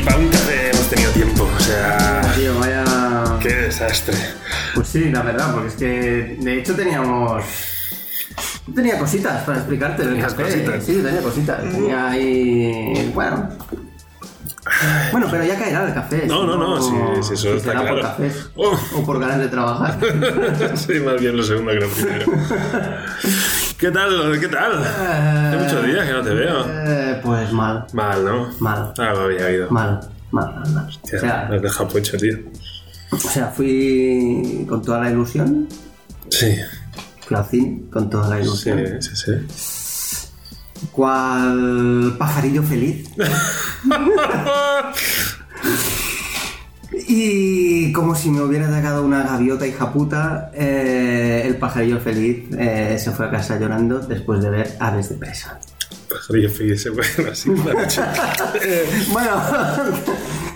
Ni 0.00 0.06
para 0.06 0.16
un 0.18 0.28
café 0.28 0.70
hemos 0.70 0.88
tenido 0.88 1.10
tiempo. 1.12 1.48
O 1.56 1.60
sea, 1.60 2.20
Tío, 2.34 2.58
vaya. 2.58 2.84
qué 3.40 3.48
desastre. 3.54 4.16
Pues 4.74 4.88
sí, 4.88 5.10
la 5.10 5.22
verdad, 5.22 5.52
porque 5.52 5.68
es 5.68 5.74
que 5.74 6.36
de 6.40 6.58
hecho 6.58 6.74
teníamos. 6.74 7.44
Tenía 8.74 8.98
cositas 8.98 9.42
para 9.44 9.58
explicarte 9.58 10.02
del 10.02 10.12
¿Tenías 10.12 10.32
café. 10.34 10.44
cositas? 10.44 10.84
Sí, 10.84 11.00
tenía 11.02 11.20
cositas. 11.22 11.60
Tenía 11.62 12.08
ahí. 12.10 13.10
Bueno. 13.14 13.48
Bueno, 15.10 15.26
pero 15.30 15.44
ya 15.44 15.58
caerá 15.58 15.86
el 15.86 15.92
café. 15.94 16.26
No, 16.26 16.46
no, 16.46 16.56
no, 16.56 16.80
sí, 16.80 16.92
sí, 17.22 17.34
eso 17.34 17.36
si 17.36 17.48
está 17.48 17.72
por 17.72 17.82
claro. 17.82 18.00
cafés 18.02 18.50
Oh. 18.56 18.78
o 18.96 19.04
por 19.04 19.18
ganas 19.20 19.38
de 19.38 19.48
trabajar. 19.48 19.98
sí, 20.76 20.94
más 21.00 21.20
bien 21.20 21.36
lo 21.36 21.42
segundo 21.42 21.72
que 21.72 21.80
lo 21.80 21.88
primero. 21.88 22.26
¿Qué 23.80 23.90
tal? 23.90 24.38
¿Qué 24.38 24.48
tal? 24.48 24.84
Hace 24.84 25.56
muchos 25.56 25.86
días 25.86 26.06
que 26.06 26.12
no 26.12 26.22
te 26.22 26.34
veo. 26.34 26.64
Eh, 26.68 27.20
pues 27.22 27.50
mal, 27.52 27.86
Mal, 27.94 28.24
¿no? 28.24 28.50
mal, 28.60 28.92
Algo 28.98 29.20
había 29.22 29.46
oído. 29.46 29.70
mal, 29.70 30.00
mal, 30.32 30.54
mal, 30.54 30.70
mal. 30.72 30.88
O 31.02 31.06
sea, 31.08 31.46
me 31.48 31.56
has 31.56 31.62
dejado 31.62 31.88
pocho, 31.88 32.16
tío. 32.18 32.36
o 33.10 33.16
sea, 33.16 33.46
fui 33.46 34.66
con 34.68 34.82
toda 34.82 35.00
la 35.00 35.10
ilusión. 35.10 35.66
Sí, 36.28 36.56
Fui 37.26 37.36
al 37.36 37.44
cine 37.46 37.82
con 37.90 38.10
toda 38.10 38.28
la 38.28 38.36
sí, 38.36 38.42
ilusión. 38.42 39.02
sí, 39.02 39.10
sí. 39.16 39.32
Cual 40.92 42.14
pajarillo 42.18 42.62
feliz. 42.62 43.08
Y 47.12 47.90
como 47.92 48.14
si 48.14 48.30
me 48.30 48.40
hubiera 48.40 48.68
atacado 48.68 49.04
una 49.04 49.24
gaviota 49.24 49.66
hija 49.66 49.92
puta, 49.92 50.52
eh, 50.54 51.42
el 51.44 51.56
pajarillo 51.56 51.98
feliz 51.98 52.44
eh, 52.56 52.96
se 53.00 53.10
fue 53.10 53.26
a 53.26 53.30
casa 53.32 53.58
llorando 53.58 53.98
después 53.98 54.40
de 54.40 54.50
ver 54.50 54.76
aves 54.78 55.08
de 55.08 55.16
presa. 55.16 55.58
Pajarillo 56.08 56.48
feliz, 56.50 56.86
así 57.32 57.50
me 57.50 57.68
ha 57.68 57.82
dicho. 57.84 58.02
Eh, 58.62 58.88
Bueno, 59.10 59.30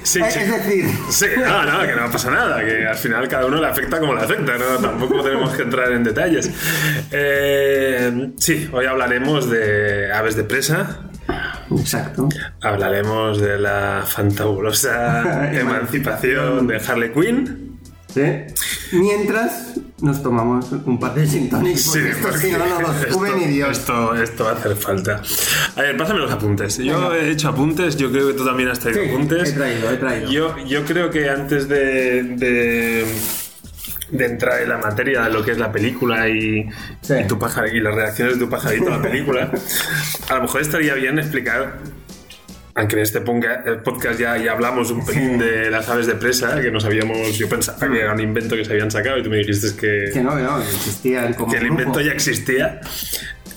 Sí, 0.05 0.21
es 0.21 0.33
sí. 0.35 0.41
es 0.41 0.51
decir, 0.53 0.85
Sí, 1.09 1.27
no, 1.39 1.65
no, 1.65 1.81
que 1.87 1.97
no 1.97 2.11
pasa 2.13 2.31
nada, 2.31 2.63
que 2.65 2.87
al 2.87 2.95
final 2.97 3.27
cada 3.27 3.47
uno 3.47 3.61
le 3.61 3.67
afecta 3.67 3.99
como 3.99 4.15
le 4.15 4.21
afecta, 4.21 4.53
¿no? 4.59 4.79
Tampoco 4.81 5.23
tenemos 5.25 5.55
que 5.57 5.63
entrar 5.63 5.91
en 5.93 6.05
detalles. 6.05 6.51
Eh, 7.11 8.31
sí, 8.39 8.69
hoy 8.71 8.85
hablaremos 8.87 9.49
de 9.51 10.13
aves 10.13 10.37
de 10.37 10.45
presa, 10.45 11.01
exacto. 11.71 12.29
hablaremos 12.63 13.41
de 13.41 13.59
la 13.59 14.05
fantabulosa 14.07 15.51
emancipación 15.59 16.67
de 16.67 16.77
Harley 16.77 17.13
Quinn. 17.13 17.79
¿sí? 18.13 18.23
Mientras 18.93 19.75
nos 20.01 20.23
tomamos 20.23 20.71
un 20.71 21.01
par 21.01 21.15
de 21.15 21.27
gin 21.27 21.45
Sí, 21.45 21.51
porque 21.51 22.11
esto 22.11 22.29
porque 22.29 22.39
si 22.39 22.53
no, 22.53 22.65
esto- 22.65 23.13
sube 23.13 23.31
ni 23.37 23.45
Dios. 23.47 23.79
Esto, 23.79 24.15
esto 24.15 24.45
va 24.45 24.51
a 24.51 24.55
hacer 24.55 24.77
falta. 24.77 25.21
A 25.77 25.83
ver, 25.83 25.97
pásame 25.97 26.21
los 26.21 26.31
apuntes. 26.31 26.79
Yo 26.79 27.09
Venga. 27.11 27.17
he 27.17 27.31
hecho 27.31 27.49
apuntes, 27.49 27.97
yo 27.97 28.11
creo 28.13 28.29
que 28.29 28.35
tú 28.35 28.45
también 28.45 28.69
has 28.69 28.79
traído 28.79 29.03
Sí, 29.03 29.09
apuntes. 29.11 29.51
he 29.51 29.53
traído, 29.53 29.91
he 29.91 29.97
traído. 29.97 30.31
Yo, 30.31 30.57
yo 30.67 30.85
creo 30.85 31.11
que 31.11 31.29
antes 31.29 31.69
de, 31.69 32.23
de, 32.23 33.05
de 34.15 34.27
entrar 34.27 34.63
en 34.63 34.69
la 34.69 34.79
materia 34.79 35.23
de 35.23 35.31
lo 35.31 35.45
que 35.45 35.51
es 35.53 35.59
la 35.59 35.71
película 35.73 36.29
y, 36.29 36.69
Sí. 37.01 37.15
y 37.23 37.27
tu 37.27 37.39
pajar- 37.39 37.75
y 37.75 37.81
las 37.81 37.95
reacciones 37.95 38.39
de 38.39 38.45
tu 38.45 38.51
pajarito 38.51 38.89
a 38.93 38.97
la 38.97 39.03
película, 39.03 39.51
a 40.31 40.35
lo 40.37 40.43
mejor 40.43 40.61
estaría 40.63 40.95
bien 40.95 41.19
explicar. 41.19 41.79
Aunque 42.77 42.97
en 42.97 43.03
este 43.03 43.19
el 43.19 43.79
podcast 43.85 44.19
ya, 44.19 44.37
ya 44.37 44.51
hablamos 44.51 44.91
un 44.91 45.07
pelín 45.07 45.39
de 45.39 45.71
las 45.71 45.89
aves 45.89 46.09
de 46.09 46.15
presa, 46.17 46.61
que 46.61 46.73
no 46.73 46.81
sabíamos, 46.81 47.39
yo 47.39 47.49
pensaba 47.49 47.79
que 47.79 48.01
era 48.01 48.13
un 48.13 48.21
invento 48.21 48.57
que 48.57 48.65
se 48.65 48.73
habían 48.73 48.91
sacado 48.91 49.19
y 49.19 49.23
tú 49.23 49.31
me 49.31 49.37
dijiste 49.37 49.69
que, 49.81 50.11
Que 50.13 50.21
no, 50.21 50.35
que 50.37 50.43
no, 50.43 50.61
existían 50.61 51.35
como 51.35 51.53
que 51.53 51.59
el 51.59 51.67
invento 51.69 52.01
ya 52.01 52.11
existía. 52.11 52.81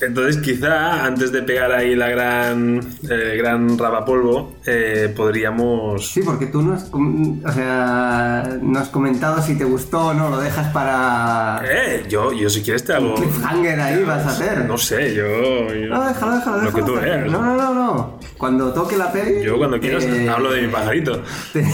Entonces, 0.00 0.36
quizá 0.42 1.04
antes 1.04 1.32
de 1.32 1.42
pegar 1.42 1.72
ahí 1.72 1.96
la 1.96 2.08
gran, 2.08 2.80
gran 3.02 3.76
rabapolvo, 3.76 4.54
eh, 4.64 5.12
podríamos. 5.16 6.10
Sí, 6.12 6.20
porque 6.24 6.46
tú 6.46 6.62
no 6.62 6.74
has, 6.74 6.88
o 6.92 7.52
sea, 7.52 8.58
no 8.62 8.78
has 8.78 8.88
comentado 8.90 9.42
si 9.42 9.56
te 9.58 9.64
gustó 9.64 10.06
o 10.08 10.14
no, 10.14 10.30
lo 10.30 10.38
dejas 10.40 10.68
para... 10.72 11.60
Eh, 11.64 12.04
yo, 12.08 12.32
yo 12.32 12.48
si 12.48 12.62
quieres 12.62 12.84
te 12.84 12.92
hago. 12.94 13.14
Cliffhanger 13.16 13.80
ahí 13.80 14.04
vas 14.04 14.24
a 14.24 14.28
hacer. 14.28 14.64
No 14.66 14.78
sé, 14.78 15.14
yo. 15.14 15.26
yo- 15.74 15.88
No, 15.88 16.06
déjalo, 16.06 16.36
déjalo, 16.36 16.56
Lo 16.62 16.72
que 16.72 16.80
déjalo 16.80 16.86
tú 16.86 16.94
veas. 17.00 17.26
No, 17.32 17.42
no, 17.42 17.56
no, 17.56 17.74
no. 17.74 18.18
Cuando 18.38 18.72
toque 18.72 18.96
la 18.96 19.10
peli... 19.10 19.42
Yo 19.44 19.58
cuando 19.58 19.80
quieras 19.80 20.04
eh, 20.04 20.28
hablo 20.28 20.52
de 20.52 20.62
mi 20.62 20.68
pajarito. 20.68 21.22
te- 21.52 21.64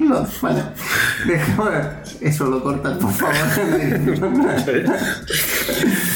No, 0.00 0.26
vale. 0.40 0.62
Déjame... 1.26 1.70
Eso 2.20 2.46
lo 2.46 2.62
cortas, 2.62 2.96
por 2.98 3.12
favor. 3.12 3.34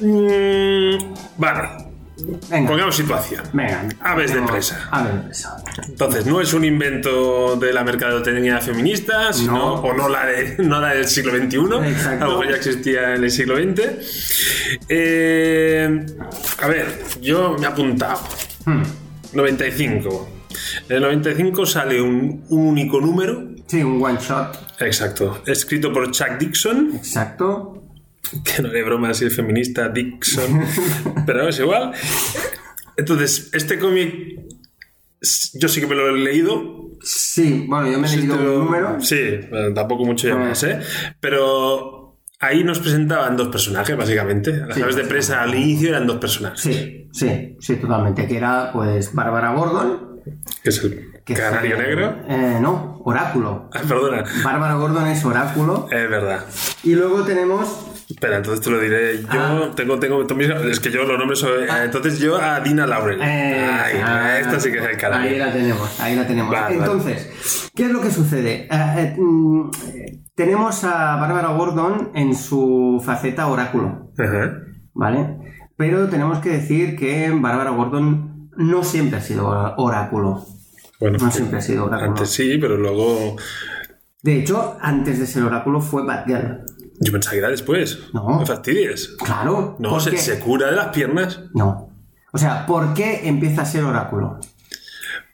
Mm, 0.00 1.14
vale, 1.38 1.68
Venga, 2.50 2.68
pongamos 2.70 2.96
situación. 2.96 3.42
venga. 3.52 3.88
Aves 4.00 4.32
de 4.32 4.40
presa. 4.42 4.88
Aves 4.90 5.12
de 5.14 5.20
presa. 5.20 5.56
Entonces, 5.86 6.26
no 6.26 6.40
es 6.40 6.52
un 6.54 6.64
invento 6.64 7.56
de 7.56 7.72
la 7.74 7.84
mercadotecnia 7.84 8.58
feminista, 8.60 9.32
sino, 9.32 9.52
No. 9.52 9.74
o 9.74 9.92
no 9.94 10.08
la, 10.08 10.24
de, 10.26 10.56
no 10.64 10.80
la 10.80 10.94
del 10.94 11.06
siglo 11.06 11.32
XXI, 11.36 11.88
Exacto. 11.90 12.24
algo 12.24 12.40
que 12.40 12.48
ya 12.48 12.56
existía 12.56 13.14
en 13.14 13.24
el 13.24 13.30
siglo 13.30 13.56
XX. 13.56 14.80
Eh, 14.88 16.06
a 16.62 16.66
ver, 16.68 16.98
yo 17.20 17.56
me 17.58 17.64
he 17.66 17.68
apuntado. 17.68 18.20
Hmm. 18.64 18.82
95. 19.34 20.28
En 20.88 20.96
el 20.96 21.02
95 21.02 21.66
sale 21.66 22.00
un, 22.00 22.44
un 22.48 22.66
único 22.68 23.00
número, 23.00 23.44
Sí, 23.66 23.82
un 23.82 24.02
one 24.02 24.18
shot. 24.20 24.56
exacto, 24.80 25.42
escrito 25.46 25.92
por 25.92 26.10
Chuck 26.12 26.38
Dixon, 26.38 26.92
Exacto. 26.94 27.82
que 28.44 28.62
no 28.62 28.68
le 28.68 28.82
broma 28.82 29.14
si 29.14 29.26
es 29.26 29.34
feminista 29.36 29.88
Dixon, 29.88 30.62
pero 31.26 31.48
es 31.48 31.58
igual. 31.58 31.92
Entonces, 32.96 33.50
este 33.52 33.78
cómic 33.78 34.40
yo 35.54 35.68
sí 35.68 35.80
que 35.80 35.86
me 35.86 35.94
lo 35.94 36.08
he 36.08 36.18
leído, 36.18 36.84
Sí, 37.02 37.66
bueno, 37.68 37.90
yo 37.92 37.98
me 38.00 38.06
he 38.06 38.10
Sí, 38.10 38.16
leído 38.16 38.36
lo- 38.36 38.58
un 38.58 38.64
número. 38.64 39.00
Sí, 39.00 39.20
bueno, 39.50 39.72
tampoco 39.74 40.04
mucho 40.04 40.26
ya 40.28 40.34
Ah. 40.34 40.38
más, 40.38 40.62
¿eh? 40.64 40.80
Pero 41.20 42.18
ahí 42.40 42.64
nos 42.64 42.80
presentaban 42.80 43.36
dos 43.36 43.48
personajes, 43.48 43.96
básicamente. 43.96 44.52
Las 44.52 44.74
Sí. 44.76 44.82
aves 44.82 44.96
de 44.96 45.04
presa 45.04 45.42
al 45.42 45.54
inicio 45.54 45.90
eran 45.90 46.06
dos 46.06 46.16
personajes. 46.16 46.60
Sí, 46.60 47.08
sí, 47.12 47.56
sí, 47.60 47.76
totalmente. 47.76 48.26
Que 48.26 48.38
era, 48.38 48.72
pues, 48.72 49.12
Bárbara 49.14 49.52
Gordon. 49.52 50.20
Que 50.64 50.70
es 50.70 50.82
el 50.82 51.12
canario 51.24 51.76
negro. 51.76 52.16
Eh, 52.28 52.58
no, 52.60 53.00
Oráculo. 53.04 53.70
Ah, 53.72 53.82
perdona. 53.86 54.24
Bárbara 54.42 54.74
Gordon 54.74 55.06
es 55.06 55.24
Oráculo. 55.24 55.86
Es 55.92 56.10
verdad. 56.10 56.44
Y 56.82 56.94
luego 56.94 57.22
tenemos. 57.24 57.85
Espera, 58.08 58.36
entonces 58.36 58.64
te 58.64 58.70
lo 58.70 58.80
diré. 58.80 59.20
Yo 59.22 59.26
Ah. 59.30 59.70
tengo, 59.74 59.98
tengo, 59.98 60.22
es 60.70 60.78
que 60.80 60.90
yo 60.92 61.02
los 61.04 61.18
nombres 61.18 61.42
eh, 61.42 61.66
entonces 61.84 62.18
yo 62.20 62.36
a 62.40 62.60
Dina 62.60 62.86
Laurel. 62.86 63.20
eh, 63.20 63.24
Ay, 63.24 64.00
ah, 64.04 64.38
esta 64.38 64.60
sí 64.60 64.70
que 64.70 64.78
es 64.78 64.84
el 64.84 64.90
Ahí 64.90 64.96
canario. 64.96 65.38
la 65.38 65.52
tenemos, 65.52 66.00
ahí 66.00 66.14
la 66.16 66.26
tenemos. 66.26 66.52
Vale, 66.52 66.76
Entonces, 66.76 67.70
¿qué 67.74 67.86
es 67.86 67.90
lo 67.90 68.00
que 68.00 68.10
sucede? 68.12 68.68
Eh, 68.68 68.68
eh, 68.70 69.16
mm, 69.18 69.70
tenemos 70.36 70.84
a 70.84 71.16
Bárbara 71.16 71.48
Gordon 71.48 72.12
en 72.14 72.34
su 72.36 73.02
faceta 73.04 73.48
Oráculo, 73.48 74.12
Ajá. 74.16 74.52
¿vale? 74.94 75.38
Pero 75.76 76.08
tenemos 76.08 76.38
que 76.38 76.50
decir 76.50 76.96
que 76.96 77.30
Bárbara 77.34 77.70
Gordon 77.70 78.50
no 78.56 78.84
siempre 78.84 79.18
ha 79.18 79.22
sido 79.22 79.48
Oráculo. 79.78 80.46
Bueno, 81.00 81.18
No 81.20 81.30
siempre 81.32 81.58
ha 81.58 81.60
sido 81.60 81.86
Oráculo. 81.86 82.10
antes 82.12 82.30
sí, 82.30 82.56
pero 82.60 82.76
luego 82.76 83.36
De 84.22 84.38
hecho, 84.38 84.76
antes 84.80 85.18
de 85.18 85.26
ser 85.26 85.42
Oráculo 85.42 85.80
fue 85.80 86.04
Batgirl. 86.06 86.64
Yo 87.00 87.12
pensaba 87.12 87.32
que 87.32 87.38
era 87.38 87.48
después. 87.50 87.98
No. 88.12 88.38
me 88.40 88.46
fastidies. 88.46 89.08
Claro. 89.18 89.76
No, 89.78 89.90
¿por 89.90 90.00
se, 90.02 90.16
se 90.16 90.38
cura 90.40 90.70
de 90.70 90.76
las 90.76 90.88
piernas. 90.88 91.40
No. 91.54 91.90
O 92.32 92.38
sea, 92.38 92.66
¿por 92.66 92.92
qué 92.94 93.28
empieza 93.28 93.62
a 93.62 93.66
ser 93.66 93.84
Oráculo? 93.84 94.38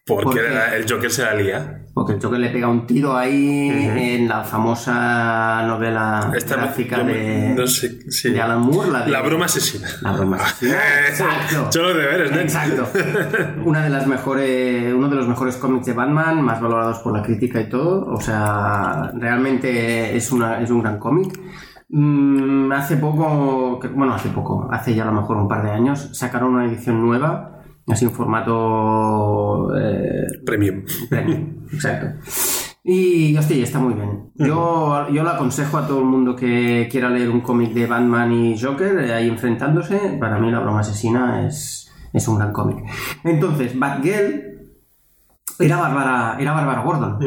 Porque 0.07 0.25
¿Por 0.25 0.35
qué? 0.35 0.43
la- 0.51 0.77
el 0.77 0.91
Joker 0.91 1.11
se 1.11 1.23
la 1.23 1.35
lía. 1.35 1.82
Porque 1.95 2.15
el 2.15 2.23
Joker 2.23 2.39
le 2.41 2.49
pega 2.49 2.69
un 2.69 2.87
tiro 2.87 3.15
ahí 3.17 3.69
en 3.71 4.27
la 4.27 4.43
famosa 4.45 5.63
novela 5.67 6.33
Esta- 6.35 6.57
gráfica 6.57 7.03
me- 7.05 7.13
de, 7.13 7.55
no 7.55 7.67
sé, 7.67 8.11
sí. 8.11 8.31
de 8.31 8.41
Alan 8.41 8.63
Moore. 8.63 8.91
La, 8.91 9.05
de- 9.05 9.11
La 9.11 9.21
broma 9.21 9.45
asesina. 9.45 9.89
La 10.01 10.13
broma 10.13 10.37
asesina. 10.39 10.79
Exacto. 11.09 11.69
Yo 11.71 11.83
los 11.83 11.95
deberes, 11.97 12.31
¿no? 12.33 12.39
Exacto. 12.39 12.89
Una 13.67 13.83
de 13.85 13.91
las 13.91 14.07
mejores, 14.07 14.95
uno 14.95 15.09
de 15.09 15.17
los 15.17 15.29
mejores 15.29 15.57
cómics 15.59 15.85
de 15.87 15.93
Batman, 15.93 16.41
más 16.43 16.61
valorados 16.63 16.99
por 17.01 17.15
la 17.17 17.23
crítica 17.23 17.61
y 17.61 17.69
todo. 17.69 18.07
O 18.07 18.21
sea, 18.21 19.13
realmente 19.15 20.17
es, 20.17 20.33
una, 20.33 20.61
es 20.63 20.71
un 20.71 20.81
gran 20.83 20.99
cómic. 20.99 21.39
Mm, 21.91 22.73
hace 22.73 22.97
poco, 22.97 23.79
bueno, 23.95 24.15
hace 24.15 24.31
poco, 24.31 24.67
hace 24.73 24.95
ya 24.95 25.03
a 25.03 25.07
lo 25.07 25.13
mejor 25.13 25.37
un 25.37 25.47
par 25.49 25.63
de 25.63 25.73
años, 25.73 26.09
sacaron 26.15 26.55
una 26.55 26.65
edición 26.65 27.03
nueva, 27.05 27.62
así 27.87 28.05
en 28.05 28.13
formato 28.13 29.77
eh, 29.77 30.27
Premium. 30.45 30.85
Premium, 31.09 31.67
exacto. 31.73 32.07
Y 32.85 33.37
hostia, 33.37 33.63
está 33.63 33.79
muy 33.79 33.95
bien. 33.95 34.33
Yo, 34.35 35.09
yo 35.11 35.23
lo 35.23 35.31
aconsejo 35.31 35.79
a 35.79 35.87
todo 35.87 36.01
el 36.01 36.07
mundo 36.07 36.35
que 36.35 36.89
quiera 36.91 37.11
leer 37.11 37.31
un 37.31 37.41
cómic 37.41 37.73
de 37.73 37.87
Batman 37.87 38.33
y 38.33 38.61
Joker 38.61 38.99
eh, 39.05 39.15
ahí 39.15 39.29
enfrentándose. 39.29 40.17
Para 40.19 40.39
mí, 40.39 40.51
La 40.51 40.59
Broma 40.59 40.81
Asesina 40.81 41.47
es, 41.47 41.93
es 42.13 42.27
un 42.27 42.39
gran 42.39 42.53
cómic. 42.53 42.85
Entonces, 43.23 43.79
Batgirl 43.79 44.53
era 45.61 45.77
Bárbara, 45.77 46.37
era 46.41 46.53
Bárbara 46.53 46.83
Gordon. 46.83 47.19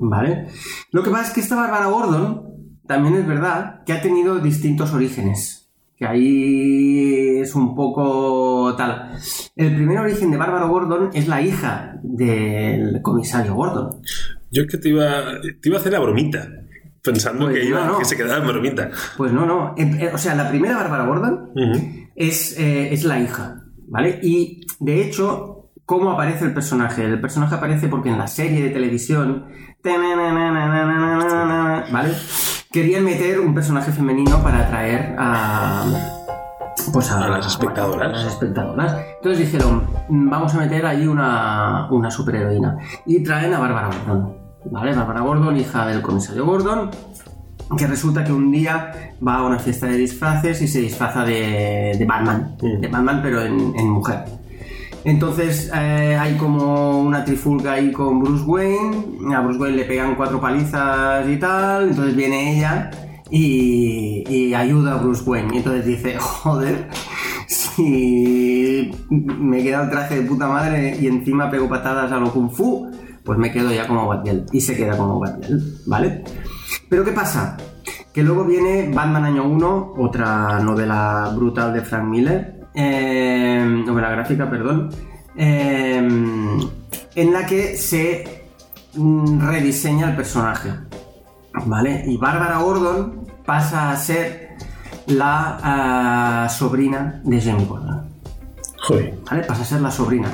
¿Vale? 0.00 0.48
Lo 0.90 1.04
que 1.04 1.10
pasa 1.10 1.28
es 1.28 1.30
que 1.30 1.40
esta 1.40 1.54
Bárbara 1.54 1.86
Gordon 1.86 2.42
también 2.86 3.14
es 3.14 3.26
verdad 3.26 3.84
que 3.84 3.92
ha 3.92 4.02
tenido 4.02 4.40
distintos 4.40 4.92
orígenes. 4.92 5.65
Que 5.96 6.06
ahí 6.06 7.38
es 7.40 7.54
un 7.54 7.74
poco 7.74 8.74
tal. 8.76 9.12
El 9.56 9.74
primer 9.74 9.98
origen 9.98 10.30
de 10.30 10.36
Bárbara 10.36 10.66
Gordon 10.66 11.10
es 11.14 11.26
la 11.26 11.40
hija 11.40 11.98
del 12.02 13.00
comisario 13.00 13.54
Gordon. 13.54 14.02
Yo 14.50 14.66
que 14.66 14.76
te 14.76 14.90
iba, 14.90 15.40
te 15.40 15.68
iba 15.68 15.78
a 15.78 15.80
hacer 15.80 15.92
la 15.92 16.00
bromita. 16.00 16.48
Pensando 17.02 17.46
Pues 17.46 17.60
que, 17.60 17.64
iba, 17.66 17.86
no, 17.86 17.98
que 17.98 18.04
se 18.04 18.16
quedaba 18.16 18.42
en 18.42 18.46
bromita. 18.48 18.90
Pues 19.16 19.32
no, 19.32 19.46
no. 19.46 19.74
Eh, 19.78 19.98
eh, 20.00 20.10
O 20.12 20.18
sea, 20.18 20.34
la 20.34 20.48
primera 20.50 20.76
Bárbara 20.76 21.06
Gordon 21.06 21.52
es, 22.14 22.58
eh, 22.58 22.92
es 22.92 23.04
la 23.04 23.20
hija, 23.20 23.62
¿vale? 23.88 24.18
Y 24.22 24.66
de 24.80 25.02
hecho, 25.02 25.70
¿cómo 25.84 26.10
aparece 26.10 26.44
el 26.44 26.52
personaje? 26.52 27.04
El 27.04 27.20
personaje 27.20 27.54
aparece 27.54 27.88
porque 27.88 28.08
en 28.10 28.18
la 28.18 28.26
serie 28.26 28.60
de 28.62 28.70
televisión, 28.70 29.46
¿vale? 31.92 32.12
Querían 32.76 33.04
meter 33.04 33.40
un 33.40 33.54
personaje 33.54 33.90
femenino 33.90 34.42
para 34.42 34.66
atraer 34.66 35.16
a. 35.18 35.82
Pues 36.92 37.10
a, 37.10 37.24
A 37.24 37.28
las 37.30 37.46
espectadoras. 37.46 38.06
a 38.06 38.12
las 38.12 38.26
espectadoras. 38.26 38.94
Entonces 39.16 39.50
dijeron, 39.50 39.84
"Mm, 40.10 40.28
vamos 40.28 40.54
a 40.54 40.58
meter 40.58 40.84
ahí 40.84 41.06
una, 41.06 41.88
una 41.90 42.10
superheroína. 42.10 42.76
Y 43.06 43.22
traen 43.22 43.54
a 43.54 43.60
Bárbara 43.60 43.88
Gordon, 43.88 44.36
¿vale? 44.70 44.94
Bárbara 44.94 45.22
Gordon, 45.22 45.56
hija 45.56 45.86
del 45.86 46.02
comisario 46.02 46.44
Gordon, 46.44 46.90
que 47.78 47.86
resulta 47.86 48.22
que 48.22 48.32
un 48.34 48.52
día 48.52 48.92
va 49.26 49.36
a 49.36 49.42
una 49.46 49.58
fiesta 49.58 49.86
de 49.86 49.96
disfraces 49.96 50.60
y 50.60 50.68
se 50.68 50.80
disfraza 50.80 51.24
de, 51.24 51.96
de 51.98 52.04
Batman, 52.04 52.56
Mm. 52.60 52.80
de 52.82 52.88
Batman 52.88 53.20
pero 53.22 53.40
en, 53.40 53.72
en 53.74 53.88
mujer. 53.88 54.22
Entonces 55.06 55.70
eh, 55.72 56.18
hay 56.20 56.36
como 56.36 57.00
una 57.00 57.24
trifulca 57.24 57.74
ahí 57.74 57.92
con 57.92 58.18
Bruce 58.18 58.42
Wayne, 58.42 59.32
a 59.32 59.40
Bruce 59.40 59.60
Wayne 59.60 59.76
le 59.76 59.84
pegan 59.84 60.16
cuatro 60.16 60.40
palizas 60.40 61.28
y 61.28 61.36
tal, 61.36 61.90
entonces 61.90 62.16
viene 62.16 62.58
ella 62.58 62.90
y, 63.30 64.52
ayuda 64.52 64.94
a 64.94 64.96
Bruce 64.96 65.22
Wayne 65.22 65.54
y 65.54 65.58
entonces 65.58 65.86
dice, 65.86 66.16
joder, 66.18 66.88
si 67.46 68.90
me 69.08 69.62
queda 69.62 69.84
el 69.84 69.90
traje 69.90 70.22
de 70.22 70.28
puta 70.28 70.48
madre 70.48 70.96
y 71.00 71.06
encima 71.06 71.48
pego 71.52 71.68
patadas 71.68 72.10
a 72.10 72.18
lo 72.18 72.32
kung 72.32 72.50
fu, 72.50 72.90
pues 73.22 73.38
me 73.38 73.52
quedo 73.52 73.72
ya 73.72 73.86
como 73.86 74.08
Batgirl 74.08 74.46
y 74.50 74.60
se 74.60 74.76
queda 74.76 74.96
como 74.96 75.20
Batgirl, 75.20 75.82
¿vale? 75.86 76.24
Pero 76.88 77.04
¿qué 77.04 77.12
pasa? 77.12 77.56
Que 78.12 78.24
luego 78.24 78.44
viene 78.44 78.90
Batman 78.92 79.26
Año 79.26 79.44
1, 79.44 79.94
otra 79.98 80.58
novela 80.58 81.32
brutal 81.36 81.72
de 81.72 81.82
Frank 81.82 82.08
Miller, 82.08 82.55
eh, 82.76 83.82
novela 83.86 84.10
gráfica, 84.10 84.48
perdón, 84.50 84.90
eh, 85.34 85.96
en 87.14 87.32
la 87.32 87.46
que 87.46 87.76
se 87.76 88.44
mm, 88.94 89.40
rediseña 89.40 90.10
el 90.10 90.16
personaje, 90.16 90.70
¿vale? 91.64 92.04
Y 92.06 92.18
Bárbara 92.18 92.58
Gordon 92.58 93.26
pasa 93.46 93.90
a 93.90 93.96
ser 93.96 94.56
la 95.06 95.58
ah, 95.62 96.48
sobrina 96.50 97.22
de 97.24 97.40
James 97.40 97.66
Gordon. 97.66 98.02
Joder. 98.82 99.18
¿vale? 99.28 99.42
Pasa 99.44 99.62
a 99.62 99.64
ser 99.64 99.80
la 99.80 99.90
sobrina. 99.90 100.28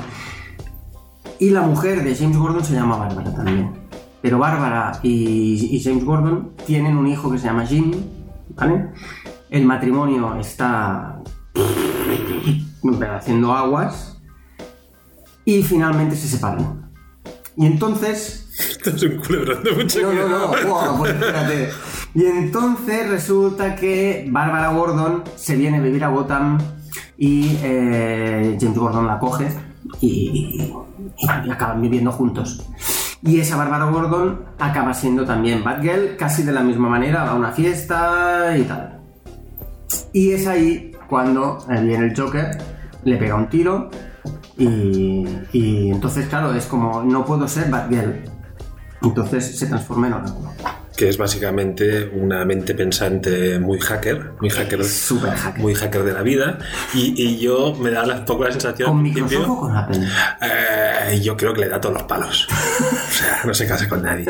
Y 1.39 1.49
la 1.49 1.61
mujer 1.61 2.03
de 2.03 2.13
James 2.13 2.37
Gordon 2.37 2.63
se 2.63 2.73
llama 2.73 2.97
Bárbara 2.97 3.33
también. 3.33 3.71
Pero 4.21 4.37
Bárbara 4.37 4.99
y, 5.01 5.75
y 5.75 5.81
James 5.81 6.03
Gordon 6.03 6.51
tienen 6.65 6.97
un 6.97 7.07
hijo 7.07 7.31
que 7.31 7.37
se 7.37 7.45
llama 7.45 7.65
Jim, 7.65 7.93
¿vale? 8.55 8.89
El 9.49 9.65
matrimonio 9.65 10.35
está 10.35 11.21
haciendo 13.15 13.53
aguas 13.53 14.17
y 15.45 15.63
finalmente 15.63 16.15
se 16.15 16.27
separan. 16.27 16.91
Y 17.55 17.65
entonces 17.65 18.43
Esto 18.57 18.89
es 18.91 19.03
un 19.03 19.17
culebrón 19.17 19.63
de 19.63 19.71
mucho 19.71 20.01
no, 20.01 20.13
no, 20.13 20.39
no, 20.39 20.97
pues 20.97 21.13
espérate. 21.13 21.69
Y 22.15 22.25
entonces 22.25 23.09
resulta 23.09 23.75
que 23.75 24.27
Bárbara 24.29 24.69
Gordon 24.69 25.23
se 25.35 25.55
viene 25.55 25.77
a 25.77 25.81
vivir 25.81 26.03
a 26.03 26.09
Gotham 26.09 26.59
y 27.17 27.57
eh, 27.63 28.57
James 28.59 28.77
Gordon 28.77 29.07
la 29.07 29.17
coge 29.17 29.47
y, 29.99 30.71
y 31.45 31.49
acaban 31.49 31.81
viviendo 31.81 32.11
juntos. 32.11 32.63
Y 33.23 33.39
esa 33.39 33.55
Bárbara 33.55 33.85
Gordon 33.85 34.45
acaba 34.59 34.93
siendo 34.93 35.25
también 35.25 35.63
Batgirl, 35.63 36.17
casi 36.17 36.43
de 36.43 36.51
la 36.51 36.61
misma 36.61 36.89
manera, 36.89 37.23
va 37.23 37.31
a 37.31 37.35
una 37.35 37.51
fiesta 37.51 38.55
y 38.57 38.63
tal. 38.63 38.99
Y 40.11 40.31
es 40.31 40.45
ahí 40.45 40.92
cuando 41.13 41.59
viene 41.67 42.07
el 42.07 42.19
Joker, 42.19 42.57
le 43.03 43.17
pega 43.17 43.35
un 43.35 43.47
tiro 43.47 43.91
y, 44.57 45.27
y 45.51 45.91
entonces, 45.91 46.27
claro, 46.27 46.55
es 46.55 46.65
como, 46.65 47.03
no 47.03 47.23
puedo 47.23 47.47
ser 47.47 47.69
Batgirl. 47.69 48.23
Entonces 49.03 49.59
se 49.59 49.67
transforma 49.67 50.07
en 50.07 50.13
oráculo. 50.13 50.49
Que 51.03 51.09
es 51.09 51.17
básicamente 51.17 52.09
una 52.13 52.45
mente 52.45 52.73
pensante 52.73 53.59
muy 53.59 53.77
hacker, 53.77 54.35
muy 54.39 54.49
hacker, 54.49 54.85
Súper 54.85 55.31
hacker. 55.31 55.61
muy 55.61 55.75
hacker 55.75 56.01
de 56.01 56.13
la 56.13 56.21
vida. 56.21 56.59
Y, 56.93 57.13
y 57.21 57.39
yo 57.39 57.75
me 57.75 57.91
da 57.91 58.05
la, 58.05 58.23
poco 58.23 58.45
la 58.45 58.51
sensación. 58.53 58.87
¿Con 58.87 59.01
Microsoft 59.03 59.49
o 59.49 59.59
con 59.59 59.75
Apple? 59.75 59.99
eh, 60.39 61.19
yo 61.21 61.35
creo 61.35 61.53
que 61.53 61.59
le 61.59 61.67
da 61.67 61.81
todos 61.81 61.95
los 61.95 62.03
palos. 62.03 62.47
O 63.13 63.15
sea, 63.15 63.41
no 63.43 63.53
se 63.53 63.67
casa 63.67 63.87
con 63.89 64.01
nadie. 64.01 64.25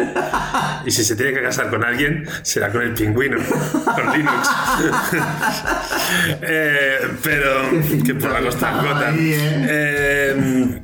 Y 0.86 0.90
si 0.92 1.04
se 1.06 1.16
tiene 1.16 1.34
que 1.34 1.44
casar 1.44 1.70
con 1.70 1.84
alguien, 1.86 2.28
será 2.42 2.72
con 2.72 2.82
el 2.82 2.94
pingüino, 2.96 3.38
con 3.84 4.12
Linux. 4.18 4.50
Eh, 6.42 6.98
pero 7.24 7.70
que 8.04 8.16
por 8.16 8.32
la 8.32 8.42
costa. 8.42 9.10
Ahí, 9.10 9.34
eh. 9.34 9.66
Eh, 9.70 10.82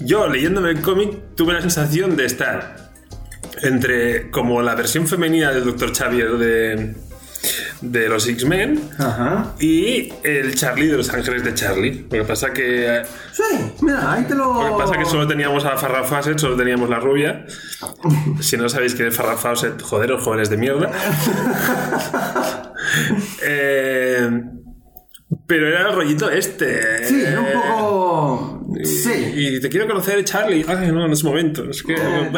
yo 0.00 0.28
leyéndome 0.28 0.70
el 0.70 0.80
cómic 0.80 1.34
tuve 1.34 1.52
la 1.52 1.60
sensación 1.60 2.16
de 2.16 2.26
estar 2.26 2.83
entre 3.62 4.30
como 4.30 4.62
la 4.62 4.74
versión 4.74 5.06
femenina 5.06 5.50
del 5.52 5.64
Dr. 5.64 5.94
Xavier 5.94 6.32
de, 6.38 6.94
de 7.80 8.08
los 8.08 8.26
X-Men 8.28 8.80
y 9.60 10.12
el 10.22 10.54
Charlie 10.54 10.88
de 10.88 10.96
los 10.96 11.10
Ángeles 11.10 11.44
de 11.44 11.54
Charlie. 11.54 12.06
Lo 12.10 12.18
que 12.18 12.24
pasa 12.24 12.52
que 12.52 13.02
Sí, 13.32 13.42
mira, 13.82 14.12
ahí 14.12 14.24
te 14.24 14.34
lo. 14.34 14.62
lo 14.62 14.76
que 14.76 14.82
pasa 14.82 14.98
que 14.98 15.04
solo 15.04 15.26
teníamos 15.26 15.64
a 15.64 15.76
Farrah 15.76 16.04
Fawcett, 16.04 16.38
solo 16.38 16.56
teníamos 16.56 16.88
la 16.88 16.98
rubia. 17.00 17.44
Si 18.40 18.56
no 18.56 18.68
sabéis 18.68 18.94
quién 18.94 19.08
es 19.08 19.16
Farrah 19.16 19.36
Fawcett, 19.36 19.80
joderos, 19.82 20.22
jóvenes 20.22 20.50
de 20.50 20.56
mierda. 20.56 20.90
Eh, 23.42 24.30
pero 25.46 25.68
era 25.68 25.88
el 25.88 25.94
rollito 25.96 26.30
este. 26.30 27.04
Sí, 27.04 27.22
era 27.22 27.40
un 27.40 27.46
poco. 27.52 28.66
Sí. 28.84 29.32
Y 29.34 29.60
te 29.60 29.68
quiero 29.68 29.86
conocer, 29.86 30.22
Charlie. 30.24 30.64
Ay, 30.66 30.90
no, 30.92 31.06
en 31.06 31.12
ese 31.12 31.24
momento. 31.24 31.68
Es 31.70 31.82
que. 31.82 31.94
Eh. 31.94 32.30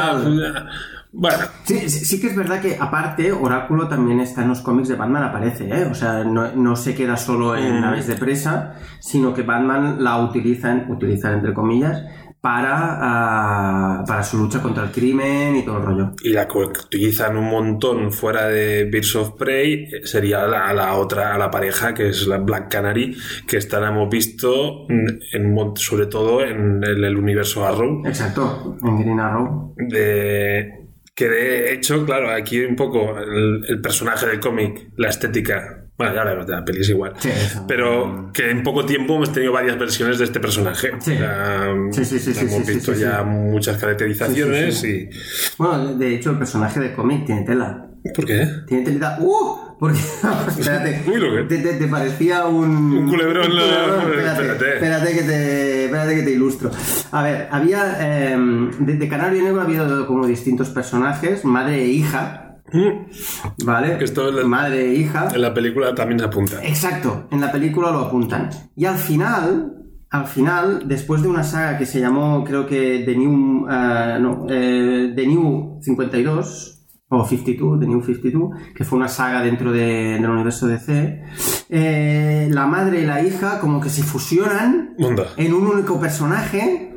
Bueno, 1.19 1.45
Sí, 1.65 1.89
sí, 1.89 2.05
sí 2.05 2.21
que 2.21 2.29
es 2.29 2.37
verdad 2.37 2.61
que 2.61 2.77
aparte 2.79 3.33
Oráculo 3.33 3.89
también 3.89 4.21
está 4.21 4.43
en 4.43 4.49
los 4.49 4.61
cómics 4.61 4.89
de 4.89 4.97
Batman, 4.97 5.25
aparece, 5.25 5.65
¿eh? 5.69 5.87
O 5.91 5.95
sea, 5.95 6.23
no, 6.25 6.53
no 6.53 6.77
se 6.77 6.95
queda 6.95 7.17
solo 7.17 7.57
en 7.57 7.81
naves 7.81 8.07
de 8.07 8.17
presa, 8.17 8.75
sino 9.01 9.33
que 9.33 9.43
Batman 9.43 10.05
la 10.05 10.19
utilizan, 10.19 10.91
utilizan 10.91 11.35
entre 11.35 11.55
comillas, 11.55 12.05
para, 12.41 12.99
ah, 13.01 14.05
para 14.07 14.23
su 14.23 14.39
lucha 14.39 14.63
contra 14.63 14.85
el 14.85 14.93
crimen 14.93 15.57
y 15.57 15.65
todo 15.65 15.79
el 15.79 15.83
rollo. 15.83 16.13
y 16.23 16.29
la 16.29 16.47
que 16.47 16.59
utilizan 16.59 17.37
un 17.37 17.51
montón 17.51 18.13
fuera 18.13 18.47
de 18.47 18.85
Birds 18.85 19.17
of 19.17 19.33
Prey 19.33 19.89
eh, 19.93 20.07
sería 20.07 20.47
la, 20.47 20.73
la 20.73 20.95
otra, 20.95 21.35
a 21.35 21.39
la 21.39 21.51
pareja 21.51 21.93
que 21.93 22.11
es 22.11 22.29
la 22.29 22.39
Black 22.39 22.71
Canary, 22.71 23.17
que 23.49 23.57
esta 23.57 23.81
la 23.81 23.89
hemos 23.89 24.09
visto 24.09 24.87
mm, 24.89 25.09
en, 25.33 25.77
sobre 25.77 26.07
todo 26.07 26.45
en 26.45 26.85
el, 26.85 27.03
el 27.03 27.17
universo 27.17 27.67
Arrow. 27.67 28.07
Exacto, 28.07 28.77
en 28.81 29.01
Green 29.01 29.19
Arrow. 29.19 29.75
De, 29.77 30.86
que 31.17 31.29
de 31.29 31.73
hecho, 31.73 32.05
claro, 32.05 32.31
aquí 32.31 32.61
un 32.61 32.77
poco 32.77 33.19
el, 33.19 33.65
el 33.67 33.81
personaje 33.81 34.27
del 34.27 34.39
cómic, 34.39 34.91
la 34.97 35.09
estética 35.09 35.87
Bueno, 35.97 36.15
ya 36.15 36.25
de 36.27 36.53
la 36.53 36.63
peli, 36.63 36.83
es 36.83 36.91
igual. 36.91 37.15
Sí. 37.19 37.31
Pero 37.67 38.31
que 38.35 38.51
en 38.51 38.63
poco 38.63 38.85
tiempo 38.85 39.17
hemos 39.17 39.33
tenido 39.33 39.51
varias 39.51 39.79
versiones 39.79 40.19
de 40.19 40.27
este 40.27 40.41
personaje. 40.41 40.91
Sí. 41.01 41.17
Sea, 41.17 41.75
Sí, 41.91 42.05
sí, 42.05 42.19
sí, 42.19 42.33
hemos 42.39 42.67
sí, 42.67 42.75
visto 42.75 42.93
ya 42.93 43.23
muchas 43.23 43.79
caracterizaciones 43.79 44.85
y... 44.85 45.09
Bueno, 45.57 45.95
de 45.95 46.15
hecho, 46.15 46.33
el 46.33 46.39
personaje 46.39 46.81
de 46.81 46.93
cómic 46.93 47.25
tiene 47.25 47.45
tela. 47.45 47.89
¿Por 48.15 48.25
qué? 48.25 48.49
Tiene 48.67 48.85
telita. 48.85 49.19
¡Uh! 49.21 49.57
Porque, 49.79 49.99
espérate, 50.59 51.03
Uy, 51.11 51.17
lo 51.21 51.37
que- 51.49 51.55
te, 51.57 51.59
te- 51.63 51.75
te 51.75 51.87
parecía 51.89 52.47
un... 52.47 52.71
Un 52.97 53.09
culebrón, 53.11 53.51
un 53.51 53.57
la- 53.57 53.65
Espérate, 53.65 54.43
espérate. 54.43 54.75
espérate 54.75 55.13
que 55.15 55.23
te, 55.23 55.85
espérate 55.85 56.15
que 56.17 56.23
te 56.23 56.31
ilustro. 56.33 56.71
A 57.13 57.23
ver, 57.23 57.49
había... 57.51 57.97
eh, 58.01 58.37
de, 58.81 58.95
de 58.97 59.09
Canario 59.09 59.43
Negro 59.43 59.61
había 59.61 59.87
como 60.07 60.27
distintos 60.27 60.71
personajes, 60.71 61.45
madre 61.45 61.83
e 61.85 61.89
hija, 61.89 62.43
Mm, 62.73 63.65
¿vale? 63.65 63.97
Que 63.97 64.05
esto 64.05 64.29
la- 64.33 64.43
Madre 64.45 64.91
e 64.91 64.95
hija. 64.97 65.29
En 65.33 65.41
la 65.41 65.55
película 65.55 65.95
también 65.95 66.19
se 66.19 66.25
apunta. 66.27 66.65
Exacto, 66.65 67.29
en 67.31 67.41
la 67.41 67.53
película 67.53 67.93
lo 67.93 68.01
apuntan. 68.01 68.51
Y 68.75 68.87
al 68.87 68.97
final, 68.97 69.73
al 70.11 70.27
final, 70.27 70.83
después 70.89 71.23
de 71.23 71.29
una 71.29 71.45
saga 71.45 71.79
que 71.79 71.87
se 71.87 72.01
llamó, 72.01 72.43
creo 72.43 72.67
que 72.67 73.05
The 73.07 73.15
New, 73.17 73.69
eh, 73.71 74.19
no, 74.21 74.47
eh, 74.51 75.13
The 75.15 75.27
New 75.29 75.79
52, 75.81 76.75
o 77.09 77.25
52, 77.25 77.79
The 77.81 77.87
New 77.87 78.03
52, 78.03 78.51
que 78.75 78.85
fue 78.85 78.99
una 78.99 79.09
saga 79.09 79.41
dentro 79.43 79.71
de- 79.73 80.19
del 80.21 80.29
universo 80.29 80.67
DC, 80.67 81.23
eh, 81.69 82.49
la 82.51 82.67
madre 82.67 83.03
y 83.03 83.07
la 83.07 83.23
hija 83.23 83.61
como 83.61 83.81
que 83.81 83.89
se 83.91 84.03
fusionan 84.03 84.95
Onda, 84.99 85.27
en 85.37 85.55
un 85.55 85.67
único 85.67 86.01
personaje, 86.01 86.93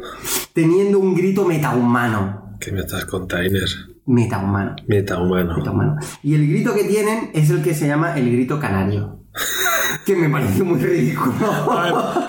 teniendo 0.54 1.00
un 1.00 1.16
grito 1.16 1.46
metahumano. 1.46 2.56
¿qué 2.60 2.72
me 2.72 2.82
estás 2.82 3.06
contando, 3.06 3.46
Inés? 3.48 3.78
Metahumano. 4.06 4.75
Metahumano. 4.88 5.58
Metahumano. 5.58 5.96
Y 6.24 6.34
el 6.34 6.48
grito 6.50 6.74
que 6.74 6.84
tienen 6.86 7.30
es 7.34 7.50
el 7.51 7.62
que 7.62 7.74
se 7.74 7.88
llama 7.88 8.18
el 8.18 8.32
grito 8.32 8.60
canario. 8.60 9.19
Que 10.05 10.15
me 10.15 10.29
parece 10.29 10.63
muy 10.63 10.79
ridículo. 10.79 11.34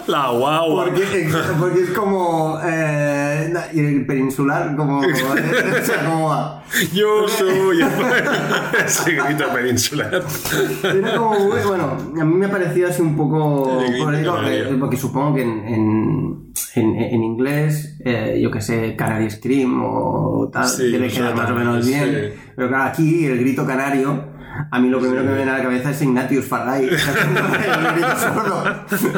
La 0.07 0.31
guagua. 0.31 0.85
Porque, 0.85 1.31
porque 1.59 1.81
es 1.83 1.91
como. 1.91 2.59
Eh, 2.63 3.53
el 3.75 4.05
peninsular, 4.07 4.75
como. 4.77 4.99
o 5.01 5.05
sea, 5.83 6.05
como 6.05 6.29
va. 6.29 6.63
Yo 6.93 7.27
soy 7.29 7.81
ese 8.85 9.13
grito 9.25 9.45
peninsular. 9.53 10.23
Era 10.85 11.17
como 11.17 11.39
muy- 11.41 11.61
bueno, 11.67 11.97
a 12.21 12.25
mí 12.25 12.35
me 12.35 12.47
ha 12.47 12.51
parecido 12.51 12.89
así 12.89 13.03
un 13.03 13.17
poco. 13.17 13.81
El 13.81 13.89
grito 13.91 14.05
por 14.05 14.15
eso, 14.15 14.35
canario. 14.35 14.65
eh, 14.69 14.77
porque 14.79 14.97
supongo 14.97 15.35
que 15.35 15.43
en, 15.43 15.51
en, 15.67 16.53
en- 16.75 16.97
en 17.01 17.23
inglés, 17.23 17.97
eh, 18.05 18.39
yo 18.43 18.51
que 18.51 18.61
sé, 18.61 18.95
Canary 18.97 19.31
Scream 19.31 19.81
o 19.85 20.51
tal, 20.53 20.69
Sí, 20.69 20.91
debe 20.91 21.09
quedar 21.09 21.35
más 21.35 21.51
o 21.51 21.55
menos 21.55 21.85
sí. 21.85 21.93
bien. 21.93 22.35
Pero 22.57 22.69
claro, 22.69 22.85
aquí 22.85 23.25
el 23.27 23.39
grito 23.39 23.67
canario. 23.67 24.30
A 24.71 24.79
mí 24.81 24.89
lo 24.89 24.99
primero 25.01 25.23
que 25.23 25.29
me 25.29 25.37
viene 25.37 25.51
a 25.51 25.59
la 25.59 25.63
cabeza 25.63 25.91
es 25.91 26.03
Ignatius 26.03 26.45
Farray. 26.47 26.87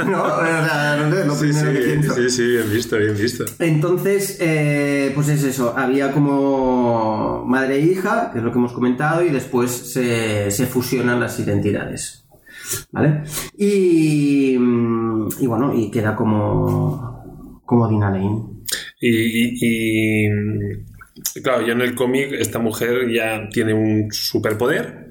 ¿No? 0.07 0.23
O 0.25 0.41
sea, 0.45 0.97
no 0.99 1.15
sé, 1.15 1.25
lo 1.27 1.35
Sí, 1.35 1.41
primero 1.47 1.73
que 1.73 1.83
sí, 1.83 1.85
pienso. 1.91 2.15
sí, 2.15 2.31
sí, 2.31 2.47
bien 2.47 2.71
visto, 2.73 2.97
bien 2.99 3.17
visto. 3.17 3.45
Entonces, 3.59 4.39
eh, 4.41 5.13
pues 5.15 5.29
es 5.29 5.43
eso, 5.45 5.75
había 5.77 6.13
como 6.13 7.45
madre 7.47 7.77
e 7.77 7.81
hija, 7.81 8.31
que 8.33 8.39
es 8.39 8.45
lo 8.45 8.53
que 8.53 8.59
hemos 8.59 8.73
comentado, 8.73 9.25
y 9.25 9.31
después 9.31 9.71
se, 9.71 10.51
se 10.51 10.67
fusionan 10.67 11.21
las 11.21 11.39
identidades. 11.39 12.27
¿Vale? 12.91 13.23
Y, 13.59 14.55
y 14.55 15.47
bueno, 15.47 15.75
y 15.75 15.91
queda 15.91 16.15
como, 16.17 17.61
como 17.65 17.89
Dina 17.89 18.11
Lane. 18.11 18.45
Y, 19.01 19.09
y- 19.11 19.59
y, 19.61 20.29
claro, 21.43 21.65
yo 21.67 21.73
en 21.73 21.81
el 21.81 21.95
cómic, 21.95 22.33
esta 22.33 22.59
mujer 22.59 23.11
ya 23.11 23.49
tiene 23.51 23.73
un 23.75 24.09
superpoder, 24.13 25.11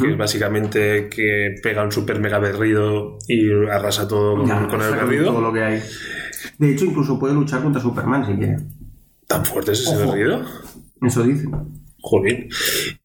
que 0.00 0.10
es 0.12 0.16
básicamente 0.18 1.08
que 1.08 1.54
pega 1.62 1.82
un 1.84 1.92
super 1.92 2.20
mega 2.20 2.38
berrido 2.38 3.18
y 3.28 3.50
arrasa 3.70 4.06
todo 4.08 4.36
con, 4.38 4.46
Ya, 4.46 4.66
con 4.66 4.82
el 4.82 4.90
berrido. 4.92 5.26
todo 5.26 5.40
lo 5.40 5.52
que 5.52 5.62
hay. 5.62 5.82
De 6.58 6.70
hecho, 6.72 6.84
incluso 6.84 7.18
puede 7.18 7.34
luchar 7.34 7.62
contra 7.62 7.80
Superman 7.80 8.26
si 8.26 8.34
quiere. 8.34 8.56
¿Tan 9.26 9.44
fuerte 9.44 9.72
es 9.72 9.80
ese 9.80 9.96
Ojo. 10.02 10.12
berrido? 10.12 10.44
Eso 11.00 11.22
dice. 11.22 11.48
Joder. 12.04 12.48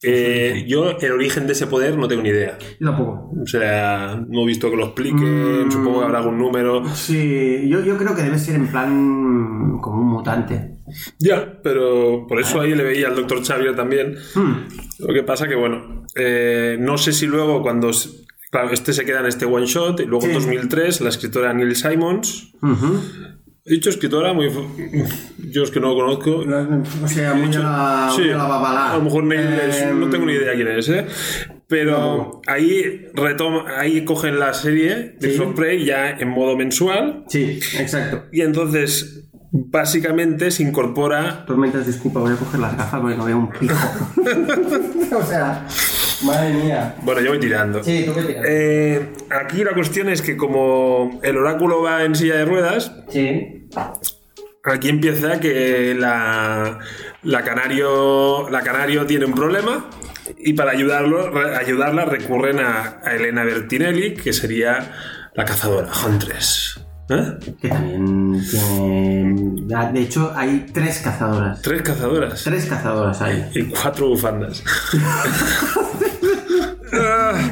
Eh, 0.01 0.65
yo 0.67 0.97
el 1.00 1.12
origen 1.12 1.45
de 1.45 1.53
ese 1.53 1.67
poder 1.67 1.95
no 1.97 2.07
tengo 2.07 2.24
ni 2.24 2.29
idea. 2.29 2.57
Yo 2.79 2.88
tampoco. 2.89 3.31
O 3.41 3.45
sea, 3.45 4.19
no 4.27 4.41
he 4.41 4.45
visto 4.47 4.71
que 4.71 4.75
lo 4.77 4.86
expliquen, 4.86 5.67
Mm. 5.67 5.71
supongo 5.71 6.00
que 6.00 6.05
habrá 6.05 6.17
algún 6.19 6.39
número. 6.39 6.83
Sí, 6.95 7.67
yo, 7.69 7.81
yo 7.83 7.95
creo 7.97 8.15
que 8.15 8.24
debe 8.24 8.39
ser 8.39 8.55
en 8.55 8.67
plan 8.67 9.77
como 9.81 10.01
un 10.01 10.07
mutante. 10.09 10.76
Ya, 11.20 11.60
pero 11.63 12.25
por 12.27 12.39
eso 12.39 12.62
ahí 12.62 12.74
le 12.75 12.84
veía 12.84 13.08
al 13.08 13.15
doctor 13.15 13.44
Xavier 13.46 13.75
también. 13.75 14.15
Hmm. 14.36 14.67
Lo 15.00 15.13
que 15.13 15.24
pasa 15.24 15.48
que, 15.48 15.56
bueno, 15.56 16.06
eh, 16.15 16.77
no 16.79 16.98
sé 16.98 17.13
si 17.13 17.25
luego 17.27 17.62
cuando... 17.62 17.91
Claro, 18.50 18.70
este 18.72 18.94
se 18.94 19.03
queda 19.03 19.20
en 19.20 19.25
este 19.25 19.46
one 19.46 19.65
shot 19.65 20.00
y 20.00 20.06
luego 20.06 20.25
en 20.25 20.32
Sí. 20.32 20.38
2003 20.39 21.01
la 21.01 21.10
escritora 21.10 21.53
Neil 21.53 21.75
Simons... 21.75 22.53
Ujú. 22.62 23.01
He 23.70 23.72
dicho 23.74 23.89
escritora, 23.89 24.32
muy... 24.32 24.50
yo 25.51 25.63
es 25.63 25.72
que 25.72 25.82
no 25.82 25.89
lo 25.89 25.96
conozco. 25.96 26.38
O 27.03 27.08
sea, 27.10 27.34
muy 27.34 27.51
la, 27.51 28.10
Sí, 28.15 28.29
a 28.29 28.38
la 28.38 28.46
babalá. 28.48 28.94
a 28.94 28.98
lo 28.98 29.03
mejor 29.03 29.25
Eh, 29.34 29.91
no 29.94 30.10
tengo 30.10 30.25
ni 30.25 30.32
idea 30.36 30.56
quién 30.56 30.70
es, 30.70 30.88
¿eh? 30.88 31.06
Pero 31.67 32.39
ahí 32.48 33.08
retoma, 33.13 33.65
ahí 33.77 34.06
cogen 34.06 34.39
la 34.39 34.53
serie 34.53 35.17
de 35.20 35.34
Sí. 35.36 35.41
Prey 35.53 35.84
ya 35.84 36.12
en 36.12 36.29
modo 36.29 36.56
mensual 36.56 37.25
Sí, 37.27 37.60
exacto. 37.77 38.24
y 38.32 38.39
entonces 38.39 39.27
básicamente 39.51 40.51
se 40.51 40.63
incorpora 40.63 41.46
Tormentas, 41.46 41.86
disculpa, 41.88 42.20
voy 42.20 42.34
a 42.34 42.36
coger 42.36 42.60
las 42.60 42.75
gafas 42.77 43.00
porque 43.01 43.16
no 43.18 43.25
veo 43.25 43.38
un 43.38 43.50
pijo. 43.50 43.75
o 45.18 45.24
sea, 45.25 45.66
madre 46.24 46.54
mía. 46.54 46.96
Bueno, 47.04 47.22
yo 47.22 47.30
voy 47.30 47.39
tirando. 47.39 47.84
Sí, 47.84 48.04
tú 48.06 48.13
qué 48.13 48.24
tiras. 48.24 48.46
Eh, 48.48 49.13
aquí 49.30 49.63
la 49.63 49.74
cuestión 49.74 50.10
es 50.10 50.22
que 50.22 50.36
como 50.38 51.20
el 51.24 51.38
oráculo 51.38 51.82
va 51.82 52.04
en 52.04 52.16
silla 52.16 52.36
de 52.36 52.46
ruedas, 52.46 52.92
Sí. 53.10 53.68
aquí 54.63 54.89
empieza 54.89 55.39
que 55.39 55.96
la, 55.98 56.80
la 57.24 57.44
canario 57.44 58.50
la 58.50 58.62
canario 58.62 59.06
tiene 59.06 59.25
un 59.25 59.34
problema 59.34 59.89
y 60.39 60.54
para 60.54 60.72
ayudarlo 60.72 61.32
ayudarla 61.58 62.04
recurren 62.06 62.60
a, 62.60 63.00
a 63.04 63.16
Elena 63.16 63.44
Bertinelli, 63.46 64.13
que 64.16 64.34
sería 64.34 64.92
la 65.36 65.46
cazadora 65.46 65.89
Huntress. 66.06 66.82
¿Eh? 67.10 67.38
Que 67.62 67.70
también 67.70 68.42
tiene. 68.50 69.64
ya, 69.68 69.92
De 69.92 70.02
hecho, 70.02 70.34
hay 70.36 70.66
tres 70.74 71.00
cazadoras. 71.00 71.62
Tres 71.62 71.82
cazadoras 71.82 72.44
Tres 72.44 72.66
cazadoras 72.66 73.22
hay. 73.22 73.50
y 73.56 73.64
cuatro 73.64 74.10
bufandas. 74.10 74.64
Ah. 76.94 77.40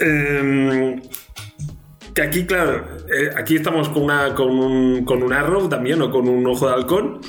Em, 0.00 1.00
que 2.14 2.22
aquí, 2.22 2.44
claro, 2.44 2.84
eh, 3.08 3.30
aquí 3.36 3.54
estamos 3.56 3.88
con, 3.88 4.02
una, 4.02 4.34
con, 4.34 4.50
un, 4.50 5.04
con 5.04 5.22
un 5.22 5.32
arrow 5.32 5.68
también 5.68 6.02
o 6.02 6.10
con 6.10 6.28
un 6.28 6.44
ojo 6.46 6.66
de 6.66 6.74
halcón. 6.74 7.20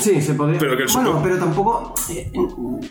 Sí, 0.00 0.20
se 0.20 0.34
podría. 0.34 0.58
Pero 0.58 0.76
que 0.76 0.82
el 0.84 0.88
bueno, 0.92 1.20
pero 1.22 1.38
tampoco. 1.38 1.94
eh, 2.10 2.30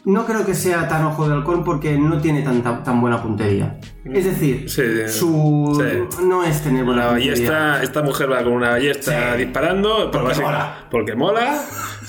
No 0.05 0.25
creo 0.25 0.45
que 0.45 0.53
sea 0.53 0.88
tan 0.88 1.05
ojo 1.05 1.27
de 1.27 1.33
halcón 1.35 1.63
porque 1.63 1.97
no 1.97 2.19
tiene 2.21 2.41
tanta, 2.41 2.83
tan 2.83 3.01
buena 3.01 3.21
puntería. 3.21 3.77
Es 4.05 4.25
decir, 4.25 4.69
Sí, 4.69 4.81
su. 5.07 5.77
sí. 6.09 6.23
No 6.25 6.43
es 6.43 6.61
tener 6.61 6.83
buena 6.83 7.03
La 7.05 7.09
puntería. 7.09 7.31
ballesta, 7.33 7.83
esta 7.83 8.01
mujer 8.01 8.31
va 8.31 8.43
con 8.43 8.53
una 8.53 8.69
ballesta 8.71 9.35
disparando. 9.35 10.09
Porque 10.11 10.41
mola. 10.41 10.88
Porque 10.89 11.15
mola. 11.15 11.61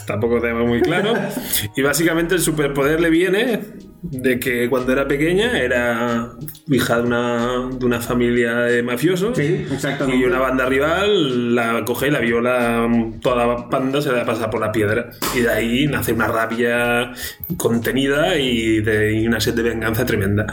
Tampoco 0.07 0.41
tenemos 0.41 0.67
muy 0.69 0.81
claro. 0.81 1.15
Y 1.77 1.83
básicamente 1.83 2.35
el 2.35 2.41
superpoder 2.41 3.01
le 3.01 3.11
viene 3.11 3.61
de 4.03 4.41
que 4.41 4.69
cuando 4.71 4.93
era 4.93 5.07
pequeña 5.07 5.59
era 5.59 6.33
hija 6.69 6.97
de 6.97 7.03
una, 7.03 7.69
de 7.69 7.85
una 7.87 8.01
familia 8.01 8.55
de 8.61 8.83
mafiosos. 8.83 9.37
Sí, 9.37 9.67
exactamente. 9.71 10.21
Y 10.21 10.25
una 10.25 10.39
banda 10.39 10.67
rival 10.67 11.55
la 11.55 11.85
coge 11.85 12.09
y 12.09 12.11
la 12.11 12.21
viola. 12.21 12.89
Toda 13.21 13.37
la 13.37 13.47
banda 13.71 14.01
se 14.01 14.13
la 14.13 14.25
pasa 14.25 14.51
por 14.51 14.61
la 14.61 14.73
piedra. 14.73 15.11
Y 15.35 15.41
de 15.41 15.51
ahí 15.51 15.87
nace 15.87 16.13
una 16.13 16.29
rabia 16.29 17.13
contenida 17.57 18.37
y, 18.39 18.81
de, 18.81 19.15
y 19.15 19.27
una 19.27 19.41
sed 19.41 19.55
de 19.55 19.63
venganza 19.63 20.05
tremenda. 20.05 20.47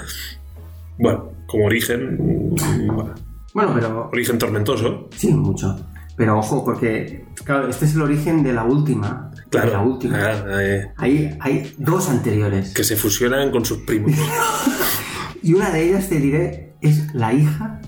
Bueno, 1.00 1.32
como 1.48 1.66
origen. 1.66 2.18
bueno, 2.88 3.16
Bueno, 3.54 3.72
pero. 3.74 4.10
origen 4.12 4.38
tormentoso. 4.38 5.10
Sí, 5.16 5.32
mucho. 5.32 5.76
Pero 6.16 6.40
ojo, 6.40 6.66
porque. 6.66 7.26
Claro, 7.44 7.68
este 7.70 7.86
es 7.86 7.96
el 7.96 8.02
origen 8.02 8.44
de 8.44 8.54
la 8.54 8.64
última. 8.64 9.32
Claro. 9.50 9.72
La 9.72 9.82
última. 9.82 10.18
Ah, 10.20 10.44
eh, 10.62 10.92
Hay, 10.98 11.38
hay 11.40 11.74
dos 11.78 12.10
anteriores. 12.10 12.74
que 12.74 12.84
se 12.84 12.96
fusionan 12.96 13.52
con 13.52 13.66
sus 13.66 13.80
primos. 13.80 14.12
Y 15.44 15.54
una 15.54 15.70
de 15.70 15.84
ellas, 15.90 16.10
te 16.10 16.20
diré, 16.20 16.74
es 16.82 17.14
la 17.14 17.32
hija 17.32 17.80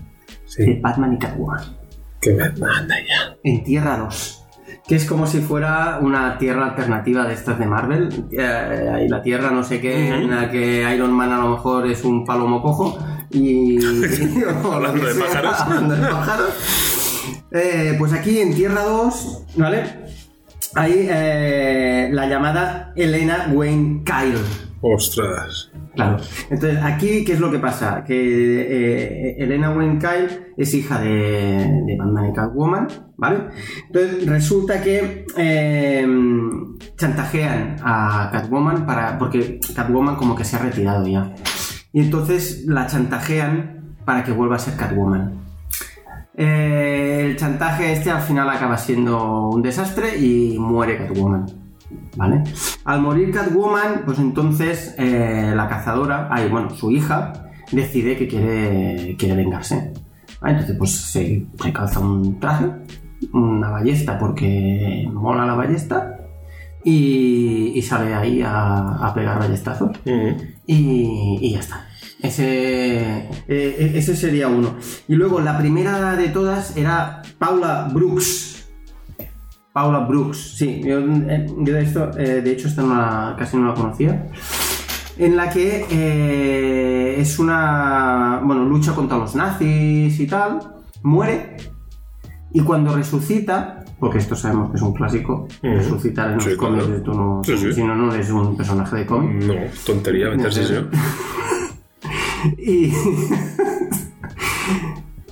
de. 0.57 0.79
Batman 0.81 1.13
y 1.13 1.17
Catwoman. 1.17 1.77
Que 2.21 2.33
manda 2.35 2.95
ya. 2.99 3.35
En 3.43 3.63
Tierra 3.63 3.97
2. 3.97 4.45
Que 4.87 4.95
es 4.95 5.03
como 5.05 5.27
si 5.27 5.39
fuera 5.41 5.99
una 6.01 6.37
Tierra 6.37 6.67
alternativa 6.67 7.25
de 7.27 7.33
estas 7.33 7.59
de 7.59 7.65
Marvel. 7.65 8.27
Eh, 8.31 8.89
hay 8.93 9.09
la 9.09 9.21
Tierra 9.21 9.51
no 9.51 9.63
sé 9.63 9.81
qué, 9.81 10.09
en 10.09 10.29
la 10.29 10.49
que 10.49 10.89
Iron 10.95 11.11
Man 11.11 11.31
a 11.33 11.37
lo 11.39 11.49
mejor 11.49 11.87
es 11.87 12.03
un 12.05 12.23
palomo 12.23 12.61
cojo. 12.61 12.97
Y. 13.31 13.77
Hablando 14.71 15.05
de 15.05 15.15
pájaros. 15.15 15.59
Hablando 15.59 15.95
de 15.95 16.01
pájaros. 16.07 16.49
Eh, 17.51 17.95
pues 17.97 18.13
aquí 18.13 18.39
en 18.39 18.53
Tierra 18.53 18.83
2, 18.83 19.43
¿vale? 19.57 19.98
Hay 20.75 21.07
eh, 21.09 22.09
la 22.11 22.27
llamada 22.27 22.93
Elena 22.95 23.49
Wayne 23.51 24.03
Kyle. 24.03 24.37
Ostras. 24.81 25.71
Claro. 25.95 26.17
Entonces, 26.49 26.79
aquí, 26.81 27.25
¿qué 27.25 27.33
es 27.33 27.39
lo 27.39 27.51
que 27.51 27.59
pasa? 27.59 28.03
Que 28.05 28.61
eh, 28.61 29.35
Elena 29.39 29.71
Wayne 29.71 29.99
Kyle 29.99 30.53
es 30.55 30.73
hija 30.73 31.01
de, 31.01 31.83
de 31.85 31.97
Batman 31.97 32.29
y 32.29 32.33
Catwoman, 32.33 32.87
¿vale? 33.17 33.39
Entonces, 33.87 34.25
resulta 34.27 34.81
que 34.81 35.25
eh, 35.35 36.07
chantajean 36.95 37.77
a 37.83 38.29
Catwoman 38.31 38.85
para, 38.85 39.17
porque 39.17 39.59
Catwoman 39.75 40.15
como 40.15 40.35
que 40.35 40.45
se 40.45 40.55
ha 40.55 40.59
retirado 40.59 41.05
ya. 41.07 41.33
Y 41.91 42.01
entonces 42.01 42.65
la 42.67 42.85
chantajean 42.87 43.97
para 44.05 44.23
que 44.23 44.31
vuelva 44.31 44.55
a 44.55 44.59
ser 44.59 44.75
Catwoman. 44.75 45.48
Eh, 46.41 47.25
el 47.25 47.35
chantaje 47.35 47.91
este 47.91 48.09
al 48.09 48.21
final 48.21 48.49
acaba 48.49 48.77
siendo 48.77 49.49
un 49.49 49.61
desastre 49.61 50.17
y 50.17 50.57
muere 50.57 50.97
Catwoman. 50.97 51.45
¿Vale? 52.15 52.43
Al 52.85 53.01
morir 53.01 53.31
Catwoman, 53.31 54.03
pues 54.05 54.19
entonces 54.19 54.95
eh, 54.97 55.51
la 55.53 55.67
cazadora, 55.67 56.29
ay, 56.31 56.47
bueno, 56.49 56.69
su 56.69 56.91
hija, 56.91 57.33
decide 57.73 58.15
que 58.15 58.27
quiere, 58.27 59.17
quiere 59.17 59.35
vengarse. 59.35 59.91
¿Vale? 60.39 60.53
Entonces, 60.53 60.77
pues 60.77 60.91
se, 60.91 61.45
se 61.61 61.73
calza 61.73 61.99
un 61.99 62.39
traje, 62.39 62.67
una 63.33 63.69
ballesta, 63.69 64.17
porque 64.17 65.09
mola 65.11 65.45
la 65.45 65.55
ballesta, 65.55 66.19
y, 66.85 67.73
y 67.75 67.81
sale 67.81 68.13
ahí 68.13 68.41
a, 68.41 69.05
a 69.05 69.13
pegar 69.13 69.39
ballestazos. 69.39 69.91
Y, 70.65 71.37
y 71.41 71.51
ya 71.51 71.59
está. 71.59 71.85
Ese, 72.21 73.29
eh, 73.47 73.91
ese 73.95 74.15
sería 74.15 74.47
uno. 74.47 74.75
Y 75.07 75.15
luego 75.15 75.39
la 75.39 75.57
primera 75.57 76.15
de 76.15 76.29
todas 76.29 76.75
era 76.75 77.21
Paula 77.37 77.89
Brooks. 77.93 78.67
Paula 79.71 79.99
Brooks, 79.99 80.55
sí. 80.57 80.81
Yo, 80.83 80.99
eh, 80.99 81.45
yo 81.59 81.73
de 81.73 81.81
esto, 81.83 82.11
eh, 82.17 82.41
de 82.41 82.51
hecho, 82.51 82.67
esta 82.67 82.81
no 82.81 82.95
la- 82.95 83.35
casi 83.37 83.55
no 83.55 83.67
la 83.69 83.73
conocía. 83.73 84.27
En 85.17 85.35
la 85.37 85.49
que 85.49 85.85
eh, 85.89 87.15
es 87.21 87.39
una. 87.39 88.41
Bueno, 88.43 88.65
lucha 88.65 88.93
contra 88.93 89.17
los 89.17 89.35
nazis 89.35 90.19
y 90.19 90.27
tal. 90.27 90.59
Muere. 91.03 91.55
Y 92.51 92.61
cuando 92.61 92.95
resucita, 92.95 93.85
porque 93.99 94.17
esto 94.17 94.35
sabemos 94.35 94.71
que 94.71 94.77
es 94.77 94.81
un 94.81 94.93
clásico, 94.93 95.47
Ujú. 95.63 95.73
resucitar 95.75 96.29
en 96.31 96.35
los 96.35 96.43
Sí, 96.45 96.55
cómics, 96.57 96.85
claro. 96.85 97.01
tú 97.03 97.13
no- 97.13 97.41
Sí, 97.45 97.57
sí. 97.57 97.71
si 97.73 97.83
no, 97.83 97.95
no 97.95 98.13
eres 98.13 98.29
un 98.31 98.57
personaje 98.57 98.95
de 98.97 99.05
cómic. 99.05 99.43
No, 99.45 99.53
tontería 99.85 100.29
meterse 100.31 100.63
eso. 100.63 100.87
Y 102.57 102.91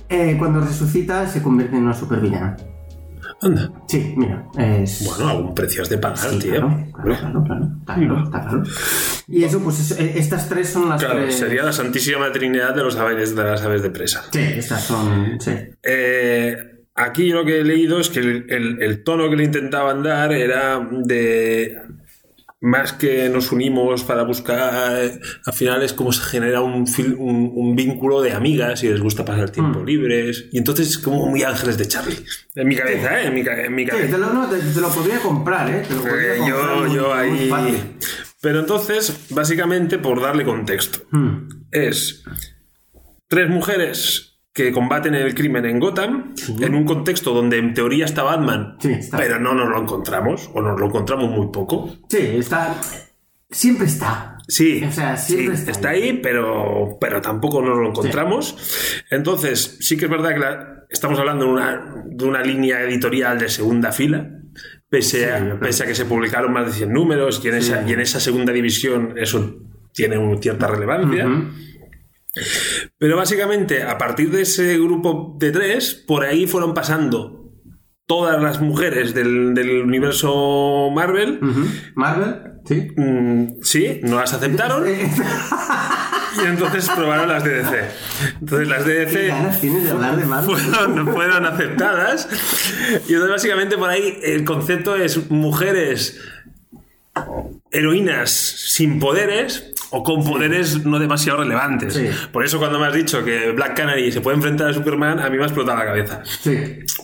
eh, 0.08 0.36
cuando 0.38 0.60
resucita 0.60 1.26
se 1.26 1.42
convierte 1.42 1.76
en 1.76 1.84
una 1.84 1.94
supervillana. 1.94 2.56
Anda. 3.40 3.70
Sí, 3.86 4.14
mira, 4.16 4.46
es... 4.58 5.04
Bueno, 5.06 5.28
algún 5.30 5.54
precio 5.54 5.82
has 5.82 5.88
de 5.88 5.98
pagar, 5.98 6.18
Sí, 6.30 6.38
tío. 6.40 6.50
claro, 6.52 6.84
claro, 6.92 7.44
claro, 7.44 7.70
claro, 7.86 8.24
está 8.24 8.40
claro. 8.48 8.62
Y 9.28 9.44
eso, 9.44 9.60
pues 9.60 9.78
es- 9.78 10.00
eh, 10.00 10.14
estas 10.16 10.48
tres 10.48 10.70
son 10.70 10.88
las 10.88 11.00
Claro, 11.04 11.20
tres... 11.20 11.36
sería 11.36 11.62
la 11.62 11.72
santísima 11.72 12.32
trinidad 12.32 12.74
de 12.74 12.82
los 12.82 12.96
aves 12.96 13.36
de 13.36 13.44
las 13.44 13.62
aves 13.62 13.82
de 13.82 13.90
presa. 13.90 14.24
Sí, 14.32 14.40
estas 14.40 14.82
son... 14.82 15.38
Sí. 15.40 15.52
Eh, 15.84 16.56
aquí 16.96 17.28
yo 17.28 17.36
lo 17.36 17.44
que 17.44 17.60
he 17.60 17.64
leído 17.64 18.00
es 18.00 18.08
que 18.10 18.18
el, 18.20 18.46
el- 18.48 18.82
el 18.82 19.04
tono 19.04 19.30
que 19.30 19.36
le 19.36 19.44
intentaban 19.44 20.02
dar 20.02 20.32
era 20.32 20.80
de 21.04 21.76
más 22.60 22.92
que 22.92 23.28
nos 23.28 23.52
unimos 23.52 24.02
para 24.02 24.24
buscar, 24.24 25.10
al 25.44 25.52
final 25.52 25.82
es 25.84 25.92
como 25.92 26.10
se 26.12 26.22
genera 26.22 26.60
un, 26.60 26.86
fil- 26.88 27.14
un, 27.16 27.52
un 27.54 27.76
vínculo 27.76 28.20
de 28.20 28.32
amigas 28.32 28.82
y 28.82 28.88
les 28.88 29.00
gusta 29.00 29.24
pasar 29.24 29.50
tiempo 29.50 29.84
libres. 29.84 30.46
Y 30.50 30.58
entonces 30.58 30.88
es 30.88 30.98
como 30.98 31.26
muy 31.26 31.44
ángeles 31.44 31.78
de 31.78 31.86
Charlie. 31.86 32.16
En 32.56 32.66
mi 32.66 32.74
cabeza, 32.74 33.20
¿eh? 33.20 33.26
En 33.28 33.34
mi, 33.34 33.40
en 33.46 33.74
mi 33.74 33.84
Sí, 33.84 33.90
cabeza. 33.90 34.10
te 34.12 34.18
lo, 34.18 34.32
no, 34.32 34.48
te, 34.48 34.58
te 34.58 34.80
lo 34.80 34.88
podría 34.88 35.18
comprar, 35.20 35.70
¿eh? 35.70 35.84
Te 35.86 35.94
lo 35.94 36.02
podría 36.02 36.34
Eh, 36.34 36.38
comprar 36.38 36.68
yo, 36.68 36.76
muy- 36.86 36.94
yo 36.96 37.14
ahí. 37.14 37.48
fácil. 37.48 37.78
Pero 38.40 38.60
entonces, 38.60 39.26
básicamente, 39.30 39.98
por 39.98 40.20
darle 40.20 40.44
contexto, 40.44 41.00
Hmm. 41.12 41.48
es 41.70 42.24
tres 43.28 43.48
mujeres 43.48 44.27
que 44.64 44.72
combaten 44.72 45.14
el 45.14 45.34
crimen 45.34 45.64
en 45.66 45.78
Gotham, 45.78 46.34
en 46.60 46.74
un 46.74 46.84
contexto 46.84 47.32
donde 47.32 47.58
en 47.58 47.72
teoría 47.74 48.04
está 48.04 48.22
Batman, 48.24 48.76
Sí, 48.80 48.90
está. 48.92 49.16
pero 49.16 49.38
no 49.38 49.54
nos 49.54 49.68
lo 49.68 49.80
encontramos, 49.80 50.50
o 50.52 50.60
nos 50.60 50.78
lo 50.78 50.86
encontramos 50.86 51.30
muy 51.30 51.46
poco. 51.52 51.88
Sí, 52.08 52.18
está... 52.18 52.74
Siempre 53.50 53.86
está. 53.86 54.36
Sí, 54.46 54.82
O 54.86 54.92
sea, 54.92 55.16
siempre 55.16 55.56
sí, 55.56 55.70
está 55.70 55.90
ahí, 55.90 56.20
pero, 56.22 56.98
pero 57.00 57.20
tampoco 57.22 57.62
nos 57.62 57.78
lo 57.78 57.88
encontramos. 57.88 59.02
Entonces, 59.10 59.78
sí 59.80 59.96
que 59.96 60.04
es 60.06 60.10
verdad 60.10 60.34
que 60.34 60.38
la- 60.40 60.84
estamos 60.90 61.18
hablando 61.18 61.44
de 61.46 61.50
una, 61.52 61.94
de 62.06 62.24
una 62.26 62.42
línea 62.42 62.82
editorial 62.82 63.38
de 63.38 63.48
segunda 63.48 63.92
fila, 63.92 64.28
pese, 64.90 65.18
Sí, 65.18 65.24
a, 65.24 65.58
pese 65.60 65.84
a 65.84 65.86
que 65.86 65.94
se 65.94 66.04
publicaron 66.04 66.52
más 66.52 66.66
de 66.66 66.72
100 66.72 66.92
números 66.92 67.40
y 67.44 67.48
en, 67.48 67.54
esa, 67.54 67.82
Sí. 67.84 67.90
y 67.90 67.92
en 67.94 68.00
esa 68.00 68.20
segunda 68.20 68.52
división 68.52 69.14
eso 69.16 69.56
tiene 69.94 70.18
un- 70.18 70.42
cierta 70.42 70.66
relevancia. 70.66 71.26
Pero 72.98 73.16
básicamente, 73.16 73.82
a 73.82 73.98
partir 73.98 74.30
de 74.30 74.42
ese 74.42 74.78
grupo 74.78 75.36
de 75.38 75.50
tres, 75.50 75.94
por 75.94 76.24
ahí 76.24 76.46
fueron 76.46 76.74
pasando 76.74 77.52
todas 78.06 78.42
las 78.42 78.60
mujeres 78.60 79.14
del, 79.14 79.54
del 79.54 79.82
universo 79.82 80.90
Marvel. 80.94 81.40
Marvel, 81.94 82.36
sí. 82.64 82.88
Mm, 82.96 83.62
sí, 83.62 84.00
no 84.02 84.16
las 84.16 84.32
aceptaron. 84.32 84.84
Y 86.40 86.46
entonces 86.46 86.88
probaron 86.94 87.28
las 87.28 87.42
de 87.42 87.62
DC. 87.62 87.88
Entonces 88.40 88.68
las 88.68 88.84
de 88.84 88.94
¿Qué 88.94 89.04
DC 89.06 89.26
ganas 89.28 89.60
tienes 89.60 89.84
de 89.84 89.90
hablar 89.90 90.16
de 90.16 90.24
Marvel? 90.26 90.56
fueron, 90.56 91.08
fueron 91.14 91.46
aceptadas. 91.46 92.28
Y 93.08 93.12
entonces 93.14 93.30
básicamente 93.30 93.76
por 93.76 93.90
ahí 93.90 94.20
el 94.22 94.44
concepto 94.44 94.94
es 94.94 95.30
mujeres 95.30 96.20
heroínas 97.72 98.30
sin 98.30 99.00
poderes 99.00 99.72
o 99.90 100.02
con 100.02 100.24
poderes 100.24 100.84
no 100.84 100.98
demasiado 100.98 101.40
relevantes. 101.40 101.94
Sí. 101.94 102.06
Por 102.32 102.44
eso 102.44 102.58
cuando 102.58 102.78
me 102.78 102.86
has 102.86 102.94
dicho 102.94 103.24
que 103.24 103.52
Black 103.52 103.76
Canary 103.76 104.12
se 104.12 104.20
puede 104.20 104.36
enfrentar 104.36 104.68
a 104.68 104.72
Superman, 104.72 105.20
a 105.20 105.30
mí 105.30 105.36
me 105.36 105.42
ha 105.42 105.46
explotado 105.46 105.78
la 105.78 105.86
cabeza. 105.86 106.22
Sí. 106.24 106.56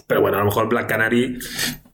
Pero 0.07 0.20
bueno, 0.20 0.37
a 0.37 0.40
lo 0.40 0.47
mejor 0.47 0.68
Black 0.68 0.88
Canary 0.88 1.38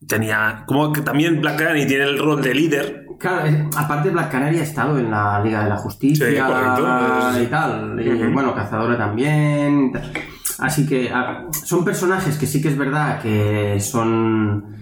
tenía... 0.07 0.65
Como 0.67 0.93
que 0.93 1.03
también 1.03 1.41
Black 1.41 1.59
Canary 1.59 1.87
tiene 1.87 2.05
el 2.05 2.19
rol 2.19 2.43
de 2.43 2.55
líder. 2.55 3.07
Claro, 3.19 3.69
aparte 3.77 4.11
Black 4.11 4.31
Canary 4.31 4.59
ha 4.59 4.63
estado 4.63 4.99
en 4.99 5.11
la 5.11 5.43
Liga 5.45 5.63
de 5.63 5.69
la 5.69 5.77
Justicia 5.77 6.27
Sí, 6.27 6.37
correcto, 6.37 7.43
y 7.43 7.47
tal. 7.47 8.01
Y, 8.01 8.33
bueno, 8.33 8.55
Cazadora 8.55 8.97
también. 8.97 9.93
Así 10.59 10.87
que 10.87 11.11
son 11.65 11.85
personajes 11.85 12.39
que 12.39 12.47
sí 12.47 12.61
que 12.61 12.69
es 12.69 12.79
verdad 12.79 13.21
que 13.21 13.79
son 13.81 14.77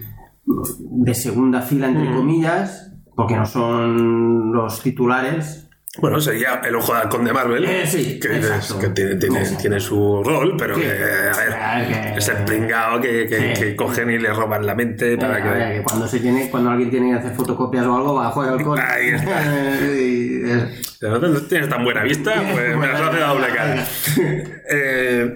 de 0.45 1.13
segunda 1.13 1.61
fila, 1.61 1.87
entre 1.87 2.13
comillas, 2.13 2.93
porque 3.15 3.35
no 3.35 3.45
son 3.45 4.51
los 4.51 4.81
titulares. 4.81 5.68
Bueno, 5.97 6.21
sería 6.21 6.61
el 6.63 6.75
ojo 6.75 6.93
de 6.93 6.99
halcón 6.99 7.25
de 7.25 7.33
Marvel. 7.33 7.65
Eh, 7.65 7.87
sí, 7.87 8.19
que, 8.19 8.29
tiene, 8.29 9.15
tiene- 9.15 9.39
Exacto. 9.39 9.61
tiene 9.61 9.79
su 9.79 10.21
rol, 10.23 10.55
pero 10.55 10.75
Sí. 10.75 10.81
que, 10.81 10.87
a 10.91 11.77
ver, 11.77 11.87
Que- 12.13 12.17
es 12.19 12.27
el 12.29 12.45
pringao 12.45 13.01
que, 13.01 13.25
que- 13.27 13.55
Sí. 13.55 13.61
que 13.63 13.75
cogen 13.75 14.11
y 14.11 14.19
le 14.19 14.31
roban 14.31 14.65
la 14.67 14.75
mente 14.75 15.17
para 15.17 15.39
Eh, 15.39 15.41
que... 15.41 15.49
a 15.49 15.51
ver, 15.53 15.77
que 15.79 15.83
cuando 15.83 16.07
se 16.07 16.19
tiene, 16.19 16.49
cuando 16.51 16.69
alguien 16.69 16.91
tiene 16.91 17.09
que 17.09 17.15
hacer 17.17 17.31
fotocopias 17.33 17.85
o 17.87 17.95
algo, 17.97 18.13
va 18.13 18.27
a 18.27 18.31
jugar 18.31 18.53
al 18.53 18.63
con. 18.63 18.79
Ahí 18.79 19.07
está. 19.09 19.41
Y 19.99 20.51
es- 20.51 21.01
no 21.01 21.41
tienes 21.41 21.69
tan 21.69 21.83
buena 21.83 22.03
vista, 22.03 22.33
pues 22.53 22.77
me 22.77 22.87
las 22.87 23.01
hace 23.01 23.19
la 23.19 23.27
doble 23.27 23.47
cara. 23.47 23.85
Eh, 24.71 25.31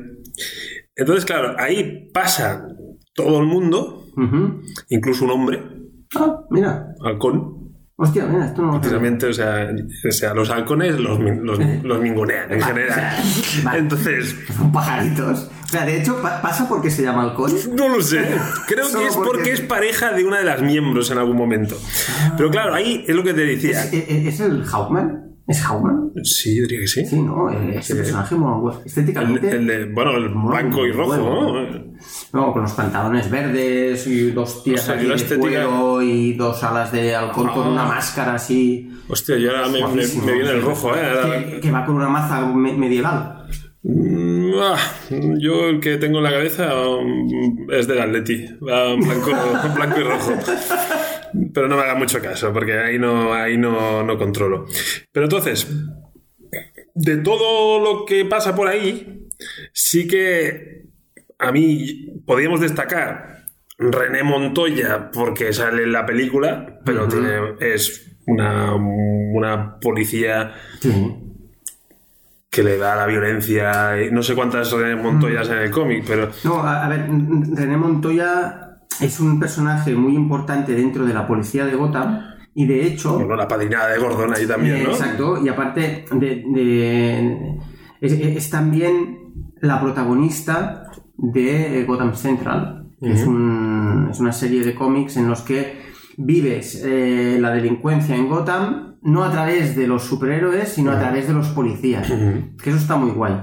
entonces, 0.95 1.25
claro, 1.25 1.55
ahí 1.57 2.11
pasa 2.13 2.67
todo 3.15 3.39
el 3.39 3.47
mundo, 3.47 4.05
incluso 4.89 5.25
un 5.25 5.31
hombre, 5.31 5.63
Ah, 6.15 6.41
mira. 6.51 6.85
halcón. 7.03 7.62
Hostia, 7.95 8.25
mira, 8.25 8.47
esto 8.47 8.62
no. 8.63 8.79
Precisamente, 8.82 9.27
o 9.27 9.34
sea, 9.34 9.67
o 10.08 10.12
sea, 10.12 10.34
los 10.34 10.49
halcones 10.49 10.99
los, 10.99 11.19
los, 11.19 11.60
los 11.84 12.01
ningunean 12.01 12.51
en 12.51 12.62
general. 12.62 12.89
o 12.89 12.93
sea, 13.34 13.63
vale. 13.63 13.79
Entonces, 13.79 14.36
Son 14.58 14.71
pajaritos. 14.71 15.49
O 15.63 15.67
sea, 15.67 15.86
de 15.86 16.01
hecho, 16.01 16.19
pa- 16.21 16.41
pasa 16.41 16.67
porque 16.67 16.89
se 16.89 17.03
llama 17.03 17.21
halcón. 17.23 17.51
No 17.75 17.89
lo 17.89 18.01
sé. 18.01 18.19
Creo 18.67 18.91
que 18.91 19.06
es 19.06 19.13
porque- 19.15 19.29
porque 19.32 19.51
es 19.51 19.62
pareja 19.62 20.12
de 20.12 20.23
una 20.25 20.39
de 20.39 20.45
las 20.45 20.62
miembros 20.63 21.12
en 21.12 21.19
algún 21.19 21.38
momento. 21.38 21.77
Pero 22.36 22.49
claro, 22.49 22.73
ahí 22.73 23.06
es 23.08 23.15
lo 23.15 23.23
que 23.23 23.34
te 23.34 23.45
decía. 23.45 23.84
¿Es, 23.86 23.93
es- 23.93 24.10
es 24.34 24.39
el 24.39 24.63
Hawkman? 24.65 25.33
¿Es 25.45 25.62
Hawkman? 25.62 26.12
Sí, 26.23 26.62
diría 26.62 26.79
que 26.79 26.88
sí. 26.88 27.06
Sí, 27.06 27.19
¿no? 27.21 27.49
Eh, 27.51 27.75
Ese 27.77 27.93
Sí. 27.93 27.93
personaje. 27.99 28.36
El, 28.36 28.86
Estéticamente. 28.86 29.51
el 29.51 29.67
de, 29.67 29.86
bueno, 29.86 30.12
el 30.15 30.29
blanco 30.29 30.86
y 30.86 30.91
rojo. 30.93 31.17
¿no? 31.17 31.93
No, 32.34 32.53
con 32.53 32.62
los 32.62 32.71
pantalones 32.73 33.29
verdes 33.29 34.08
y 34.08 34.32
dos 34.32 34.63
tiras 34.63 34.88
Hostia, 34.88 35.01
yo 35.03 35.10
de 35.10 35.15
estética- 35.15 35.39
cuero 35.39 36.01
y 36.01 36.34
dos 36.34 36.63
alas 36.63 36.91
de 36.93 37.13
halcón 37.15 37.47
con 37.49 37.67
Ah. 37.67 37.69
una 37.71 37.86
máscara 37.86 38.36
así. 38.36 38.89
Hostia, 39.10 39.38
yo 39.38 39.49
ahora 39.51 39.67
me, 39.67 39.73
me- 39.73 39.79
Guapísimo. 39.82 40.25
me 40.25 40.34
viene 40.34 40.49
el 40.51 40.62
rojo, 40.62 40.95
¿eh? 40.95 40.99
Ahora- 41.06 41.45
Que, 41.45 41.60
que 41.60 41.71
va 41.71 41.86
con 41.86 41.95
una 41.95 42.08
maza 42.10 42.45
me- 42.45 42.73
medieval. 42.73 43.39
Mm, 43.84 44.51
ah, 44.62 44.77
yo 45.39 45.67
el 45.67 45.82
que 45.82 45.97
tengo 45.97 46.19
en 46.19 46.23
la 46.23 46.32
cabeza 46.32 46.73
um, 46.88 47.69
es 47.69 47.86
del 47.86 47.99
Atleti. 47.99 48.45
Va 48.65 48.95
blanco, 48.95 49.32
blanco 49.75 49.99
y 49.99 50.03
rojo. 50.03 50.32
Pero 51.54 51.67
no 51.67 51.76
me 51.78 51.84
haga 51.84 51.96
mucho 51.96 52.22
caso, 52.22 52.52
porque 52.54 52.78
ahí 52.78 53.00
no, 53.00 53.34
ahí 53.34 53.58
no, 53.58 54.04
no 54.04 54.17
controlo. 54.17 54.65
Pero 55.12 55.26
entonces, 55.26 55.67
de 56.93 57.17
todo 57.17 57.80
lo 57.80 58.06
que 58.06 58.26
pasa 58.26 58.56
por 58.56 58.67
ahí, 58.67 59.28
sí 59.72 60.08
que 60.08 60.84
a 61.39 61.52
mí 61.52 62.22
podríamos 62.26 62.60
destacar 62.62 63.46
René 63.78 64.24
Montoya 64.24 65.10
porque 65.12 65.52
sale 65.54 65.84
en 65.84 65.91
la 65.91 66.06
película, 66.06 66.80
pero 66.86 67.08
tiene, 67.08 67.56
es 67.60 68.15
una, 68.28 68.76
una 68.76 69.80
policía 69.80 70.54
que 72.50 72.63
le 72.63 72.78
da 72.78 72.96
la 72.96 73.08
violencia. 73.08 73.96
No 74.12 74.22
sé 74.22 74.36
cuántas 74.36 74.72
René 74.72 74.96
Montoyas 75.02 75.50
Mm. 75.50 75.54
en 75.54 75.58
el 75.58 75.72
cómic, 75.72 76.04
pero. 76.08 76.30
No, 76.43 76.62
a, 76.62 76.86
a 76.86 76.89
ver, 76.89 77.08
René 77.10 77.78
Montoya 77.78 78.72
es 79.01 79.19
un 79.19 79.39
personaje 79.39 79.95
muy 79.95 80.15
importante 80.15 80.73
dentro 80.73 81.06
de 81.06 81.13
la 81.13 81.27
policía 81.27 81.65
de 81.65 81.75
Gotham 81.75 82.19
y 82.56 82.65
de 82.65 82.86
hecho... 82.86 83.15
Bueno, 83.15 83.36
la 83.36 83.47
padrina 83.47 83.88
de 83.88 83.99
Gordon 83.99 84.34
ahí 84.36 84.45
también, 84.45 84.84
¿no? 84.84 84.89
Exacto, 84.91 85.43
y 85.43 85.49
aparte 85.49 86.06
de, 86.12 86.43
de- 86.53 87.58
es, 88.01 88.13
es 88.13 88.49
también 88.49 89.19
la 89.62 89.79
protagonista 89.82 90.91
de 91.17 91.84
Gotham 91.88 92.13
Central, 92.15 92.89
que 92.99 93.12
es, 93.13 93.25
un- 93.25 94.08
es 94.12 94.19
una 94.19 94.32
serie 94.32 94.63
de 94.63 94.75
cómics 94.75 95.17
en 95.17 95.27
los 95.29 95.41
que 95.41 95.82
vives 96.17 96.82
eh, 96.86 97.38
la 97.39 97.51
delincuencia 97.51 98.15
en 98.15 98.27
Gotham 98.29 98.97
no 99.01 99.23
a 99.23 99.32
través 99.32 99.75
de 99.75 99.88
los 99.88 100.03
superhéroes, 100.03 100.69
sino 100.69 100.91
a 100.91 100.99
través 100.99 101.27
de 101.27 101.34
los 101.34 101.49
policías. 101.49 102.08
Que 102.62 102.69
eso 102.69 102.77
está 102.79 102.95
muy 102.95 103.12
guay. 103.12 103.34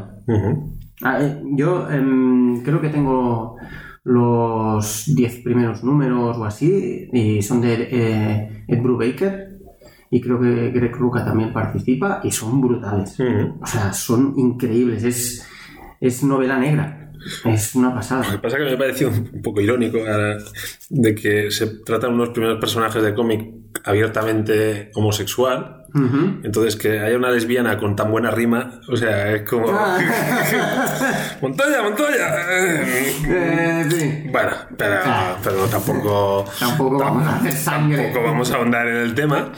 Ah, 1.03 1.19
eh, 1.21 1.43
yo 1.57 1.91
em, 1.91 2.63
creo 2.63 2.81
que 2.81 2.89
tengo 2.89 3.57
los 4.05 5.05
10 5.15 5.43
primeros 5.43 5.85
números 5.85 6.37
o 6.39 6.45
así, 6.45 7.09
y 7.13 7.43
son 7.43 7.61
de 7.61 7.89
eh, 7.91 8.65
Ed 8.69 8.83
Brubaker, 8.83 9.59
y 10.11 10.21
creo 10.21 10.41
que 10.41 10.71
Greg 10.71 10.97
Rucka 10.97 11.25
también 11.25 11.53
participa, 11.53 12.21
y 12.25 12.31
son 12.31 12.61
brutales. 12.61 13.17
O 13.61 13.67
sea, 13.67 13.93
son 13.93 14.35
increíbles, 14.37 15.05
es, 15.05 15.47
es 16.01 16.25
novela 16.25 16.59
negra, 16.59 17.13
es 17.45 17.75
una 17.75 17.89
Lo 17.89 17.93
que 17.95 17.97
pasada. 17.99 18.41
pasa 18.41 18.57
es 18.57 18.65
que 18.65 18.71
me 18.71 18.77
pareció 18.77 19.09
un 19.09 19.43
poco 19.43 19.61
irónico 19.61 19.99
ahora, 19.99 20.39
de 20.89 21.15
que 21.15 21.51
se 21.51 21.67
tratan 21.85 22.15
unos 22.15 22.31
primeros 22.31 22.59
personajes 22.59 23.03
de 23.03 23.15
cómic 23.15 23.47
abiertamente 23.85 24.91
homosexual. 24.95 25.80
Entonces, 26.43 26.77
que 26.77 27.01
haya 27.01 27.17
una 27.17 27.31
lesbiana 27.31 27.77
con 27.79 27.97
tan 27.97 28.11
buena 28.11 28.31
rima, 28.31 28.81
o 28.89 28.97
sea, 28.97 29.33
es 29.35 29.43
como. 29.49 29.69
Ah. 29.71 29.99
¡Montoya, 31.43 31.83
Montoya! 31.83 32.37
Eh, 32.51 33.87
sí. 33.91 34.29
Bueno, 34.31 34.51
pero, 34.77 34.95
Ah. 35.05 35.37
pero 35.43 35.67
tampoco. 35.67 36.45
Tampoco 36.59 36.99
vamos 36.99 37.27
a 37.27 37.37
hacer 37.37 37.53
sangre. 37.53 38.05
Tampoco 38.05 38.25
vamos 38.27 38.51
a 38.53 38.57
ahondar 38.57 38.87
en 38.89 38.97
el 38.97 39.15
tema. 39.15 39.53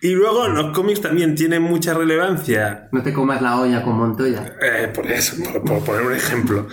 Y 0.00 0.10
luego, 0.10 0.48
los 0.48 0.72
cómics 0.76 1.00
también 1.00 1.34
tienen 1.34 1.62
mucha 1.62 1.94
relevancia 1.94 2.88
No 2.92 3.02
te 3.02 3.12
comas 3.12 3.40
la 3.40 3.58
olla 3.60 3.82
con 3.82 3.96
Montoya. 3.96 4.54
Eh, 4.60 4.88
por 4.94 5.06
eso, 5.10 5.36
por, 5.42 5.62
por 5.64 5.84
poner 5.84 6.02
un 6.02 6.12
ejemplo. 6.14 6.66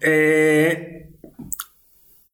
Eh, 0.00 1.10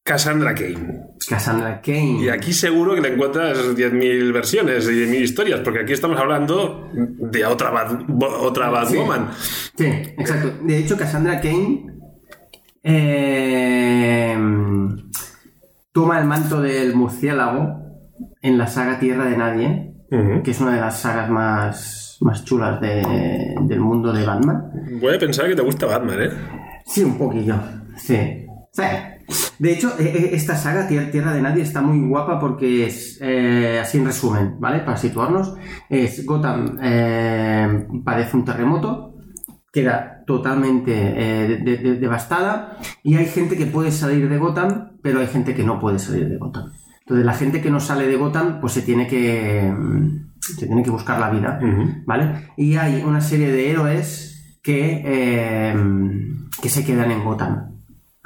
Cassandra 0.03 0.53
Kane. 0.55 1.16
Cassandra 1.29 1.81
Kane. 1.81 2.23
Y 2.23 2.29
aquí 2.29 2.53
seguro 2.53 2.95
que 2.95 3.01
le 3.01 3.13
encuentras 3.13 3.57
10.000 3.75 4.31
versiones 4.33 4.85
y 4.89 4.91
10.000 4.93 5.21
historias, 5.21 5.59
porque 5.61 5.79
aquí 5.81 5.93
estamos 5.93 6.17
hablando 6.19 6.89
de 6.93 7.45
otra, 7.45 7.71
Bat- 7.71 8.05
otra 8.41 8.69
Batwoman. 8.69 9.29
Sí, 9.75 9.85
exacto. 9.85 10.53
De 10.63 10.77
hecho, 10.77 10.95
Cassandra 10.97 11.39
Kane 11.41 11.85
eh, 12.83 14.37
toma 15.91 16.19
el 16.19 16.25
manto 16.25 16.61
del 16.61 16.95
murciélago 16.95 17.75
en 18.41 18.57
la 18.57 18.67
saga 18.67 18.99
Tierra 18.99 19.25
de 19.25 19.37
Nadie, 19.37 19.93
que 20.43 20.51
es 20.51 20.61
una 20.61 20.75
de 20.75 20.81
las 20.81 20.99
sagas 20.99 21.29
más, 21.29 22.17
más 22.21 22.45
chulas 22.45 22.79
de- 22.79 23.55
del 23.63 23.79
mundo 23.81 24.13
de 24.13 24.25
Batman. 24.25 24.71
Voy 25.01 25.15
a 25.15 25.19
pensar 25.19 25.47
que 25.47 25.55
te 25.55 25.61
gusta 25.61 25.85
Batman, 25.85 26.21
¿eh? 26.21 26.29
Sí, 26.85 27.03
un 27.03 27.17
poquillo. 27.17 27.55
Sí. 27.97 28.45
Sí. 28.71 28.83
De 29.59 29.73
hecho, 29.73 29.89
eh, 29.99 30.03
eh, 30.15 30.29
esta 30.33 30.55
saga, 30.55 30.87
Tier- 30.87 31.11
Tierra 31.11 31.33
de 31.33 31.41
Nadie, 31.41 31.63
está 31.63 31.81
muy 31.81 32.07
guapa 32.07 32.39
porque 32.39 32.85
es, 32.85 33.17
eh, 33.21 33.79
así 33.81 33.97
en 33.97 34.05
resumen, 34.05 34.55
¿vale? 34.59 34.79
Para 34.79 34.97
situarnos, 34.97 35.55
es 35.89 36.25
Gotham 36.25 36.77
eh, 36.81 37.87
padece 38.05 38.37
un 38.37 38.45
terremoto, 38.45 39.15
queda 39.73 40.23
totalmente 40.25 40.91
eh, 40.93 41.59
de- 41.63 41.77
de- 41.77 41.95
devastada 41.99 42.77
y 43.03 43.15
hay 43.15 43.25
gente 43.25 43.57
que 43.57 43.65
puede 43.65 43.91
salir 43.91 44.29
de 44.29 44.37
Gotham, 44.37 44.97
pero 45.01 45.19
hay 45.19 45.27
gente 45.27 45.53
que 45.55 45.63
no 45.63 45.79
puede 45.79 45.99
salir 45.99 46.29
de 46.29 46.37
Gotham. 46.37 46.71
Entonces, 47.01 47.25
la 47.25 47.33
gente 47.33 47.61
que 47.61 47.69
no 47.71 47.79
sale 47.79 48.05
de 48.07 48.15
Gotham, 48.17 48.59
pues 48.61 48.73
se 48.73 48.81
tiene 48.81 49.07
que, 49.07 49.71
mm, 49.77 50.29
se 50.39 50.65
tiene 50.67 50.83
que 50.83 50.89
buscar 50.89 51.19
la 51.19 51.29
vida. 51.29 51.59
¿vale? 52.05 52.49
Y 52.57 52.75
hay 52.75 53.01
una 53.03 53.21
serie 53.21 53.49
de 53.51 53.71
héroes 53.71 54.59
que, 54.61 55.03
que 56.61 56.69
se 56.69 56.83
quedan 56.85 57.11
en 57.11 57.23
Gotham, 57.23 57.76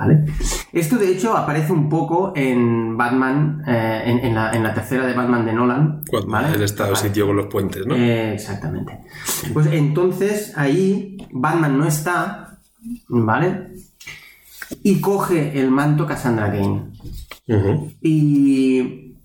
¿vale? 0.01 0.25
Esto 0.73 0.97
de 0.97 1.11
hecho 1.11 1.37
aparece 1.37 1.71
un 1.71 1.87
poco 1.89 2.33
en 2.35 2.97
Batman, 2.97 3.61
eh, 3.67 4.01
en, 4.05 4.25
en 4.25 4.33
la, 4.33 4.51
en 4.51 4.63
la 4.63 4.73
tercera 4.73 5.05
de 5.05 5.13
Batman 5.13 5.45
de 5.45 5.53
Nolan, 5.53 6.01
Cuando 6.09 6.27
¿vale? 6.31 6.55
él 6.55 6.67
sitio 6.95 7.27
con 7.27 7.35
los 7.35 7.45
puentes, 7.45 7.85
¿no? 7.85 7.95
Eh, 7.95 8.33
exactamente. 8.33 8.99
Pues 9.53 9.67
entonces 9.67 10.57
ahí 10.57 11.17
Batman 11.31 11.77
no 11.77 11.85
está, 11.85 12.57
¿vale? 13.09 13.73
Y 14.81 14.99
coge 15.01 15.59
el 15.59 15.69
manto 15.69 16.07
Cassandra 16.07 16.51
Kane 16.51 16.91
y, 18.01 19.15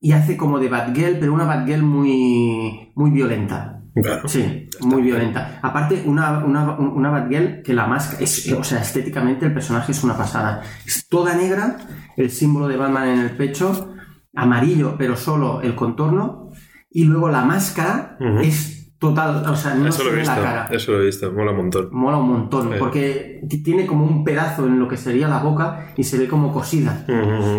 y 0.00 0.12
hace 0.12 0.36
como 0.36 0.58
de 0.58 0.68
Batgirl, 0.68 1.18
pero 1.18 1.32
una 1.32 1.44
Batgirl 1.44 1.82
muy, 1.82 2.90
muy 2.94 3.10
violenta. 3.10 3.80
Claro. 3.94 4.26
Sí, 4.28 4.68
muy 4.80 5.02
violenta. 5.02 5.60
Aparte, 5.62 6.02
una, 6.04 6.44
una, 6.44 6.72
una 6.78 7.10
Batgirl 7.10 7.62
que 7.62 7.72
la 7.72 7.86
máscara, 7.86 8.22
es, 8.22 8.52
o 8.52 8.64
sea, 8.64 8.80
estéticamente 8.80 9.46
el 9.46 9.54
personaje 9.54 9.92
es 9.92 10.02
una 10.02 10.16
pasada. 10.16 10.62
Es 10.84 11.08
toda 11.08 11.34
negra, 11.36 11.76
el 12.16 12.30
símbolo 12.30 12.66
de 12.66 12.76
Batman 12.76 13.08
en 13.08 13.18
el 13.20 13.30
pecho, 13.30 13.94
amarillo, 14.34 14.96
pero 14.98 15.16
solo 15.16 15.62
el 15.62 15.76
contorno, 15.76 16.50
y 16.90 17.04
luego 17.04 17.28
la 17.28 17.44
máscara 17.44 18.16
es 18.42 18.73
total, 19.08 19.44
o 19.46 19.56
sea, 19.56 19.74
no 19.74 19.88
eso 19.88 19.98
se 19.98 20.04
lo 20.04 20.10
he 20.10 20.12
ve 20.14 20.18
visto, 20.20 20.34
la 20.36 20.42
cara. 20.42 20.68
eso 20.70 20.92
lo 20.92 21.00
he 21.02 21.06
visto, 21.06 21.32
mola 21.32 21.50
un 21.52 21.56
montón. 21.58 21.88
Mola 21.92 22.16
un 22.18 22.28
montón, 22.28 22.68
Sí. 22.70 22.76
porque 22.78 23.40
tiene 23.64 23.86
como 23.86 24.04
un 24.04 24.24
pedazo 24.24 24.66
en 24.66 24.78
lo 24.78 24.88
que 24.88 24.96
sería 24.96 25.28
la 25.28 25.38
boca 25.38 25.88
y 25.96 26.04
se 26.04 26.18
ve 26.18 26.26
como 26.28 26.52
cosida. 26.52 27.04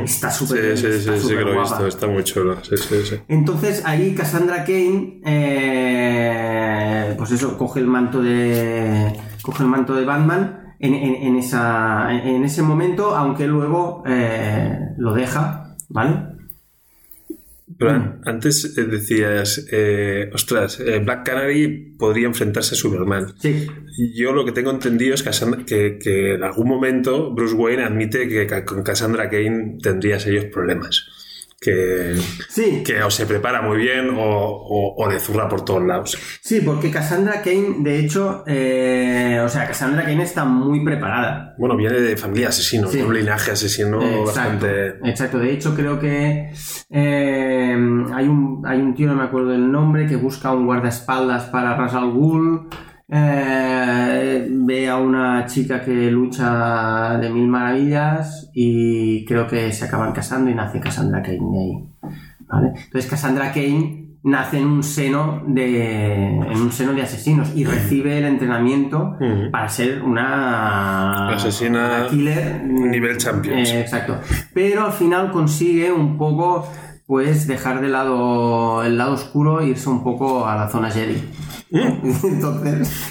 Está 0.04 0.32
súper 0.32 0.62
bien, 0.62 0.78
Sí, 0.78 0.88
sí, 0.88 0.98
está 1.00 1.18
sí, 1.18 1.28
sí, 1.28 1.36
que 1.36 1.42
lo 1.42 1.54
he 1.54 1.60
visto, 1.60 1.88
está 1.88 2.08
muy 2.08 2.24
chulo. 2.24 2.58
Sí, 2.64 2.76
sí, 2.78 2.96
sí. 3.04 3.16
Entonces 3.28 3.84
ahí 3.86 4.14
Cassandra 4.16 4.64
Kane, 4.66 5.22
eh, 5.26 7.14
pues 7.18 7.32
eso, 7.32 7.58
coge 7.58 7.80
el 7.80 7.88
manto 7.88 8.22
de, 8.22 9.14
coge 9.42 9.64
el 9.64 9.70
manto 9.70 9.94
de 9.96 10.06
Batman 10.06 10.76
en, 10.80 10.94
en- 10.94 11.16
en 11.16 11.36
esa, 11.38 12.12
en 12.12 12.44
ese 12.44 12.62
momento, 12.62 13.16
aunque 13.16 13.48
luego 13.48 14.04
eh, 14.06 14.78
lo 14.98 15.14
deja, 15.14 15.76
¿vale? 15.90 16.35
Pero 17.78 17.92
Mm. 17.92 17.96
an- 17.96 18.22
antes 18.26 18.78
eh, 18.78 18.84
decías, 18.84 19.68
eh, 19.72 20.30
ostras, 20.34 20.80
eh, 20.80 21.00
Black 21.00 21.26
Canary 21.26 21.96
podría 21.98 22.28
enfrentarse 22.28 22.76
a 22.76 22.78
Superman. 22.78 23.34
Sí, 23.40 23.68
Yo 24.14 24.34
lo 24.34 24.44
que 24.46 24.52
tengo 24.52 24.72
entendido 24.72 25.14
es 25.16 25.24
que, 25.24 25.30
Cassandra- 25.30 25.66
que, 25.66 25.98
que 26.02 26.34
en 26.36 26.44
algún 26.44 26.68
momento 26.68 27.34
Bruce 27.34 27.54
Wayne 27.56 27.84
admite 27.84 28.28
que 28.28 28.46
con 28.66 28.84
Cassandra 28.84 29.30
Kane 29.30 29.78
tendría 29.82 30.20
serios 30.20 30.46
problemas. 30.46 31.06
Que, 31.66 32.14
sí, 32.48 32.84
que 32.86 33.02
o 33.02 33.10
se 33.10 33.26
prepara 33.26 33.60
muy 33.64 33.78
bien 33.80 34.12
o, 34.12 34.22
o, 34.22 34.96
o 35.04 35.10
le 35.10 35.20
zurra 35.20 35.50
por 35.50 35.66
todos 35.66 35.84
lados. 35.84 36.16
sí, 36.42 36.62
porque 36.64 36.92
Cassandra 36.92 37.42
Kane, 37.42 37.78
de 37.80 38.00
hecho, 38.00 38.44
eh, 38.46 39.42
o 39.44 39.50
sea, 39.50 39.66
Cassandra 39.66 40.04
Kane 40.06 40.22
está 40.22 40.46
muy 40.46 40.86
preparada. 40.86 41.56
Bueno, 41.58 41.76
viene 41.76 42.00
de 42.00 42.16
familia 42.18 42.50
asesino, 42.50 42.88
Sí. 42.88 43.00
de 43.00 43.06
un 43.06 43.14
linaje 43.16 43.50
asesino 43.52 43.98
Exacto, 44.00 44.26
bastante... 44.26 45.10
exacto. 45.10 45.40
De 45.40 45.52
hecho, 45.54 45.74
creo 45.76 46.00
que 46.00 46.52
eh, 46.92 47.76
hay, 48.14 48.28
un, 48.28 48.62
hay 48.66 48.80
un 48.80 48.94
tío, 48.94 49.08
no 49.08 49.16
me 49.16 49.24
acuerdo 49.24 49.50
del 49.50 49.72
nombre, 49.72 50.06
que 50.06 50.18
busca 50.18 50.52
un 50.52 50.66
guardaespaldas 50.68 51.46
para 51.46 51.76
Ras 51.76 51.94
al 51.96 52.12
Ghul. 52.12 52.68
Eh, 53.08 54.48
ve 54.50 54.90
a 54.90 54.98
una 54.98 55.46
chica 55.46 55.82
que 55.82 56.10
lucha 56.10 57.18
de 57.18 57.30
mil 57.30 57.48
maravillas 57.48 58.50
y 58.54 59.26
creo 59.26 59.48
que 59.48 59.72
se 59.72 59.86
acaban 59.86 60.12
casando 60.12 60.50
y 60.50 60.56
nace 60.56 60.80
Cassandra 60.80 61.22
Kane 61.22 61.38
de 61.38 61.60
ahí. 61.60 61.90
¿vale? 62.48 62.68
Entonces 62.76 63.10
Cassandra 63.10 63.52
Kane 63.52 64.06
nace 64.24 64.58
en 64.58 64.66
un 64.66 64.82
seno 64.84 65.44
de 65.46 66.26
en 66.26 66.60
un 66.60 66.72
seno 66.72 66.94
de 66.94 67.04
asesinos 67.04 67.52
y 67.56 67.64
recibe 67.64 68.18
el 68.18 68.26
entrenamiento 68.26 69.18
para 69.52 69.70
ser 69.70 70.02
una 70.02 71.30
Asesina 71.30 72.00
una 72.00 72.08
killer 72.08 72.64
nivel 72.64 73.18
Champions. 73.18 73.70
eh, 73.70 73.82
exacto. 73.82 74.20
Pero 74.54 74.86
al 74.86 74.94
final 74.94 75.32
consigue 75.32 75.92
un 75.92 76.18
poco, 76.18 76.68
pues, 77.06 77.46
dejar 77.46 77.82
de 77.82 77.90
lado 77.90 78.84
el 78.84 78.98
lado 78.98 79.14
oscuro 79.14 79.62
e 79.62 79.68
irse 79.68 79.90
un 79.90 80.04
poco 80.04 80.48
a 80.48 80.56
la 80.56 80.70
zona 80.70 80.90
Jedi. 80.90 81.22
Entonces, 82.24 83.08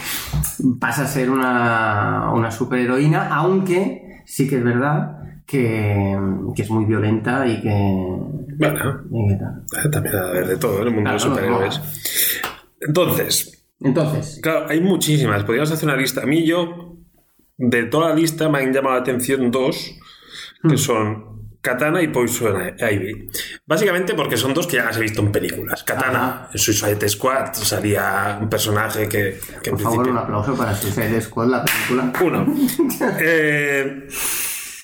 pasa 0.81 1.03
a 1.05 1.07
ser 1.07 1.31
una, 1.31 2.31
una 2.33 2.51
superheroína, 2.51 3.29
aunque 3.35 4.23
sí 4.27 4.49
que 4.49 4.57
es 4.59 4.65
verdad 4.65 5.19
que, 5.47 6.19
que 6.55 6.63
es 6.63 6.71
muy 6.71 6.85
violenta 6.85 7.47
y 7.47 7.61
que... 7.61 7.69
Bueno, 8.57 9.03
y 9.11 9.29
que 9.29 9.35
tal. 9.35 9.65
eh, 9.85 9.89
también 9.91 10.17
ha 10.17 10.23
de 10.23 10.29
haber 10.31 10.47
de 10.47 10.57
todo 10.57 10.81
en 10.83 10.89
el 10.89 10.95
mundo 10.95 11.13
de 11.13 11.19
superhéroes. 11.19 11.81
Entonces, 12.81 13.67
Entonces, 13.81 14.39
claro, 14.43 14.67
hay 14.69 14.81
muchísimas. 14.81 15.45
Podríamos 15.45 15.73
hacer 15.73 15.89
una 15.89 15.99
lista. 15.99 16.23
A 16.23 16.27
mí 16.27 16.45
yo, 16.47 16.97
de 17.59 17.85
toda 17.85 18.11
la 18.11 18.15
lista, 18.15 18.49
me 18.49 18.59
han 18.59 18.73
llamado 18.73 18.95
la 18.97 19.01
atención 19.03 19.51
dos, 19.51 19.99
que 20.69 20.77
son 20.79 21.34
Katana 21.65 22.03
y 22.03 22.09
Poison 22.09 22.75
Ivy. 22.79 23.27
Básicamente 23.65 24.13
porque 24.13 24.37
son 24.37 24.53
dos 24.53 24.67
que 24.67 24.77
ya 24.77 24.85
las 24.85 24.99
he 24.99 25.01
visto 25.01 25.23
en 25.23 25.33
películas. 25.33 25.83
Katana, 25.83 26.49
en 26.53 26.59
Suicide 26.59 27.09
Squad, 27.09 27.55
salía 27.55 28.39
un 28.39 28.51
personaje 28.51 29.09
que, 29.09 29.39
que 29.63 29.71
en 29.71 29.77
Por 29.77 29.83
favor, 29.83 30.09
un 30.11 30.19
aplauso 30.19 30.55
para 30.55 30.75
Suicide 30.75 31.23
Squad, 31.23 31.49
la 31.49 31.65
película. 31.65 32.13
Uno. 32.23 32.55
Eh, 33.19 34.07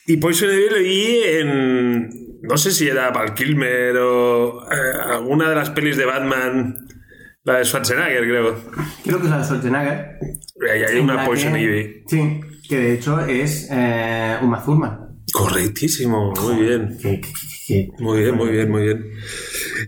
y 0.06 0.16
Poison 0.16 0.48
Ivy 0.50 0.68
le 0.70 0.78
vi 0.80 1.22
en... 1.24 2.10
No 2.42 2.56
sé 2.56 2.70
si 2.70 2.88
era 2.88 3.10
Val 3.10 3.34
Kilmer 3.34 3.96
o 3.98 4.62
eh, 4.72 4.76
alguna 5.12 5.50
de 5.50 5.54
las 5.56 5.68
pelis 5.70 5.98
de 5.98 6.06
Batman, 6.06 6.74
la 7.44 7.58
de 7.58 7.64
Schwarzenegger, 7.66 8.22
creo. 8.24 8.56
Creo 9.04 9.18
que 9.18 9.24
es 9.24 9.30
la 9.30 9.38
de 9.38 9.44
Schwarzenegger. 9.44 10.18
Ahí 10.72 10.82
hay 10.82 10.98
una 10.98 11.26
Poison 11.26 11.52
que- 11.52 11.60
Ivy. 11.60 12.04
Sí, 12.08 12.40
que 12.66 12.76
de 12.78 12.94
hecho 12.94 13.20
es 13.20 13.68
eh, 13.70 14.38
Uma 14.40 14.64
Thurman. 14.64 15.09
Correctísimo, 15.32 16.32
muy 16.32 16.62
bien. 16.64 16.98
Muy 17.98 18.20
bien, 18.22 18.34
muy 18.34 18.48
bien, 18.50 18.70
muy 18.70 18.82
bien. 18.82 19.10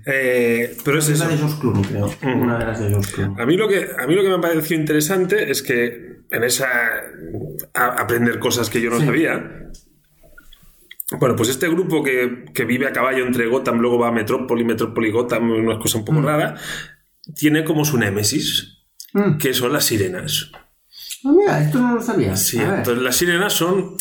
Eh, 0.07 0.77
pero 0.85 0.99
es 0.99 1.09
Es 1.09 1.21
eso. 1.21 1.29
de 1.29 1.37
George 1.37 1.57
Clooney, 1.61 1.83
creo. 1.85 2.15
Una 2.23 2.59
de 2.59 2.65
las 2.67 2.81
de 2.81 2.87
Clooney. 3.13 3.37
A 3.43 3.47
mí 3.47 3.57
lo 3.57 3.69
que 3.69 3.89
a 3.99 4.07
mí 4.07 4.15
lo 4.15 4.23
que 4.23 4.29
me 4.29 4.35
ha 4.37 4.41
parecido 4.41 4.81
interesante 4.81 5.51
es 5.51 5.63
que 5.63 6.21
en 6.31 6.45
esa 6.45 6.69
a- 7.75 8.01
aprender 8.03 8.39
cosas 8.39 8.71
que 8.71 8.81
yo 8.81 8.91
no 8.91 9.01
Sí. 9.01 9.07
sabía. 9.07 9.69
Bueno, 11.19 11.37
pues 11.37 11.51
este 11.51 11.69
grupo 11.69 12.03
que, 12.03 12.45
que 12.55 12.65
vive 12.65 12.87
a 12.87 12.93
caballo 12.93 13.27
entre 13.27 13.47
Gotham, 13.47 13.81
luego 13.81 13.99
va 13.99 14.09
a 14.09 14.13
Metrópoli, 14.13 14.65
Metrópoli, 14.65 15.11
Gotham, 15.11 15.51
una 15.51 15.79
cosa 15.79 15.99
un 15.99 16.05
poco 16.07 16.23
rara, 16.23 16.55
tiene 17.37 17.65
como 17.65 17.85
su 17.85 17.99
némesis, 17.99 18.79
Mm. 19.13 19.37
que 19.37 19.53
son 19.53 19.75
las 19.75 19.85
sirenas. 19.85 20.51
Ah, 21.25 21.33
mira, 21.37 21.61
esto 21.63 21.79
no 21.81 21.97
lo 21.97 22.01
sabía. 22.03 22.35
Sí, 22.35 22.59
entonces 22.59 23.03
las 23.03 23.15
sirenas 23.15 23.53
son 23.53 23.95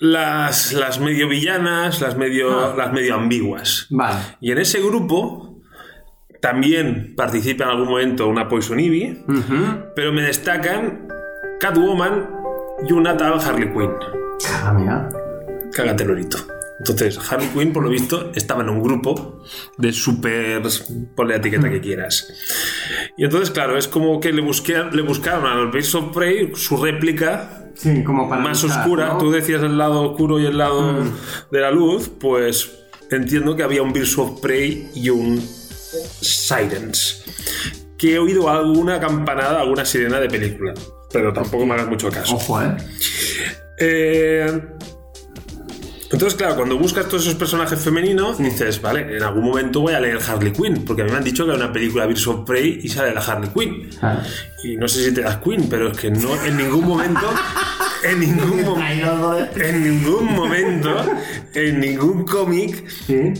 las, 0.00 0.72
las 0.72 1.00
medio 1.00 1.28
villanas, 1.28 2.00
las 2.00 2.16
medio, 2.16 2.50
Ah. 2.58 2.74
las 2.76 2.92
medio 2.92 3.14
ambiguas. 3.14 3.86
Vale. 3.90 4.18
Y 4.40 4.52
en 4.52 4.58
ese 4.58 4.80
grupo 4.80 5.60
también 6.40 7.14
participa 7.16 7.64
en 7.64 7.70
algún 7.70 7.88
momento 7.88 8.28
una 8.28 8.48
Poison 8.48 8.78
Ivy, 8.78 9.24
pero 9.96 10.12
me 10.12 10.22
destacan 10.22 11.08
Catwoman 11.60 12.30
y 12.88 12.92
una 12.92 13.16
tal 13.16 13.40
Harley 13.40 13.72
Quinn. 13.72 13.90
Ah, 14.62 14.72
mira. 14.72 15.08
Cágate 15.72 16.04
lorito. 16.04 16.38
Entonces, 16.78 17.18
Harley 17.28 17.48
Quinn, 17.48 17.72
por 17.72 17.82
lo 17.82 17.90
visto, 17.90 18.30
estaba 18.36 18.62
en 18.62 18.68
un 18.68 18.80
grupo 18.80 19.42
de 19.78 19.92
super. 19.92 20.62
ponle 21.16 21.34
la 21.34 21.38
etiqueta 21.40 21.68
que 21.68 21.80
quieras. 21.80 22.32
Y 23.16 23.24
entonces, 23.24 23.50
claro, 23.50 23.76
es 23.76 23.88
como 23.88 24.20
que 24.20 24.32
le, 24.32 24.40
busqué, 24.40 24.84
le 24.92 25.02
buscaron 25.02 25.44
a 25.46 25.56
los 25.56 25.72
Birds 25.72 25.92
of 25.96 26.14
Prey 26.14 26.52
su 26.54 26.76
réplica 26.76 27.67
Sí, 27.78 28.02
como 28.02 28.28
para 28.28 28.42
más 28.42 28.62
luchar, 28.62 28.80
oscura. 28.80 29.06
¿no? 29.14 29.18
Tú 29.18 29.30
decías 29.30 29.62
el 29.62 29.78
lado 29.78 30.02
oscuro 30.10 30.38
y 30.40 30.46
el 30.46 30.58
lado 30.58 30.92
Mm. 31.04 31.12
de 31.52 31.60
la 31.60 31.70
luz, 31.70 32.10
pues 32.20 32.70
entiendo 33.10 33.54
que 33.56 33.62
había 33.62 33.82
un 33.82 33.92
Birds 33.92 34.18
of 34.18 34.40
Prey 34.40 34.90
y 34.94 35.08
un 35.10 35.40
Sirens. 36.20 37.22
Que 37.96 38.14
he 38.14 38.18
oído 38.18 38.48
alguna 38.48 39.00
campanada, 39.00 39.60
alguna 39.60 39.84
sirena 39.84 40.20
de 40.20 40.28
película. 40.28 40.74
Pero 41.12 41.32
tampoco 41.32 41.64
me 41.66 41.74
hagas 41.74 41.88
mucho 41.88 42.10
caso. 42.10 42.34
Ojo, 42.36 42.60
eh. 42.62 42.76
Eh, 43.80 44.60
entonces, 46.10 46.34
claro, 46.38 46.56
cuando 46.56 46.78
buscas 46.78 47.06
todos 47.06 47.22
esos 47.24 47.34
personajes 47.34 47.78
femeninos, 47.80 48.38
dices, 48.38 48.80
vale, 48.80 49.16
en 49.16 49.22
algún 49.22 49.44
momento 49.44 49.80
voy 49.80 49.94
a 49.94 50.00
leer 50.00 50.18
Harley 50.26 50.52
Quinn, 50.52 50.84
porque 50.86 51.02
a 51.02 51.04
mí 51.04 51.10
me 51.10 51.18
han 51.18 51.24
dicho 51.24 51.44
que 51.44 51.50
hay 51.52 51.56
una 51.58 51.72
película 51.72 52.06
Birds 52.06 52.26
of 52.28 52.46
Prey 52.46 52.80
y 52.82 52.88
sale 52.88 53.12
la 53.14 53.20
Harley 53.20 53.50
Quinn. 53.50 53.90
Ah. 54.00 54.22
Y 54.64 54.76
no 54.76 54.88
sé 54.88 55.04
si 55.04 55.12
te 55.14 55.20
das 55.20 55.38
Quinn, 55.38 55.66
pero 55.68 55.90
es 55.90 55.98
que 55.98 56.10
no, 56.10 56.34
en 56.44 56.56
ningún 56.56 56.86
momento, 56.86 57.26
en 58.04 58.20
ningún 58.20 58.64
dos. 58.64 58.78
en 59.56 59.82
ningún 59.84 60.24
momento, 60.34 60.96
en 61.54 61.80
ningún 61.80 62.24
cómic 62.24 62.88
Sí. 62.88 63.32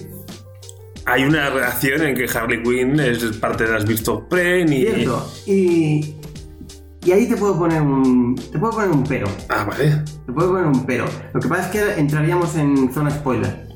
hay 1.07 1.25
una 1.25 1.49
relación 1.49 2.03
en 2.03 2.15
que 2.15 2.27
Harley 2.29 2.63
Quinn 2.63 3.01
es 3.01 3.25
parte 3.39 3.65
de 3.65 3.73
las 3.73 3.87
Birds 3.87 4.07
of 4.09 4.25
Prey 4.29 4.65
ni... 4.67 4.83
Y, 5.47 6.15
y 7.05 7.13
ahí 7.13 7.29
te 7.29 7.37
puedo 7.37 7.59
poner 7.59 7.81
un. 7.83 8.35
Te 8.37 8.59
puedo 8.59 8.73
poner 8.73 8.91
un 8.91 9.05
pero. 9.05 9.27
Ah, 9.49 9.65
vale. 9.65 10.03
Te 10.27 10.33
puedo 10.33 10.51
poner 10.51 10.67
un 10.67 10.85
pero. 10.87 11.07
Lo 11.33 11.41
que 11.41 11.49
pasa 11.49 11.67
es 11.67 11.69
que 11.71 12.01
entraríamos 12.01 12.55
en 12.57 12.93
zona 12.93 13.11
spoiler. 13.11 13.69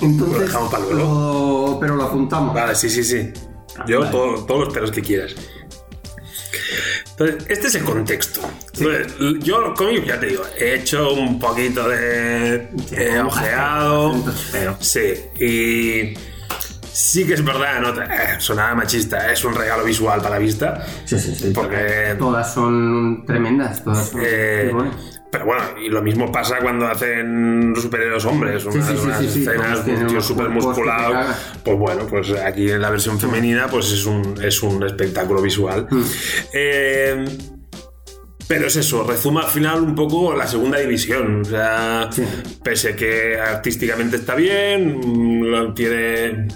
Entonces. 0.00 0.38
Lo 0.38 0.44
dejamos 0.44 0.70
para 0.70 0.84
luego. 0.84 1.66
lo- 1.72 1.80
pero 1.80 1.96
lo 1.96 2.04
apuntamos. 2.04 2.54
Vale, 2.54 2.74
sí, 2.74 2.88
sí, 2.90 3.04
sí. 3.04 3.30
Yo 3.86 4.00
Vale. 4.00 4.10
todo- 4.12 4.44
todos 4.44 4.64
los 4.66 4.74
pelos 4.74 4.90
que 4.90 5.02
quieras. 5.02 5.34
Entonces, 7.10 7.46
este 7.48 7.66
es 7.68 7.74
el 7.76 7.84
contexto. 7.84 8.40
Entonces, 8.74 9.12
yo 9.44 9.72
cómic, 9.74 10.04
ya 10.04 10.18
te 10.18 10.26
digo, 10.26 10.42
he 10.58 10.74
hecho 10.76 11.12
un 11.14 11.38
poquito 11.38 11.88
de 11.88 12.68
he 12.90 13.20
ojeado. 13.20 14.14
Sí, 14.80 15.14
y 15.38 16.14
sí 16.94 17.26
que 17.26 17.34
es 17.34 17.44
verdad, 17.44 17.80
no 17.80 17.88
eh, 18.02 18.36
sonaba 18.38 18.74
machista, 18.76 19.32
es 19.32 19.44
un 19.44 19.54
regalo 19.54 19.84
visual 19.84 20.18
para 20.20 20.36
la 20.36 20.38
vista. 20.38 20.86
Sí, 21.04 21.18
sí, 21.18 21.34
sí. 21.34 21.50
Porque- 21.52 22.14
Todas 22.18 22.54
son 22.54 23.24
tremendas. 23.26 23.82
Todas 23.82 24.10
son. 24.10 24.20
Eh, 24.24 24.72
pero 25.30 25.46
bueno, 25.46 25.62
y 25.84 25.88
lo 25.88 26.00
mismo 26.00 26.30
pasa 26.30 26.58
cuando 26.60 26.86
hacen 26.86 27.74
superhéroes 27.76 28.24
hombres, 28.24 28.64
unas, 28.66 28.86
sí, 28.86 28.94
sí, 28.96 29.02
unas 29.04 29.18
sí, 29.18 29.26
escenas 29.42 29.84
de 29.84 29.92
un 29.94 30.06
tío 30.06 30.20
súper 30.20 30.48
musculado. 30.48 31.34
Pues 31.64 31.76
bueno, 31.76 32.06
pues 32.06 32.30
aquí 32.30 32.70
en 32.70 32.80
la 32.80 32.90
versión 32.90 33.18
femenina 33.18 33.66
pues 33.66 33.90
es 33.90 34.06
un, 34.06 34.40
es 34.40 34.62
un 34.62 34.84
espectáculo 34.84 35.42
visual. 35.42 35.88
Mm. 35.90 36.02
Eh, 36.52 37.24
pero 38.46 38.66
es 38.68 38.76
eso, 38.76 39.02
rezuma 39.02 39.40
al 39.42 39.50
final 39.50 39.82
un 39.82 39.96
poco 39.96 40.34
la 40.36 40.46
segunda 40.46 40.78
división. 40.78 41.40
O 41.40 41.44
sea, 41.44 42.08
pese 42.62 42.94
que 42.94 43.36
artísticamente 43.40 44.16
está 44.18 44.36
bien, 44.36 45.50
lo 45.50 45.74
tiene. 45.74 46.46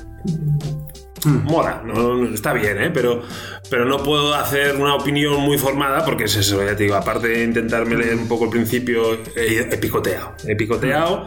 Mola, 1.25 1.83
no, 1.85 2.15
no- 2.15 2.33
está 2.35 2.53
bien, 2.53 2.81
¿eh? 2.81 2.91
pero, 2.95 3.23
pero 3.69 3.85
no 3.85 4.03
puedo 4.03 4.35
hacer 4.35 4.77
una 4.77 4.95
opinión 4.95 5.41
muy 5.41 5.59
formada 5.59 6.05
porque 6.05 6.25
es 6.25 6.37
eso, 6.37 6.65
ya 6.65 6.77
te 6.77 6.85
digo, 6.85 6.95
aparte 6.95 7.27
de 7.29 7.43
intentarme 7.45 7.97
leer 7.97 8.15
un 8.17 8.29
poco 8.29 8.45
el 8.45 8.51
principio, 8.51 9.15
he, 9.35 9.59
he 9.71 9.77
picoteado, 9.79 10.35
he 10.47 10.55
picoteado 10.55 11.27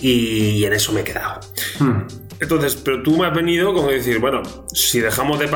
y 0.00 0.64
en 0.64 0.72
eso 0.74 0.92
me 0.92 1.00
he 1.00 1.04
quedado. 1.04 1.40
Hmm. 1.78 2.02
Entonces, 2.44 2.76
pero 2.76 3.02
tú 3.02 3.16
me 3.16 3.26
has 3.26 3.34
venido 3.34 3.72
como 3.74 3.88
decir, 3.88 4.18
bueno, 4.20 4.42
si 4.72 5.00
dejamos 5.00 5.38
de 5.38 5.46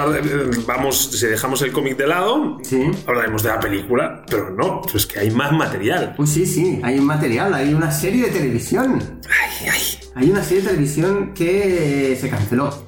vamos, 0.66 1.10
si 1.12 1.26
dejamos 1.26 1.62
el 1.62 1.70
cómic 1.72 1.96
de 1.96 2.06
lado, 2.06 2.58
Sí. 2.62 2.90
hablaremos 3.06 3.42
de 3.42 3.50
la 3.50 3.60
película, 3.60 4.24
pero 4.28 4.50
no, 4.50 4.80
pues 4.90 5.06
que 5.06 5.20
hay 5.20 5.30
más 5.30 5.52
material. 5.52 6.14
Pues 6.16 6.30
sí, 6.30 6.46
sí, 6.46 6.80
hay 6.82 6.98
un 6.98 7.04
material, 7.06 7.52
hay 7.54 7.74
una 7.74 7.90
serie 7.90 8.24
de 8.24 8.30
televisión. 8.30 9.20
Ay, 9.28 9.68
ay. 9.70 9.80
Hay 10.14 10.30
una 10.30 10.42
serie 10.42 10.62
de 10.62 10.68
televisión 10.70 11.32
que 11.34 12.18
se 12.20 12.28
canceló. 12.28 12.70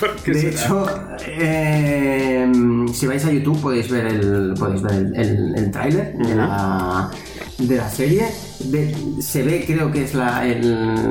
¿Por 0.00 0.16
qué 0.16 0.32
De 0.32 0.40
será? 0.40 0.50
hecho, 0.64 0.86
eh, 1.26 2.52
si 2.92 3.06
vais 3.06 3.24
a 3.24 3.32
YouTube 3.32 3.60
podéis 3.62 3.88
ver 3.90 4.06
el, 4.06 4.54
podéis 4.58 4.82
ver 4.82 4.92
el, 4.92 5.16
el, 5.16 5.54
el 5.56 5.70
tráiler 5.70 6.12
de, 6.18 6.34
la, 6.34 7.10
de 7.58 7.76
la 7.76 7.88
serie. 7.90 8.26
De- 8.60 8.94
se 9.20 9.42
ve, 9.42 9.64
creo 9.66 9.90
que 9.92 10.04
es 10.04 10.14
la, 10.14 10.46
el, 10.46 10.64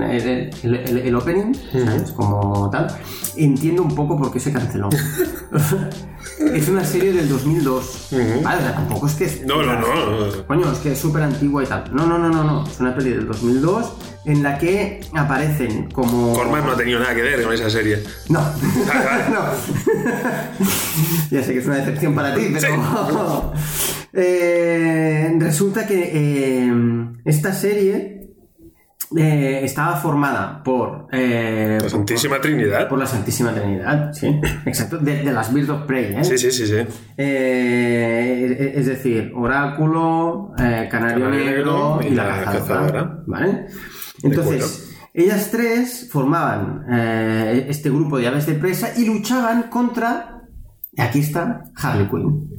el, 0.04 0.50
el- 0.64 0.76
el- 0.76 0.98
el 1.00 1.16
opening, 1.16 1.54
¿sabes? 1.72 2.12
Como 2.12 2.70
tal. 2.70 2.88
Entiendo 3.36 3.84
un 3.84 3.94
poco 3.96 4.18
por 4.18 4.32
qué 4.32 4.40
se 4.40 4.52
canceló. 4.52 4.90
es 6.40 6.68
una 6.70 6.84
serie 6.84 7.14
del 7.14 7.30
2002. 7.30 8.10
Vale, 8.44 8.62
tampoco 8.64 9.08
es 9.08 9.14
que... 9.14 9.44
No, 9.46 9.64
no, 9.64 9.80
no. 9.80 10.46
Coño, 10.48 10.72
es 10.72 10.80
que 10.80 10.92
es 10.92 11.00
súper 11.00 11.24
antigua 11.24 11.64
y 11.64 11.68
tal. 11.68 11.84
No, 11.94 12.06
no, 12.06 12.18
no, 12.18 12.30
no, 12.30 12.44
no. 12.44 12.68
Es 12.68 12.80
una 12.80 12.96
peli 12.96 13.12
del 13.12 13.28
2002 13.28 13.94
en 14.26 14.44
la 14.44 14.58
que 14.58 15.02
aparecen 15.14 15.90
como... 15.92 16.34
Corman 16.34 16.66
no 16.66 16.72
ha 16.72 16.78
tenido 16.78 17.00
nada 17.00 17.16
que 17.16 17.22
ver 17.22 17.44
con 17.44 17.54
esa 17.54 17.70
serie. 17.70 18.04
No. 18.30 18.40
vale. 18.40 19.30
no. 19.34 19.42
ya 21.32 21.44
sé 21.44 21.54
que 21.54 21.60
es 21.60 21.66
una 21.66 21.78
decepción 21.78 22.16
para 22.16 22.36
ti, 22.36 22.54
pero. 22.54 23.54
Eh, 24.18 25.36
resulta 25.40 25.86
que 25.86 26.10
eh, 26.14 26.74
esta 27.26 27.54
serie 27.54 28.15
eh, 29.18 29.62
estaba 29.64 29.96
formada 29.98 30.62
por. 30.64 31.08
eh, 31.12 31.78
La 31.82 31.90
Santísima 31.90 32.40
Trinidad. 32.42 32.88
por 32.90 33.00
la 33.00 33.06
Santísima 33.06 33.54
Trinidad, 33.54 34.12
sí, 34.14 34.40
exacto, 34.66 34.98
de, 34.98 35.24
de 35.24 35.32
las 35.32 35.54
Birds 35.54 35.70
of 35.70 35.84
Prey, 35.84 36.16
¿eh? 36.16 36.24
Sí, 36.24 36.38
sí, 36.38 36.52
sí, 36.52 36.66
sí. 36.68 36.78
Es 37.18 38.86
decir, 38.86 39.32
Oráculo, 39.36 40.52
Canario, 40.58 40.90
Canario 40.90 41.30
Negro 41.30 42.00
y, 42.02 42.08
y 42.08 42.10
la, 42.12 42.26
cazadora. 42.44 42.52
cazadora. 42.60 43.24
¿Vale? 43.28 43.66
Entonces, 44.24 44.92
ellas 45.14 45.50
tres 45.52 46.10
formaban 46.12 46.86
eh, 46.92 47.66
este 47.70 47.90
grupo 47.90 48.18
de 48.18 48.28
aves 48.28 48.46
de 48.46 48.56
presa 48.56 48.90
y 48.98 49.06
luchaban 49.06 49.64
contra. 49.64 50.42
Aquí 50.98 51.20
está 51.20 51.64
Harley 51.76 52.08
Quinn. 52.10 52.50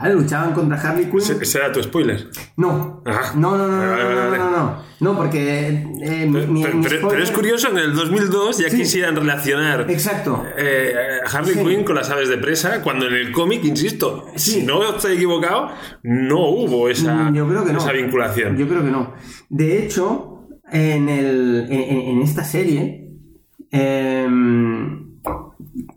¿Vale? 0.00 0.14
Luchaban 0.14 0.52
contra 0.52 0.80
Harley 0.80 1.06
Quinn. 1.06 1.18
Ese, 1.18 1.38
ese 1.42 1.58
era 1.58 1.72
tu 1.72 1.82
spoiler. 1.82 2.28
No. 2.56 3.02
Ah. 3.04 3.32
No, 3.34 3.56
no, 3.58 3.66
no, 3.66 3.76
no, 3.84 3.90
Vale, 3.90 4.04
no, 4.04 4.16
vale, 4.30 4.38
no, 4.38 4.50
no, 4.50 4.56
no. 4.56 4.88
No, 5.00 5.16
porque 5.16 5.68
eh, 5.68 6.26
mi- 6.26 6.32
Pero, 6.40 6.46
mi 6.52 6.62
pero- 6.62 6.78
spoiler- 6.82 7.08
pero 7.08 7.22
es 7.24 7.30
curioso, 7.32 7.68
en 7.70 7.78
el 7.78 7.94
2002 7.94 8.58
ya 8.58 8.70
Sí. 8.70 8.76
quisieran 8.78 9.16
relacionar 9.16 9.90
Exacto. 9.90 10.44
eh, 10.56 10.92
a 11.24 11.28
Harley 11.36 11.54
Sí. 11.54 11.60
Quinn 11.64 11.82
con 11.84 11.96
las 11.96 12.10
aves 12.10 12.28
de 12.28 12.38
presa, 12.38 12.80
cuando 12.82 13.06
en 13.06 13.14
el 13.14 13.32
cómic, 13.32 13.64
insisto, 13.64 14.26
Sí. 14.36 14.52
si 14.52 14.62
no 14.62 14.88
estoy 14.88 15.16
equivocado, 15.16 15.70
no 16.04 16.48
hubo 16.48 16.88
esa, 16.88 17.14
Mm, 17.30 17.34
Yo 17.34 17.48
creo 17.48 17.64
que 17.64 17.72
no. 17.72 17.78
esa 17.78 17.92
vinculación. 17.92 18.56
Yo 18.56 18.68
creo 18.68 18.84
que 18.84 18.90
no. 18.90 19.14
De 19.48 19.84
hecho, 19.84 20.46
en, 20.70 21.08
el, 21.08 21.66
en, 21.70 21.80
en- 21.80 22.00
en 22.10 22.22
esta 22.22 22.44
serie, 22.44 23.04
em, 23.70 25.07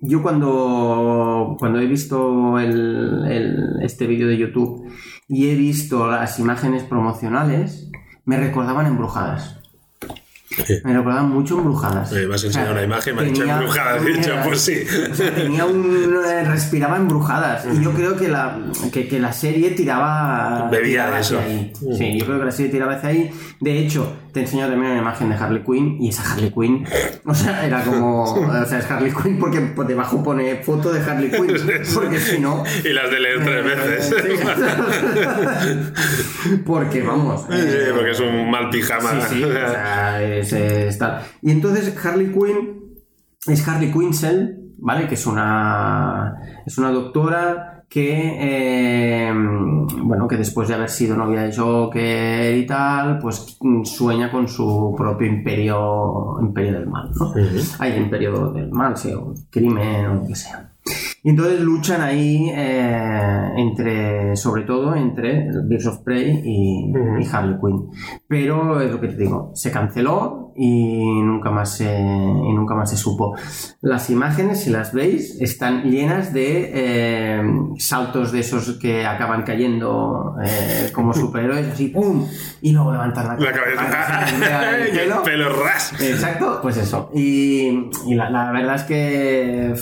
yo 0.02 0.22
cuando, 0.22 1.56
cuando 1.60 1.80
he 1.80 1.86
visto 1.86 2.60
el- 2.60 3.26
el- 3.30 3.76
este 3.82 4.08
vídeo 4.08 4.28
de 4.28 4.38
YouTube 4.38 4.88
y 5.28 5.50
he 5.50 5.56
visto 5.56 6.08
las 6.10 6.40
imágenes 6.40 6.84
promocionales, 6.84 7.90
me 8.26 8.38
recordaban 8.38 8.86
embrujadas. 8.88 9.58
Me 10.84 10.94
recordaban 10.94 11.30
mucho 11.30 11.58
embrujadas. 11.58 12.12
Me 12.12 12.26
vas 12.26 12.44
a 12.44 12.48
enseñar 12.48 12.68
O 12.68 12.72
sea, 12.72 12.74
una 12.74 12.84
imagen, 12.84 13.16
me 13.16 13.22
has 13.22 13.28
dicho 13.30 13.40
tenía- 13.40 13.54
embrujadas, 13.56 14.06
dicho, 14.06 14.32
pues 14.44 14.60
sí. 14.62 14.74
o 15.12 15.16
sea, 15.16 15.34
tenía 15.34 15.64
un. 15.66 16.14
eh, 16.28 16.44
respiraba 16.44 16.98
embrujadas. 16.98 17.66
Y 17.74 17.82
yo 17.82 17.92
creo 17.94 18.18
que 18.18 18.28
la, 18.28 18.60
que, 18.92 19.08
que 19.08 19.18
la 19.20 19.32
serie 19.32 19.72
tiraba. 19.72 20.68
Bebía 20.70 21.06
tiraba 21.06 21.12
de 21.12 21.18
hacia 21.22 21.40
eso. 21.40 21.48
ahí. 21.48 21.74
Sí, 21.98 22.20
yo 22.20 22.26
creo 22.26 22.40
que 22.40 22.46
la 22.46 22.52
serie 22.52 22.70
tiraba 22.72 22.96
hacia 22.96 23.10
ahí. 23.10 23.32
De 23.62 23.78
hecho, 23.80 24.14
te 24.34 24.42
enseño 24.42 24.68
también 24.68 24.92
una 24.92 25.02
imagen 25.02 25.30
de 25.30 25.36
Harley 25.36 25.64
Quinn. 25.64 25.98
Y 26.02 26.10
esa 26.10 26.32
Harley 26.32 26.52
Quinn. 26.52 26.86
O 27.26 27.34
sea, 27.34 27.66
era 27.66 27.84
como. 27.84 28.22
O 28.62 28.66
sea, 28.66 28.80
es 28.80 28.90
Harley 28.90 29.12
Quinn 29.12 29.40
porque 29.40 29.60
por 29.60 29.88
debajo 29.88 30.24
pone 30.24 30.64
foto 30.64 30.92
de 30.92 31.02
Harley 31.02 31.30
Quinn. 31.30 31.56
Porque 31.94 32.20
si 32.20 32.40
no. 32.40 32.64
Y 32.84 32.90
las 32.90 33.10
de 33.10 33.20
leer 33.20 33.44
tres 33.44 33.66
veces. 33.66 34.16
Sí. 36.46 36.58
porque 36.66 37.02
vamos. 37.02 37.42
Sí, 37.50 37.58
eh, 37.58 37.92
porque 37.96 38.12
es 38.12 38.20
un 38.20 38.50
mal 38.50 38.70
pijama. 38.70 39.22
Sí, 39.28 39.36
sí, 39.36 39.44
o 39.44 39.52
sea, 39.52 40.22
es, 40.22 40.54
es 40.54 40.98
tal. 40.98 41.22
Y 41.42 41.52
entonces 41.52 41.94
Harley 42.04 42.32
Quinn 42.32 42.82
es 43.48 43.68
Harley 43.68 43.92
Quinzel, 43.92 44.74
¿vale? 44.78 45.08
Que 45.08 45.16
es 45.16 45.26
una, 45.26 46.36
es 46.66 46.78
una 46.78 46.92
doctora 46.92 47.81
que, 47.92 48.38
eh, 48.40 49.34
bueno, 49.34 50.26
que 50.26 50.38
después 50.38 50.70
de 50.70 50.76
haber 50.76 50.90
sido 50.90 51.18
novia 51.18 51.42
de 51.42 51.54
Joker 51.54 52.56
y 52.56 52.66
tal, 52.66 53.20
pues 53.20 53.58
sueña 53.84 54.32
con 54.32 54.48
su 54.48 54.96
propio 54.98 55.28
imperio, 55.28 56.38
imperio 56.40 56.80
del 56.80 56.88
mal, 56.88 57.12
¿no? 57.20 57.34
Hay 57.80 57.98
imperio 57.98 58.50
del 58.54 58.72
mal, 58.72 58.96
sí, 58.96 59.12
o 59.12 59.34
crimen 59.50 60.06
o 60.06 60.14
lo 60.16 60.26
que 60.26 60.36
sea. 60.36 60.72
Y 61.22 61.32
entonces 61.32 61.60
luchan 61.60 62.02
ahí 62.02 62.50
eh, 62.56 63.50
entre, 63.58 64.38
sobre 64.38 64.64
todo 64.64 64.96
entre 64.96 65.50
Birds 65.66 65.88
of 65.88 65.98
Prey 66.00 66.42
y, 66.46 66.94
y 66.94 67.28
Harley 67.30 67.60
Quinn. 67.60 67.90
Pero 68.32 68.80
es 68.80 68.90
lo 68.90 69.02
que 69.02 69.10
te 69.10 69.18
digo, 69.18 69.52
se 69.56 69.72
canceló 69.72 70.54
y 70.56 71.22
nunca 71.22 71.52
más 71.52 71.76
se, 71.76 72.00
y 72.00 72.54
nunca 72.54 72.76
más 72.76 72.90
se 72.90 72.96
supo. 72.96 73.36
Las 73.82 74.10
imágenes, 74.10 74.62
si 74.64 74.70
las 74.70 74.94
veis, 74.94 75.36
están 75.42 75.84
llenas 75.84 76.32
de 76.32 76.72
eh, 76.74 77.42
saltos 77.78 78.32
de 78.32 78.40
esos 78.40 78.78
que 78.80 79.06
acaban 79.06 79.44
cayendo 79.44 80.36
eh, 80.46 80.92
como 80.94 81.14
superhéroes, 81.24 81.74
así 81.74 81.90
¡pum! 81.90 82.26
Y 82.62 82.72
luego 82.72 82.94
levantan 82.94 83.28
la, 83.28 83.36
La 83.36 83.52
cabeza. 83.52 84.76
el 84.88 84.96
y 84.96 85.00
el 85.00 85.12
pelo. 85.26 85.50
ras. 85.50 85.92
Exacto, 86.02 86.60
pues 86.62 86.78
eso. 86.78 87.10
Y, 87.14 87.90
y 88.08 88.16
la, 88.16 88.30
la 88.30 88.50
verdad 88.54 88.76
es 88.76 88.84
que, 88.84 89.74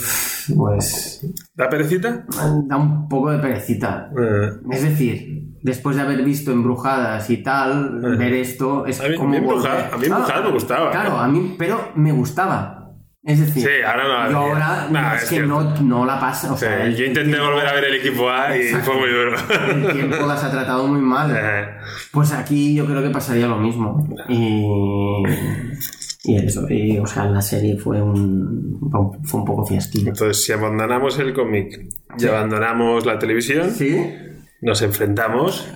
pues, 0.55 1.23
¿La 1.55 1.69
perecita? 1.69 2.25
da 2.65 2.77
un 2.77 3.07
poco 3.07 3.29
de 3.29 3.37
perecita. 3.37 4.09
Eh, 4.19 4.49
Es 4.71 4.81
decir, 4.81 5.48
después 5.61 5.95
de 5.95 6.01
haber 6.03 6.23
visto 6.23 6.51
Embrujadas 6.51 7.29
y 7.29 7.37
tal, 7.43 7.99
ver 8.17 8.33
esto 8.33 8.85
es 8.85 8.99
A 9.01 9.07
mí- 9.09 9.15
como... 9.15 9.29
a 9.29 9.31
mí 9.31 9.37
Embrujadas- 9.37 9.89
volver- 9.89 9.93
a 9.93 9.97
mí 9.97 10.05
Embrujadas 10.05 10.43
me 10.45 10.51
gustaba. 10.51 10.91
Claro, 10.91 11.17
a 11.17 11.27
mí, 11.27 11.55
pero 11.57 11.91
me 11.95 12.11
gustaba. 12.11 12.75
Es 13.21 13.37
decir, 13.41 13.63
Sí, 13.63 13.69
ahora 13.85 14.25
no 14.25 14.31
yo 14.31 14.37
ahora 14.37 14.87
Nah, 14.89 15.15
es, 15.15 15.23
es 15.23 15.29
que 15.29 15.41
no, 15.41 15.75
no 15.81 16.05
la 16.05 16.19
pasa. 16.19 16.53
O 16.53 16.55
sí, 16.55 16.61
sea, 16.65 16.85
el- 16.85 16.95
yo 16.95 17.03
intenté 17.05 17.37
volver 17.39 17.67
a 17.67 17.73
ver 17.73 17.83
el 17.83 17.95
equipo 17.95 18.29
A 18.29 18.55
y 18.57 18.61
Exacto. 18.61 18.91
fue 18.91 18.99
muy 19.01 19.09
duro. 19.09 19.35
el 19.89 19.93
tiempo 19.93 20.25
las 20.25 20.43
ha 20.43 20.49
tratado 20.49 20.87
muy 20.87 21.01
mal. 21.01 21.37
Pues 22.13 22.31
aquí 22.31 22.73
yo 22.75 22.85
creo 22.85 23.03
que 23.03 23.09
pasaría 23.09 23.45
lo 23.47 23.57
mismo. 23.57 24.07
Y, 24.29 24.63
y 26.23 26.35
eso, 26.37 26.65
y, 26.69 26.97
o 26.97 27.05
sea, 27.05 27.25
la 27.25 27.41
serie 27.41 27.77
fue 27.77 28.01
un, 28.01 28.79
fue 29.25 29.39
un 29.41 29.45
poco 29.45 29.65
fiasquillo. 29.65 30.09
Entonces, 30.09 30.43
si 30.43 30.53
abandonamos 30.53 31.19
el 31.19 31.33
cómic 31.33 31.87
y 32.17 32.25
abandonamos 32.25 33.05
la 33.05 33.19
televisión, 33.19 33.69
Sí, 33.71 33.97
nos 34.61 34.81
enfrentamos 34.81 35.67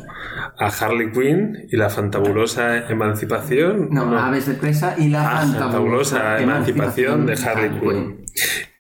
a 0.58 0.68
Harley 0.68 1.12
Quinn 1.12 1.68
y 1.70 1.78
la 1.78 1.90
fantabulosa 1.90 2.90
emancipación. 2.90 3.90
no, 3.92 4.06
no, 4.06 4.18
Aves 4.20 4.48
de 4.48 4.54
Presa 4.56 4.96
y 4.98 5.10
la 5.10 5.40
Ah, 5.40 5.46
fantabulosa 5.46 6.40
emancipación 6.42 7.26
de 7.26 7.34
Harley 7.34 7.80
Quinn. 7.80 8.26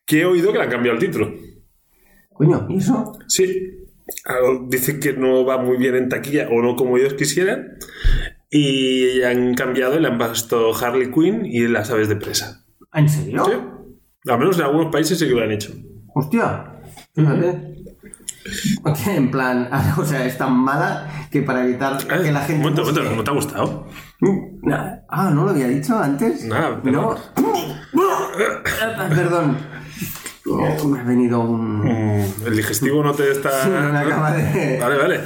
Que 0.05 0.21
he 0.21 0.25
oído 0.25 0.51
que 0.51 0.57
le 0.57 0.63
han 0.65 0.69
cambiado 0.69 0.97
el 0.97 1.03
título. 1.03 1.33
Coño, 2.33 2.65
¿y 2.69 2.77
eso? 2.77 3.13
Sí. 3.27 3.79
Algo- 4.25 4.67
Dice 4.69 4.99
que 4.99 5.13
no 5.13 5.45
va 5.45 5.57
muy 5.57 5.77
bien 5.77 5.95
en 5.95 6.09
taquilla 6.09 6.47
o 6.51 6.61
no 6.61 6.75
como 6.75 6.97
ellos 6.97 7.13
quisieran. 7.13 7.77
Y 8.49 9.21
han 9.23 9.55
cambiado 9.55 9.97
y 9.97 10.01
le 10.01 10.07
han 10.09 10.17
puesto 10.17 10.75
Harley 10.75 11.09
Quinn 11.11 11.45
y 11.45 11.67
las 11.67 11.89
aves 11.89 12.09
de 12.09 12.15
presa. 12.17 12.65
¿En 12.93 13.09
serio? 13.09 13.45
Sí. 13.45 13.51
Al 14.29 14.39
menos 14.39 14.57
en 14.59 14.65
algunos 14.65 14.91
países 14.91 15.17
sí 15.17 15.27
que 15.27 15.33
lo 15.33 15.41
han 15.43 15.51
hecho. 15.51 15.73
Hostia, 16.13 16.73
fíjate. 17.15 17.72
En 19.07 19.31
plan, 19.31 19.69
o 19.97 20.05
sea, 20.05 20.25
es 20.25 20.37
tan 20.37 20.53
mala 20.57 21.27
que 21.31 21.41
para 21.41 21.63
evitar 21.63 21.97
que 21.97 22.31
la 22.31 22.41
gente. 22.41 22.67
Un 22.67 22.73
momento, 22.75 23.03
¿no 23.15 23.23
te 23.23 23.29
ha 23.31 23.33
gustado? 23.33 23.87
Ah, 25.09 25.31
¿no 25.33 25.43
lo 25.45 25.49
había 25.51 25.67
dicho 25.67 25.97
antes? 25.97 26.45
Nada, 26.45 26.79
no. 26.83 27.15
Perdón. 29.15 29.57
Me 30.45 30.99
ha 30.99 31.03
venido 31.03 31.39
un. 31.39 31.79
Mm, 31.79 32.25
El 32.45 32.55
digestivo 32.57 33.01
no 33.01 33.13
te 33.13 33.31
está. 33.31 33.63
Sí, 33.63 33.69
me 33.69 33.97
acaba 33.97 34.31
de- 34.33 34.77
Vale, 34.79 34.97
vale. 34.97 35.19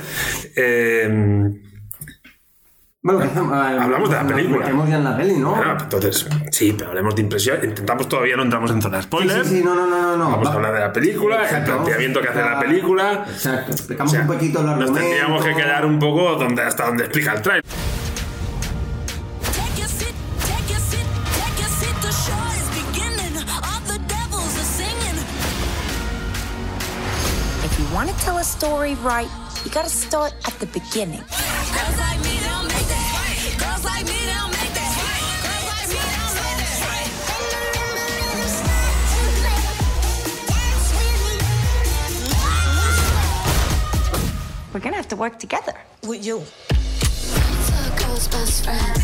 Eh, 0.56 1.52
Bueno, 3.14 3.22
Hablamos 3.82 4.10
de 4.10 4.16
la 4.16 4.24
nos 4.24 4.34
película. 4.34 4.60
metemos 4.66 4.90
ya 4.90 4.96
en 4.98 5.04
la 5.06 5.16
peli, 5.18 5.36
¿no? 5.38 5.52
bueno, 5.56 5.78
entonces, 5.80 6.28
sí, 6.52 6.74
pero 6.78 6.90
hablemos 6.90 7.16
de 7.16 7.22
impresión. 7.22 7.58
Intentamos 7.64 8.10
todavía 8.10 8.36
no 8.36 8.44
entramos 8.44 8.70
en 8.72 8.82
zona 8.82 8.98
sí, 9.02 9.04
spoiler. 9.08 9.46
sí, 9.46 9.50
sí, 9.60 9.64
no, 9.64 9.74
no, 9.76 9.88
no, 9.88 10.02
no, 10.02 10.18
no. 10.18 10.30
Vamos 10.32 10.46
Va- 10.48 10.52
a 10.52 10.54
hablar 10.56 10.74
de 10.74 10.80
la 10.82 10.92
película, 10.92 11.44
Exacto, 11.44 11.72
el 11.72 11.78
planteamiento 11.78 12.22
que 12.22 12.28
hace 12.28 12.42
la 12.42 12.60
película. 12.60 13.26
Exacto, 13.30 13.72
explicamos 13.72 14.12
O 14.12 14.16
sea, 14.16 14.22
un 14.24 14.28
poquito 14.28 14.60
el 14.60 14.66
Nos 14.66 14.74
argumento. 14.76 15.00
tendríamos 15.00 15.46
que 15.46 15.56
quedar 15.56 15.86
un 15.86 16.00
poco 16.00 16.36
donde, 16.36 16.62
hasta 16.64 16.86
donde 16.88 17.04
explica 17.06 17.32
el 17.34 17.42
trailer. 17.42 17.64
If 27.64 27.78
you 27.80 27.86
want 27.94 28.10
to 28.10 28.16
tell 28.24 28.38
a 28.38 28.44
story 28.44 28.96
right, 28.96 29.28
you 29.66 29.72
got 29.72 29.84
to 29.84 29.90
start 29.90 30.34
at 30.46 30.54
the 30.60 30.68
beginning. 30.68 31.22
We're 44.78 44.82
going 44.82 44.94
to 44.94 44.98
have 44.98 45.08
to 45.08 45.16
work 45.16 45.40
together. 45.40 45.74
With 46.04 46.24
you. 46.24 46.44
Circle's 47.10 48.28
best 48.28 48.64
friend. 48.64 48.98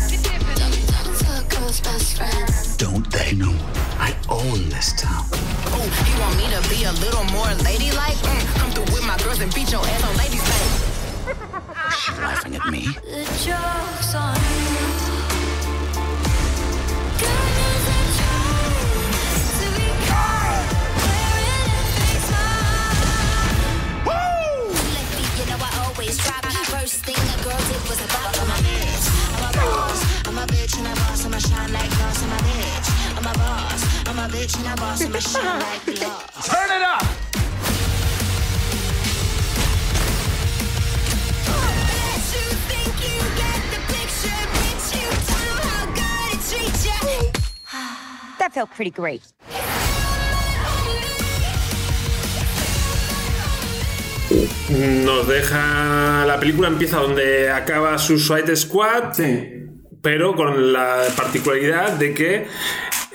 Circle's 1.18 1.80
best 1.80 2.16
friend. 2.16 2.78
Don't 2.78 3.10
they 3.10 3.32
know 3.32 3.52
I 3.98 4.14
own 4.28 4.68
this 4.68 4.92
town? 4.92 5.24
Oh, 5.32 6.04
you 6.06 6.20
want 6.20 6.36
me 6.36 6.46
to 6.54 6.62
be 6.70 6.84
a 6.84 6.92
little 7.04 7.24
more 7.24 7.50
ladylike? 7.64 8.14
Mm, 8.14 8.54
come 8.54 8.70
through 8.70 8.94
with 8.94 9.04
my 9.04 9.18
girls 9.18 9.40
and 9.40 9.52
beat 9.52 9.72
your 9.72 9.84
ass 9.84 10.04
on 10.04 10.16
ladies' 10.16 10.44
night. 10.46 11.90
She's 11.98 12.18
laughing 12.20 12.54
at 12.54 12.70
me. 12.70 12.86
The 13.02 13.24
joke's 13.42 14.14
on 14.14 14.36
you. 14.36 15.03
Bitch 30.64 30.78
and 30.78 30.86
a 30.86 30.94
boss. 31.00 31.24
I'ma 31.26 31.38
shine 31.38 31.72
like 31.72 31.90
glass. 31.90 32.22
I'm 32.22 32.32
a 32.32 32.36
bitch. 32.48 32.88
I'm 33.18 33.26
a 33.26 33.38
boss, 33.38 34.08
I'm 34.08 34.18
a 34.18 34.28
bitch 34.28 34.56
and 34.58 34.66
a 34.66 34.80
boss. 34.80 35.04
I'ma 35.04 35.18
shine 35.18 35.60
like 35.60 35.84
glass. 35.98 36.48
Turn 36.48 36.70
it 36.76 36.82
up! 36.82 37.04
Bet 41.88 42.22
you 42.34 42.46
think 42.68 42.94
you 43.04 43.16
get 43.36 43.60
the 43.72 43.80
picture, 43.92 44.40
bitch. 44.54 44.86
You 44.96 45.08
don't 45.28 45.44
know 45.48 45.60
how 45.68 45.84
God 46.00 46.28
it 46.34 46.40
treats 46.48 46.86
ya. 46.86 46.96
That 48.38 48.52
felt 48.52 48.70
pretty 48.70 48.90
great. 48.90 49.22
Nos 54.70 55.28
deja. 55.28 56.24
La 56.26 56.40
película 56.40 56.68
empieza 56.68 56.98
donde 56.98 57.50
acaba 57.50 57.98
Suicide 57.98 58.56
Squad, 58.56 59.12
Sí. 59.12 59.53
Pero 60.04 60.34
con 60.36 60.72
la 60.72 60.98
particularidad 61.16 61.92
de 61.92 62.12
que 62.14 62.46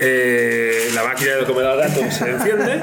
eh, 0.02 0.90
la 0.96 1.04
máquina 1.04 1.36
de 1.36 1.44
comer 1.46 1.66
al 1.68 1.78
gato 1.78 2.02
se 2.12 2.30
enciende 2.32 2.82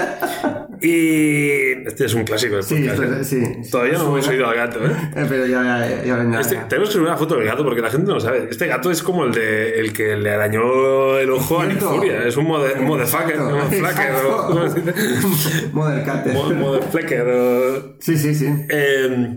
y. 0.80 1.86
Este 1.88 2.04
es 2.06 2.14
un 2.14 2.24
clásico 2.24 2.54
del 2.56 2.64
Sí, 2.64 2.86
podcast. 2.86 3.02
¿eh? 3.02 3.24
sí. 3.64 3.70
Todavía 3.70 3.94
no 3.98 4.04
hemos 4.06 4.28
oído 4.28 4.46
al 4.48 4.54
gato, 4.56 4.84
¿eh? 4.84 4.90
Eh, 5.16 5.26
pero 5.28 5.46
ya, 5.46 5.62
ya, 6.04 6.04
ya. 6.04 6.40
Este- 6.40 6.54
ya. 6.56 6.68
tenemos 6.68 6.88
que 6.90 6.92
subir 6.94 7.06
una 7.08 7.16
foto 7.16 7.36
del 7.36 7.46
gato 7.46 7.64
porque 7.64 7.80
la 7.80 7.90
gente 7.90 8.06
no 8.06 8.14
lo 8.14 8.20
sabe. 8.20 8.48
Este 8.50 8.66
gato 8.66 8.90
es 8.90 9.02
como 9.02 9.24
el 9.24 9.32
de 9.32 9.80
el 9.80 9.92
que 9.92 10.16
le 10.16 10.30
arañó 10.30 11.16
el 11.18 11.30
ojo 11.30 11.60
a. 11.60 11.70
Furia. 11.70 12.26
Es 12.26 12.36
un 12.36 12.46
motherfucker, 12.46 13.36
Exacto, 13.36 13.56
un 13.56 13.70
flacker, 13.72 14.06
exacto. 14.10 14.36
o- 14.36 14.46
¿cómo 14.48 14.68
se 14.68 14.80
dice? 14.80 15.68
Mother 15.72 16.04
Cutter. 16.04 16.32
Mo- 16.34 16.50
Motherflacker, 16.52 17.28
o- 17.28 17.96
Sí, 18.00 18.16
sí, 18.18 18.34
sí. 18.34 18.46
Eh, 18.68 19.36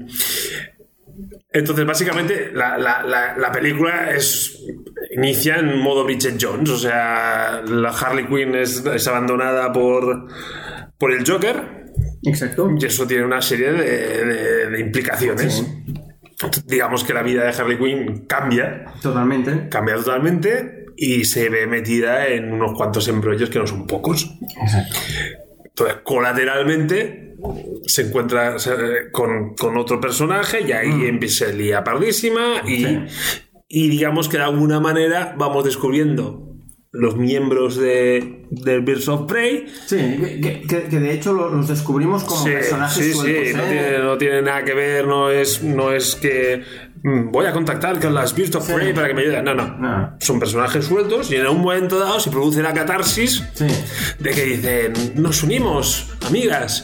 entonces, 1.52 1.86
básicamente, 1.86 2.52
la, 2.54 2.78
la- 2.78 3.04
la- 3.04 3.38
la 3.38 3.52
película 3.52 4.12
es 4.12 4.58
inicia 5.12 5.56
en 5.58 5.78
modo 5.80 6.04
Bridget 6.06 6.38
Jones. 6.40 6.70
O 6.70 6.78
sea, 6.78 7.62
la 7.68 7.90
Harley 7.90 8.28
Quinn 8.28 8.56
es, 8.56 8.84
es 8.86 9.08
abandonada 9.08 9.72
por, 9.74 10.28
por 10.98 11.12
el 11.12 11.28
Joker. 11.30 11.86
Exacto. 12.24 12.70
Y 12.80 12.86
eso 12.86 13.08
tiene 13.08 13.26
una 13.26 13.42
serie 13.42 13.72
de, 13.72 14.26
de- 14.26 14.70
de 14.70 14.80
implicaciones. 14.80 15.66
Digamos 16.66 17.04
que 17.04 17.14
la 17.14 17.22
vida 17.24 17.44
de 17.44 17.50
Harley 17.50 17.78
Quinn 17.78 18.26
cambia, 18.28 18.86
Totalmente. 19.02 19.68
cambia 19.70 19.96
totalmente 19.96 20.86
y 20.96 21.26
se 21.26 21.50
ve 21.50 21.68
metida 21.68 22.28
en 22.28 22.54
unos 22.54 22.74
cuantos 22.78 23.08
embrollos 23.10 23.50
que 23.50 23.60
no 23.60 23.68
son 23.68 23.86
pocos. 23.88 24.30
Exacto. 24.62 24.96
Entonces, 25.66 25.98
colateralmente 26.04 27.29
se 27.86 28.04
encuentra 28.04 28.56
con, 29.12 29.56
con 29.56 29.78
otro 29.78 30.00
personaje 30.00 30.62
y 30.68 30.72
ahí 30.72 31.06
empieza 31.08 31.46
el 31.50 31.58
lía 31.58 31.84
pardísima 31.84 32.62
y, 32.68 32.86
Sí. 32.86 33.00
y 33.68 33.90
digamos 33.90 34.30
que 34.30 34.38
de 34.38 34.44
alguna 34.44 34.80
manera 34.80 35.36
vamos 35.38 35.64
descubriendo 35.66 36.46
los 36.92 37.16
miembros 37.18 37.76
de, 37.78 38.48
del 38.50 38.82
Birds 38.82 39.08
of 39.10 39.28
Prey. 39.32 39.68
Sí, 39.86 39.96
que, 40.42 40.62
que- 40.68 40.84
que 40.90 41.00
de 41.00 41.14
hecho 41.14 41.34
lo- 41.34 41.50
los 41.50 41.68
descubrimos 41.68 42.24
como 42.24 42.44
Sí, 42.44 42.50
personajes 42.50 43.06
sí, 43.06 43.14
sueltos. 43.14 43.48
sí, 43.48 43.54
no, 43.54 43.64
¿eh? 43.64 43.68
tiene, 43.70 44.00
no 44.00 44.18
tiene 44.18 44.42
nada 44.42 44.64
que 44.66 44.74
ver, 44.74 45.06
no 45.08 45.30
es, 45.30 45.62
no 45.64 45.92
es 45.94 46.16
que 46.16 46.64
mm, 46.89 46.89
voy 47.04 47.46
a 47.46 47.52
contactar 47.52 48.00
con 48.00 48.14
las 48.14 48.34
Birds 48.36 48.56
of 48.56 48.66
Sí. 48.68 48.74
Prey 48.74 48.94
para 48.94 49.08
que 49.08 49.14
me 49.14 49.22
ayuden. 49.22 49.44
No, 49.46 49.54
no, 49.56 49.78
No. 49.78 50.18
Son 50.20 50.40
personajes 50.40 50.86
sueltos 50.86 51.32
y 51.32 51.36
en 51.36 51.48
un 51.48 51.62
momento 51.62 51.98
dado 52.00 52.20
se 52.20 52.30
produce 52.30 52.62
la 52.62 52.74
catarsis 52.74 53.44
Sí. 53.54 53.68
de 54.20 54.30
que 54.32 54.44
dicen, 54.46 54.94
nos 55.16 55.44
unimos, 55.44 56.08
amigas. 56.28 56.84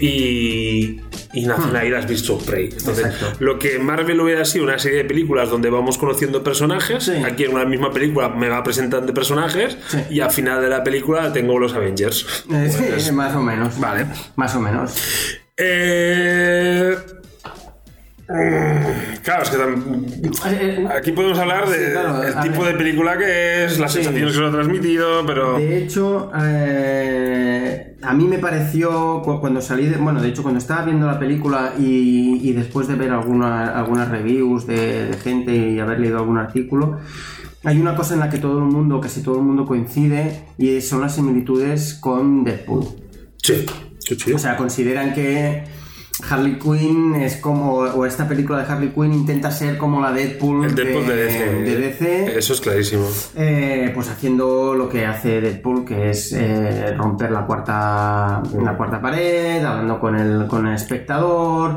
Y, 0.00 1.00
y 1.32 1.44
nacen 1.44 1.74
ahí 1.74 1.90
las 1.90 2.06
Beasts 2.06 2.30
of 2.30 2.44
Prey. 2.44 2.68
Entonces, 2.70 3.04
Hmm. 3.04 3.08
Exacto. 3.08 3.36
lo 3.44 3.58
que 3.58 3.78
Marvel 3.80 4.20
hubiera 4.20 4.44
sido 4.44 4.64
una 4.64 4.78
serie 4.78 4.98
de 4.98 5.04
películas 5.04 5.50
donde 5.50 5.70
vamos 5.70 5.98
conociendo 5.98 6.44
personajes, 6.44 7.04
Sí. 7.04 7.12
aquí 7.24 7.44
en 7.44 7.54
una 7.54 7.64
misma 7.64 7.92
película 7.92 8.28
me 8.28 8.48
va 8.48 8.62
presentando 8.62 9.12
personajes 9.12 9.76
Sí. 9.88 9.98
y 10.10 10.20
al 10.20 10.30
final 10.30 10.60
de 10.62 10.68
la 10.68 10.84
película 10.84 11.32
tengo 11.32 11.58
los 11.58 11.72
Avengers. 11.74 12.44
Eh, 12.52 12.96
sí, 12.98 13.10
más 13.12 13.34
o 13.34 13.42
menos. 13.42 13.78
Vale. 13.80 14.06
Más 14.36 14.54
o 14.54 14.60
menos. 14.60 14.94
Eh, 15.56 16.94
mm, 16.96 17.17
Claro, 18.28 19.42
es 19.42 19.48
que 19.50 19.56
tam- 19.56 20.90
aquí 20.94 21.12
podemos 21.12 21.38
hablar 21.38 21.66
del 21.66 21.86
Sí, 21.86 21.92
claro, 21.92 22.38
a 22.38 22.42
tipo 22.42 22.62
ver. 22.62 22.72
de 22.72 22.78
película 22.78 23.16
que 23.16 23.64
es, 23.64 23.78
las 23.78 23.90
Sí. 23.90 23.98
sensaciones 24.02 24.34
que 24.34 24.40
nos 24.40 24.50
ha 24.50 24.52
transmitido, 24.52 25.24
pero... 25.26 25.56
De 25.58 25.78
hecho, 25.78 26.30
eh, 26.38 27.96
a 28.02 28.12
mí 28.12 28.24
me 28.24 28.38
pareció 28.38 29.22
cu- 29.22 29.40
cuando 29.40 29.62
salí 29.62 29.86
de, 29.86 29.96
bueno, 29.96 30.20
de 30.20 30.28
hecho 30.28 30.42
cuando 30.42 30.58
estaba 30.58 30.84
viendo 30.84 31.06
la 31.06 31.18
película 31.18 31.72
y, 31.78 32.40
y 32.46 32.52
después 32.52 32.86
de 32.86 32.96
ver 32.96 33.12
alguna- 33.12 33.78
algunas 33.78 34.10
reviews 34.10 34.66
de, 34.66 35.06
de 35.06 35.16
gente 35.16 35.56
y 35.56 35.80
haber 35.80 35.98
leído 36.00 36.18
algún 36.18 36.36
artículo, 36.36 36.98
hay 37.64 37.80
una 37.80 37.96
cosa 37.96 38.12
en 38.14 38.20
la 38.20 38.28
que 38.28 38.38
todo 38.38 38.58
el 38.58 38.64
mundo, 38.64 39.00
casi 39.00 39.22
todo 39.22 39.36
el 39.38 39.44
mundo 39.44 39.64
coincide 39.64 40.44
y 40.58 40.82
son 40.82 41.00
las 41.00 41.14
similitudes 41.14 41.94
con 41.94 42.44
Deadpool. 42.44 42.84
Sí, 43.42 43.64
sí, 43.98 44.16
sí. 44.16 44.32
O 44.34 44.38
sea, 44.38 44.56
consideran 44.56 45.14
que 45.14 45.64
Harley 46.28 46.58
Quinn 46.58 47.14
es 47.14 47.36
como, 47.36 47.74
o 47.74 48.04
esta 48.04 48.26
película 48.26 48.62
de 48.62 48.72
Harley 48.72 48.90
Quinn 48.90 49.12
intenta 49.12 49.50
ser 49.50 49.78
como 49.78 50.00
la 50.00 50.12
Deadpool, 50.12 50.64
el 50.64 50.74
Deadpool 50.74 51.06
de, 51.06 51.16
DC. 51.16 51.52
de 51.62 51.76
DC. 51.76 52.38
Eso 52.38 52.52
es 52.54 52.60
clarísimo. 52.60 53.06
Eh, 53.36 53.90
pues 53.94 54.08
haciendo 54.08 54.74
lo 54.74 54.88
que 54.88 55.06
hace 55.06 55.40
Deadpool, 55.40 55.84
que 55.84 56.10
es 56.10 56.32
eh, 56.32 56.94
romper 56.96 57.30
la 57.30 57.46
cuarta, 57.46 58.42
la 58.60 58.76
cuarta 58.76 59.00
pared, 59.00 59.64
hablando 59.64 60.00
con 60.00 60.16
el, 60.16 60.46
con 60.48 60.66
el 60.66 60.74
espectador. 60.74 61.74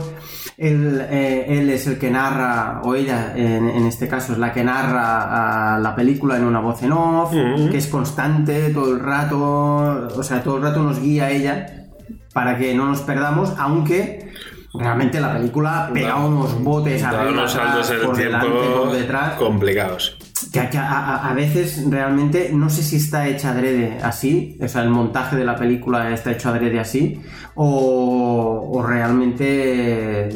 Él, 0.58 1.06
eh, 1.10 1.46
él 1.48 1.70
es 1.70 1.88
el 1.88 1.98
que 1.98 2.10
narra, 2.10 2.82
o 2.84 2.96
ella 2.96 3.34
en, 3.36 3.70
en 3.70 3.86
este 3.86 4.08
caso 4.08 4.34
es 4.34 4.39
la 4.39 4.54
que 4.54 4.64
narra 4.64 5.76
a 5.76 5.80
la 5.80 5.96
película 5.96 6.38
en 6.38 6.46
una 6.46 6.60
voz 6.60 6.82
en 6.84 6.92
off, 6.92 7.32
que 7.32 7.78
es 7.78 7.88
constante 7.88 8.70
todo 8.70 8.94
el 8.94 9.00
rato, 9.00 9.39
o 9.39 10.24
sea, 10.24 10.44
todo 10.44 10.58
el 10.58 10.64
rato 10.64 10.84
nos 10.84 11.00
guía 11.00 11.32
ella 11.32 11.88
para 12.34 12.58
que 12.58 12.74
no 12.74 12.86
nos 12.86 13.02
perdamos, 13.02 13.54
aunque 13.58 14.31
realmente 14.74 15.19
la 15.19 15.34
película 15.34 15.89
pega 15.93 16.15
unos 16.17 16.63
botes 16.63 17.01
Da 17.01 17.09
arriba, 17.09 17.32
unos 17.32 17.51
saltos 17.51 17.89
en 17.89 17.95
el 17.97 18.01
por 18.05 18.15
delante, 18.17 18.47
por 18.47 18.91
detrás 18.91 19.34
complicados. 19.36 20.17
que, 20.51 20.69
que 20.69 20.78
a, 20.78 20.89
a- 20.91 21.30
a 21.30 21.34
veces 21.34 21.84
realmente 21.89 22.51
no 22.53 22.69
sé 22.69 22.82
si 22.84 22.95
está 22.97 23.28
hecha 23.28 23.51
adrede 23.51 23.97
así, 24.03 24.57
o 24.63 24.67
sea, 24.67 24.84
el 24.84 24.89
montaje 24.89 25.36
de 25.36 25.45
la 25.45 25.55
película 25.55 26.11
está 26.11 26.32
hecho 26.32 26.49
adrede 26.49 26.80
así, 26.80 27.22
o, 27.55 28.69
o 28.74 28.82
realmente, 28.84 30.30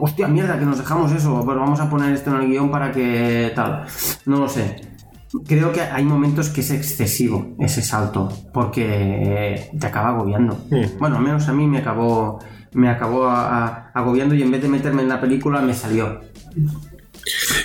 hostia, 0.00 0.28
mierda, 0.28 0.58
que 0.58 0.64
nos 0.66 0.78
dejamos 0.78 1.12
eso, 1.12 1.42
pues 1.44 1.56
vamos 1.58 1.80
a 1.80 1.88
poner 1.88 2.12
esto 2.12 2.30
en 2.34 2.42
el 2.42 2.48
guion 2.48 2.70
para 2.70 2.92
que 2.92 3.52
tal, 3.54 3.84
no 4.26 4.38
lo 4.40 4.48
sé. 4.48 4.80
Creo 5.46 5.72
que 5.72 5.80
hay 5.82 6.04
momentos 6.04 6.48
que 6.48 6.60
es 6.62 6.70
excesivo 6.70 7.54
ese 7.58 7.82
salto, 7.82 8.28
porque 8.52 8.84
eh, 8.88 9.70
te 9.78 9.86
acaba 9.86 10.10
agobiando. 10.10 10.56
Bueno, 10.98 11.16
al 11.16 11.22
menos 11.22 11.48
a 11.48 11.52
mí 11.52 11.66
me 11.66 11.78
acabó, 11.78 12.38
me 12.76 12.88
acabó 12.88 13.24
a- 13.26 13.64
a- 13.66 13.90
agobiando 13.94 14.34
y 14.34 14.42
en 14.42 14.50
vez 14.50 14.62
de 14.62 14.68
meterme 14.68 15.02
en 15.02 15.08
la 15.08 15.20
película 15.20 15.60
me 15.60 15.74
salió. 15.74 16.20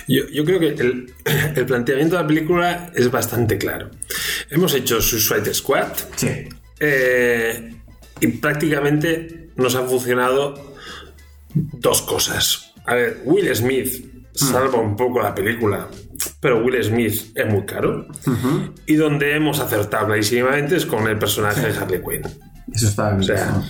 Yo, 0.08 0.22
yo 0.32 0.44
creo 0.44 0.58
que 0.58 0.68
el, 0.68 1.12
el 1.56 1.66
planteamiento 1.66 2.16
de 2.16 2.22
la 2.22 2.28
película 2.28 2.90
es 2.94 3.10
bastante 3.10 3.58
claro. 3.58 3.90
Hemos 4.50 4.74
hecho 4.74 5.00
Suicide 5.00 5.54
Squad 5.54 5.86
Sí. 6.16 6.28
eh, 6.80 7.74
y 8.20 8.26
prácticamente 8.28 9.50
nos 9.56 9.74
han 9.76 9.88
funcionado 9.88 10.74
dos 11.54 12.02
cosas. 12.02 12.72
A 12.86 12.94
ver, 12.94 13.20
Will 13.24 13.54
Smith 13.54 14.10
salva 14.34 14.78
un 14.80 14.96
poco 14.96 15.20
la 15.20 15.34
película, 15.34 15.88
pero 16.40 16.64
Will 16.64 16.82
Smith 16.82 17.32
es 17.36 17.46
muy 17.46 17.64
caro. 17.66 18.06
Y 18.86 18.94
donde 18.94 19.36
hemos 19.36 19.60
acertado 19.60 20.06
clarísimamente 20.06 20.76
es 20.76 20.86
con 20.86 21.06
el 21.06 21.18
personaje 21.18 21.68
de 21.68 21.78
Harley 21.78 22.00
Quinn. 22.00 22.22
Eso 22.74 22.88
está 22.88 23.14
O 23.14 23.22
sea, 23.22 23.62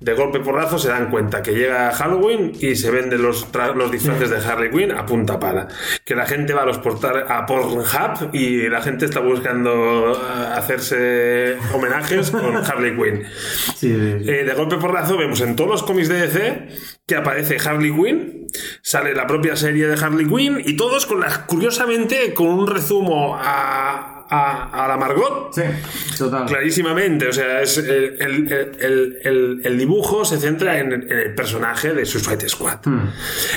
de 0.00 0.14
golpe 0.14 0.40
porrazo 0.40 0.78
se 0.78 0.88
dan 0.88 1.10
cuenta 1.10 1.42
que 1.42 1.52
llega 1.52 1.92
Halloween 1.92 2.52
y 2.60 2.74
se 2.76 2.90
venden 2.90 3.22
los, 3.22 3.46
los 3.74 3.90
disfraces 3.90 4.30
de 4.30 4.36
Harley 4.36 4.70
Quinn 4.70 4.92
a 4.92 5.06
punta 5.06 5.38
pala. 5.38 5.68
Que 6.04 6.14
la 6.14 6.26
gente 6.26 6.52
va 6.52 6.62
a 6.62 6.66
los 6.66 6.78
portales 6.78 7.24
a 7.28 7.46
Pornhub 7.46 8.34
y 8.34 8.68
la 8.68 8.82
gente 8.82 9.06
está 9.06 9.20
buscando 9.20 10.12
eh, 10.12 10.46
hacerse 10.54 11.56
homenajes 11.74 12.30
con 12.30 12.56
Harley 12.64 12.96
Quinn. 12.96 13.22
Sí, 13.76 13.94
sí, 13.94 14.24
sí. 14.24 14.30
Eh, 14.30 14.44
de 14.44 14.54
golpe 14.54 14.76
porrazo 14.76 15.16
vemos 15.16 15.40
en 15.40 15.56
todos 15.56 15.70
los 15.70 15.82
cómics 15.82 16.08
de 16.08 16.26
DC 16.26 16.68
que 17.10 17.16
aparece 17.16 17.56
Harley 17.56 17.90
Quinn, 17.90 18.46
sale 18.82 19.14
la 19.14 19.26
propia 19.26 19.56
serie 19.56 19.88
de 19.88 20.00
Harley 20.00 20.28
Quinn 20.28 20.62
y 20.64 20.76
todos 20.76 21.06
con 21.06 21.18
la, 21.18 21.44
curiosamente 21.46 22.32
con 22.34 22.46
un 22.46 22.68
rezumo 22.68 23.36
a, 23.36 24.09
a, 24.30 24.84
a 24.84 24.88
la 24.88 24.96
Margot 24.96 25.52
Sí, 25.52 25.62
total. 26.16 26.46
Clarísimamente, 26.46 27.28
o 27.28 27.32
sea, 27.32 27.60
es 27.60 27.76
el, 27.78 27.88
el- 28.20 28.52
el- 28.80 29.18
el- 29.22 29.60
el 29.64 29.78
dibujo 29.78 30.24
se 30.24 30.38
centra 30.38 30.78
en, 30.78 30.92
en 30.92 31.10
el 31.10 31.34
personaje 31.34 31.92
de 31.92 32.04
Suicide 32.06 32.48
Squad. 32.48 32.78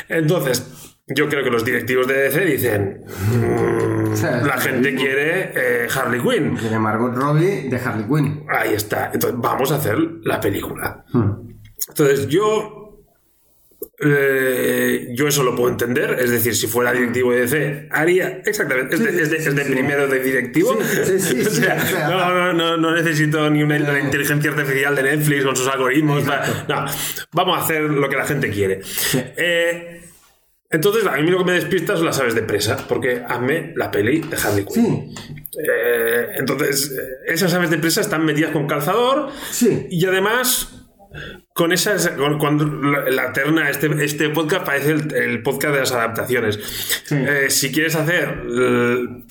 Entonces, 0.09 0.95
yo 1.07 1.27
creo 1.29 1.43
que 1.43 1.49
los 1.49 1.65
directivos 1.65 2.07
de 2.07 2.13
DC 2.23 2.45
dicen: 2.45 3.01
"Mm, 3.07 4.15
sea, 4.15 4.41
La 4.41 4.57
gente 4.57 4.95
quiere 4.95 5.51
eh, 5.55 5.87
Harley 5.93 6.21
Quinn. 6.21 6.55
De 6.55 6.79
Margot 6.79 7.13
Robbie 7.15 7.69
de 7.69 7.77
Harley 7.77 8.05
Quinn. 8.07 8.45
Ahí 8.49 8.73
está. 8.73 9.11
Entonces, 9.13 9.39
vamos 9.39 9.71
a 9.71 9.75
hacer 9.75 9.97
la 10.23 10.39
película. 10.39 11.03
Hmm. 11.11 11.31
Entonces, 11.89 12.27
yo. 12.27 12.79
Eh, 13.99 15.07
yo 15.13 15.27
eso 15.27 15.43
lo 15.43 15.55
puedo 15.55 15.69
entender, 15.69 16.17
es 16.19 16.29
decir, 16.31 16.55
si 16.55 16.67
fuera 16.67 16.91
directivo 16.91 17.31
de 17.31 17.41
DC, 17.41 17.87
haría 17.91 18.41
exactamente, 18.45 18.95
es 18.95 19.03
de, 19.03 19.21
es 19.21 19.29
de- 19.29 19.37
es 19.37 19.55
de 19.55 19.65
primero 19.65 20.07
de 20.07 20.19
directivo. 20.19 20.71
O 20.79 21.49
sea, 21.49 22.09
no, 22.09 22.53
no, 22.53 22.77
no, 22.77 22.91
necesito 22.95 23.49
ni 23.49 23.61
una 23.63 23.77
inteligencia 23.99 24.51
artificial 24.51 24.95
de 24.95 25.03
Netflix 25.03 25.43
con 25.45 25.55
sus 25.55 25.67
algoritmos. 25.67 26.23
para- 26.23 26.65
no, 26.67 26.85
vamos 27.31 27.57
a 27.57 27.63
hacer 27.63 27.81
lo 27.83 28.09
que 28.09 28.15
la 28.17 28.25
gente 28.25 28.49
quiere. 28.49 28.81
Eh, 29.37 30.01
entonces, 30.71 31.05
a 31.05 31.17
mí 31.17 31.29
lo 31.29 31.37
que 31.37 31.45
me 31.45 31.51
despista 31.53 31.95
son 31.95 32.05
las 32.05 32.19
aves 32.19 32.33
de 32.33 32.41
presa, 32.41 32.77
porque 32.89 33.21
hazme 33.27 33.73
la 33.75 33.91
peli 33.91 34.19
de 34.21 34.35
Harley 34.37 34.65
Quinn. 34.65 35.13
Sí, 35.15 35.59
Eh, 35.69 36.27
entonces, 36.39 36.91
esas 37.27 37.53
aves 37.53 37.69
de 37.69 37.77
presa 37.77 38.01
están 38.01 38.25
metidas 38.25 38.49
con 38.51 38.65
calzador 38.65 39.29
Sí. 39.51 39.85
y 39.91 40.03
además 40.07 40.87
con 41.53 41.71
esas. 41.71 42.09
con- 42.09 42.37
cuando 42.39 42.65
la, 42.65 43.09
la 43.09 43.31
terna, 43.33 43.69
este, 43.69 43.87
este 44.03 44.29
podcast 44.29 44.65
parece 44.65 44.91
el, 44.91 45.13
el 45.13 45.43
podcast 45.43 45.73
de 45.73 45.79
las 45.81 45.91
adaptaciones. 45.91 47.03
Eh, 47.11 47.45
si 47.49 47.71
quieres 47.71 47.95
hacer. 47.95 48.41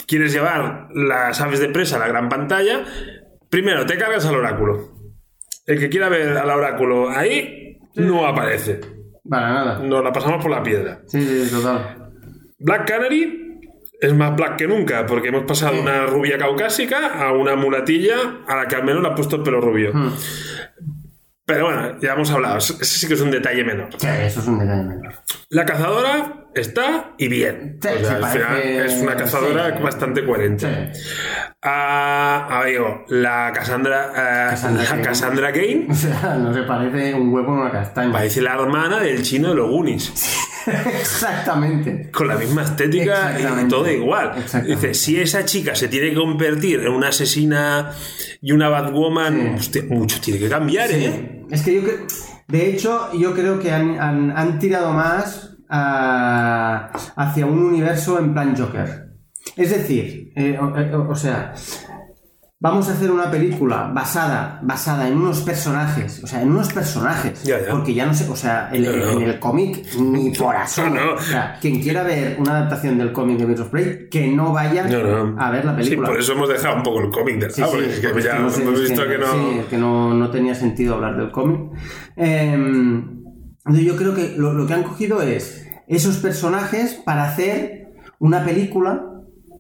quieres 0.06 0.32
llevar 0.32 0.88
las 0.94 1.40
aves 1.40 1.60
de 1.60 1.68
presa 1.68 1.96
a 1.96 2.00
la 2.00 2.08
gran 2.08 2.28
pantalla, 2.28 2.84
primero 3.48 3.84
te 3.86 3.96
cargas 3.98 4.24
al 4.26 4.36
oráculo. 4.36 4.92
El 5.66 5.78
que 5.78 5.88
quiera 5.88 6.08
ver 6.08 6.36
al 6.36 6.50
oráculo 6.50 7.08
ahí, 7.10 7.78
no 7.94 8.26
aparece. 8.26 8.80
Para 9.28 9.48
nada. 9.52 9.78
Nos 9.78 10.02
la 10.02 10.12
pasamos 10.12 10.42
por 10.42 10.50
la 10.50 10.62
piedra. 10.62 11.02
Sí, 11.06 11.20
sí, 11.22 11.50
total. 11.54 12.10
Black 12.58 12.88
Canary 12.88 13.60
es 14.00 14.12
más 14.14 14.34
black 14.34 14.56
que 14.56 14.66
nunca, 14.66 15.06
porque 15.06 15.28
hemos 15.28 15.44
pasado 15.44 15.74
de 15.74 15.80
una 15.80 16.06
rubia 16.06 16.36
caucásica 16.36 17.06
a 17.24 17.32
una 17.32 17.54
mulatilla 17.54 18.16
a 18.48 18.56
la 18.56 18.66
que 18.66 18.74
al 18.74 18.82
menos 18.84 19.00
le 19.02 19.08
ha 19.08 19.14
puesto 19.14 19.36
el 19.36 19.42
pelo 19.42 19.60
rubio. 19.60 19.92
Hmm. 19.94 20.12
Pero 21.45 21.64
bueno, 21.66 22.01
ya 22.01 22.12
hemos 22.12 22.30
hablado, 22.30 22.59
ese 22.59 22.84
sí 22.84 23.09
que 23.09 23.14
es 23.14 23.20
un 23.20 23.30
detalle 23.30 23.64
menor. 23.64 23.88
Sí, 23.99 24.07
eso 24.07 24.40
es 24.40 24.47
un 24.47 24.59
detalle 24.59 24.84
menor. 24.84 25.14
La 25.49 25.64
cazadora 25.64 26.41
está 26.55 27.12
y 27.18 27.28
bien. 27.28 27.78
Sí, 27.82 27.88
O 27.88 27.92
sea, 27.98 28.00
sí, 28.09 28.14
al 28.14 28.20
parece- 28.20 28.38
final 28.38 28.86
es 28.86 28.94
una 29.03 29.16
cazadora 29.16 29.76
sí. 29.76 29.82
bastante 29.82 30.24
coherente. 30.24 30.90
Sí. 30.94 31.00
Ah, 31.64 32.62
digo, 32.66 33.05
la 33.09 33.53
Cassandra, 33.55 34.11
ah, 34.14 34.50
Cassandra 34.50 34.96
la. 34.96 35.03
Cassandra 35.03 35.53
Kane 35.53 35.86
O 35.90 35.94
sea, 35.94 36.34
no 36.36 36.53
se 36.53 36.62
parece 36.62 37.14
un 37.14 37.32
huevo 37.32 37.53
en 37.55 37.61
una 37.61 37.70
castaña. 37.70 38.12
parece 38.12 38.40
la 38.42 38.55
hermana 38.55 38.98
del 38.98 39.22
chino 39.22 39.50
de 39.50 39.55
los 39.55 39.68
Goonies. 39.70 40.12
Exactamente. 41.00 42.11
con 42.11 42.28
la 42.28 42.36
misma 42.36 42.62
estética 42.62 43.36
y 43.61 43.68
todo 43.68 43.90
igual. 43.90 44.32
Dice, 44.66 44.94
si 44.94 45.20
esa 45.20 45.44
chica 45.44 45.74
se 45.74 45.88
tiene 45.88 46.11
que 46.11 46.16
convertir 46.16 46.80
en 46.80 46.88
una 46.88 47.09
asesina 47.09 47.90
y 48.40 48.53
una 48.53 48.68
Batwoman, 48.68 49.55
hostia, 49.57 49.82
mucho 49.88 50.20
tiene 50.20 50.38
que 50.40 50.48
cambiar, 50.48 50.90
¿eh? 50.90 51.44
Es 51.50 51.62
que 51.62 51.74
yo 51.74 51.82
creo. 51.82 51.98
De 52.48 52.68
hecho, 52.70 53.09
yo 53.14 53.34
creo 53.34 53.59
que 53.61 53.70
han, 53.72 53.98
han- 54.00 54.36
han 54.36 54.59
tirado 54.59 54.92
más 54.92 55.51
ah, 55.72 56.90
hacia 57.16 57.46
un 57.46 57.58
universo 57.64 58.18
en 58.18 58.32
plan 58.32 58.54
Joker. 58.56 59.08
Es 59.56 59.70
decir, 59.70 60.32
eh, 60.36 60.56
o, 60.60 60.76
eh, 60.78 60.94
o- 60.94 61.14
sea, 61.16 61.52
vamos 62.60 62.88
a 62.88 62.92
hacer 62.92 63.10
una 63.10 63.28
película 63.28 63.90
basada, 63.92 64.60
basada 64.62 65.08
en 65.08 65.16
unos 65.16 65.40
personajes, 65.40 66.22
o 66.22 66.26
sea, 66.28 66.42
en 66.42 66.50
unos 66.50 66.72
personajes. 66.72 67.42
Ya, 67.42 67.60
ya. 67.60 67.70
Porque 67.72 67.92
ya 67.92 68.06
no 68.06 68.14
sé, 68.14 68.28
o 68.30 68.36
sea, 68.36 68.68
el- 68.72 68.84
No, 68.84 68.92
no. 69.14 69.20
en 69.20 69.22
el 69.22 69.40
cómic 69.40 69.84
ni 69.98 70.30
por 70.38 70.54
asomo. 70.54 70.94
No. 70.94 71.14
O 71.14 71.18
sea, 71.18 71.58
quien 71.60 71.80
quiera 71.82 72.04
ver 72.04 72.36
una 72.38 72.58
adaptación 72.58 72.98
del 72.98 73.12
cómic 73.12 73.38
de 73.38 73.60
of 73.60 73.68
Prey, 73.70 74.08
que 74.08 74.28
no 74.28 74.52
vaya 74.52 74.82
a 74.84 75.50
ver 75.50 75.64
la 75.64 75.72
Sí, 75.78 75.82
película. 75.82 76.08
por 76.08 76.20
eso 76.20 76.32
hemos 76.34 76.48
dejado 76.48 76.76
un 76.76 76.82
poco 76.84 77.00
el 77.00 77.10
cómic 77.10 77.38
del 77.40 77.50
Sí, 77.50 77.62
sí, 77.64 78.00
que 78.00 78.22
ya 78.22 78.36
hemos 78.36 78.56
visto 78.80 79.08
que, 79.08 79.18
no... 79.18 79.26
sí, 79.32 79.60
que 79.68 79.76
no, 79.78 80.14
no 80.14 80.30
tenía 80.30 80.54
sentido 80.54 80.94
hablar 80.94 81.16
del 81.16 81.32
cómic. 81.32 81.60
Em, 82.14 83.21
entonces 83.64 83.84
yo 83.84 83.96
creo 83.96 84.14
que 84.14 84.34
lo, 84.36 84.52
lo 84.52 84.66
que 84.66 84.74
han 84.74 84.82
cogido 84.82 85.22
es 85.22 85.66
esos 85.86 86.16
personajes 86.18 86.94
para 86.94 87.24
hacer 87.24 87.92
una 88.18 88.44
película 88.44 89.04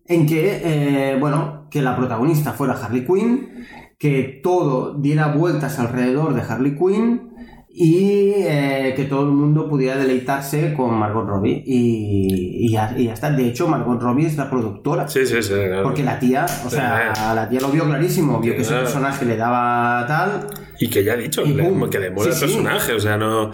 en 0.06 0.26
que, 0.26 0.60
eh, 0.64 1.16
bueno, 1.18 1.68
que 1.70 1.82
la 1.82 1.96
protagonista 1.96 2.52
fuera 2.52 2.74
Harley 2.74 3.04
Quinn, 3.04 3.66
que 3.98 4.40
todo 4.42 4.94
diera 4.94 5.28
vueltas 5.28 5.78
alrededor 5.78 6.34
de 6.34 6.42
Harley 6.42 6.76
Quinn 6.76 7.32
y 7.68 8.32
eh, 8.36 8.92
que 8.94 9.04
todo 9.04 9.22
el 9.22 9.32
mundo 9.32 9.68
pudiera 9.68 9.96
deleitarse 9.96 10.74
con 10.74 10.94
Margot 10.94 11.26
Robbie. 11.26 11.62
Y, 11.64 12.66
y 12.66 12.72
ya, 12.72 12.94
y 12.96 13.04
ya 13.04 13.14
está. 13.14 13.30
De 13.30 13.46
hecho, 13.46 13.66
Margot 13.68 14.00
Robbie 14.00 14.26
es 14.26 14.36
la 14.36 14.50
productora. 14.50 15.08
Sí, 15.08 15.24
sí, 15.26 15.42
sí. 15.42 15.54
claro. 15.54 15.84
Porque 15.84 16.02
la 16.02 16.18
tía, 16.18 16.44
o 16.66 16.68
sea, 16.68 17.34
la 17.34 17.48
tía 17.48 17.60
lo 17.60 17.68
vio 17.68 17.84
clarísimo, 17.84 18.40
vio 18.40 18.54
que 18.54 18.62
ese 18.62 18.74
personaje 18.74 19.24
le 19.24 19.36
daba 19.36 20.04
tal. 20.06 20.46
Y 20.82 20.88
que 20.88 21.04
ya 21.04 21.12
ha 21.12 21.16
dicho, 21.16 21.42
le- 21.44 21.88
que 21.90 21.98
le 21.98 22.10
mola 22.10 22.24
Sí, 22.24 22.28
el 22.30 22.34
sí. 22.50 22.56
personaje, 22.56 22.92
o 22.94 23.00
sea, 23.00 23.16
no... 23.16 23.52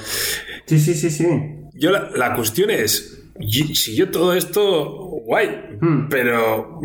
Sí, 0.66 0.78
sí, 0.78 0.94
sí, 0.94 1.10
sí. 1.10 1.26
Yo 1.74 1.90
la, 1.90 2.10
la 2.14 2.34
cuestión 2.34 2.70
es, 2.70 3.22
si 3.74 3.94
yo 3.96 4.10
todo 4.10 4.32
esto, 4.34 4.86
guay, 5.26 5.48
Hmm. 5.80 6.08
pero 6.08 6.80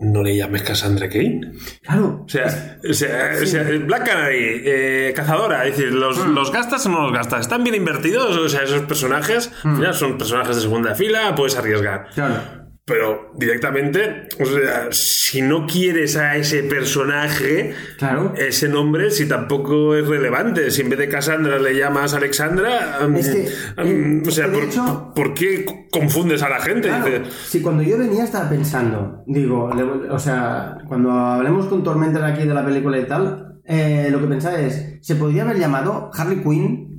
no 0.00 0.22
le 0.22 0.36
llames 0.36 0.62
Cassandra 0.62 1.08
Kane. 1.08 1.40
Claro. 1.82 2.22
O 2.26 2.28
sea, 2.28 2.78
o 2.88 2.92
sea, 2.92 3.30
o 3.42 3.46
sea, 3.46 3.62
Black 3.62 4.06
Canary, 4.06 4.62
eh, 4.64 5.12
cazadora, 5.16 5.66
es 5.66 5.76
decir, 5.76 5.92
los, 5.92 6.18
Hmm. 6.24 6.34
los 6.34 6.52
gastas 6.52 6.84
o 6.86 6.90
no 6.90 7.02
los 7.04 7.12
gastas, 7.12 7.40
están 7.40 7.64
bien 7.64 7.74
invertidos, 7.74 8.36
o 8.36 8.48
sea, 8.48 8.62
esos 8.62 8.82
personajes, 8.82 9.50
Hmm. 9.64 9.82
son 9.94 10.18
personajes 10.18 10.56
de 10.56 10.62
segunda 10.62 10.94
fila, 10.94 11.34
puedes 11.34 11.56
arriesgar. 11.56 12.08
Claro. 12.14 12.65
Pero 12.88 13.32
directamente, 13.36 14.28
o 14.40 14.44
sea, 14.46 14.86
si 14.92 15.42
no 15.42 15.66
quieres 15.66 16.16
a 16.16 16.36
ese 16.36 16.62
personaje, 16.62 17.74
Claro. 17.98 18.32
ese 18.36 18.68
nombre, 18.68 19.10
si 19.10 19.26
tampoco 19.26 19.96
es 19.96 20.06
relevante, 20.06 20.70
si 20.70 20.82
en 20.82 20.90
vez 20.90 21.00
de 21.00 21.08
Cassandra 21.08 21.58
le 21.58 21.76
llamas 21.76 22.14
Alexandra, 22.14 23.00
Es 23.16 23.28
que, 23.28 23.82
mm, 23.92 24.22
o 24.28 24.30
sea, 24.30 24.46
¿por, 24.52 24.62
hecho- 24.62 25.12
por 25.16 25.34
qué 25.34 25.64
confundes 25.90 26.44
a 26.44 26.48
la 26.48 26.60
gente? 26.60 26.86
Claro, 26.86 27.24
si 27.48 27.60
cuando 27.60 27.82
yo 27.82 27.98
venía 27.98 28.22
estaba 28.22 28.48
pensando, 28.48 29.24
digo, 29.26 29.68
le- 29.74 30.08
o 30.08 30.18
sea, 30.20 30.78
cuando 30.86 31.10
hablemos 31.10 31.66
con 31.66 31.82
Tormentor 31.82 32.22
aquí 32.22 32.46
de 32.46 32.54
la 32.54 32.64
película 32.64 32.98
y 33.00 33.04
tal, 33.06 33.58
eh, 33.64 34.10
lo 34.12 34.20
que 34.20 34.28
pensaba 34.28 34.60
es, 34.60 34.98
¿se 35.00 35.16
podría 35.16 35.42
haber 35.42 35.58
llamado 35.58 36.12
Harley 36.14 36.40
Quinn? 36.40 36.94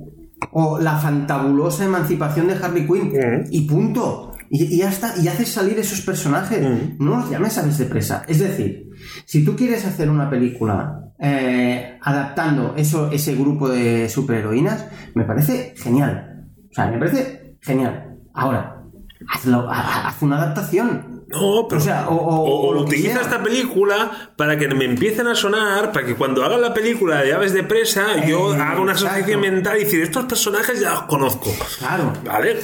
O 0.52 0.78
la 0.78 0.98
fantabulosa 0.98 1.86
emancipación 1.86 2.46
de 2.48 2.54
Harley 2.62 2.86
Quinn. 2.86 3.12
Y 3.50 3.62
punto. 3.66 4.32
Y, 4.50 4.74
y 4.74 4.78
ya 4.78 4.88
está. 4.88 5.14
Y 5.18 5.28
haces 5.28 5.48
salir 5.48 5.78
esos 5.78 6.00
personajes. 6.02 6.62
Mm. 6.62 7.04
No 7.04 7.16
los 7.16 7.30
llames 7.30 7.58
aves 7.58 7.78
de 7.78 7.86
presa. 7.86 8.24
Es 8.26 8.38
decir, 8.38 8.90
si 9.24 9.44
tú 9.44 9.56
quieres 9.56 9.84
hacer 9.84 10.10
una 10.10 10.28
película 10.30 11.12
eh, 11.18 11.98
adaptando 12.00 12.74
eso, 12.76 13.10
ese 13.10 13.34
grupo 13.34 13.68
de 13.68 14.08
superheroínas, 14.08 14.86
me 15.14 15.24
parece 15.24 15.74
genial. 15.76 16.46
O 16.70 16.74
sea, 16.74 16.86
me 16.86 16.98
parece 16.98 17.56
genial. 17.60 18.18
Ahora, 18.34 18.77
hazlo, 19.26 19.68
ha- 19.70 19.80
ha- 19.80 20.08
haz 20.08 20.22
una 20.22 20.36
adaptación. 20.36 21.24
No, 21.28 21.66
pero. 21.68 21.80
O 21.80 21.84
sea, 21.84 22.08
o- 22.08 22.78
utiliza 22.80 23.20
esta 23.20 23.42
película 23.42 24.30
para 24.36 24.56
que 24.56 24.68
me 24.68 24.84
empiecen 24.86 25.26
a 25.26 25.34
sonar, 25.34 25.92
para 25.92 26.06
que 26.06 26.14
cuando 26.14 26.42
haga 26.44 26.56
la 26.56 26.72
película 26.72 27.22
de 27.22 27.32
Aves 27.34 27.52
de 27.52 27.64
Presa, 27.64 28.24
yo 28.26 28.54
Eh, 28.54 28.58
haga 28.60 28.80
una 28.80 28.92
asociación 28.92 29.40
mental 29.40 29.76
y 29.76 29.84
decir, 29.84 30.00
estos 30.02 30.24
personajes 30.24 30.80
ya 30.80 30.90
los 30.92 31.02
conozco. 31.02 31.50
Claro. 31.78 32.12
¿Vale? 32.24 32.56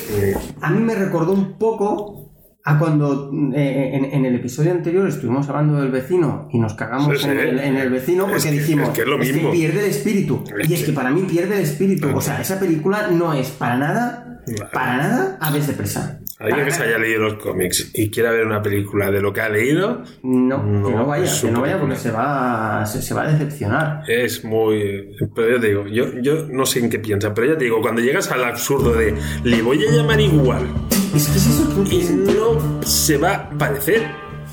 A 0.63 0.71
mí 0.71 0.81
me 0.81 0.95
recordó 0.95 1.33
un 1.33 1.59
poco 1.59 2.33
a 2.67 2.79
cuando 2.79 3.31
eh, 3.55 3.91
en, 3.93 4.07
en 4.07 4.25
el 4.25 4.37
episodio 4.37 4.73
anterior 4.73 5.07
estuvimos 5.07 5.47
hablando 5.51 5.83
del 5.83 5.91
vecino 5.91 6.49
y 6.51 6.59
nos 6.59 6.73
cagamos 6.73 7.19
Sí, 7.19 7.25
sí. 7.25 7.29
en, 7.31 7.39
el, 7.39 7.59
en 7.59 7.77
el 7.77 7.91
vecino 7.91 8.23
porque 8.23 8.39
Es 8.39 8.45
que- 8.45 8.51
dijimos 8.53 8.89
es 8.89 8.95
que 8.95 9.03
es 9.03 9.07
lo 9.07 9.19
mismo. 9.19 9.51
pierde 9.51 9.81
el 9.81 9.91
espíritu. 9.91 10.43
Es 10.59 10.71
y 10.71 10.73
es 10.75 10.85
que 10.85 10.93
para 10.95 11.11
mí 11.11 11.25
pierde 11.25 11.57
el 11.57 11.63
espíritu. 11.65 12.09
O 12.17 12.21
sea, 12.23 12.41
esa 12.41 12.59
película 12.59 13.09
no 13.09 13.35
es 13.35 13.51
para 13.51 13.77
nada, 13.77 14.41
para 14.73 14.97
nada 14.97 15.39
aves 15.43 15.67
de 15.67 15.75
presa. 15.75 16.21
Alguien 16.41 16.65
que 16.65 16.73
se 16.73 16.83
haya 16.83 16.99
leído 16.99 17.23
los 17.23 17.35
cómics 17.35 17.93
y 17.95 18.11
quiera 18.11 18.33
ver 18.33 18.45
una 18.45 18.61
película 18.61 19.11
de 19.11 19.21
lo 19.23 19.33
que 19.33 19.41
ha 19.41 19.49
leído, 19.49 20.03
No, 20.23 20.63
No, 20.63 20.89
que 20.89 20.95
no 20.95 21.07
vaya, 21.07 21.33
que 21.41 21.51
no 21.51 21.61
vaya 21.61 21.79
porque 21.79 21.97
se 21.97 22.11
va, 22.11 22.85
se, 22.87 23.01
se 23.03 23.15
va 23.15 23.23
a 23.23 23.33
decepcionar. 23.33 24.03
es 24.09 24.45
muy. 24.45 25.15
Pero 25.35 25.51
yo 25.51 25.61
te 25.61 25.69
digo, 25.69 25.87
yo, 25.87 26.07
yo 26.21 26.47
no 26.51 26.67
sé 26.67 26.81
en 26.81 26.91
qué 26.91 26.99
piensa, 26.99 27.33
pero 27.33 27.53
ya 27.53 27.57
te 27.59 27.65
digo, 27.65 27.81
cuando 27.81 28.01
llegas 28.01 28.31
al 28.33 28.43
absurdo 28.45 28.93
de 28.95 29.15
le 29.45 29.63
voy 29.63 29.87
a 29.87 29.91
llamar 29.93 30.21
igual 30.21 30.67
Es 31.15 31.29
que 31.29 31.37
es 31.39 31.47
eso 31.47 31.85
que 31.85 31.95
y 31.95 32.05
no 32.05 32.83
se 32.83 33.17
va 33.17 33.35
a 33.35 33.51
parecer 33.51 34.03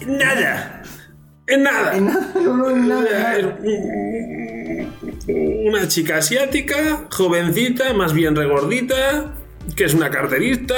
nada. 0.06 0.84
En 1.48 1.64
nada. 1.64 1.98
En 1.98 2.06
nada, 2.06 2.32
no, 2.36 2.58
no, 2.58 2.70
en 2.70 2.88
nada, 2.88 3.38
en 3.38 3.46
nada. 3.48 3.58
Es 5.28 5.68
Una 5.68 5.88
chica 5.88 6.18
asiática, 6.18 7.08
jovencita, 7.10 7.94
más 7.94 8.14
bien 8.14 8.36
regordita, 8.36 9.34
que 9.76 9.86
es 9.86 9.94
una 9.94 10.10
carterista. 10.10 10.76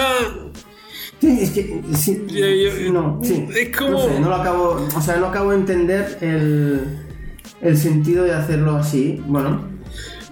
Sí, 1.24 1.40
es 1.42 1.50
que 1.52 1.82
sí, 1.96 2.26
Yo- 2.28 2.48
yo- 2.48 2.92
no, 2.94 3.20
sí. 3.24 3.48
es 3.56 3.78
como- 3.78 3.92
No 3.92 4.00
sé, 4.00 4.20
no 4.20 4.28
lo 4.30 4.36
acabo, 4.36 4.88
o 4.94 5.02
sea, 5.02 5.16
no 5.18 5.28
acabo 5.28 5.52
de 5.52 5.58
entender 5.58 6.18
el, 6.20 6.82
el 7.62 7.78
sentido 7.78 8.26
de 8.26 8.34
hacerlo 8.34 8.76
así. 8.76 9.24
Bueno, 9.26 9.62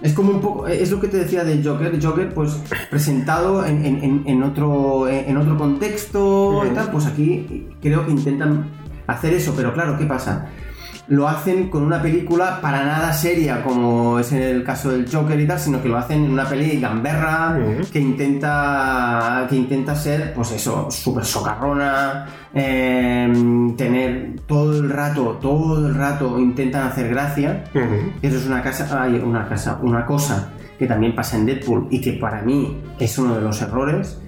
es 0.02 0.12
como 0.12 0.32
un 0.32 0.40
poco, 0.42 0.66
es 0.66 0.90
lo 0.90 1.00
que 1.00 1.08
te 1.08 1.16
decía 1.16 1.44
de 1.44 1.62
Joker. 1.64 1.98
Joker, 2.02 2.34
pues 2.34 2.60
presentado 2.90 3.64
en, 3.64 3.86
en- 3.86 4.22
en- 4.26 4.42
otro, 4.42 5.08
en 5.08 5.34
otro 5.38 5.56
contexto 5.56 6.62
y 6.70 6.74
tal, 6.74 6.90
pues 6.90 7.06
aquí 7.06 7.68
creo 7.80 8.04
que 8.04 8.12
intentan 8.12 8.66
hacer 9.06 9.32
eso, 9.32 9.54
pero 9.56 9.72
claro, 9.72 9.96
¿qué 9.98 10.04
pasa? 10.04 10.48
Lo 11.08 11.28
hacen 11.28 11.68
con 11.68 11.82
una 11.82 12.00
película 12.00 12.60
para 12.60 12.84
nada 12.84 13.12
seria, 13.12 13.62
como 13.62 14.20
es 14.20 14.32
en 14.32 14.42
el 14.42 14.64
caso 14.64 14.90
del 14.90 15.10
Joker 15.12 15.38
y 15.38 15.46
tal, 15.46 15.58
sino 15.58 15.82
que 15.82 15.88
lo 15.88 15.98
hacen 15.98 16.24
en 16.24 16.30
una 16.30 16.48
peli 16.48 16.80
gamberra 16.80 17.58
que 17.92 17.98
intenta 17.98 19.46
que 19.50 19.56
intenta 19.56 19.96
ser, 19.96 20.32
pues 20.32 20.52
eso, 20.52 20.90
súper 20.90 21.24
socarrona, 21.24 22.26
eh, 22.54 23.74
tener 23.76 24.40
todo 24.46 24.78
el 24.78 24.90
rato, 24.90 25.38
todo 25.40 25.86
el 25.86 25.94
rato 25.94 26.38
intentan 26.38 26.86
hacer 26.86 27.08
gracia. 27.08 27.64
Eso 28.22 28.36
es 28.36 28.46
una 28.46 28.62
casa, 28.62 29.02
ay, 29.02 29.16
una 29.16 29.48
casa, 29.48 29.78
una 29.82 30.06
cosa 30.06 30.52
que 30.78 30.86
también 30.86 31.14
pasa 31.14 31.36
en 31.36 31.46
Deadpool 31.46 31.88
y 31.90 32.00
que 32.00 32.14
para 32.14 32.42
mí 32.42 32.80
es 32.98 33.18
uno 33.18 33.34
de 33.34 33.40
los 33.40 33.60
errores. 33.60 34.18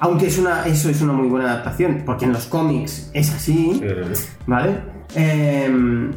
Aunque 0.00 0.26
es 0.26 0.38
una, 0.38 0.66
eso 0.66 0.88
es 0.88 1.00
una 1.00 1.12
muy 1.12 1.28
buena 1.28 1.52
adaptación, 1.52 2.02
porque 2.04 2.24
en 2.24 2.32
los 2.32 2.46
cómics 2.46 3.10
es 3.14 3.32
así, 3.32 3.80
¿vale? 4.46 4.80
Em, 5.14 6.10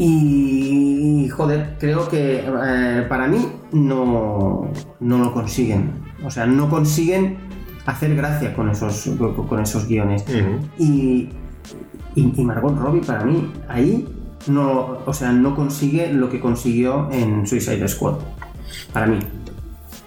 Y, 0.00 1.28
joder, 1.30 1.74
creo 1.80 2.08
que 2.08 2.44
eh, 2.46 3.06
para 3.08 3.26
mí 3.26 3.48
no, 3.72 4.70
no 5.00 5.18
lo 5.18 5.32
consiguen. 5.34 5.90
O 6.24 6.30
sea, 6.30 6.46
no 6.46 6.70
consiguen 6.70 7.36
hacer 7.84 8.14
gracia 8.14 8.54
con 8.54 8.70
esos, 8.70 9.10
con 9.48 9.60
esos 9.60 9.88
guiones. 9.88 10.24
y, 10.78 11.30
y, 12.14 12.32
y 12.36 12.44
Margot 12.44 12.78
Robbie 12.78 13.00
para 13.00 13.24
mí 13.24 13.50
ahí 13.68 14.06
no, 14.46 15.00
o 15.04 15.12
sea, 15.12 15.32
no 15.32 15.54
consigue 15.56 16.12
lo 16.12 16.30
que 16.30 16.38
consiguió 16.40 17.08
en 17.10 17.46
Suicide 17.46 17.86
Squad. 17.88 18.18
Para 18.92 19.06
mí. 19.06 19.18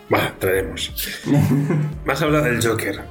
Bueno, 0.10 0.28
traeremos. 0.40 1.24
Has 2.08 2.22
hablado 2.22 2.46
del 2.46 2.66
Joker. 2.66 3.02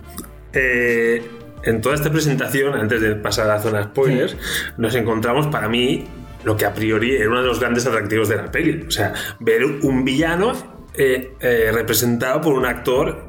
Eh, 0.52 1.22
en 1.62 1.80
toda 1.80 1.94
esta 1.94 2.11
presentación, 2.11 2.74
antes 2.74 3.00
de 3.00 3.14
pasar 3.16 3.50
a 3.50 3.54
la 3.56 3.61
zona 3.61 3.84
spoilers, 3.84 4.36
nos 4.76 4.94
encontramos 4.94 5.46
para 5.48 5.68
mí 5.68 6.06
lo 6.44 6.56
que 6.56 6.64
a 6.64 6.72
priori 6.72 7.16
era 7.16 7.28
uno 7.28 7.42
de 7.42 7.48
los 7.48 7.61
grandes 7.61 7.86
atractivos 7.86 8.28
de 8.28 8.36
la 8.36 8.50
peli. 8.50 8.84
O 8.86 8.90
sea, 8.90 9.12
ver 9.40 9.64
un 9.64 10.04
villano 10.04 10.52
eh, 10.94 11.34
eh, 11.40 11.70
representado 11.72 12.40
por 12.40 12.54
un 12.54 12.64
actor 12.64 13.26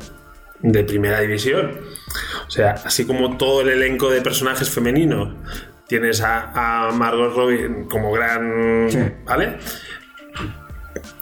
de 0.62 0.84
primera 0.84 1.20
división. 1.20 1.80
O 2.48 2.52
sea, 2.52 2.72
así 2.86 3.06
como 3.06 3.38
todo 3.38 3.62
el 3.62 3.70
elenco 3.70 4.10
de 4.10 4.22
personajes 4.22 4.70
femeninos, 4.70 5.36
tienes 5.88 6.22
a, 6.22 6.88
a 6.88 6.92
Margot 6.92 7.36
Robbie 7.36 7.88
como 7.90 8.12
gran. 8.12 8.88
Sí. 8.90 9.00
¿Vale? 9.26 9.58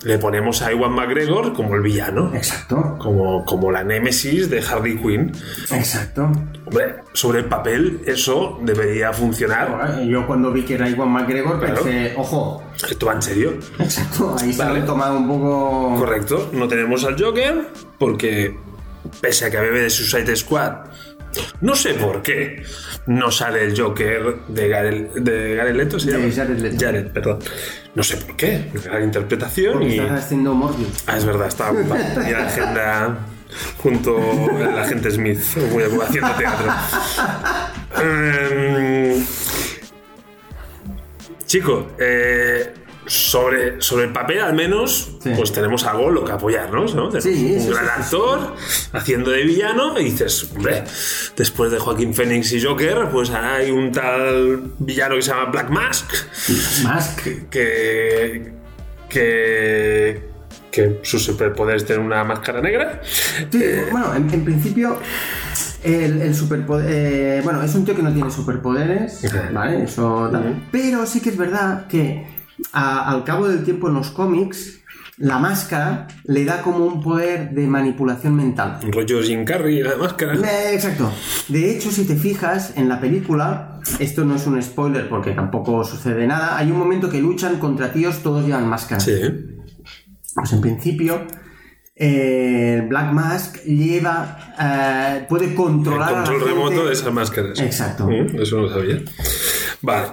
Le 0.03 0.17
ponemos 0.17 0.61
a 0.61 0.72
Iwan 0.72 0.93
McGregor 0.93 1.53
como 1.53 1.76
el 1.76 1.82
villano. 1.82 2.32
Exacto. 2.34 2.95
Como, 2.99 3.43
como 3.45 3.72
la 3.72 3.84
némesis 3.84 4.49
de 4.49 4.61
Harley 4.61 4.97
Quinn. 4.97 5.32
Exacto. 5.72 6.32
Hombre, 6.65 6.95
sobre 7.13 7.39
el 7.39 7.45
papel 7.45 8.01
eso 8.05 8.57
debería 8.61 9.11
funcionar. 9.13 10.03
Yo 10.07 10.26
cuando 10.26 10.51
vi 10.51 10.63
que 10.63 10.76
era 10.76 10.89
Iwan 10.89 11.09
McGregor 11.09 11.59
Claro. 11.59 11.84
pensé, 11.84 12.13
ojo, 12.17 12.63
Esto 12.89 13.05
va 13.05 13.13
en 13.13 13.22
serio. 13.22 13.53
exacto, 13.80 14.36
ahí 14.39 14.53
se 14.53 14.63
Vale. 14.63 14.80
he 14.80 14.84
tomado 14.84 15.17
un 15.17 15.28
poco... 15.28 15.95
Correcto. 15.99 16.49
No 16.53 16.67
tenemos 16.67 17.03
al 17.05 17.22
Joker 17.22 17.67
porque, 17.97 18.57
pese 19.22 19.45
a 19.45 19.51
que 19.51 19.57
a 19.57 19.61
bebé 19.61 19.82
de 19.82 19.89
Suicide 19.89 20.36
Squad, 20.36 20.74
no 21.61 21.75
sé 21.75 21.93
por 21.95 22.21
qué 22.21 22.63
no 23.07 23.32
sale 23.32 23.65
el 23.65 23.80
Joker 23.80 24.36
de 24.47 24.67
Gareth, 24.67 25.13
de 25.13 25.73
Leto. 25.73 25.99
¿se 25.99 26.11
De 26.11 26.17
llama? 26.19 26.34
Jared 26.34 26.59
Leto. 26.59 26.77
Jared, 26.80 27.07
perdón. 27.11 27.39
No 27.95 28.03
sé 28.03 28.17
por 28.17 28.36
qué. 28.36 28.65
Gran 28.84 29.03
interpretación 29.03 29.73
Porque 29.73 29.95
y... 29.95 29.99
estás 29.99 30.25
haciendo 30.25 30.53
Morbius. 30.53 31.03
Ah, 31.07 31.17
es 31.17 31.25
verdad, 31.25 31.47
estaba 31.47 31.80
en 31.82 31.89
la 31.89 32.47
agenda 32.47 33.19
junto 33.82 34.17
al 34.57 34.77
agente 34.80 35.11
Smith, 35.11 35.41
muy 35.71 35.84
haciendo 35.84 36.32
teatro. 36.34 36.71
Em, 38.01 39.25
chico, 41.47 41.88
eh, 41.99 42.71
sobre, 43.10 43.82
sobre 43.82 44.05
el 44.05 44.14
papel 44.14 44.39
al 44.39 44.53
menos, 44.53 45.18
Sí. 45.24 45.32
pues 45.36 45.51
tenemos 45.51 45.84
algo 45.86 46.10
lo 46.12 46.24
que 46.24 46.32
apoyarnos, 46.32 46.93
¿no? 46.95 47.10
Tenemos 47.10 47.24
Sí, 47.24 47.53
un 47.55 47.62
sí, 47.62 47.68
gran 47.70 47.86
sí, 47.86 47.91
sí. 47.95 48.01
actor 48.16 48.55
haciendo 48.93 49.32
de 49.32 49.43
villano 49.43 49.99
y 49.99 50.03
dices, 50.05 50.49
hombre, 50.55 50.84
después 51.36 51.72
de 51.72 51.80
Joaquín 51.80 52.14
Phoenix 52.14 52.51
y 52.53 52.62
Joker, 52.64 53.10
pues 53.12 53.32
ahora 53.32 53.55
hay 53.55 53.72
un 53.72 53.91
tal 53.91 54.62
villano 54.80 55.16
que 55.16 55.22
se 55.24 55.32
llama 55.32 55.45
Black 55.51 55.70
Mask 55.70 56.05
Mask. 56.84 57.20
que 57.49 58.53
que 59.10 60.30
que 60.72 60.99
su 61.01 61.18
superpoder 61.20 61.78
es 61.78 61.86
tener 61.86 61.99
una 61.99 62.24
máscara 62.24 62.62
negra 62.62 63.01
Sí, 63.03 63.64
bueno, 63.91 64.14
en, 64.16 64.32
en 64.32 64.45
principio, 64.45 64.99
el, 65.84 66.22
el 66.22 66.36
superpoder. 66.36 66.86
eh, 66.89 67.41
bueno, 67.43 67.64
es 67.64 67.74
un 67.74 67.86
tío 67.86 67.95
que 67.95 68.03
no 68.03 68.14
tiene 68.14 68.30
superpoderes, 68.30 69.22
¿vale? 69.51 69.84
Eso 69.86 70.30
tal. 70.32 70.68
Pero 70.72 71.07
sí 71.07 71.22
que 71.22 71.30
es 71.30 71.38
verdad 71.38 71.88
que 71.88 72.28
a- 72.74 73.10
al 73.12 73.24
cabo 73.24 73.47
del 73.47 73.64
tiempo 73.64 73.88
en 73.88 73.95
los 73.95 74.12
cómics, 74.12 74.76
la 75.18 75.38
máscara 75.38 76.07
le 76.24 76.45
da 76.45 76.62
como 76.62 76.86
un 76.86 77.01
poder 77.01 77.51
de 77.51 77.68
manipulación 77.68 78.36
mental. 78.36 78.80
un 78.84 78.91
rollo 78.93 79.22
Jim 79.22 79.43
Carrey 79.43 79.84
la 79.84 79.97
máscara 79.97 80.34
Exacto. 80.72 81.12
De 81.49 81.72
hecho, 81.76 81.91
si 81.91 82.05
te 82.05 82.16
fijas 82.16 82.74
en 82.78 82.88
la 82.88 83.01
película, 83.01 83.80
esto 83.99 84.24
no 84.24 84.36
es 84.36 84.47
un 84.47 84.62
spoiler 84.64 85.10
porque 85.10 85.32
tampoco 85.32 85.84
sucede 85.84 86.26
nada. 86.26 86.57
Hay 86.57 86.72
un 86.72 86.78
momento 86.78 87.10
que 87.10 87.20
luchan 87.22 87.57
contra 87.60 87.91
tíos, 87.91 88.20
todos 88.24 88.45
llevan 88.45 88.68
máscara. 88.68 89.01
sí 89.01 89.20
Pues 90.36 90.53
en 90.53 90.62
principio, 90.62 91.22
eh, 91.95 92.78
el 92.82 92.88
Black 92.88 93.12
Mask 93.12 93.57
lleva. 93.66 94.53
eh, 94.57 95.26
puede 95.28 95.47
el 95.47 95.55
controlar. 95.55 96.07
a 96.07 96.12
la 96.12 96.18
control 96.20 96.39
gente. 96.39 96.53
remoto 96.53 96.86
de 96.88 96.93
esas 96.93 97.14
máscaras 97.14 97.60
Exacto. 97.60 98.07
Mm, 98.07 98.39
eso 98.41 98.55
no 98.55 98.62
lo 98.64 98.70
sabía 98.74 99.01
vale 99.82 100.07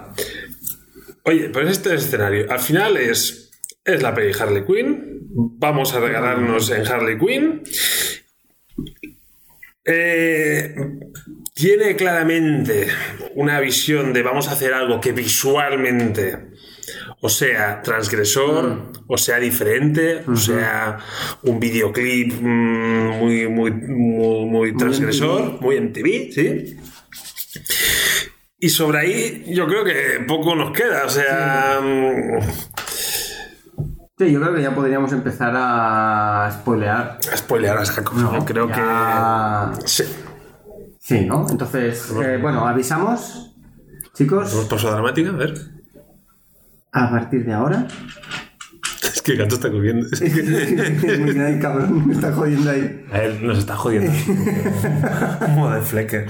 oye 1.27 1.51
pues 1.51 1.71
este 1.71 1.95
escenario 1.95 2.51
al 2.51 2.61
final 2.61 2.97
es 2.97 3.47
es 3.87 4.03
la 4.03 4.15
peli 4.15 4.33
Harley 4.39 4.65
Quinn. 4.65 5.29
Vamos 5.59 5.95
a 5.95 6.01
regalarnos 6.01 6.71
en 6.71 6.87
Harley 6.87 7.19
Quinn. 7.19 7.63
Eh, 9.85 10.75
tiene 11.55 11.95
claramente 11.95 12.89
una 13.37 13.61
visión 13.61 14.13
de 14.13 14.23
vamos 14.23 14.49
a 14.49 14.53
hacer 14.53 14.75
algo 14.75 15.01
que 15.01 15.13
visualmente 15.13 16.49
o 17.21 17.29
sea 17.29 17.81
transgresor, 17.81 18.93
o 19.07 19.17
sea 19.17 19.39
diferente, 19.39 20.25
o 20.27 20.37
sea 20.37 20.99
un 21.45 21.61
videoclip 21.61 22.33
mm, 22.41 23.19
muy, 23.19 23.49
muy, 23.49 23.71
muy, 23.71 24.47
muy 24.47 24.77
transgresor, 24.77 25.61
muy 25.61 25.81
MTV, 25.81 26.33
¿sí? 26.33 26.77
Y 28.59 28.69
sobre 28.71 28.99
ahí 28.99 29.45
yo 29.55 29.67
creo 29.67 29.85
que 29.85 30.25
poco 30.27 30.55
nos 30.55 30.73
queda, 30.73 31.05
o 31.05 31.09
sea... 31.11 31.79
mm, 31.83 32.41
Sí, 34.19 34.33
yo 34.33 34.41
creo 34.41 34.55
que 34.55 34.63
ya 34.63 34.75
podríamos 34.75 35.13
empezar 35.13 35.53
a 35.55 36.51
spoilear. 36.51 37.19
Spoilear 37.37 37.77
a 37.77 37.85
saco, 37.85 38.15
No, 38.15 38.43
creo 38.47 38.67
ya- 38.67 39.73
que... 39.79 39.87
Sí. 39.87 40.05
Sí, 40.99 41.27
¿no? 41.27 41.47
Entonces, 41.51 42.11
eh, 42.25 42.39
bueno, 42.41 42.67
avisamos, 42.67 43.55
chicos, 44.15 44.53
¿Hemos 44.55 44.65
pausa 44.67 44.91
dramática? 44.91 45.29
A 45.29 45.33
ver. 45.33 45.55
a 46.93 47.11
partir 47.11 47.45
de 47.45 47.53
ahora. 47.53 47.87
Es 49.03 49.21
que 49.23 49.33
el 49.33 49.39
gato 49.39 49.57
está 49.57 49.71
comiendo. 49.71 50.07
Es 50.13 50.21
que- 50.21 50.29
bien, 50.33 51.61
cabrón, 51.61 52.07
me 52.07 52.15
está 52.15 52.33
jodiendo 52.33 52.71
ahí. 52.71 53.05
A 53.13 53.19
él 53.23 53.47
nos 53.47 53.59
está 53.59 53.77
jodiendo. 53.77 54.11
Como 55.41 55.71
de 55.71 55.81
Flecker. 55.83 56.27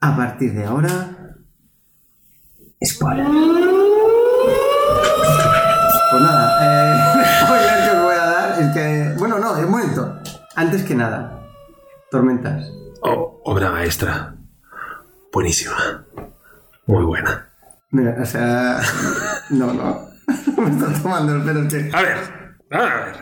A 0.00 0.16
partir 0.16 0.52
de 0.54 0.64
ahora. 0.64 1.08
Spoiler. 2.84 3.26
Pues 6.10 6.22
nada, 6.22 6.58
eh, 6.62 7.18
el 7.18 7.44
spoiler 7.46 7.84
que 7.90 7.96
os 7.96 8.02
voy 8.04 8.14
a 8.14 8.26
dar 8.26 8.62
es 8.62 8.72
que. 8.72 9.14
Bueno, 9.18 9.38
no, 9.38 9.52
un 9.52 9.70
momento. 9.70 10.20
Antes 10.54 10.82
que 10.84 10.94
nada, 10.94 11.40
tormentas. 12.10 12.70
Oh, 13.02 13.40
obra 13.44 13.70
maestra. 13.70 14.34
Buenísima. 15.32 16.04
Muy 16.86 17.04
buena. 17.04 17.48
Mira, 17.90 18.16
o 18.22 18.26
sea. 18.26 18.80
No, 19.50 19.72
no. 19.72 20.08
Me 20.58 20.70
está 20.70 20.92
tomando 21.02 21.34
el 21.36 21.42
pelo, 21.42 21.68
che. 21.68 21.90
A 21.92 22.02
ver. 22.02 22.18
A 22.70 22.78
ver. 22.78 23.14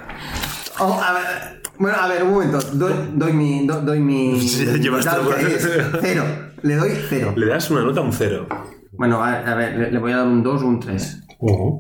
Oh, 0.78 1.00
a 1.02 1.12
ver. 1.12 1.62
Bueno, 1.78 1.96
a 1.98 2.08
ver, 2.08 2.22
un 2.22 2.32
momento. 2.32 2.60
Doy, 2.60 3.12
doy 3.14 3.32
mi. 3.32 3.66
do- 3.66 3.80
doy 3.80 4.00
mi. 4.00 4.40
Sí, 4.46 4.64
llevas 4.78 5.04
todo. 5.06 5.34
que 5.34 5.58
Cero. 6.00 6.24
Le 6.66 6.74
doy 6.76 6.90
cero. 7.08 7.32
Le 7.36 7.46
das 7.46 7.70
una 7.70 7.82
nota 7.82 8.00
a 8.00 8.02
un 8.04 8.12
cero. 8.12 8.46
Bueno, 8.92 9.22
a, 9.22 9.34
a 9.40 9.54
ver, 9.54 9.76
le, 9.76 9.90
le 9.92 9.98
voy 9.98 10.12
a 10.12 10.18
dar 10.18 10.26
un 10.26 10.42
2 10.42 10.62
o 10.62 10.66
un 10.66 10.80
3. 10.80 11.22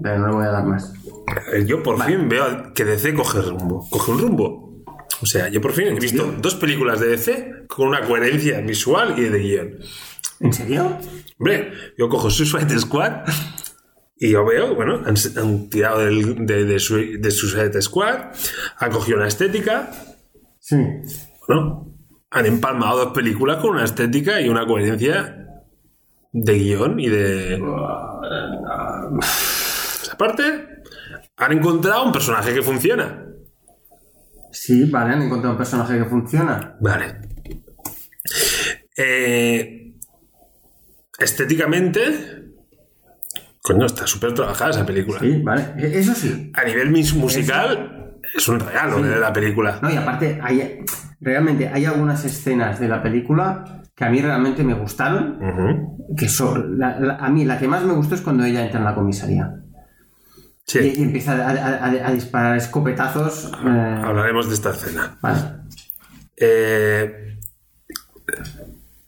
Pero 0.02 0.18
no 0.18 0.26
le 0.28 0.34
voy 0.34 0.44
a 0.44 0.50
dar 0.50 0.64
más. 0.64 0.92
Eh, 1.54 1.64
Yo 1.66 1.82
por 1.82 2.02
fin 2.04 2.28
veo 2.28 2.72
que 2.74 2.84
DC 2.84 3.14
coge 3.14 3.40
rumbo. 3.40 3.86
Coge 3.90 4.10
un 4.12 4.18
rumbo. 4.18 4.84
O 5.22 5.26
sea, 5.26 5.48
yo 5.48 5.60
por 5.62 5.72
fin 5.72 5.86
he 5.88 5.94
visto 5.98 6.30
dos 6.42 6.54
películas 6.56 7.00
de 7.00 7.06
DC 7.08 7.66
con 7.68 7.88
una 7.88 8.02
coherencia 8.02 8.60
visual 8.60 9.14
y 9.18 9.22
de 9.22 9.38
guion. 9.38 9.70
¿En 10.40 10.52
serio? 10.52 10.98
Hombre, 11.38 11.72
yo 11.96 12.08
cojo 12.10 12.28
Suicide 12.28 12.78
Squad 12.78 13.22
y 14.18 14.30
yo 14.32 14.44
veo, 14.44 14.74
bueno, 14.74 15.00
han, 15.06 15.14
han 15.38 15.70
tirado 15.70 16.00
del- 16.00 16.44
de, 16.44 16.64
de, 16.66 16.78
Sui- 16.78 17.16
de 17.18 17.30
Suicide 17.30 17.80
Squad, 17.80 18.26
han 18.78 18.90
cogido 18.90 19.16
una 19.18 19.28
estética, 19.28 19.90
Sí. 20.58 20.76
bueno, 21.48 21.95
han 22.30 22.46
empalmado 22.46 23.04
dos 23.04 23.12
películas 23.14 23.58
con 23.58 23.70
una 23.70 23.84
estética 23.84 24.40
y 24.40 24.48
una 24.48 24.66
coherencia 24.66 25.46
de 26.32 26.58
guion 26.58 27.00
y 27.00 27.08
de... 27.08 27.62
Aparte, 30.12 30.68
han 31.36 31.52
encontrado 31.52 32.04
un 32.04 32.12
personaje 32.12 32.54
que 32.54 32.62
funciona. 32.62 33.24
Sí, 34.52 34.84
vale, 34.90 35.14
han 35.14 35.22
encontrado 35.22 35.52
un 35.52 35.58
personaje 35.58 35.98
que 35.98 36.04
funciona. 36.06 36.76
Vale. 36.80 37.20
Eh, 38.96 39.92
estéticamente, 41.18 42.52
coño, 43.62 43.86
está 43.86 44.06
súper 44.06 44.32
trabajada 44.32 44.70
esa 44.70 44.86
película. 44.86 45.18
Sí, 45.20 45.40
vale. 45.42 45.74
E- 45.78 45.98
Eso 45.98 46.14
sí. 46.14 46.50
A 46.54 46.64
nivel 46.64 46.90
musical, 46.90 48.18
es 48.34 48.48
un 48.48 48.60
regalo 48.60 49.02
de 49.02 49.16
la 49.20 49.32
película. 49.32 49.78
No, 49.82 49.90
y 49.90 49.96
aparte, 49.96 50.38
hay, 50.42 50.80
realmente 51.20 51.68
hay 51.68 51.84
algunas 51.86 52.24
escenas 52.24 52.78
de 52.80 52.88
la 52.88 53.02
película 53.02 53.82
que 53.94 54.04
a 54.04 54.10
mí 54.10 54.20
realmente 54.20 54.62
me 54.62 54.74
gustaron, 54.74 55.38
que 56.16 56.28
son, 56.28 56.78
la- 56.78 56.98
la- 57.00 57.16
a 57.16 57.28
mí 57.30 57.44
la 57.44 57.58
que 57.58 57.66
más 57.68 57.82
me 57.84 57.94
gustó 57.94 58.14
es 58.14 58.20
cuando 58.20 58.44
ella 58.44 58.64
entra 58.64 58.78
en 58.80 58.84
la 58.84 58.94
comisaría 58.94 59.50
Sí, 60.66 60.80
y, 60.96 61.00
y 61.00 61.02
empieza 61.04 61.32
a, 61.32 61.50
a- 61.50 61.84
a- 61.86 62.08
a 62.08 62.12
disparar 62.12 62.56
escopetazos. 62.56 63.52
eh, 63.64 64.00
hablaremos 64.04 64.48
de 64.48 64.54
esta 64.54 64.70
escena. 64.70 65.16
vale. 65.22 65.38
Eh, 66.36 67.38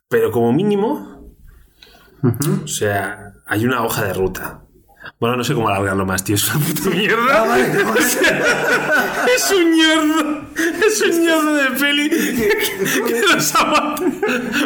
pero 0.08 0.30
como 0.30 0.52
mínimo, 0.52 1.34
o 2.22 2.66
sea, 2.68 3.32
hay 3.46 3.64
una 3.66 3.82
hoja 3.84 4.04
de 4.04 4.12
ruta. 4.14 4.60
Bueno, 5.20 5.36
no 5.36 5.44
sé 5.44 5.54
cómo 5.54 5.68
alargarlo 5.68 6.06
más, 6.06 6.22
tío. 6.22 6.36
Es 6.36 6.54
una 6.54 6.64
puta 6.64 6.90
mierda. 6.90 7.42
Ah, 7.42 7.44
vale, 7.46 7.84
joder. 7.84 8.44
Es 9.34 9.50
un 9.50 9.76
ñordo. 9.76 10.48
Es 10.86 11.00
un 11.02 11.24
ñordo 11.24 11.54
de 11.54 11.70
peli 11.70 12.10
que, 13.06 13.22
nos 13.34 13.54
ama 13.54 13.94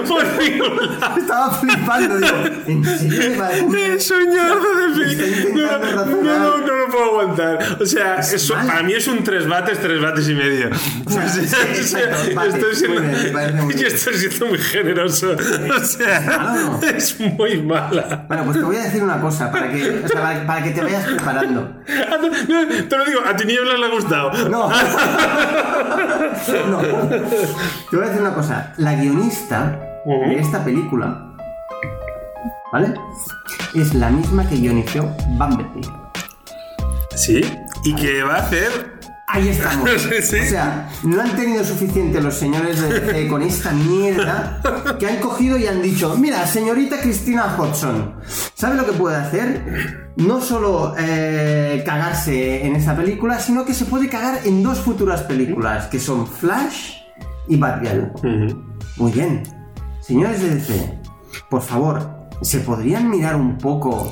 por 0.09 0.25
ningún 0.39 0.77
lado. 0.77 1.19
Estaba 1.19 1.51
flipando, 1.51 2.19
digo, 2.19 2.37
¿en 2.67 2.85
serio? 2.85 3.95
Es 3.95 4.11
un 4.11 4.31
ñordo 4.31 4.75
de 4.77 5.05
peli. 5.05 5.53
No, 5.53 5.79
no, 5.79 6.07
no, 6.07 6.59
no 6.59 6.77
lo 6.77 6.89
puedo 6.89 7.05
aguantar. 7.05 7.79
O 7.81 7.87
sea, 7.87 8.17
eso, 8.17 8.55
para 8.55 8.83
mí 8.83 8.95
es 8.95 9.07
un 9.07 9.23
tres 9.23 9.47
bates, 9.47 9.81
tres 9.81 10.01
bates 10.01 10.29
y 10.29 10.35
medio. 10.35 10.71
O 11.05 11.11
sea, 11.15 11.29
sí, 11.29 11.41
o 11.41 11.85
sea, 11.85 12.47
estoy 12.47 12.75
siendo, 12.75 13.03
yo 13.71 13.87
estoy 13.87 14.15
siendo 14.15 14.47
muy 14.47 14.59
generoso. 14.59 15.33
O 15.33 15.85
sea, 15.85 16.21
no? 16.21 16.81
es 16.83 17.21
muy 17.21 17.61
mala. 17.63 18.25
Bueno, 18.29 18.45
pues 18.45 18.57
te 18.59 18.65
voy 18.65 18.77
a 18.77 18.85
decir 18.85 19.03
una 19.03 19.21
cosa, 19.21 19.51
para 19.51 19.71
que, 19.71 20.03
o 20.05 20.09
sea, 20.09 20.32
para, 20.33 20.47
para 20.47 20.65
que 20.65 20.71
te 20.71 20.83
vayas 20.83 21.05
preparando. 21.05 21.73
Ah, 22.13 22.17
no, 22.21 22.29
te 22.89 22.97
lo 22.97 23.05
digo, 23.05 23.21
a 23.27 23.37
Tinieblas 23.37 23.79
le 23.79 23.87
ha 23.87 23.89
gustado. 23.89 24.33
No. 24.49 24.69
no. 26.69 26.79
Te 26.79 27.97
voy 27.97 28.05
a 28.05 28.09
decir 28.09 28.21
una 28.21 28.35
cosa. 28.35 28.73
La 28.77 28.95
guionista 28.95 29.79
de 30.05 30.39
esta 30.39 30.65
película, 30.65 31.33
¿vale? 32.73 32.95
Es 33.75 33.95
la 33.95 34.11
misma 34.11 34.49
que 34.49 34.57
guionizó 34.57 35.05
Bumblebee. 35.39 35.83
Sí, 37.15 37.41
y 37.85 37.95
que 37.95 38.23
va 38.23 38.37
a 38.37 38.39
hacer. 38.39 39.01
Ahí 39.29 39.49
estamos. 39.49 39.91
Sí. 40.23 40.41
O 40.41 40.45
sea, 40.45 40.91
no 41.05 41.21
han 41.21 41.35
tenido 41.37 41.65
suficiente 41.65 42.21
los 42.21 42.35
señores 42.35 42.81
de 42.81 43.01
DC 43.01 43.29
con 43.29 43.43
esta 43.43 43.73
mierda 43.73 44.61
que 44.99 45.07
han 45.07 45.17
cogido 45.17 45.57
y 45.57 45.67
han 45.67 45.83
dicho, 45.83 46.17
mira, 46.17 46.47
señorita 46.47 47.01
Cristina 47.01 47.57
Hodgson, 47.57 48.15
¿sabe 48.55 48.77
lo 48.77 48.85
que 48.85 48.93
puede 48.93 49.17
hacer? 49.17 50.02
No 50.17 50.41
solo 50.41 50.95
eh, 50.99 51.83
cagarse 51.87 52.67
en 52.67 52.77
esta 52.77 52.95
película, 52.95 53.39
sino 53.41 53.65
que 53.65 53.73
se 53.75 53.87
puede 53.87 54.09
cagar 54.09 54.41
en 54.45 54.63
dos 54.63 54.79
futuras 54.81 55.23
películas, 55.23 55.87
que 55.87 55.99
son 55.99 56.27
Flash 56.27 56.97
y 57.49 57.57
Batgirl. 57.57 58.13
Muy 58.99 59.13
bien. 59.13 59.43
Señores 60.01 60.43
de 60.43 60.55
DC, 60.57 60.99
por 61.49 61.63
favor, 61.63 62.29
¿se 62.43 62.59
podrían 62.61 63.09
mirar 63.09 63.37
un 63.37 63.57
poco 63.57 64.11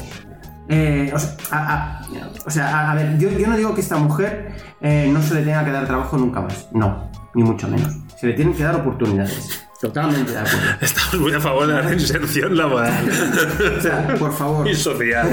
eh, 0.68 1.10
o, 1.12 1.18
sea, 1.18 1.34
a, 1.50 1.74
a- 1.98 2.00
o 2.46 2.50
sea, 2.50 2.68
a- 2.78 2.92
a 2.92 2.94
ver, 2.94 3.18
yo, 3.18 3.28
yo 3.30 3.48
no 3.48 3.56
digo 3.56 3.74
que 3.74 3.80
esta 3.80 3.96
mujer 3.96 4.52
eh, 4.80 5.10
no 5.12 5.20
se 5.20 5.34
le 5.34 5.42
tenga 5.42 5.64
que 5.64 5.72
dar 5.72 5.84
trabajo 5.86 6.16
nunca 6.16 6.40
más. 6.40 6.68
No, 6.72 7.10
ni 7.34 7.42
mucho 7.42 7.66
menos. 7.68 7.92
Se 8.16 8.28
le 8.28 8.34
tienen 8.34 8.54
que 8.54 8.62
dar 8.62 8.76
oportunidades. 8.76 9.66
Totalmente 9.80 10.32
de 10.32 10.38
acuerdo. 10.38 10.58
Estamos 10.80 11.14
muy 11.20 11.32
a 11.32 11.40
favor 11.40 11.66
de 11.66 11.72
la 11.74 11.80
reinserción 11.82 12.56
laboral 12.56 12.92
O 13.78 13.80
sea, 13.80 14.14
por 14.18 14.32
favor. 14.32 14.68
y 14.68 14.74
social. 14.74 15.26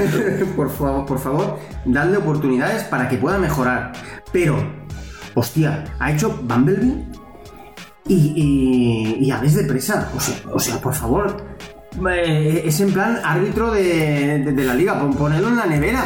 por 0.56 0.70
favor, 0.70 1.04
por 1.06 1.18
favor, 1.18 1.58
dadle 1.84 2.16
oportunidades 2.16 2.84
para 2.84 3.08
que 3.08 3.18
pueda 3.18 3.36
mejorar. 3.38 3.92
Pero, 4.32 4.56
hostia, 5.34 5.84
ha 5.98 6.12
hecho 6.12 6.30
Bumblebee 6.42 7.04
y, 8.06 8.14
y, 9.20 9.24
y 9.26 9.30
Aves 9.30 9.54
de 9.54 9.64
presa. 9.64 10.10
O 10.16 10.20
sea, 10.20 10.34
o 10.52 10.58
sea, 10.58 10.80
por 10.80 10.94
favor. 10.94 11.36
eh, 12.10 12.62
es 12.64 12.80
en 12.80 12.92
plan 12.92 13.20
árbitro 13.22 13.70
de, 13.72 14.42
de- 14.44 14.52
de 14.52 14.64
la 14.64 14.74
liga. 14.74 14.98
Pon, 14.98 15.12
ponedlo 15.14 15.48
en 15.48 15.56
la 15.56 15.66
nevera. 15.66 16.02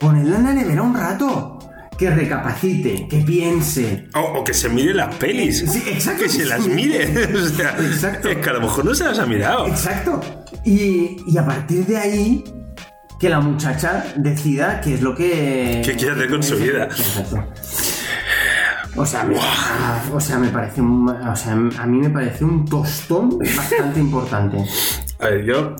Ponedlo 0.00 0.34
en 0.36 0.44
la 0.44 0.52
nevera 0.52 0.82
un 0.82 0.94
rato. 0.96 1.57
Que 1.98 2.10
recapacite, 2.10 3.08
que 3.08 3.18
piense. 3.18 4.08
O, 4.14 4.20
o 4.20 4.44
que 4.44 4.54
se 4.54 4.68
mire 4.68 4.94
las 4.94 5.12
pelis. 5.16 5.64
Sí, 5.68 5.82
exacto. 5.88 6.22
Que 6.22 6.28
se 6.28 6.44
las 6.46 6.66
mire. 6.68 7.06
O 7.34 7.46
sea, 7.48 7.76
Exacto. 7.80 8.28
es 8.28 8.36
que 8.38 8.50
a 8.50 8.52
lo 8.52 8.60
mejor 8.60 8.84
no 8.84 8.94
se 8.94 9.04
las 9.04 9.18
ha 9.18 9.26
mirado. 9.26 9.66
Exacto. 9.66 10.20
Y, 10.64 11.16
y 11.26 11.36
a 11.38 11.44
partir 11.44 11.84
de 11.86 11.96
ahí, 11.96 12.44
que 13.18 13.28
la 13.28 13.40
muchacha 13.40 14.04
decida 14.16 14.80
qué 14.80 14.94
es 14.94 15.02
lo 15.02 15.14
que. 15.14 15.82
¿Qué 15.84 15.94
quiere 15.96 16.12
hacer 16.12 16.30
con 16.30 16.42
su 16.42 16.56
vida? 16.56 16.84
Exacto. 16.84 17.44
O 18.96 19.04
sea, 19.06 19.24
me, 19.24 19.36
o 20.12 20.20
sea, 20.20 20.38
me 20.38 20.48
parece 20.48 20.80
un, 20.80 21.08
o 21.08 21.36
sea, 21.36 21.52
a 21.52 21.86
mí 21.86 21.98
me 21.98 22.10
parece 22.10 22.44
un 22.44 22.64
tostón 22.64 23.38
bastante 23.38 24.00
importante. 24.00 24.56
A 25.20 25.26
ver, 25.28 25.44
yo. 25.44 25.74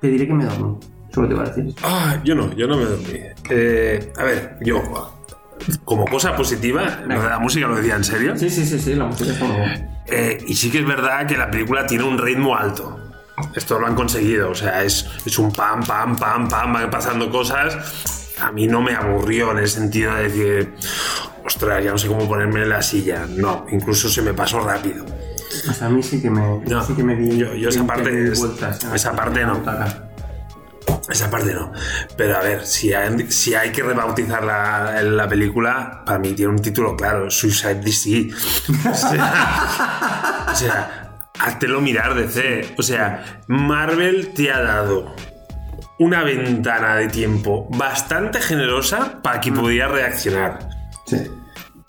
Te 0.00 0.08
diré 0.08 0.26
que 0.26 0.34
me 0.34 0.44
dormí. 0.44 0.76
Solo 1.12 1.28
te 1.28 1.34
voy 1.34 1.44
a 1.44 1.48
decir 1.48 1.66
eso. 1.66 1.76
Ah, 1.82 2.20
yo 2.24 2.34
no, 2.34 2.52
yo 2.54 2.66
no 2.66 2.76
me 2.76 2.84
dormí. 2.84 3.18
Eh, 3.50 4.12
a 4.16 4.22
ver, 4.24 4.58
yo. 4.62 5.15
Como 5.84 6.04
cosa 6.06 6.36
positiva, 6.36 7.00
lo 7.06 7.22
de 7.22 7.28
la 7.28 7.38
música 7.38 7.66
lo 7.66 7.76
decía 7.76 7.96
en 7.96 8.04
serio. 8.04 8.36
Sí, 8.36 8.50
sí, 8.50 8.64
sí, 8.66 8.78
sí, 8.78 8.94
la 8.94 9.06
música 9.06 9.32
está 9.32 9.44
muy 9.44 9.56
buena. 9.56 9.88
Eh, 10.06 10.38
y 10.46 10.54
sí 10.54 10.70
que 10.70 10.78
es 10.78 10.86
verdad 10.86 11.26
que 11.26 11.36
la 11.36 11.50
película 11.50 11.86
tiene 11.86 12.04
un 12.04 12.18
ritmo 12.18 12.56
alto. 12.56 13.00
Esto 13.54 13.78
lo 13.78 13.86
han 13.86 13.94
conseguido. 13.94 14.50
O 14.50 14.54
sea, 14.54 14.82
es, 14.84 15.06
es 15.24 15.38
un 15.38 15.52
pam, 15.52 15.82
pam, 15.84 16.16
pam, 16.16 16.48
pam, 16.48 16.72
van 16.72 16.90
pasando 16.90 17.30
cosas. 17.30 18.34
A 18.40 18.52
mí 18.52 18.66
no 18.66 18.80
me 18.82 18.94
aburrió 18.94 19.50
en 19.52 19.58
el 19.58 19.68
sentido 19.68 20.14
de 20.14 20.22
decir, 20.28 20.74
ostras, 21.44 21.82
ya 21.84 21.90
no 21.92 21.98
sé 21.98 22.06
cómo 22.08 22.28
ponerme 22.28 22.62
en 22.62 22.68
la 22.68 22.82
silla. 22.82 23.26
No, 23.28 23.66
incluso 23.70 24.08
se 24.08 24.22
me 24.22 24.32
pasó 24.34 24.60
rápido. 24.60 25.04
Sea, 25.74 25.86
a 25.86 25.90
mí 25.90 26.02
sí 26.02 26.20
que 26.20 26.30
me, 26.30 26.40
No, 26.66 26.84
sí 26.84 26.94
que 26.94 27.02
me 27.02 27.16
di. 27.16 27.38
yo- 27.38 27.54
yo 27.54 27.68
esa 27.70 27.82
20 27.82 27.86
parte 27.94 28.30
vueltas 28.38 28.84
esa 28.94 29.12
parte 29.16 29.44
no. 29.44 29.62
Esa 31.08 31.30
parte 31.30 31.54
no. 31.54 31.72
Pero 32.16 32.36
a 32.36 32.40
ver, 32.40 32.66
si 32.66 32.92
hay, 32.92 33.30
si 33.30 33.54
hay 33.54 33.70
que 33.70 33.82
rebautizar 33.82 34.42
la, 34.42 35.02
la 35.02 35.28
película, 35.28 36.02
para 36.04 36.18
mí 36.18 36.32
tiene 36.32 36.52
un 36.52 36.60
título 36.60 36.96
claro: 36.96 37.30
Suicide 37.30 37.76
DC. 37.76 38.30
O 38.90 38.94
sea, 38.94 40.46
o 40.50 40.54
sea, 40.54 41.20
háztelo 41.38 41.80
mirar 41.80 42.14
DC. 42.14 42.74
O 42.78 42.82
sea, 42.82 43.42
Marvel 43.46 44.32
te 44.34 44.50
ha 44.50 44.60
dado 44.60 45.14
una 45.98 46.22
ventana 46.22 46.96
de 46.96 47.08
tiempo 47.08 47.68
bastante 47.70 48.40
generosa 48.40 49.22
para 49.22 49.40
que 49.40 49.52
pudieras 49.52 49.92
reaccionar. 49.92 50.58
Sí. 51.06 51.30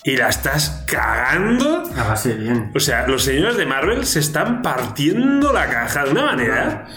Y 0.03 0.15
la 0.15 0.29
estás 0.29 0.85
cagando. 0.87 1.83
La 1.95 2.15
bien. 2.23 2.71
O 2.73 2.79
sea, 2.79 3.07
los 3.07 3.23
señores 3.23 3.57
de 3.57 3.65
Marvel 3.65 4.05
se 4.05 4.19
están 4.19 4.61
partiendo 4.61 5.51
la 5.51 5.67
caja 5.67 6.05
de 6.05 6.11
una 6.11 6.25
manera 6.25 6.87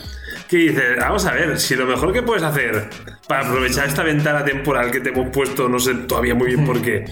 que 0.50 0.56
dices, 0.56 0.96
vamos 0.98 1.24
a 1.26 1.32
ver, 1.32 1.60
si 1.60 1.76
lo 1.76 1.86
mejor 1.86 2.12
que 2.12 2.22
puedes 2.22 2.42
hacer 2.42 2.90
para 3.28 3.46
aprovechar 3.46 3.86
esta 3.86 4.02
ventana 4.02 4.44
temporal 4.44 4.90
que 4.90 4.98
te 4.98 5.10
hemos 5.10 5.28
puesto, 5.28 5.68
no 5.68 5.78
sé 5.78 5.94
todavía 5.94 6.34
muy 6.34 6.48
bien 6.48 6.66
por 6.66 6.82
qué, 6.82 7.04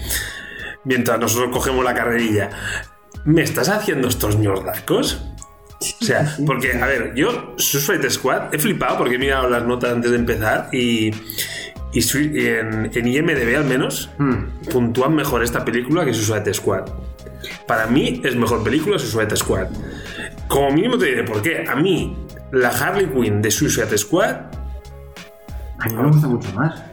mientras 0.83 1.17
nosotros 1.17 1.49
cogemos 1.53 1.85
la 1.85 1.93
carrerilla, 1.93 2.49
¿me 3.23 3.41
estás 3.41 3.69
haciendo 3.69 4.09
estos 4.09 4.37
ñordacos? 4.37 5.23
O 5.79 6.03
sea, 6.03 6.35
porque, 6.45 6.73
a 6.73 6.85
ver, 6.85 7.13
yo, 7.15 7.53
Suicide 7.55 8.09
Squad, 8.09 8.53
he 8.53 8.59
flipado 8.59 8.97
porque 8.97 9.15
he 9.15 9.17
mirado 9.17 9.49
las 9.49 9.63
notas 9.63 9.93
antes 9.93 10.11
de 10.11 10.17
empezar 10.17 10.67
y, 10.73 11.11
en 11.93 13.07
IMDB 13.07 13.55
al 13.55 13.63
menos 13.63 14.09
Hmm. 14.17 14.49
puntúan 14.69 15.15
mejor 15.15 15.43
esta 15.43 15.63
película 15.63 16.03
que 16.03 16.13
Suicide 16.13 16.53
Squad. 16.53 16.89
Para 17.65 17.87
mí 17.87 18.21
es 18.25 18.35
mejor 18.35 18.65
película 18.65 18.99
Suicide 18.99 19.33
Squad. 19.37 19.69
Como 20.49 20.71
mínimo 20.71 20.97
te 20.97 21.05
diré 21.05 21.23
por 21.23 21.41
qué. 21.41 21.63
A 21.69 21.75
mí, 21.75 22.17
la 22.51 22.69
Harley 22.69 23.07
Quinn 23.07 23.41
de 23.41 23.51
Suicide 23.51 23.97
Squad, 23.97 24.35
A 25.79 25.85
mí 25.87 25.93
me 25.95 26.07
gusta 26.07 26.27
mucho 26.27 26.51
más. 26.53 26.83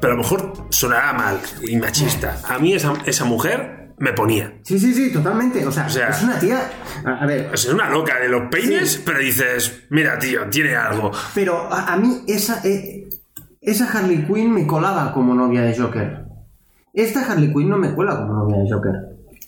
pero 0.00 0.12
a 0.12 0.16
lo 0.16 0.22
mejor 0.22 0.52
sonará 0.70 1.12
mal 1.12 1.40
y 1.66 1.76
machista. 1.76 2.38
A 2.48 2.58
mí 2.58 2.74
esa, 2.74 2.92
esa 3.06 3.24
mujer 3.24 3.92
me 3.98 4.12
ponía. 4.12 4.54
Sí, 4.62 4.78
sí, 4.78 4.94
sí, 4.94 5.12
totalmente. 5.12 5.66
O 5.66 5.72
sea, 5.72 5.88
sea- 5.88 6.08
es 6.08 6.22
una 6.22 6.38
tía. 6.38 6.70
A, 7.04 7.22
a 7.22 7.26
ver, 7.26 7.50
Es 7.52 7.66
una 7.66 7.88
loca 7.90 8.18
de 8.20 8.28
los 8.28 8.48
peines, 8.50 8.92
Sí. 8.92 9.02
pero 9.04 9.18
dices, 9.18 9.82
mira, 9.90 10.18
tío, 10.18 10.48
tiene 10.50 10.74
algo. 10.76 11.10
pero 11.34 11.72
a, 11.72 11.92
a 11.92 11.96
mí 11.96 12.22
esa, 12.28 12.60
eh, 12.64 13.08
esa 13.60 13.90
Harley 13.90 14.24
Quinn 14.26 14.52
me 14.52 14.66
colaba 14.66 15.12
como 15.12 15.34
novia 15.34 15.62
de 15.62 15.76
Joker. 15.76 16.24
Esta 16.94 17.20
Harley 17.30 17.52
Quinn 17.52 17.68
no 17.68 17.76
me 17.78 17.92
cuela 17.94 18.16
como 18.16 18.32
novia 18.34 18.58
de 18.58 18.70
Joker. 18.70 18.94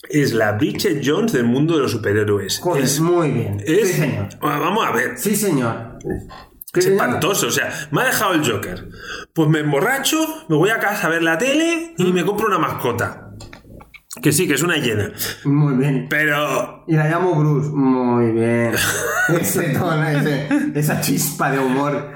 Es 0.09 0.33
la 0.33 0.53
Bridget 0.53 1.01
Jones 1.05 1.33
del 1.33 1.45
mundo 1.45 1.75
de 1.77 1.81
los 1.83 1.93
superhéroes. 1.93 2.59
Joder, 2.61 2.85
es, 2.85 3.01
muy 3.01 3.31
bien. 3.31 3.63
es- 3.65 3.89
Sí, 3.89 3.95
señor. 4.01 4.29
Vamos 4.41 4.87
a 4.87 4.91
ver. 4.93 5.17
Sí, 5.17 5.37
señor. 5.37 5.99
Es 6.75 6.87
espantoso, 6.87 7.49
o 7.49 7.51
sea, 7.51 7.71
me 7.91 8.01
ha 8.03 8.07
dejado 8.07 8.33
el 8.35 8.51
Joker. 8.51 8.89
Pues 9.35 9.49
me 9.49 9.61
emborracho, 9.61 10.17
me 10.49 10.57
voy 10.57 10.71
a 10.71 10.79
casa 10.79 11.07
a 11.07 11.11
ver 11.11 11.23
la 11.23 11.37
tele 11.39 11.95
y 11.99 12.13
me 12.13 12.25
compro 12.25 12.47
una 12.47 12.59
mascota. 12.59 13.29
Que 14.23 14.33
sí, 14.33 14.47
que 14.47 14.55
es 14.55 14.63
una 14.63 14.77
hiena. 14.77 15.11
Muy 15.45 15.75
bien. 15.77 16.07
Pero 16.11 16.85
Y 16.87 16.95
la 16.97 17.09
llamo 17.09 17.35
Bruce. 17.35 17.71
Muy 17.71 18.33
bien. 18.33 18.73
Ese 19.41 19.71
tono, 19.71 20.07
ese- 20.09 20.49
esa 20.75 21.01
chispa 21.01 21.51
de 21.51 21.59
humor. 21.59 22.11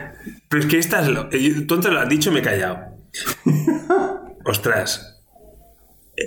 Pero 0.49 0.61
es 0.62 0.66
que 0.68 0.78
esta 0.78 1.01
es 1.03 1.09
lo. 1.09 1.28
eh, 1.32 1.64
Tú 1.66 1.74
antes 1.74 1.93
lo 1.93 2.01
has 2.01 2.09
dicho 2.09 2.30
y 2.30 2.34
me 2.34 2.41
he 2.41 2.43
callado. 2.43 2.78
Ostras. 4.45 5.15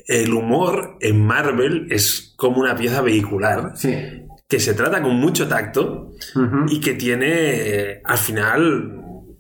El 0.08 0.34
humor 0.34 0.98
en 1.02 1.26
Marvel 1.26 1.88
es 1.92 2.34
como 2.36 2.60
una 2.62 2.76
pieza 2.76 3.02
vehicular 3.02 3.74
Sí. 3.76 3.96
que 4.48 4.60
se 4.60 4.74
trata 4.74 5.02
con 5.02 5.16
mucho 5.16 5.48
tacto 5.48 6.12
y 6.70 6.80
que 6.80 6.94
tiene, 6.94 7.28
eh, 7.32 8.02
al 8.04 8.18
final, 8.18 8.96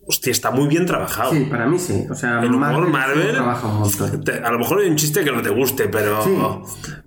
hostia, 0.05 0.31
está 0.31 0.51
muy 0.51 0.67
bien 0.67 0.85
trabajado. 0.85 1.31
Sí, 1.31 1.45
para 1.49 1.65
mí 1.67 1.77
sí. 1.79 2.05
O 2.09 2.15
sea, 2.15 2.41
El 2.41 2.53
humor 2.53 2.87
Marvel, 2.89 3.33
Marvel, 3.41 4.23
te- 4.25 4.33
a 4.43 4.51
lo 4.51 4.59
mejor 4.59 4.79
hay 4.81 4.89
un 4.89 4.95
chiste 4.95 5.23
que 5.23 5.31
no 5.31 5.41
te 5.41 5.49
guste, 5.49 5.87
pero, 5.87 6.23
Sí. 6.23 6.35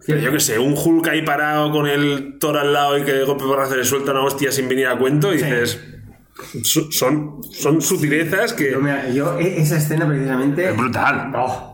pero 0.07 0.21
yo 0.21 0.33
que 0.33 0.41
sé, 0.41 0.59
un 0.59 0.75
Hulk 0.77 1.09
ahí 1.09 1.23
parado 1.23 1.71
con 1.71 1.87
el 1.87 2.37
Thor 2.41 2.57
al 2.59 2.73
lado 2.73 2.99
y 2.99 3.03
que 3.05 3.13
de 3.13 3.25
golpe 3.25 3.45
por 3.45 3.77
le 3.77 3.85
suelta 3.85 4.13
una 4.13 4.23
hostia 4.25 4.51
sin 4.53 4.69
venir 4.69 4.87
a 4.87 4.97
cuento 4.99 5.33
y 5.35 5.39
Sí. 5.39 5.45
dices, 5.45 5.81
"Su- 6.65 6.91
son, 6.91 7.41
son 7.53 7.81
sutilezas 7.83 8.53
que... 8.53 8.73
Yo, 8.73 8.81
mira, 8.81 9.09
yo 9.11 9.39
e- 9.39 9.61
esa 9.61 9.77
escena 9.77 10.07
precisamente. 10.09 10.69
Es 10.71 10.77
brutal. 10.77 11.33
Oh, 11.37 11.72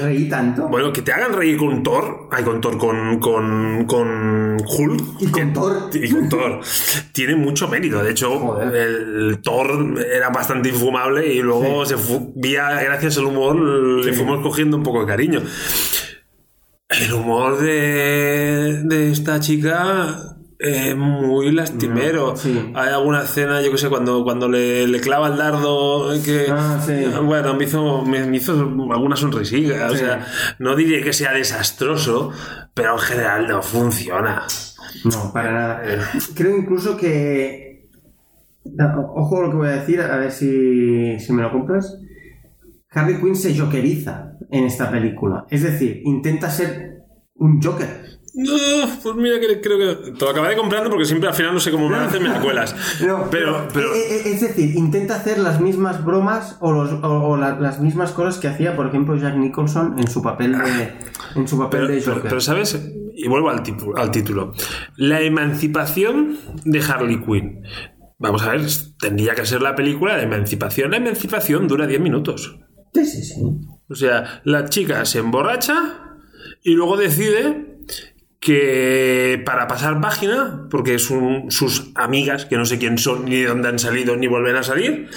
reí 0.00 0.28
tanto. 0.28 0.68
Bueno, 0.68 0.92
que 0.92 1.02
te 1.02 1.12
hagan 1.12 1.32
reír 1.32 1.56
con 1.56 1.82
Thor, 1.82 2.28
ay, 2.30 2.44
con 2.44 2.60
Thor, 2.60 2.76
con, 2.78 3.18
con, 3.18 3.84
con 3.86 4.56
Hulk. 4.66 5.02
Y 5.20 5.26
con 5.26 5.32
que- 5.32 5.46
Thor. 5.54 5.90
Y 5.94 6.10
con 6.10 6.28
Thor. 6.28 6.60
Tiene 7.12 7.36
mucho 7.36 7.68
mérito. 7.68 8.02
De 8.02 8.10
hecho, 8.10 8.38
Joder. 8.38 8.74
el 8.74 9.38
Thor 9.42 9.94
era 10.12 10.28
bastante 10.30 10.68
infumable 10.68 11.32
y 11.32 11.40
luego 11.40 11.84
se 11.86 11.96
fu- 11.96 12.32
vía, 12.36 12.80
gracias 12.82 13.18
al 13.18 13.24
humor, 13.26 13.56
le 14.04 14.12
fuimos 14.12 14.40
cogiendo 14.42 14.76
un 14.76 14.82
poco 14.82 15.00
de 15.00 15.06
cariño. 15.06 15.42
El 16.88 17.12
humor 17.12 17.58
de, 17.60 18.82
de 18.84 19.12
esta 19.12 19.38
chica 19.40 20.16
es 20.60 20.94
muy 20.96 21.50
lastimero. 21.52 22.36
Sí. 22.36 22.70
Hay 22.74 22.88
alguna 22.90 23.22
escena, 23.22 23.62
yo 23.62 23.70
que 23.72 23.78
sé, 23.78 23.88
cuando, 23.88 24.22
cuando 24.24 24.48
le, 24.48 24.86
le 24.86 25.00
clava 25.00 25.28
el 25.28 25.36
dardo, 25.38 26.12
eh, 26.12 26.20
que 26.24 26.46
Ah, 26.50 26.78
sí. 26.84 26.92
bueno, 27.24 27.54
me 27.54 27.64
hizo, 27.64 28.02
me, 28.04 28.24
me 28.26 28.36
hizo 28.36 28.52
alguna 28.52 29.16
sonrisica. 29.16 29.88
O 29.90 29.96
sea, 29.96 30.26
no 30.58 30.76
diré 30.76 31.02
que 31.02 31.12
sea 31.12 31.32
desastroso, 31.32 32.30
pero 32.74 32.92
en 32.92 32.98
general 32.98 33.48
no 33.48 33.62
funciona. 33.62 34.42
No, 35.04 35.32
para 35.32 35.52
nada. 35.52 35.82
Creo 36.34 36.56
incluso 36.56 36.96
que. 36.96 37.88
Ojo 39.14 39.42
lo 39.42 39.50
que 39.50 39.56
voy 39.56 39.68
a 39.68 39.72
decir, 39.80 40.00
a 40.00 40.16
ver 40.18 40.30
si, 40.30 41.18
si 41.18 41.32
me 41.32 41.42
lo 41.42 41.50
compras. 41.50 41.96
Harley 42.92 43.18
Quinn 43.20 43.36
se 43.36 43.56
jokeriza 43.56 44.32
en 44.50 44.64
esta 44.64 44.90
película. 44.90 45.46
Es 45.48 45.62
decir, 45.62 46.02
intenta 46.04 46.50
ser 46.50 47.04
un 47.36 47.62
Joker. 47.62 47.88
No, 48.34 48.52
pues 49.02 49.16
mira 49.16 49.40
que 49.40 49.60
creo 49.60 49.78
que 49.78 50.12
te 50.12 50.24
lo 50.24 50.30
acabaré 50.30 50.56
comprando 50.56 50.88
porque 50.90 51.04
siempre 51.04 51.28
al 51.28 51.34
final 51.34 51.52
no 51.54 51.60
sé 51.60 51.70
cómo 51.70 51.88
me 51.88 51.96
hacen, 51.96 52.22
me 52.22 52.28
la 52.30 52.40
cuelas. 52.40 52.74
No, 53.06 53.28
pero, 53.30 53.66
pero, 53.74 53.94
eh, 53.94 53.98
eh, 54.10 54.22
es 54.26 54.40
decir, 54.40 54.76
intenta 54.76 55.16
hacer 55.16 55.38
las 55.38 55.60
mismas 55.60 56.04
bromas 56.04 56.56
o, 56.60 56.72
los- 56.72 56.92
o- 56.92 57.28
o 57.28 57.36
la- 57.36 57.58
las 57.58 57.80
mismas 57.80 58.12
cosas 58.12 58.38
que 58.38 58.48
hacía, 58.48 58.76
por 58.76 58.86
ejemplo, 58.86 59.16
Jack 59.16 59.36
Nicholson 59.36 59.98
en 59.98 60.08
su 60.08 60.22
papel 60.22 60.52
de, 60.58 60.92
en 61.34 61.48
su 61.48 61.58
papel 61.58 61.86
pero, 61.86 61.92
de 61.94 62.02
Joker. 62.02 62.22
pero, 62.22 62.40
¿sabes? 62.40 62.80
Y 63.14 63.28
vuelvo 63.28 63.50
al, 63.50 63.62
tipu- 63.62 63.98
al 63.98 64.10
título. 64.10 64.54
La 64.96 65.20
emancipación 65.20 66.38
de 66.64 66.80
Harley 66.80 67.20
Quinn. 67.24 67.62
Vamos 68.18 68.42
a 68.42 68.50
ver, 68.52 68.62
tendría 68.98 69.34
que 69.34 69.44
ser 69.46 69.62
la 69.62 69.74
película 69.74 70.16
de 70.16 70.24
emancipación. 70.24 70.90
La 70.90 70.98
emancipación 70.98 71.66
dura 71.68 71.86
10 71.86 72.00
minutos. 72.00 72.58
Sí, 72.94 73.04
sí, 73.04 73.22
sí. 73.22 73.34
O 73.88 73.94
sea, 73.94 74.40
la 74.44 74.66
chica 74.68 75.04
se 75.04 75.18
emborracha 75.20 76.16
y 76.62 76.74
luego 76.74 76.96
decide 76.96 77.69
que 78.40 79.42
para 79.44 79.66
pasar 79.66 80.00
página, 80.00 80.66
porque 80.70 80.98
son 80.98 81.50
sus 81.50 81.90
amigas, 81.94 82.46
que 82.46 82.56
no 82.56 82.64
sé 82.64 82.78
quién 82.78 82.96
son, 82.96 83.26
ni 83.26 83.36
de 83.36 83.46
dónde 83.46 83.68
han 83.68 83.78
salido, 83.78 84.16
ni 84.16 84.28
volverán 84.28 84.60
a 84.60 84.62
salir, 84.62 85.08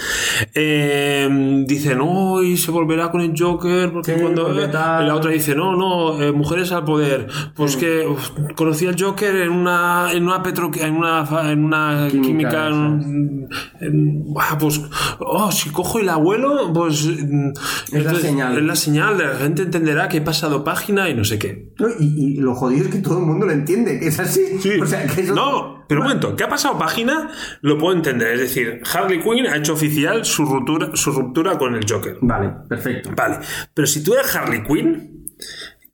eh, 0.54 1.64
dicen, 1.66 2.00
hoy 2.02 2.58
se 2.58 2.70
volverá 2.72 3.12
con 3.12 3.22
el 3.22 3.34
Joker, 3.38 3.92
porque 3.94 4.16
Sí, 4.16 4.22
cuando... 4.22 4.46
porque 4.48 4.68
tal. 4.68 5.08
La 5.08 5.16
otra 5.16 5.32
dice, 5.32 5.56
no, 5.56 5.74
no, 5.76 6.22
eh, 6.22 6.34
mujeres 6.34 6.74
al 6.74 6.84
poder. 6.84 7.28
Pues 7.56 7.78
que 7.78 8.06
uf, 8.06 8.30
conocí 8.56 8.88
al 8.88 9.02
Joker 9.02 9.34
en 9.38 9.52
una, 9.52 10.12
en 10.12 10.26
una 10.26 10.44
petro, 10.44 10.70
en 10.76 10.96
una, 10.96 11.26
en 11.50 11.64
una 11.64 12.08
Química, 12.12 12.28
química, 12.28 12.68
en- 12.68 13.48
en- 13.80 14.24
buah, 14.34 14.58
pues, 14.60 14.82
oh, 15.20 15.50
si 15.50 15.70
cojo 15.70 16.00
el 16.00 16.10
abuelo, 16.10 16.72
pues... 16.74 17.06
Es 17.06 18.04
la 18.04 18.16
señal. 18.16 18.58
Es 18.58 18.64
la 18.64 18.76
señal, 18.76 19.18
de 19.18 19.26
la 19.28 19.36
gente 19.36 19.62
entenderá 19.62 20.10
que 20.10 20.18
he 20.18 20.22
pasado 20.22 20.66
página 20.66 21.10
y 21.10 21.14
no 21.16 21.24
sé 21.24 21.40
qué. 21.40 21.72
No, 21.80 21.88
y, 22.00 22.34
y 22.34 22.36
lo 22.38 22.54
jodido 22.54 22.86
es 22.86 22.92
que 22.92 23.02
todo 23.14 23.22
el 23.22 23.28
mundo 23.28 23.46
lo 23.46 23.52
entiende, 23.54 24.00
que 24.00 24.08
es 24.08 24.20
así. 24.20 24.42
O 24.82 24.86
sea, 24.86 25.06
que 25.08 25.22
eso- 25.22 25.36
No, 25.36 25.86
pero 25.88 26.02
un 26.02 26.08
momento, 26.08 26.36
¿qué 26.36 26.44
ha 26.44 26.50
pasado 26.50 26.78
página? 26.78 27.30
Lo 27.62 27.78
puedo 27.78 27.96
entender. 27.96 28.34
Es 28.34 28.40
decir, 28.42 28.82
Harley 28.94 29.22
Quinn 29.22 29.48
ha 29.48 29.56
hecho 29.58 29.74
oficial 29.74 30.26
su 30.26 30.46
ruptura, 30.46 30.90
su 30.96 31.12
ruptura 31.12 31.58
con 31.58 31.76
el 31.76 31.86
Joker. 31.90 32.18
Vale, 32.22 32.52
perfecto. 32.68 33.12
Vale, 33.16 33.38
pero 33.74 33.88
si 33.88 34.04
tú 34.04 34.14
eres 34.14 34.36
Harley 34.36 34.64
Quinn, 34.64 35.26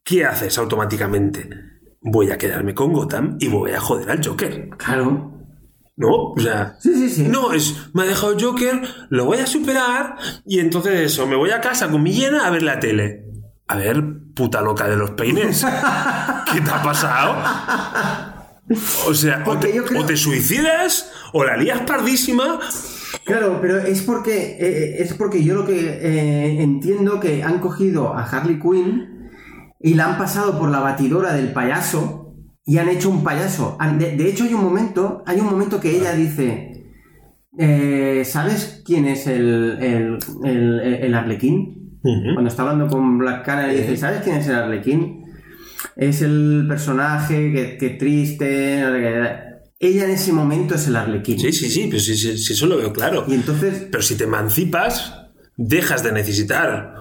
¿qué 0.04 0.24
haces 0.24 0.56
automáticamente? 0.58 1.48
Voy 2.02 2.30
a 2.30 2.38
quedarme 2.38 2.74
con 2.74 2.92
Gotham 2.92 3.36
y 3.40 3.48
voy 3.48 3.72
a 3.72 3.80
joder 3.80 4.10
al 4.10 4.24
Joker. 4.26 4.70
Claro. 4.78 5.36
¿No? 5.96 6.08
O 6.34 6.38
sea. 6.40 6.76
Sí, 6.80 6.94
sí, 6.94 7.10
sí. 7.10 7.22
No, 7.28 7.52
es. 7.52 7.90
Me 7.92 8.02
ha 8.02 8.06
dejado 8.06 8.32
el 8.32 8.42
Joker, 8.42 8.80
lo 9.10 9.26
voy 9.26 9.36
a 9.38 9.46
superar 9.46 10.16
y 10.46 10.58
entonces 10.60 10.98
eso, 10.98 11.26
me 11.26 11.36
voy 11.36 11.50
a 11.50 11.60
casa 11.60 11.90
con 11.90 12.02
mi 12.02 12.12
llena 12.14 12.46
a 12.46 12.50
ver 12.50 12.62
la 12.62 12.80
tele. 12.80 13.26
A 13.70 13.76
ver, 13.76 14.02
puta 14.34 14.60
loca 14.62 14.88
de 14.88 14.96
los 14.96 15.10
peines. 15.12 15.64
¿Qué 16.52 16.60
te 16.60 16.70
ha 16.70 16.82
pasado? 16.82 17.36
O 19.06 19.14
sea, 19.14 19.44
o 19.46 19.56
te, 19.58 19.72
yo 19.74 19.84
creo- 19.84 20.02
o 20.02 20.06
te 20.06 20.16
suicidas 20.16 21.10
o 21.32 21.44
la 21.44 21.56
lías 21.56 21.80
pardísima. 21.82 22.58
Claro, 23.24 23.58
pero 23.60 23.78
es 23.78 24.02
porque 24.02 24.56
eh, 24.60 25.02
es 25.02 25.14
porque 25.14 25.44
yo 25.44 25.54
lo 25.54 25.66
que 25.66 25.78
eh, 25.88 26.62
entiendo 26.62 27.20
que 27.20 27.42
han 27.44 27.60
cogido 27.60 28.12
a 28.14 28.24
Harley 28.24 28.58
Quinn 28.60 29.30
y 29.80 29.94
la 29.94 30.06
han 30.06 30.18
pasado 30.18 30.58
por 30.58 30.68
la 30.70 30.80
batidora 30.80 31.32
del 31.32 31.52
payaso 31.52 32.34
y 32.64 32.78
han 32.78 32.88
hecho 32.88 33.08
un 33.10 33.22
payaso. 33.22 33.78
De 33.98 34.28
hecho, 34.28 34.44
hay 34.44 34.54
un 34.54 34.62
momento, 34.64 35.22
hay 35.26 35.38
un 35.40 35.46
momento 35.46 35.80
que 35.80 35.96
ella 35.96 36.12
dice, 36.12 36.86
eh, 37.58 38.22
¿sabes 38.24 38.82
quién 38.84 39.06
es 39.06 39.26
el, 39.28 39.78
el, 39.80 40.18
el, 40.44 40.80
el 41.04 41.14
Arlequín? 41.14 41.79
Cuando 42.02 42.48
está 42.48 42.62
hablando 42.62 42.88
con 42.88 43.18
Black 43.18 43.44
Canary 43.44 43.76
dice, 43.76 43.96
¿sabes 43.96 44.22
quién 44.22 44.36
es 44.36 44.46
el 44.48 44.54
Arlequín? 44.54 45.24
Es 45.96 46.22
el 46.22 46.64
personaje 46.68 47.52
que, 47.52 47.76
que 47.76 47.90
triste. 47.90 48.80
no 48.82 48.92
sé 48.92 49.00
qué". 49.00 49.50
Ella 49.82 50.04
en 50.04 50.10
ese 50.10 50.32
momento 50.32 50.74
es 50.74 50.86
el 50.88 50.96
Arlequín. 50.96 51.38
Sí, 51.38 51.52
sí, 51.52 51.70
sí, 51.70 51.86
pero 51.88 52.00
sí, 52.00 52.14
sí, 52.14 52.36
sí, 52.36 52.52
eso 52.52 52.66
lo 52.66 52.76
veo 52.76 52.92
claro. 52.92 53.24
Y 53.28 53.34
entonces, 53.34 53.86
Pero 53.90 54.02
si 54.02 54.14
te 54.14 54.24
emancipas, 54.24 55.14
dejas 55.56 56.02
de 56.02 56.12
necesitar 56.12 56.94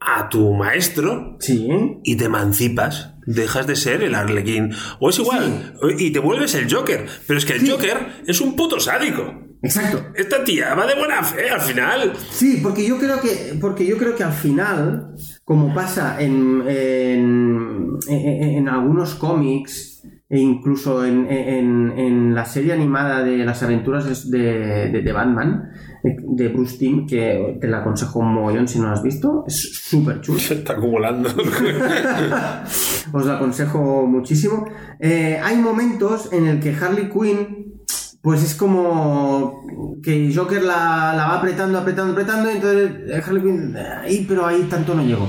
a 0.00 0.28
tu 0.28 0.52
maestro 0.54 1.36
sí, 1.40 1.68
y 2.04 2.16
te 2.16 2.24
emancipas. 2.24 3.11
Dejas 3.26 3.66
de 3.66 3.76
ser 3.76 4.02
el 4.02 4.14
Arlequín. 4.14 4.72
O 5.00 5.10
es 5.10 5.18
igual. 5.18 5.74
Y 5.98 6.10
te 6.10 6.18
vuelves 6.18 6.54
el 6.54 6.72
Joker. 6.72 7.06
Pero 7.26 7.38
es 7.38 7.44
que 7.44 7.52
el 7.54 7.60
Sí. 7.60 7.70
Joker 7.70 8.22
es 8.26 8.40
un 8.40 8.56
puto 8.56 8.80
sádico. 8.80 9.32
exacto. 9.62 10.04
Esta 10.16 10.42
tía 10.42 10.74
va 10.74 10.86
de 10.86 10.96
buena 10.96 11.22
fe 11.22 11.48
al 11.50 11.60
final. 11.60 12.12
Sí, 12.30 12.58
porque 12.62 12.84
yo 12.86 12.98
creo 12.98 13.20
que, 13.20 13.56
porque 13.60 13.86
yo 13.86 13.96
creo 13.96 14.16
que 14.16 14.24
al 14.24 14.32
final, 14.32 15.14
como 15.44 15.72
pasa 15.72 16.20
en, 16.20 16.64
en, 16.66 17.98
en- 18.08 18.42
en 18.58 18.68
algunos 18.68 19.14
cómics 19.14 19.91
e 20.32 20.38
incluso 20.40 21.04
en, 21.04 21.26
en- 21.30 21.92
en 21.96 22.34
la 22.34 22.44
serie 22.46 22.72
animada 22.72 23.22
de 23.22 23.36
las 23.44 23.62
aventuras 23.62 24.30
de, 24.30 24.88
de- 24.90 25.02
de 25.02 25.12
Batman, 25.12 25.70
de 26.02 26.48
Bruce 26.48 26.78
Timm, 26.78 27.06
que 27.06 27.58
te 27.60 27.68
la 27.68 27.78
aconsejo 27.80 28.18
un 28.20 28.32
mogollón 28.34 28.66
si 28.66 28.78
no 28.80 28.86
la 28.86 28.94
has 28.94 29.02
visto, 29.02 29.44
es 29.46 29.74
súper 29.74 30.20
chulo. 30.22 30.38
Se 30.40 30.54
está 30.54 30.72
acumulando. 30.72 31.28
Os 33.12 33.26
lo 33.26 33.32
aconsejo 33.32 34.06
muchísimo. 34.06 34.64
Eh, 34.98 35.38
hay 35.42 35.56
momentos 35.58 36.32
en 36.32 36.46
el 36.46 36.60
que 36.60 36.74
Harley 36.74 37.10
Quinn, 37.10 37.74
pues 38.22 38.42
es 38.42 38.54
como 38.54 39.64
que 40.02 40.32
Joker 40.34 40.62
la, 40.62 41.12
la 41.14 41.26
va 41.28 41.34
apretando, 41.38 41.78
apretando, 41.78 42.12
apretando, 42.12 42.50
y 42.50 42.54
entonces 42.54 42.90
eh, 43.08 43.22
Harley 43.24 43.42
Quinn, 43.42 43.76
ahí, 43.76 44.24
pero 44.26 44.46
ahí 44.46 44.62
tanto 44.70 44.94
no 44.94 45.02
llego. 45.04 45.28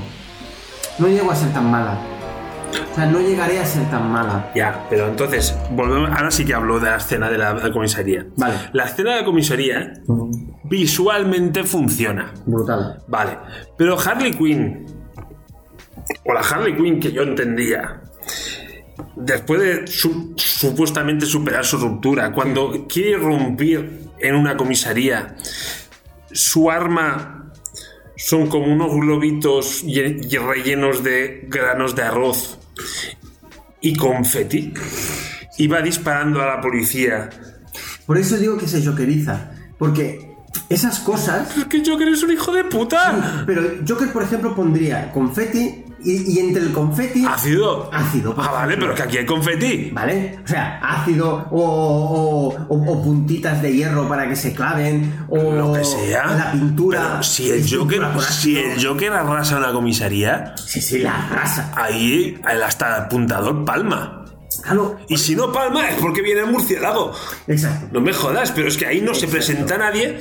No 0.98 1.08
llego 1.08 1.30
a 1.30 1.34
ser 1.34 1.52
tan 1.52 1.70
mala. 1.70 1.98
O 2.92 2.94
sea, 2.94 3.06
no 3.06 3.20
llegaré 3.20 3.58
a 3.58 3.64
ser 3.66 3.88
tan 3.90 4.10
mala. 4.10 4.50
ya, 4.54 4.86
pero 4.90 5.08
entonces, 5.08 5.56
volvemos. 5.70 6.10
Ahora 6.10 6.30
sí 6.30 6.44
que 6.44 6.54
hablo 6.54 6.78
de 6.80 6.90
la 6.90 6.96
escena 6.96 7.28
de 7.30 7.38
la, 7.38 7.54
de 7.54 7.62
la 7.68 7.72
comisaría. 7.72 8.26
Vale. 8.36 8.54
La 8.72 8.84
escena 8.84 9.10
de 9.14 9.20
la 9.20 9.24
comisaría 9.24 9.92
visualmente 10.64 11.64
funciona. 11.64 12.32
Brutal. 12.46 13.02
Vale, 13.08 13.38
pero 13.76 13.98
Harley 13.98 14.32
Quinn, 14.32 14.86
o 16.24 16.32
la 16.32 16.40
Harley 16.40 16.76
Quinn 16.76 17.00
que 17.00 17.12
yo 17.12 17.22
entendía, 17.22 18.00
después 19.16 19.60
de 19.60 19.86
su- 19.86 20.32
supuestamente 20.36 21.26
superar 21.26 21.64
su 21.64 21.78
ruptura, 21.78 22.32
cuando 22.32 22.86
quiere 22.88 23.10
irrumpir 23.10 24.08
en 24.18 24.34
una 24.34 24.56
comisaría, 24.56 25.36
su 26.32 26.70
arma 26.70 27.52
son 28.16 28.46
como 28.48 28.66
unos 28.72 28.92
globitos 28.94 29.84
lle- 29.84 30.18
lle- 30.28 30.46
rellenos 30.46 31.02
de 31.02 31.44
granos 31.48 31.94
de 31.94 32.02
arroz 32.02 32.58
y 33.80 33.94
confeti, 33.96 34.72
y 35.58 35.66
va 35.66 35.82
disparando 35.82 36.42
a 36.42 36.46
la 36.46 36.60
policía. 36.60 37.28
Por 38.06 38.18
eso 38.18 38.36
digo 38.36 38.56
que 38.56 38.68
se 38.68 38.84
jokeriza. 38.84 39.50
Porque 39.78 40.34
esas 40.68 41.00
cosas 41.00 41.56
Es 41.56 41.64
que 41.64 41.82
Joker 41.84 42.08
es 42.08 42.22
un 42.22 42.32
hijo 42.32 42.52
de 42.52 42.64
puta. 42.64 43.44
Pero 43.46 43.62
Joker, 43.86 44.12
por 44.12 44.22
ejemplo, 44.22 44.54
pondría 44.54 45.10
confeti 45.12 45.84
y, 46.04 46.34
y 46.34 46.38
entre 46.40 46.62
el 46.62 46.72
confeti. 46.72 47.24
¿Ácido? 47.26 47.88
Ácido. 47.92 48.34
Ah, 48.38 48.50
vale, 48.52 48.76
pero 48.76 48.94
que 48.94 49.02
aquí 49.02 49.18
hay 49.18 49.26
confeti. 49.26 49.90
¿Vale? 49.92 50.38
O 50.44 50.48
sea, 50.48 50.78
ácido 50.82 51.46
o, 51.50 51.60
o- 51.60 52.66
o- 52.68 52.92
o 52.92 53.02
puntitas 53.02 53.60
de 53.62 53.72
hierro 53.72 54.08
para 54.08 54.28
que 54.28 54.36
se 54.36 54.52
claven 54.54 55.24
o 55.28 55.52
Lo 55.52 55.72
que 55.72 55.84
sea. 55.84 56.26
la 56.26 56.52
pintura. 56.52 57.00
Pero 57.12 57.22
si 57.22 57.50
el 57.50 57.60
es 57.60 57.74
Joker, 57.74 58.02
si 58.30 58.58
el 58.58 58.84
Joker 58.86 59.12
arrasa 59.12 59.56
una 59.58 59.72
comisaría, 59.72 60.54
Sí, 60.56 60.80
sí, 60.80 60.98
la 60.98 61.14
arrasa. 61.26 61.72
ahí 61.76 62.38
el 62.50 62.62
hasta 62.62 62.96
apuntador 63.04 63.64
palma. 63.64 64.24
Claro. 64.62 64.98
Y 65.08 65.16
si 65.18 65.34
no 65.34 65.52
palma 65.52 65.88
es 65.90 65.96
porque 66.00 66.22
viene 66.22 66.40
el 66.42 66.46
murciélago. 66.50 67.12
Exacto. 67.48 67.88
No 67.92 68.00
me 68.00 68.12
jodas, 68.12 68.52
pero 68.52 68.68
es 68.68 68.76
que 68.76 68.86
ahí 68.86 69.00
no 69.00 69.14
se 69.14 69.26
presenta 69.26 69.76
nadie. 69.76 70.20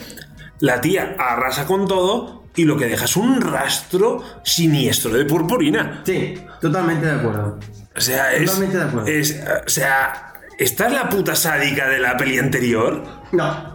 La 0.59 0.81
tía 0.81 1.15
arrasa 1.19 1.65
con 1.65 1.87
todo 1.87 2.42
y 2.55 2.65
lo 2.65 2.77
que 2.77 2.85
deja 2.87 3.05
es 3.05 3.15
un 3.15 3.41
rastro 3.41 4.23
siniestro 4.43 5.11
de 5.11 5.25
purpurina. 5.25 6.01
Sí, 6.05 6.35
totalmente 6.61 7.05
de 7.05 7.11
acuerdo. 7.13 7.59
O 7.95 8.01
sea, 8.01 8.33
es. 8.33 8.45
Totalmente 8.45 8.77
de 8.77 8.83
acuerdo. 8.83 9.07
es- 9.07 9.39
o 9.65 9.69
sea, 9.69 10.33
¿esta 10.57 10.87
es 10.87 10.93
la 10.93 11.09
puta 11.09 11.35
sádica 11.35 11.87
de 11.89 11.99
la 11.99 12.15
peli 12.17 12.37
anterior? 12.39 13.03
No. 13.31 13.72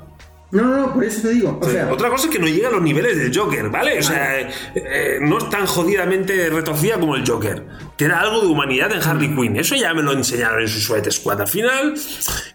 No, 0.51 0.63
no, 0.63 0.77
no, 0.79 0.95
por 0.95 1.05
eso 1.05 1.23
te 1.23 1.35
digo. 1.35 1.59
O 1.61 1.69
sea, 1.69 1.93
Otra 1.93 2.09
cosa 2.09 2.27
es 2.27 2.31
que 2.33 2.39
no 2.39 2.47
llega 2.47 2.69
a 2.69 2.71
los 2.71 2.81
niveles 2.81 3.19
del 3.19 3.37
Joker, 3.37 3.69
¿vale? 3.69 3.99
O 3.99 4.03
sea, 4.03 4.41
eh, 4.41 4.51
eh, 4.75 5.19
no 5.21 5.37
es 5.39 5.51
tan 5.51 5.67
jodidamente 5.67 6.49
retorcida 6.49 6.99
como 6.99 7.17
el 7.17 7.29
Joker. 7.29 7.67
Que 7.99 8.07
era 8.07 8.21
algo 8.21 8.41
de 8.41 8.47
humanidad 8.47 8.91
en 8.93 9.03
Harley 9.03 9.35
Quinn. 9.35 9.57
Eso 9.57 9.75
ya 9.75 9.93
me 9.93 10.03
lo 10.03 10.13
enseñaron 10.13 10.63
en 10.63 10.69
su 10.69 10.81
Suicide 10.81 11.11
Squad. 11.11 11.43
Al 11.43 11.49
final, 11.49 11.95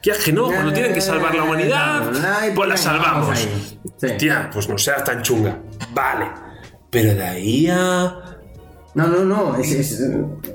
que 0.02 0.10
es 0.10 0.18
que 0.18 0.32
no, 0.34 0.46
cuando 0.46 0.74
tienen 0.74 0.94
que 0.94 1.02
salvar 1.02 1.36
la 1.36 1.44
humanidad, 1.44 2.12
pues 2.56 2.70
la 2.70 2.78
salvamos. 2.78 3.38
Sí. 3.98 4.08
Tía, 4.18 4.50
pues 4.52 4.68
no 4.68 4.78
seas 4.78 5.04
tan 5.04 5.22
chunga. 5.22 5.60
Vale. 5.94 6.32
Pero 6.90 7.14
de 7.14 7.24
ahí 7.24 7.68
a. 7.70 8.33
no, 8.96 9.08
no, 9.08 9.24
no. 9.24 9.56
Es, 9.58 9.72
es- 9.72 10.04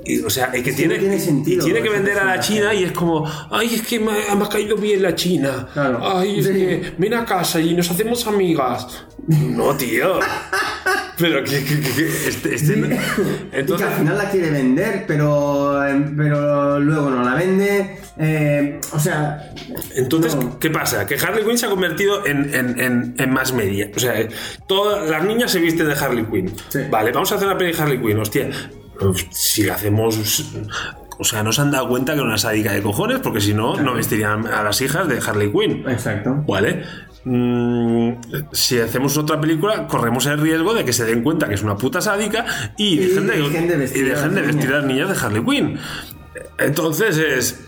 y, 0.04 0.20
o 0.20 0.30
sea, 0.30 0.46
es 0.46 0.62
que 0.62 0.70
Sí, 0.70 0.76
tiene, 0.78 0.98
tiene 0.98 1.18
sentido 1.18 1.62
y 1.62 1.64
tiene 1.64 1.82
que 1.82 1.88
vender 1.90 2.18
a 2.18 2.24
la. 2.24 2.40
China 2.40 2.72
y 2.72 2.84
es 2.84 2.92
como, 2.92 3.28
ay, 3.50 3.74
es 3.74 3.82
que 3.86 3.98
me, 3.98 4.12
me 4.12 4.44
ha 4.44 4.48
caído 4.48 4.76
bien 4.76 5.02
la 5.02 5.14
China. 5.14 5.66
Claro. 5.72 6.00
Ay, 6.02 6.38
es 6.40 6.46
Sí. 6.46 6.52
que 6.52 6.92
ven 6.98 7.14
a 7.14 7.24
casa 7.24 7.60
y 7.60 7.74
nos 7.74 7.90
hacemos 7.90 8.26
amigas. 8.26 9.04
No, 9.26 9.74
tío. 9.74 10.20
Pero 11.18 11.42
que, 11.42 11.64
que- 11.64 11.80
que- 11.80 12.28
este, 12.28 12.54
este 12.54 12.76
no- 12.76 12.86
y 12.86 12.90
que 12.90 12.98
Entonces, 13.52 13.86
al 13.88 13.94
final 13.94 14.18
la 14.18 14.30
quiere 14.30 14.50
vender, 14.50 15.04
pero, 15.08 15.84
eh, 15.84 16.12
pero 16.16 16.78
luego 16.78 17.10
no 17.10 17.24
la 17.24 17.34
vende. 17.34 17.98
Eh, 18.20 18.80
o 18.92 18.98
sea, 19.00 19.52
entonces 19.96 20.36
no. 20.36 20.58
¿qué 20.60 20.70
pasa? 20.70 21.06
Que 21.06 21.16
Harley 21.16 21.44
Quinn 21.44 21.58
se 21.58 21.66
ha 21.66 21.70
convertido 21.70 22.24
en, 22.24 22.54
en, 22.54 22.80
en, 22.80 23.14
en 23.18 23.30
más 23.32 23.52
media. 23.52 23.90
O 23.96 23.98
sea, 23.98 24.14
todas 24.68 25.10
las 25.10 25.24
niñas 25.24 25.50
se 25.50 25.58
visten 25.58 25.88
de 25.88 25.94
Harley 25.94 26.24
Quinn. 26.24 26.52
Sí. 26.68 26.80
Vale, 26.88 27.10
vamos 27.10 27.30
a 27.32 27.34
hacer 27.34 27.48
una 27.48 27.58
peli 27.58 27.72
de 27.72 27.82
Harley 27.82 28.00
Quinn. 28.00 28.18
Hostia, 28.28 28.50
si 29.30 29.68
hacemos. 29.68 30.44
O 31.20 31.24
sea, 31.24 31.42
no 31.42 31.52
se 31.52 31.60
han 31.62 31.70
dado 31.70 31.88
cuenta 31.88 32.12
que 32.12 32.18
era 32.18 32.28
una 32.28 32.38
sádica 32.38 32.72
de 32.72 32.82
cojones, 32.82 33.18
porque 33.18 33.40
si 33.40 33.52
no, 33.52 33.74
no 33.76 33.94
vestirían 33.94 34.46
a 34.46 34.62
las 34.62 34.80
hijas 34.80 35.08
de 35.08 35.18
Harley 35.18 35.50
Quinn. 35.50 35.84
exacto. 35.88 36.44
¿Vale? 36.46 36.84
Mm, 37.24 38.12
si 38.52 38.78
hacemos 38.78 39.16
otra 39.16 39.40
película, 39.40 39.86
corremos 39.88 40.24
el 40.26 40.38
riesgo 40.38 40.74
de 40.74 40.84
que 40.84 40.92
se 40.92 41.04
den 41.04 41.22
cuenta 41.22 41.48
que 41.48 41.54
es 41.54 41.62
una 41.62 41.76
puta 41.76 42.00
sádica 42.00 42.72
y, 42.76 42.94
Y 42.94 42.96
dejen, 42.98 43.26
de, 43.26 43.76
vestir 43.76 44.06
y 44.06 44.10
a 44.10 44.14
dejen 44.14 44.34
de 44.34 44.42
vestir 44.42 44.70
a 44.70 44.76
las 44.78 44.84
niñas 44.84 45.08
de 45.08 45.26
Harley 45.26 45.44
Quinn. 45.44 45.78
Entonces 46.58 47.18
es. 47.18 47.67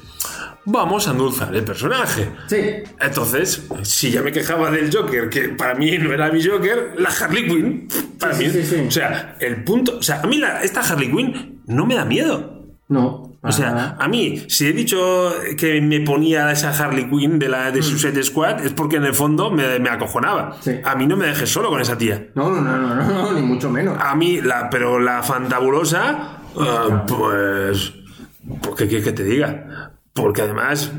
Vamos 0.66 1.08
a 1.08 1.12
endulzar 1.12 1.54
el 1.56 1.64
personaje. 1.64 2.28
Sí. 2.46 2.60
Entonces, 3.00 3.66
si 3.82 4.10
ya 4.10 4.22
me 4.22 4.30
quejaba 4.30 4.70
del 4.70 4.94
Joker, 4.94 5.28
que 5.30 5.48
para 5.50 5.74
mí 5.74 5.96
no 5.98 6.12
era 6.12 6.30
mi 6.30 6.42
Joker, 6.44 6.94
la 6.98 7.08
Harley 7.08 7.46
Quinn, 7.48 7.88
para 8.18 8.34
Sí, 8.34 8.44
mí. 8.44 8.50
sí, 8.50 8.62
sí. 8.64 8.84
O 8.86 8.90
sea, 8.90 9.36
el 9.40 9.64
punto. 9.64 9.96
O 9.98 10.02
sea, 10.02 10.20
a 10.22 10.26
mí 10.26 10.36
la- 10.38 10.62
esta 10.62 10.80
Harley 10.82 11.10
Quinn 11.10 11.62
no 11.66 11.86
me 11.86 11.94
da 11.94 12.04
miedo. 12.04 12.58
No. 12.88 13.30
O 13.42 13.52
sea, 13.52 13.96
a 13.98 14.06
mí, 14.08 14.42
si 14.48 14.66
he 14.66 14.72
dicho 14.74 15.32
que 15.56 15.80
me 15.80 16.00
ponía 16.00 16.50
esa 16.52 16.70
Harley 16.76 17.08
Quinn 17.08 17.38
de 17.38 17.48
la 17.48 17.70
Mm. 17.70 17.72
de 17.72 17.82
Suicide 17.82 18.22
Squad, 18.22 18.66
es 18.66 18.72
porque 18.74 18.96
en 18.96 19.04
el 19.04 19.14
fondo 19.14 19.50
me, 19.50 19.78
me 19.78 19.88
acojonaba. 19.88 20.56
Sí. 20.60 20.72
A 20.84 20.94
mí 20.94 21.06
no 21.06 21.16
me 21.16 21.26
dejes 21.28 21.48
solo 21.48 21.70
con 21.70 21.80
esa 21.80 21.96
tía. 21.96 22.28
no, 22.34 22.50
no, 22.50 22.60
no, 22.60 22.76
no, 22.76 22.94
no, 22.96 23.02
no, 23.04 23.32
ni 23.32 23.40
mucho 23.40 23.70
menos. 23.70 23.96
A 23.98 24.14
mí, 24.14 24.42
la, 24.42 24.68
pero 24.68 24.98
la 25.00 25.22
fantabulosa, 25.22 26.38
ah, 26.58 27.06
pues. 27.08 27.94
pues, 28.60 28.74
¿Qué 28.76 28.86
quieres 28.88 29.04
que 29.06 29.12
te 29.12 29.24
diga? 29.24 29.92
Porque 30.20 30.42
además. 30.42 30.92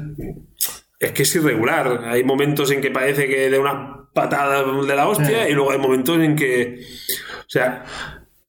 Es 1.00 1.12
que 1.14 1.24
es 1.24 1.36
irregular. 1.36 2.04
Hay 2.06 2.24
momentos 2.24 2.70
en 2.72 2.82
que 2.82 2.92
parece 2.92 3.28
que 3.28 3.50
de 3.50 3.58
una 3.60 4.08
patada 4.14 4.64
de 4.64 4.96
la 4.96 5.08
hostia 5.08 5.46
Sí. 5.46 5.52
y 5.52 5.54
luego 5.54 5.72
hay 5.72 5.80
momentos 5.80 6.20
en 6.20 6.36
que. 6.36 6.80
O 7.40 7.50
sea. 7.50 7.84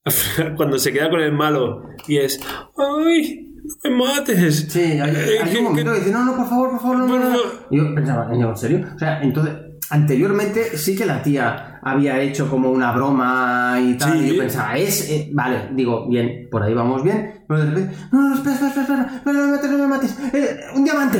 Cuando 0.56 0.78
se 0.78 0.92
queda 0.92 1.08
con 1.10 1.20
el 1.20 1.32
malo 1.32 1.84
y 2.08 2.18
es. 2.18 2.40
¡Ay! 2.76 3.48
¡No 3.84 3.90
me 3.90 3.96
mates! 3.96 4.66
Sí, 4.68 4.80
hay, 4.80 4.98
Eh, 5.14 5.38
hay 5.42 5.50
que- 5.52 5.58
un 5.58 5.64
momento 5.64 5.92
que- 5.92 5.98
dice, 6.00 6.10
no, 6.10 6.24
no, 6.24 6.34
por 6.36 6.48
favor, 6.48 6.70
por 6.70 6.80
favor, 6.80 6.98
no, 6.98 7.06
no, 7.06 7.30
no. 7.30 7.38
Yo 7.70 7.94
pensaba, 7.94 8.26
"Coño, 8.28 8.48
¿en 8.50 8.56
serio? 8.56 8.86
O 8.94 8.98
sea, 8.98 9.22
entonces, 9.22 9.54
anteriormente 9.90 10.76
sí 10.76 10.96
que 10.96 11.06
la 11.06 11.22
tía 11.22 11.78
había 11.82 12.20
hecho 12.20 12.50
como 12.50 12.70
una 12.70 12.90
broma 12.92 13.76
y 13.80 13.96
tal. 13.96 14.18
Sí. 14.18 14.24
Y 14.24 14.32
yo 14.34 14.38
pensaba, 14.42 14.76
es, 14.76 15.08
eh, 15.08 15.30
vale, 15.32 15.68
digo, 15.72 16.08
bien, 16.08 16.48
por 16.50 16.62
ahí 16.64 16.74
vamos 16.74 17.04
bien. 17.04 17.41
Pero 17.54 17.64
de 17.64 17.70
repente, 17.70 17.96
no, 18.12 18.28
no, 18.28 18.34
espera, 18.34 18.54
espera, 18.54 18.70
espera, 18.82 19.10
espera, 19.16 19.32
no, 19.32 19.46
no 19.46 19.46
me 19.46 19.52
mates, 19.56 19.70
no 19.70 19.78
me 19.78 19.86
mates, 19.86 20.18
eh, 20.34 20.60
un 20.74 20.84
diamante. 20.84 21.18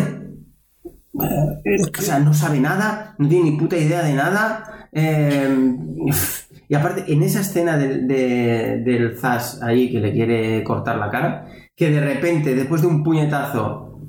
O 1.14 2.00
sea, 2.02 2.18
no 2.18 2.32
sabe 2.32 2.58
nada, 2.60 3.14
no 3.18 3.28
tiene 3.28 3.50
ni 3.50 3.58
puta 3.58 3.76
idea 3.76 4.02
de 4.02 4.14
nada. 4.14 4.88
eh, 4.92 5.74
y 6.68 6.74
aparte, 6.74 7.04
en 7.12 7.22
esa 7.22 7.40
escena 7.40 7.76
del, 7.76 8.06
de- 8.08 8.82
del 8.84 9.18
Zas 9.18 9.62
ahí 9.62 9.90
que 9.92 10.00
le 10.00 10.12
quiere 10.12 10.64
cortar 10.64 10.96
la 10.96 11.10
cara, 11.10 11.46
que 11.76 11.90
de 11.90 12.00
repente, 12.00 12.54
después 12.54 12.80
de 12.82 12.88
un 12.88 13.02
puñetazo, 13.02 14.00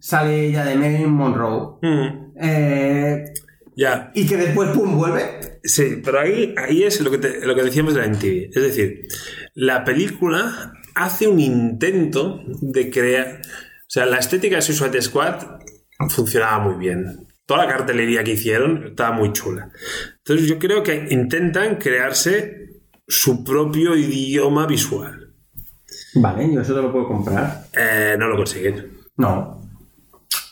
sale 0.00 0.46
ella 0.46 0.64
de 0.64 0.76
Marilyn 0.76 1.10
Monroe. 1.12 1.78
Mm, 1.82 2.32
eh, 2.40 3.24
ya. 3.76 4.10
y 4.14 4.26
que 4.26 4.36
después, 4.38 4.70
pum, 4.70 4.96
vuelve. 4.96 5.58
Sí, 5.62 6.00
pero 6.02 6.20
ahí, 6.20 6.54
ahí 6.56 6.84
es 6.84 7.00
lo 7.02 7.10
que, 7.10 7.18
te- 7.18 7.46
lo 7.46 7.54
que 7.54 7.62
decíamos 7.64 7.94
de 7.94 8.00
la 8.00 8.06
MTV. 8.08 8.48
Es 8.54 8.62
decir, 8.62 9.06
la 9.54 9.84
película 9.84 10.72
hace 10.96 11.28
un 11.28 11.38
intento 11.38 12.40
de 12.60 12.90
crear. 12.90 13.40
O 13.42 13.88
sea, 13.88 14.06
la 14.06 14.18
estética 14.18 14.56
de 14.56 14.62
Suicide 14.62 15.02
Squad 15.02 15.36
funcionaba 16.08 16.58
muy 16.58 16.74
bien. 16.74 17.28
Toda 17.44 17.64
la 17.64 17.72
cartelería 17.72 18.24
que 18.24 18.32
hicieron 18.32 18.88
estaba 18.88 19.12
muy 19.12 19.32
chula. 19.32 19.70
Entonces, 20.18 20.48
yo 20.48 20.58
creo 20.58 20.82
que 20.82 21.06
intentan 21.10 21.76
crearse 21.76 22.80
su 23.06 23.44
propio 23.44 23.94
idioma 23.94 24.66
visual. 24.66 25.34
Vale, 26.14 26.52
yo 26.52 26.60
eso 26.62 26.74
te 26.74 26.82
lo 26.82 26.90
puedo 26.90 27.06
comprar. 27.06 27.66
Eh, 27.72 28.16
no 28.18 28.26
lo 28.26 28.36
consiguen. 28.36 28.98
No. 29.18 29.62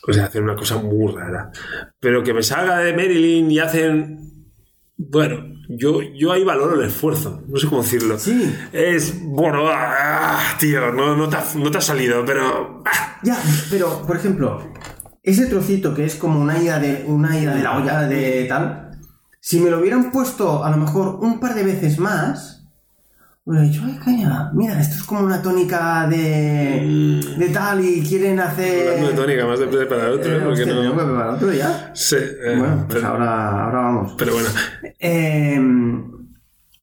O 0.07 0.13
sea, 0.13 0.25
hacen 0.25 0.43
una 0.43 0.55
cosa 0.55 0.77
muy 0.77 1.11
rara. 1.11 1.51
Pero 1.99 2.23
que 2.23 2.33
me 2.33 2.43
salga 2.43 2.79
de 2.79 2.93
Marilyn 2.93 3.51
y 3.51 3.59
hacen. 3.59 4.45
Bueno, 4.95 5.54
yo, 5.69 6.01
yo 6.01 6.31
ahí 6.31 6.43
valoro 6.43 6.79
el 6.79 6.87
esfuerzo. 6.87 7.41
No 7.47 7.57
sé 7.57 7.67
cómo 7.67 7.81
decirlo. 7.83 8.17
Sí. 8.19 8.55
Es. 8.71 9.15
Bueno, 9.23 9.65
ah, 9.67 10.39
tío, 10.59 10.91
no, 10.91 11.15
no, 11.15 11.29
te 11.29 11.35
ha, 11.37 11.45
no 11.55 11.71
te 11.71 11.77
ha 11.77 11.81
salido, 11.81 12.23
pero. 12.25 12.83
ah, 12.85 13.17
Ya, 13.23 13.37
pero, 13.69 14.05
por 14.05 14.17
ejemplo, 14.17 14.61
ese 15.23 15.47
trocito 15.47 15.93
que 15.93 16.05
es 16.05 16.15
como 16.15 16.39
una 16.39 16.61
ida 16.61 16.79
de, 16.79 17.03
una 17.07 17.37
ida 17.39 17.55
de 17.55 17.63
la 17.63 17.77
olla 17.77 18.01
de 18.01 18.45
tal, 18.45 18.91
si 19.39 19.59
me 19.59 19.69
lo 19.69 19.79
hubieran 19.79 20.11
puesto 20.11 20.63
a 20.63 20.69
lo 20.71 20.77
mejor 20.77 21.19
un 21.21 21.39
par 21.39 21.55
de 21.55 21.63
veces 21.63 21.99
más, 21.99 22.64
hubiera 23.45 23.63
dicho, 23.65 23.81
ay, 23.85 23.99
caña, 24.03 24.49
mira, 24.53 24.79
esto 24.81 24.95
es 24.95 25.03
como 25.03 25.21
una 25.21 25.39
tónica 25.41 26.07
de, 26.07 27.21
de 27.37 27.49
tal 27.49 27.83
y 27.85 28.01
quieren 28.01 28.39
hacer... 28.39 28.99
De 28.99 29.13
tónica, 29.13 29.45
más 29.45 29.59
de 29.59 29.67
preparar 29.67 30.09
otro, 30.09 30.31
Eh, 30.31 30.37
¿eh? 30.37 30.41
Porque 30.43 30.65
no. 30.65 30.81
tengo 30.81 30.95
que 30.97 31.03
preparar 31.03 31.29
otro 31.29 31.53
ya. 31.53 31.91
Sí, 31.93 32.15
eh, 32.17 32.55
bueno, 32.57 32.85
pues 32.87 32.99
pero, 32.99 33.07
ahora, 33.07 33.65
ahora 33.65 33.79
vamos. 33.81 34.15
pero 34.17 34.33
bueno. 34.33 34.49
Eh, 34.99 35.61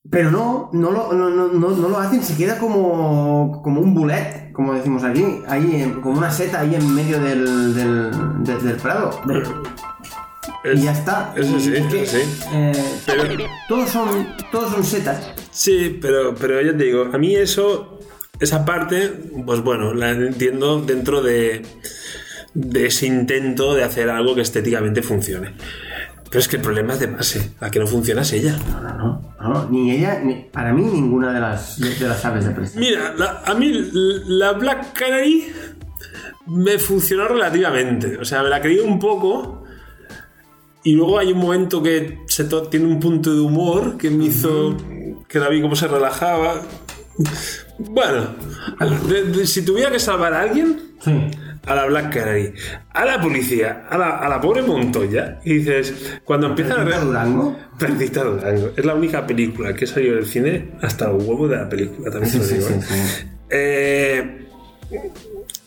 pero 0.08 0.30
no, 0.30 0.70
no 0.72 0.90
lo, 0.92 1.12
no, 1.14 1.30
no, 1.30 1.48
no, 1.48 1.88
lo 1.88 1.98
hacen, 1.98 2.22
se 2.22 2.36
queda 2.36 2.58
como, 2.58 3.60
como 3.62 3.80
un 3.80 3.94
bullet, 3.94 4.52
como 4.52 4.74
decimos 4.74 5.02
aquí, 5.04 5.24
ahí, 5.48 5.92
como 6.02 6.18
una 6.18 6.30
seta 6.30 6.60
ahí 6.60 6.74
en 6.76 6.94
medio 6.94 7.18
del, 7.18 7.74
del, 7.74 8.10
del- 8.44 8.62
del 8.62 8.76
prado. 8.76 9.10
Es- 10.64 10.78
y 10.78 10.82
ya 10.84 10.92
está. 10.92 11.32
Eso 11.34 11.58
sí, 11.58 11.72
es 11.74 11.86
que, 11.86 12.06
sí. 12.06 12.18
eh, 12.52 12.72
Pero, 13.06 13.24
todos, 13.68 13.90
son, 13.90 14.08
todos 14.52 14.70
son 14.72 14.84
setas. 14.84 15.30
Sí, 15.52 15.98
pero, 16.00 16.34
pero 16.34 16.60
ya 16.60 16.76
te 16.76 16.84
digo, 16.84 17.08
a 17.12 17.18
mí 17.18 17.36
eso, 17.36 18.00
esa 18.40 18.64
parte, 18.64 19.08
pues 19.46 19.60
bueno, 19.60 19.94
la 19.94 20.10
entiendo 20.10 20.80
dentro 20.80 21.22
de, 21.22 21.62
de 22.54 22.86
ese 22.86 23.06
intento 23.06 23.74
de 23.74 23.84
hacer 23.84 24.10
algo 24.10 24.34
que 24.34 24.40
estéticamente 24.40 25.02
funcione. 25.02 25.52
Pero 26.30 26.40
es 26.40 26.48
que 26.48 26.56
el 26.56 26.62
problema 26.62 26.94
es 26.94 27.00
de 27.00 27.08
base. 27.08 27.50
La 27.60 27.70
que 27.70 27.78
no 27.78 27.86
funciona 27.86 28.22
es 28.22 28.32
ella. 28.32 28.56
No, 28.70 28.80
no, 28.80 28.96
no, 29.38 29.48
no, 29.52 29.68
ni 29.70 29.90
ella, 29.92 30.18
ni, 30.24 30.34
para 30.50 30.72
mí 30.72 30.82
ninguna 30.82 31.30
de 31.30 31.40
las, 31.40 31.78
de, 31.78 32.08
las 32.08 32.24
aves 32.24 32.46
de 32.46 32.52
presa. 32.52 32.80
Mira, 32.80 33.14
la- 33.18 33.42
a 33.44 33.54
mí 33.54 33.70
la 33.92 34.52
Black 34.52 34.94
Canary 34.94 35.52
me 36.46 36.78
funcionó 36.78 37.28
relativamente. 37.28 38.16
O 38.16 38.24
sea, 38.24 38.42
me 38.42 38.48
la 38.48 38.62
creí 38.62 38.78
un 38.78 38.98
poco. 38.98 39.64
Y 40.84 40.94
luego 40.94 41.18
hay 41.18 41.32
un 41.32 41.38
momento 41.38 41.82
que 41.82 42.20
se 42.26 42.44
tiene 42.70 42.86
un 42.86 42.98
punto 42.98 43.34
de 43.34 43.40
humor 43.40 43.98
que 43.98 44.08
me 44.10 44.24
hizo 44.24 44.74
que 45.32 45.38
la 45.38 45.48
vi 45.48 45.62
cómo 45.62 45.74
se 45.74 45.88
relajaba. 45.88 46.60
Bueno, 47.78 48.34
de- 49.08 49.24
de- 49.24 49.46
si 49.46 49.62
tuviera 49.64 49.90
que 49.90 49.98
salvar 49.98 50.34
a 50.34 50.42
alguien, 50.42 50.78
Sí. 51.00 51.12
a 51.66 51.74
la 51.74 51.86
Black 51.86 52.12
Canary, 52.14 52.52
a 52.92 53.04
la 53.04 53.20
policía, 53.20 53.86
a 53.88 53.96
la, 53.98 54.18
a 54.18 54.28
la 54.28 54.40
pobre 54.40 54.62
Montoya, 54.62 55.40
y 55.44 55.54
dices, 55.54 56.20
cuando 56.24 56.48
empiezan 56.48 56.72
a... 56.80 56.84
¿Perdita 56.84 56.98
re- 57.00 57.04
Durango? 57.06 57.58
Perdita 57.78 58.24
Durango. 58.24 58.70
Es 58.76 58.84
la 58.84 58.94
única 58.94 59.26
película 59.26 59.74
que 59.74 59.84
he 59.84 59.88
salido 59.88 60.16
del 60.16 60.26
cine 60.26 60.72
hasta 60.82 61.06
el 61.06 61.12
huevo 61.16 61.48
de 61.48 61.56
la 61.56 61.68
película, 61.68 62.10
también 62.10 62.32
te 62.32 62.38
lo 62.38 62.44
Sí, 62.44 62.54
digo. 62.54 62.68
sí, 62.68 62.74
¿eh? 62.94 63.26
Eh, 63.50 64.46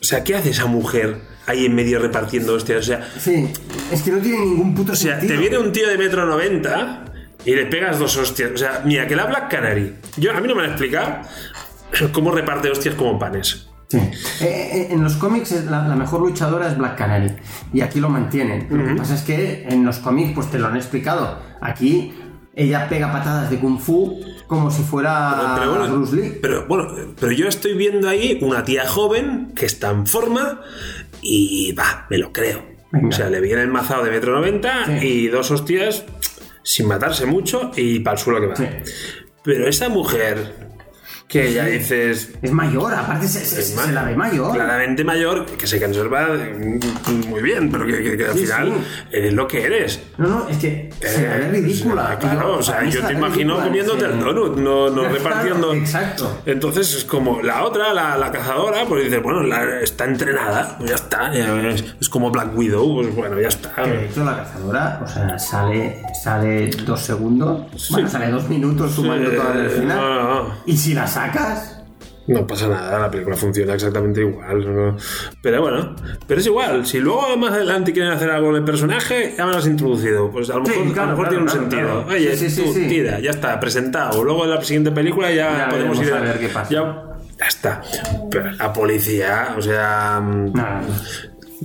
o 0.01 0.03
sea, 0.03 0.23
¿qué 0.23 0.35
hace 0.35 0.51
esa 0.51 0.65
mujer 0.67 1.17
ahí 1.47 1.65
en 1.65 1.75
medio 1.75 1.99
repartiendo 1.99 2.53
hostias? 2.53 2.79
O 2.79 2.83
sea, 2.83 3.07
Sí, 3.19 3.47
es 3.91 4.01
que 4.03 4.11
no 4.11 4.19
tiene 4.19 4.39
ningún 4.39 4.73
puto 4.75 4.93
o 4.93 4.95
sea, 4.95 5.19
sentido. 5.19 5.33
te 5.33 5.39
viene 5.39 5.57
un 5.57 5.71
tío 5.71 5.87
de 5.89 5.97
metro 5.97 6.25
90 6.25 7.05
y 7.45 7.55
le 7.55 7.65
pegas 7.67 7.99
dos 7.99 8.17
hostias. 8.17 8.51
O 8.53 8.57
sea, 8.57 8.81
mira, 8.85 9.07
que 9.07 9.15
la 9.15 9.25
Black 9.25 9.49
Canary. 9.49 9.95
Yo, 10.17 10.31
a 10.35 10.41
mí 10.41 10.47
no 10.47 10.55
me 10.55 10.63
han 10.63 10.69
explicado 10.71 11.21
cómo 12.11 12.31
reparte 12.31 12.69
hostias 12.69 12.95
como 12.95 13.17
panes. 13.19 13.69
Sí. 13.87 13.97
Eh, 13.97 14.11
eh, 14.41 14.87
en 14.89 15.03
los 15.03 15.15
cómics 15.15 15.51
la, 15.65 15.87
la 15.87 15.95
mejor 15.95 16.21
luchadora 16.21 16.67
es 16.67 16.75
Black 16.77 16.97
Canary 16.97 17.31
y 17.71 17.81
aquí 17.81 17.99
lo 17.99 18.09
mantienen. 18.09 18.67
Lo 18.69 18.83
que 18.83 18.95
pasa 18.95 19.13
es 19.13 19.21
que 19.21 19.63
en 19.69 19.85
los 19.85 19.99
cómics 19.99 20.31
pues 20.33 20.49
te 20.49 20.57
lo 20.57 20.67
han 20.67 20.75
explicado. 20.75 21.39
Aquí 21.61 22.13
ella 22.55 22.87
pega 22.89 23.11
patadas 23.11 23.49
de 23.51 23.59
kung 23.59 23.79
fu 23.79 24.19
como 24.47 24.71
si 24.71 24.81
fuera 24.81 25.55
Pero 25.59 25.75
bueno, 25.75 25.93
Bruce 25.95 26.15
Lee. 26.15 26.39
Pero 26.41 26.65
bueno, 26.67 26.87
pero 27.19 27.31
yo 27.31 27.47
estoy 27.47 27.75
viendo 27.75 28.09
ahí 28.09 28.39
una 28.41 28.63
tía 28.63 28.87
joven 28.87 29.51
que 29.55 29.67
está 29.67 29.91
en 29.91 30.07
forma 30.07 30.61
y 31.21 31.71
va, 31.73 32.07
me 32.09 32.17
lo 32.17 32.33
creo. 32.33 32.63
Venga. 32.91 33.09
O 33.09 33.11
sea, 33.11 33.29
le 33.29 33.39
viene 33.39 33.61
el 33.61 33.67
mazado 33.69 34.03
de 34.03 34.11
metro 34.11 34.33
90 34.39 34.85
Sí. 34.85 34.91
y 35.07 35.27
dos 35.27 35.51
hostias 35.51 36.05
sin 36.65 36.87
matarse 36.87 37.25
mucho 37.27 37.71
y 37.77 37.99
para 37.99 38.17
el 38.17 38.19
suelo 38.21 38.41
que 38.41 38.47
va. 38.47 38.55
Sí. 38.55 38.65
Pero 39.43 39.67
esa 39.67 39.87
mujer 39.87 40.64
que 41.27 41.51
ya 41.51 41.65
dices, 41.65 42.33
Es 42.41 42.51
mayor, 42.51 42.93
aparte 42.93 43.27
se, 43.27 43.43
se- 43.43 43.61
se 43.63 43.75
más, 43.75 43.89
la 43.91 44.03
ve 44.03 44.15
mayor. 44.15 44.53
Claramente 44.53 45.03
mayor, 45.03 45.45
que 45.45 45.65
se 45.65 45.81
conserva 45.81 46.27
mm, 46.29 47.27
muy 47.29 47.41
bien, 47.41 47.71
pero 47.71 47.85
que, 47.85 48.03
que- 48.03 48.15
que 48.17 48.25
al 48.25 48.33
Sí, 48.33 48.39
final 48.45 48.67
sí. 48.73 49.07
eres 49.11 49.33
lo 49.33 49.47
que 49.47 49.63
eres. 49.63 50.01
No, 50.19 50.27
no, 50.27 50.49
es 50.49 50.57
que 50.57 50.89
se 51.01 51.27
la 51.27 51.35
ve 51.37 51.45
Eh, 51.45 51.49
ridícula. 51.51 52.17
Claro, 52.19 52.57
o 52.59 52.63
sea, 52.63 52.83
yo 52.85 53.01
se 53.01 53.07
te 53.07 53.13
imagino 53.13 53.59
comiéndote 53.59 54.05
sí. 54.05 54.11
el 54.13 54.19
donut, 54.19 54.57
no, 54.57 54.89
no 54.91 55.03
repartiendo. 55.09 55.73
exacto. 55.73 56.41
Entonces 56.45 56.93
es 56.93 57.03
como 57.05 57.41
la 57.41 57.63
otra, 57.63 57.91
la, 57.91 58.15
la 58.17 58.31
cazadora, 58.31 58.85
pues 58.87 59.05
dices, 59.05 59.21
bueno, 59.23 59.41
la- 59.43 59.81
está 59.81 60.05
entrenada, 60.05 60.75
pues 60.77 60.91
ya 60.91 60.95
está. 60.95 61.33
ya 61.33 61.59
es, 61.69 61.83
es 61.99 62.07
como 62.07 62.29
Black 62.29 62.55
Widow, 62.55 63.01
pues 63.01 63.15
bueno, 63.15 63.41
ya 63.41 63.47
está. 63.47 63.73
De 63.83 64.05
hecho 64.05 64.23
la 64.23 64.37
cazadora, 64.37 65.01
o 65.03 65.07
sea, 65.07 65.39
sale, 65.39 66.01
sale 66.23 66.69
dos 66.85 67.01
segundos, 67.01 67.63
bueno, 67.89 68.07
sale 68.07 68.29
dos 68.29 68.47
minutos 68.47 68.91
sumando 68.93 69.31
Sí, 69.31 69.37
todo 69.37 69.53
el 69.53 69.69
final. 69.71 69.97
no, 69.97 70.13
no, 70.15 70.43
no. 70.43 70.53
Y 70.67 70.77
si 70.77 70.93
la 70.93 71.07
sacas, 71.15 71.81
No 72.27 72.45
pasa 72.47 72.67
nada, 72.67 72.99
la 72.99 73.11
película 73.11 73.35
funciona 73.35 73.73
exactamente 73.75 74.21
igual. 74.21 74.75
¿no? 74.75 74.97
Pero 75.43 75.61
bueno, 75.61 75.95
pero 76.27 76.39
es 76.41 76.47
igual. 76.47 76.85
Si 76.85 76.99
luego 76.99 77.37
más 77.37 77.51
adelante 77.53 77.93
quieren 77.93 78.11
hacer 78.11 78.29
algo 78.31 78.47
con 78.47 78.55
el 78.55 78.63
personaje, 78.63 79.35
ya 79.37 79.45
me 79.45 79.51
lo 79.51 79.57
has 79.59 79.67
introducido. 79.67 80.31
Pues 80.31 80.49
a 80.49 80.57
lo 80.57 80.65
Sí, 80.65 80.71
mejor, 80.79 80.99
a 80.99 81.03
lo 81.05 81.11
mejor 81.11 81.27
claro, 81.27 81.29
tiene 81.29 81.43
un 81.43 81.49
sentido. 81.49 82.05
Oye, 82.07 82.35
Sí, 82.35 82.49
sí, 82.49 82.63
tú, 82.63 82.73
tira, 82.73 83.19
ya 83.19 83.29
está, 83.29 83.59
presentado. 83.59 84.23
Luego 84.23 84.43
en 84.45 84.49
la 84.51 84.61
siguiente 84.63 84.91
película 84.91 85.29
ya, 85.31 85.57
Ya 85.57 85.69
podemos 85.69 86.01
ir 86.01 86.13
a 86.13 86.19
ver 86.21 86.39
qué 86.39 86.49
pasa. 86.49 86.69
Ya, 86.71 87.03
ya 87.39 87.45
está. 87.45 87.81
Pero 88.31 88.51
la 88.53 88.73
policía, 88.73 89.53
o 89.57 89.61
sea. 89.61 90.19
mm, 90.19 90.53
nada. 90.53 90.81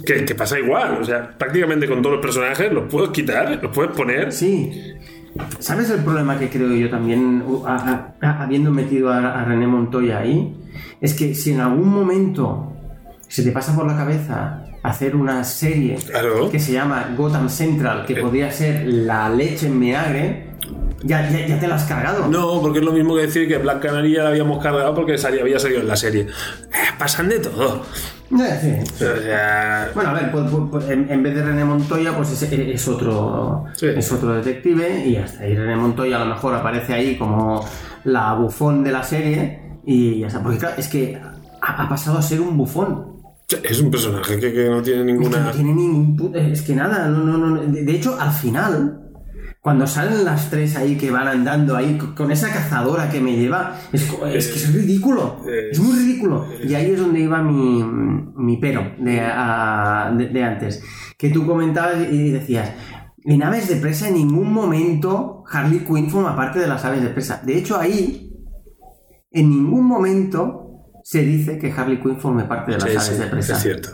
Que, 0.06 0.24
que 0.24 0.34
pasa 0.34 0.58
igual, 0.58 0.98
o 1.00 1.04
sea, 1.04 1.36
prácticamente 1.36 1.86
con 1.88 2.00
todos 2.00 2.14
los 2.16 2.22
personajes 2.22 2.72
los 2.72 2.84
puedes 2.90 3.10
quitar, 3.10 3.58
los 3.62 3.74
puedes 3.74 3.90
poner. 3.92 4.30
Sí. 4.32 4.94
¿Sabes 5.58 5.90
el 5.90 6.00
problema 6.00 6.38
que 6.38 6.48
creo 6.48 6.72
yo 6.74 6.88
también, 6.90 7.42
a- 7.66 8.14
a- 8.22 8.26
a- 8.26 8.42
habiendo 8.42 8.70
metido 8.70 9.10
a, 9.10 9.40
a 9.40 9.44
René 9.44 9.66
Montoya 9.66 10.18
ahí? 10.18 10.56
Es 11.00 11.14
que 11.14 11.34
si 11.34 11.52
en 11.52 11.60
algún 11.60 11.88
momento 11.88 12.72
se 13.28 13.42
te 13.42 13.52
pasa 13.52 13.74
por 13.74 13.86
la 13.86 13.96
cabeza 13.96 14.64
hacer 14.82 15.14
una 15.14 15.44
serie 15.44 15.96
Claro. 15.96 16.50
que 16.50 16.58
se 16.58 16.72
llama 16.72 17.14
Gotham 17.16 17.48
Central, 17.50 18.06
que 18.06 18.14
Eh. 18.14 18.22
podría 18.22 18.50
ser 18.50 18.86
la 18.86 19.28
leche 19.28 19.66
en 19.66 19.78
vinagre, 19.78 20.50
ya, 21.02 21.28
ya, 21.30 21.46
ya 21.46 21.58
te 21.60 21.66
la 21.68 21.74
has 21.76 21.84
cargado. 21.84 22.28
No, 22.28 22.60
porque 22.62 22.78
es 22.78 22.84
lo 22.84 22.92
mismo 22.92 23.14
que 23.14 23.22
decir 23.22 23.46
que 23.48 23.58
Black 23.58 23.80
Canary 23.80 24.14
ya 24.14 24.22
la 24.24 24.30
habíamos 24.30 24.62
cargado 24.62 24.94
porque 24.94 25.18
salía- 25.18 25.42
había 25.42 25.58
salido 25.58 25.80
en 25.80 25.88
la 25.88 25.96
serie. 25.96 26.22
Eh, 26.22 26.76
pasan 26.98 27.28
de 27.28 27.38
todo. 27.40 27.84
Sí. 28.30 28.72
O 28.94 29.20
sea, 29.22 29.90
Bueno, 29.94 30.10
a 30.10 30.12
ver, 30.14 30.30
pues, 30.30 30.44
pues, 30.50 30.62
pues, 30.70 30.88
en, 30.90 31.10
en 31.10 31.22
vez 31.22 31.34
de 31.34 31.42
René 31.42 31.64
Montoya, 31.64 32.16
pues 32.16 32.30
es, 32.30 32.42
es 32.52 32.88
otro 32.88 33.64
Sí. 33.74 33.86
es 33.86 34.12
otro 34.12 34.34
detective 34.34 35.04
y 35.06 35.16
está. 35.16 35.46
Y 35.48 35.54
René 35.56 35.74
Montoya 35.76 36.16
a 36.16 36.24
lo 36.24 36.34
mejor 36.34 36.54
aparece 36.54 36.94
ahí 36.94 37.16
como 37.18 37.64
la 38.04 38.34
bufón 38.34 38.84
de 38.84 38.92
la 38.92 39.02
serie 39.02 39.60
y 39.84 40.20
ya 40.20 40.28
está. 40.28 40.42
Porque 40.42 40.58
claro, 40.58 40.74
es 40.78 40.86
que 40.88 41.18
ha, 41.60 41.82
ha 41.84 41.88
pasado 41.88 42.18
a 42.18 42.22
ser 42.22 42.40
un 42.40 42.56
bufón. 42.56 43.16
es 43.64 43.80
un 43.80 43.90
personaje 43.90 44.38
que, 44.38 44.52
que 44.52 44.68
no 44.70 44.80
tiene 44.80 45.00
Es 45.00 45.06
que 45.06 45.12
ninguna. 45.12 45.38
no 45.40 45.50
tiene 45.50 45.72
ningún 45.74 46.32
Es 46.36 46.62
que 46.62 46.74
nada, 46.76 47.08
no, 47.08 47.24
no, 47.24 47.36
no. 47.36 47.60
De, 47.62 47.82
de 47.84 47.92
hecho, 47.92 48.16
al 48.20 48.30
final, 48.30 49.09
cuando 49.60 49.86
salen 49.86 50.24
las 50.24 50.48
tres 50.48 50.74
ahí 50.76 50.96
que 50.96 51.10
van 51.10 51.28
andando 51.28 51.76
ahí 51.76 51.98
co- 51.98 52.14
con 52.14 52.30
esa 52.32 52.48
cazadora 52.50 53.10
que 53.10 53.20
me 53.20 53.36
lleva, 53.36 53.76
es, 53.92 54.02
es 54.34 54.48
que 54.48 54.54
es 54.58 54.74
ridículo. 54.74 55.42
Es- 55.46 55.78
Es 55.78 55.80
muy 55.80 55.98
ridículo. 55.98 56.46
Y 56.64 56.74
ahí 56.74 56.90
es 56.92 56.98
donde 56.98 57.20
iba 57.20 57.42
mi, 57.42 57.82
mi 58.36 58.56
pero 58.56 58.92
de, 58.98 59.20
a- 59.20 60.12
de- 60.16 60.28
de 60.28 60.44
antes. 60.44 60.82
Que 61.18 61.28
tú 61.30 61.46
comentabas 61.46 61.96
y 62.10 62.30
decías. 62.30 62.72
En 63.22 63.42
aves 63.42 63.68
de 63.68 63.76
presa 63.76 64.08
en 64.08 64.14
ningún 64.14 64.50
momento 64.50 65.44
Harley 65.52 65.80
Quinn 65.80 66.08
forma 66.08 66.34
parte 66.34 66.58
de 66.58 66.66
las 66.66 66.82
aves 66.86 67.02
de 67.02 67.10
presa. 67.10 67.42
De 67.44 67.58
hecho, 67.58 67.78
ahí 67.78 68.32
en 69.30 69.50
ningún 69.50 69.84
momento 69.86 70.69
se 71.04 71.22
dice 71.22 71.58
que 71.58 71.70
Harley 71.72 71.98
Quinn 72.00 72.18
forme 72.20 72.44
parte 72.44 72.72
de 72.72 72.78
las 72.78 72.84
Sí, 72.90 72.96
aves 72.96 73.08
sí, 73.08 73.14
de 73.14 73.26
presa. 73.26 73.52
es 73.54 73.62
cierto. 73.62 73.88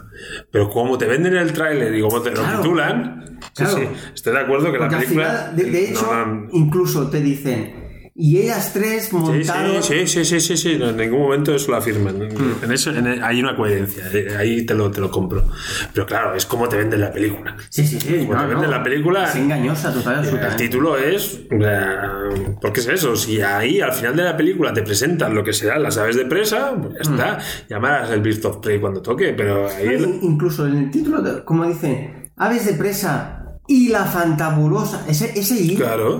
Pero 0.50 0.68
como 0.70 0.98
te 0.98 1.06
venden 1.06 1.36
el 1.36 1.52
tráiler 1.52 1.94
y 1.94 2.00
como 2.02 2.20
te 2.22 2.30
lo 2.30 2.36
Claro. 2.42 2.60
titulan, 2.62 3.38
sí, 3.52 3.64
Claro. 3.64 3.76
sí, 3.78 3.88
estoy 4.14 4.32
de 4.34 4.40
acuerdo 4.40 4.72
que 4.72 4.78
Porque 4.78 4.94
la 4.94 5.00
película. 5.00 5.26
final, 5.28 5.56
de, 5.56 5.64
de 5.70 5.90
hecho, 5.90 6.06
no, 6.12 6.26
no, 6.26 6.48
incluso 6.52 7.08
te 7.10 7.20
dicen, 7.20 7.85
y 8.18 8.38
ellas 8.38 8.72
tres 8.72 9.04
Sí, 9.10 9.14
montaron... 9.16 9.82
sí, 9.82 10.06
sí, 10.06 10.24
sí, 10.24 10.40
sí, 10.40 10.56
sí, 10.56 10.76
no, 10.78 10.88
en 10.88 10.96
ningún 10.96 11.20
momento 11.20 11.54
eso 11.54 11.70
lo 11.70 11.76
afirman. 11.76 12.16
Hmm. 12.16 12.64
En 12.64 12.72
eso 12.72 12.90
en- 12.90 13.22
hay 13.22 13.40
una 13.40 13.54
coherencia, 13.54 14.04
eh, 14.12 14.34
ahí 14.38 14.64
te 14.64 14.72
lo, 14.74 14.90
te 14.90 15.00
lo 15.02 15.10
compro. 15.10 15.44
Pero 15.92 16.06
claro, 16.06 16.34
es 16.34 16.46
como 16.46 16.68
te 16.68 16.76
venden 16.76 17.00
la 17.02 17.12
película. 17.12 17.56
Sí, 17.68 17.86
sí, 17.86 18.00
sí. 18.00 18.24
Como 18.26 18.40
te 18.40 18.46
venden 18.46 18.70
la 18.70 18.82
película, 18.82 19.24
Es 19.28 19.36
engañosa 19.36 19.92
total 19.92 20.24
y 20.24 20.28
El 20.44 20.56
título 20.56 20.96
es. 20.96 21.40
eh, 21.50 22.56
¿Por 22.60 22.72
qué 22.72 22.80
es 22.80 22.86
eso? 22.88 23.14
Si 23.16 23.40
ahí 23.42 23.80
al 23.80 23.92
final 23.92 24.16
de 24.16 24.22
la 24.22 24.36
película 24.36 24.72
te 24.72 24.82
presentan 24.82 25.34
lo 25.34 25.44
que 25.44 25.52
serán 25.52 25.82
las 25.82 25.98
aves 25.98 26.16
de 26.16 26.24
presa, 26.24 26.74
pues 26.80 26.94
ya 26.94 27.00
está. 27.10 27.38
Llamarás 27.68 28.10
el 28.12 28.22
Beast 28.22 28.44
of 28.46 28.58
Prey 28.58 28.80
cuando 28.80 29.02
toque, 29.02 29.34
pero 29.36 29.68
ahí. 29.68 30.18
Incluso 30.22 30.66
en 30.66 30.76
el 30.76 30.90
título, 30.90 31.20
de- 31.20 31.44
como 31.44 31.66
dice, 31.66 32.30
aves 32.36 32.64
de 32.66 32.72
presa 32.74 33.58
y 33.68 33.88
la 33.88 34.04
fantabulosa, 34.04 35.04
ese, 35.08 35.38
ese 35.38 35.60
y, 35.60 35.76
Claro, 35.76 36.18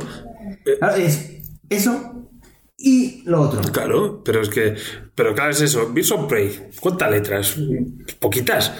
claro, 0.78 0.97
es 0.97 1.36
eso 1.70 2.28
y 2.78 3.22
lo 3.24 3.40
otro. 3.42 3.60
claro, 3.72 4.22
pero 4.24 4.42
es 4.42 4.48
que. 4.48 4.74
Pero 5.14 5.34
claro, 5.34 5.50
es 5.50 5.60
eso. 5.62 5.92
Beast 5.92 6.12
of 6.12 6.28
Prey, 6.28 6.68
¿cuántas 6.80 7.10
letras? 7.10 7.56
Poquitas. 8.20 8.72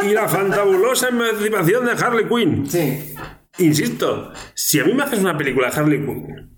y 0.08 0.12
la 0.12 0.28
fantabulosa 0.28 1.08
emancipación 1.08 1.84
de 1.86 1.92
Harley 1.92 2.26
Quinn. 2.28 2.68
Sí. 2.70 3.14
Insisto, 3.58 4.32
si 4.54 4.78
a 4.78 4.84
mí 4.84 4.94
me 4.94 5.02
haces 5.02 5.18
una 5.18 5.36
película 5.36 5.68
de 5.70 5.76
Harley 5.76 5.98
Quinn 5.98 6.50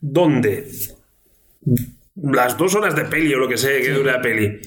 donde 0.00 0.70
las 2.16 2.56
dos 2.56 2.74
horas 2.76 2.94
de 2.94 3.04
peli 3.06 3.34
o 3.34 3.38
lo 3.38 3.48
que 3.48 3.56
sea 3.56 3.80
que 3.80 3.90
dure 3.90 4.12
la 4.12 4.20
peli 4.22 4.60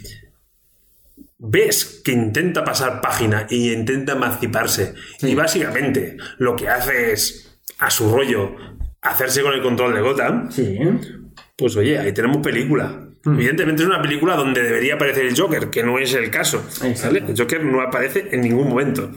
ves 1.38 2.02
que 2.04 2.12
intenta 2.12 2.64
pasar 2.64 3.00
página 3.00 3.46
y 3.50 3.72
intenta 3.72 4.14
emanciparse 4.14 4.96
Sí. 5.20 5.28
y 5.30 5.36
básicamente 5.36 6.18
lo 6.40 6.56
que 6.56 6.68
hace 6.68 7.14
es 7.14 7.60
a 7.80 7.90
su 7.92 8.12
rollo 8.12 8.56
hacerse 9.10 9.42
con 9.42 9.54
el 9.54 9.62
control 9.62 9.94
de 9.94 10.02
Gotham, 10.02 10.52
Sí. 10.52 10.78
pues 11.56 11.76
oye, 11.76 11.98
ahí 12.00 12.14
tenemos 12.14 12.38
película. 12.38 13.07
Evidentemente 13.26 13.84
es 13.84 13.90
una 13.90 14.02
película 14.02 14.36
donde 14.36 14.64
debería 14.64 14.96
aparecer 14.96 15.26
el 15.26 15.38
Joker, 15.38 15.70
que 15.70 15.84
no 15.84 16.00
es 16.00 16.14
el 16.14 16.30
caso. 16.32 16.64
Exacto. 16.84 17.08
¿vale? 17.20 17.32
El 17.32 17.38
Joker 17.38 17.64
no 17.66 17.82
aparece 17.82 18.30
en 18.32 18.42
ningún 18.42 18.70
momento. 18.70 19.10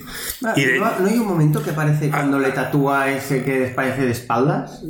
Ah, 0.45 0.53
Y 0.57 0.65
de- 0.65 0.79
¿no, 0.81 0.99
no 0.99 1.07
hay 1.07 1.19
un 1.19 1.27
momento 1.29 1.63
que 1.63 1.73
parece 1.73 2.11
cuando 2.11 2.39
le 2.41 2.51
tatúa 2.51 3.09
ese 3.11 3.45
que 3.45 3.73
parece 3.75 4.03
de 4.07 4.11
espaldas? 4.11 4.83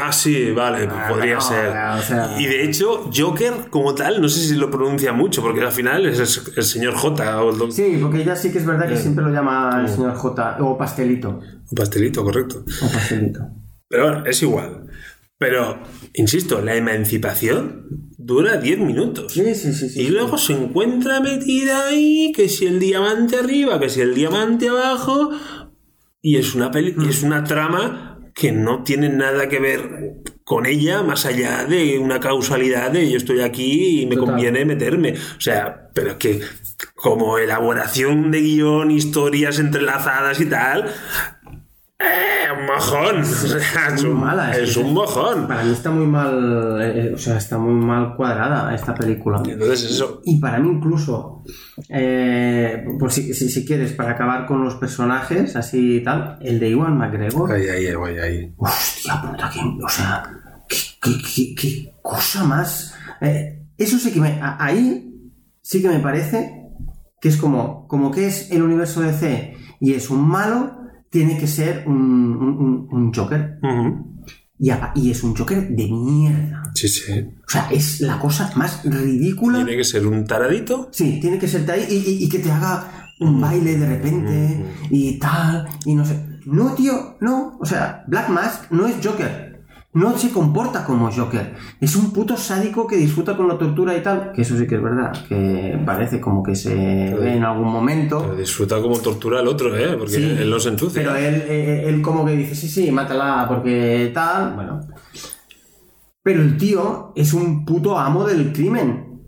Ah, 0.00 0.12
sí, 0.12 0.50
vale, 0.52 0.88
Ah, 0.90 1.06
podría 1.08 1.34
no, 1.36 1.40
ser. 1.40 1.68
o 1.68 2.02
sea- 2.02 2.36
Y 2.38 2.46
de 2.46 2.64
hecho, 2.64 3.10
Joker 3.14 3.52
como 3.70 3.94
tal, 3.94 4.20
no 4.20 4.28
sé 4.28 4.40
si 4.40 4.54
lo 4.56 4.70
pronuncia 4.70 5.12
mucho, 5.12 5.42
porque 5.42 5.60
al 5.62 5.72
final 5.72 6.06
es 6.06 6.18
el, 6.18 6.54
el 6.56 6.62
señor 6.64 6.94
J 6.94 7.42
o 7.42 7.50
el 7.66 7.72
Sí, 7.72 7.98
porque 8.00 8.22
ella 8.22 8.36
sí 8.36 8.50
que 8.52 8.58
es 8.58 8.66
verdad 8.66 8.88
que 8.88 8.96
siempre 8.96 9.24
lo 9.24 9.30
llama 9.30 9.78
el 9.82 9.88
señor 9.88 10.14
J 10.14 10.56
o 10.60 10.76
pastelito. 10.76 11.40
o 11.70 11.74
pastelito, 11.74 12.24
correcto. 12.24 12.64
O 12.82 12.92
pastelito. 12.92 13.40
Pero 13.88 14.04
bueno, 14.04 14.26
es 14.26 14.42
igual. 14.42 14.86
Pero, 15.40 15.82
insisto, 16.12 16.60
la 16.60 16.76
emancipación 16.76 17.86
dura 18.18 18.58
10 18.58 18.78
minutos. 18.80 19.32
Sí, 19.32 19.54
sí, 19.54 19.72
sí. 19.72 19.88
sí 19.88 20.02
Y 20.02 20.08
luego 20.08 20.36
se 20.36 20.52
encuentra 20.52 21.20
metida 21.20 21.86
ahí, 21.88 22.30
que 22.36 22.46
si 22.50 22.66
el 22.66 22.78
diamante 22.78 23.36
arriba, 23.38 23.80
que 23.80 23.88
si 23.88 24.02
el 24.02 24.14
diamante 24.14 24.68
abajo. 24.68 25.30
Y 26.20 26.36
es 26.36 26.54
una, 26.54 26.70
peli- 26.70 26.94
y 27.02 27.08
es 27.08 27.22
una 27.22 27.42
trama 27.44 28.18
que 28.34 28.52
no 28.52 28.82
tiene 28.84 29.08
nada 29.08 29.48
que 29.48 29.58
ver 29.60 30.22
con 30.44 30.66
ella 30.66 31.02
más 31.02 31.24
allá 31.24 31.64
de 31.64 31.98
una 31.98 32.20
causalidad 32.20 32.90
de 32.90 33.08
yo 33.10 33.16
estoy 33.16 33.40
aquí 33.40 34.02
y 34.02 34.06
me 34.06 34.16
Total. 34.16 34.30
conviene 34.34 34.64
meterme. 34.66 35.14
O 35.14 35.40
sea, 35.40 35.88
pero 35.94 36.10
es 36.10 36.16
que 36.16 36.40
como 36.94 37.38
elaboración 37.38 38.30
de 38.30 38.40
guion, 38.42 38.90
historias 38.90 39.58
entrelazadas 39.58 40.38
y 40.40 40.46
tal, 40.46 40.84
eh, 42.00 42.48
un 42.58 42.66
mojón. 42.66 43.20
Es, 43.20 44.02
un, 44.04 44.18
mala, 44.20 44.56
es 44.56 44.76
un 44.76 44.94
mojón. 44.94 45.46
Para 45.46 45.62
mí 45.64 45.72
está 45.72 45.90
muy 45.90 46.06
mal, 46.06 46.78
eh, 46.82 47.12
o 47.14 47.18
sea, 47.18 47.36
está 47.36 47.58
muy 47.58 47.74
mal 47.74 48.16
cuadrada 48.16 48.74
esta 48.74 48.94
película. 48.94 49.42
Entonces 49.46 49.90
eso, 49.90 50.20
Y 50.24 50.40
para 50.40 50.58
mí 50.58 50.68
incluso, 50.70 51.44
eh, 51.88 52.84
por 52.98 53.12
si, 53.12 53.34
si, 53.34 53.48
si 53.50 53.64
quieres, 53.66 53.92
para 53.92 54.12
acabar 54.12 54.46
con 54.46 54.64
los 54.64 54.74
personajes, 54.76 55.56
así 55.56 55.96
y 55.96 56.04
tal, 56.04 56.38
el 56.40 56.58
de 56.58 56.70
Iwan 56.70 56.96
McGregor, 56.96 57.52
ahí, 57.52 57.68
ahí, 57.68 57.86
ahí, 57.86 58.18
ahí. 58.18 58.54
hostia 58.56 59.20
puta, 59.22 59.50
que, 59.50 59.60
o 59.84 59.88
sea, 59.88 60.22
qué, 60.68 60.76
qué- 61.02 61.22
qué- 61.34 61.54
qué 61.54 61.94
cosa 62.02 62.44
más... 62.44 62.94
eh, 63.20 63.62
eso 63.76 63.98
sí 63.98 64.12
que 64.12 64.20
me... 64.20 64.38
Ahí 64.42 65.06
sí 65.62 65.80
que 65.82 65.88
me 65.88 66.00
parece 66.00 66.56
que 67.20 67.28
es 67.28 67.36
como, 67.36 67.86
como 67.88 68.10
que 68.10 68.26
es 68.26 68.50
el 68.50 68.62
universo 68.62 69.00
DC 69.02 69.54
y 69.80 69.92
es 69.94 70.10
un 70.10 70.26
malo, 70.26 70.79
tiene 71.10 71.36
que 71.38 71.46
ser 71.46 71.84
un, 71.86 71.94
un- 71.96 72.88
un- 72.90 73.12
Joker. 73.12 73.58
Y, 74.58 74.70
y 74.94 75.10
es 75.10 75.22
un 75.24 75.34
Joker 75.34 75.68
de 75.68 75.88
mierda. 75.90 76.62
Sí, 76.74 76.88
sí. 76.88 77.02
O 77.12 77.50
sea, 77.50 77.68
es 77.70 78.00
la 78.00 78.18
cosa 78.18 78.50
más 78.56 78.82
ridícula. 78.84 79.58
Tiene 79.64 79.76
que 79.76 79.84
ser 79.84 80.06
un 80.06 80.24
taradito. 80.26 80.88
Sí, 80.92 81.18
tiene 81.20 81.38
que 81.38 81.48
y, 81.90 81.94
y- 81.94 82.24
y 82.24 82.28
que 82.28 82.38
te 82.38 82.50
haga 82.50 83.08
un 83.20 83.40
baile 83.40 83.76
de 83.76 83.86
repente 83.86 84.64
y 84.90 85.18
tal, 85.18 85.66
y 85.84 85.94
no 85.94 86.04
sé. 86.04 86.18
No, 86.46 86.74
tío, 86.74 87.16
no. 87.20 87.58
O 87.60 87.66
sea, 87.66 88.04
Black 88.06 88.28
Mask 88.30 88.70
no 88.70 88.86
es 88.86 88.94
Joker. 89.04 89.49
No 89.92 90.16
se 90.16 90.30
comporta 90.30 90.84
como 90.84 91.10
Joker. 91.10 91.56
Es 91.80 91.96
un 91.96 92.12
puto 92.12 92.36
sádico 92.36 92.86
que 92.86 92.96
disfruta 92.96 93.36
con 93.36 93.48
la 93.48 93.58
tortura 93.58 93.96
y 93.96 94.02
tal. 94.02 94.30
Que 94.32 94.42
eso 94.42 94.56
sí 94.56 94.66
que 94.68 94.76
es 94.76 94.82
verdad. 94.82 95.12
Que 95.28 95.80
parece 95.84 96.20
como 96.20 96.44
que 96.44 96.54
se 96.54 96.72
ve 96.74 97.34
en 97.34 97.42
algún 97.42 97.72
momento. 97.72 98.22
Pero 98.22 98.36
disfruta 98.36 98.80
como 98.80 98.98
tortura 99.00 99.40
al 99.40 99.48
otro, 99.48 99.76
¿eh? 99.76 99.96
Porque 99.96 100.14
Sí, 100.14 100.22
él 100.22 100.48
no 100.48 100.60
se 100.60 100.68
ensucia. 100.68 101.02
Pero 101.02 101.16
él, 101.16 101.42
él 101.42 102.02
como 102.02 102.24
que 102.24 102.36
dice, 102.36 102.54
sí, 102.54 102.68
sí, 102.68 102.92
mátala 102.92 103.46
porque 103.48 104.12
tal, 104.14 104.54
bueno. 104.54 104.80
Pero 106.22 106.42
el 106.42 106.56
tío 106.56 107.12
es 107.16 107.32
un 107.32 107.64
puto 107.64 107.98
amo 107.98 108.24
del 108.24 108.52
crimen. 108.52 109.22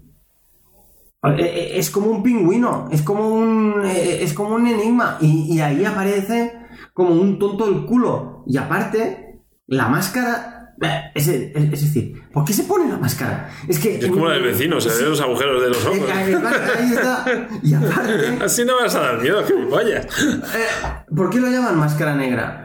Eh, 1.25 1.37
eh, 1.39 1.73
Es 1.75 1.91
como 1.91 2.07
un 2.07 2.23
pingüino, 2.23 2.89
es 2.93 3.03
como 3.03 3.29
un, 3.29 3.83
eh, 3.85 4.23
es 4.23 4.33
como 4.33 4.55
un 4.55 4.67
enigma. 4.69 5.19
Y, 5.21 5.55
y 5.57 5.61
ahí 5.61 5.85
aparece 5.85 6.53
como 6.95 7.15
un 7.15 7.41
tonto 7.41 7.67
del 7.67 7.85
culo. 7.85 8.45
Y 8.47 8.59
aparte, 8.59 9.41
la 9.67 9.89
máscara... 9.89 10.52
Es, 11.15 11.29
es- 11.29 11.51
es 11.55 11.71
decir, 11.83 12.23
¿por 12.33 12.45
qué 12.45 12.53
se 12.53 12.65
pone 12.65 12.89
la 12.91 12.99
máscara? 12.99 13.51
Es 13.69 13.79
que... 13.79 13.99
Es 13.99 14.07
como 14.09 14.27
la 14.27 14.35
del 14.35 14.43
vecino, 14.45 14.81
se 14.81 14.89
ve 15.03 15.09
los 15.11 15.21
agujeros 15.21 15.63
de 15.63 15.69
los 15.69 15.85
ojos. 15.87 15.99
Eh, 15.99 16.13
ahí 16.13 16.33
está. 16.93 17.25
Y 17.63 17.75
aparte... 17.75 18.39
Así 18.45 18.65
no 18.65 18.77
me 18.77 18.83
vas 18.83 18.95
a 18.97 19.01
dar 19.01 19.21
miedo, 19.21 19.45
gilipollas. 19.45 20.07
Eh, 20.07 20.67
¿Por 21.15 21.31
qué 21.31 21.41
lo 21.41 21.49
llaman 21.49 21.77
máscara 21.79 22.15
negra? 22.15 22.59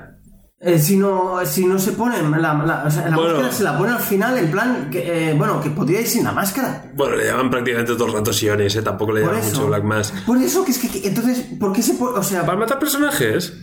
Eh, 0.60 0.80
si, 0.80 0.98
no, 0.98 1.36
si 1.46 1.66
no 1.68 1.78
se 1.78 1.92
ponen 1.92 2.32
la, 2.32 2.40
la, 2.56 2.84
o 2.84 2.90
sea, 2.90 3.08
la 3.08 3.16
Bueno. 3.16 3.34
máscara 3.34 3.52
se 3.54 3.64
la 3.64 3.78
pone 3.78 3.92
al 3.92 4.00
final 4.00 4.36
en 4.40 4.50
plan 4.50 4.90
que, 4.90 5.30
eh, 5.30 5.34
bueno 5.36 5.62
que 5.62 5.70
podría 5.70 6.02
ir 6.02 6.08
sin 6.08 6.24
la 6.24 6.32
máscara 6.32 6.92
Bueno, 6.96 7.16
le 7.16 7.26
llaman 7.26 7.52
prácticamente 7.52 7.94
todo 7.94 8.08
el 8.08 8.14
rato 8.14 8.34
Siones, 8.34 8.76
¿eh? 8.76 8.82
Tampoco 8.82 9.12
le 9.12 9.22
llaman 9.22 9.38
eso 9.38 9.50
mucho 9.52 9.68
Black 9.68 9.84
Mask. 9.84 10.16
por 10.26 10.38
eso 10.40 10.66
que 10.66 10.72
es 10.72 10.80
que, 10.80 10.88
que- 10.90 11.08
entonces 11.08 11.46
¿por 11.60 11.74
qué 11.74 11.84
se 11.84 11.94
pone 11.94 12.18
o 12.18 12.24
sea 12.24 12.44
¿Para 12.44 12.58
matar 12.58 12.80
personajes? 12.80 13.54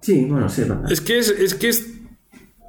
sí 0.00 0.24
bueno 0.28 0.48
sí. 0.48 0.64
Es 0.90 1.00
que 1.00 1.20
es, 1.20 1.28
es 1.28 1.54
que 1.54 1.68
es 1.68 1.86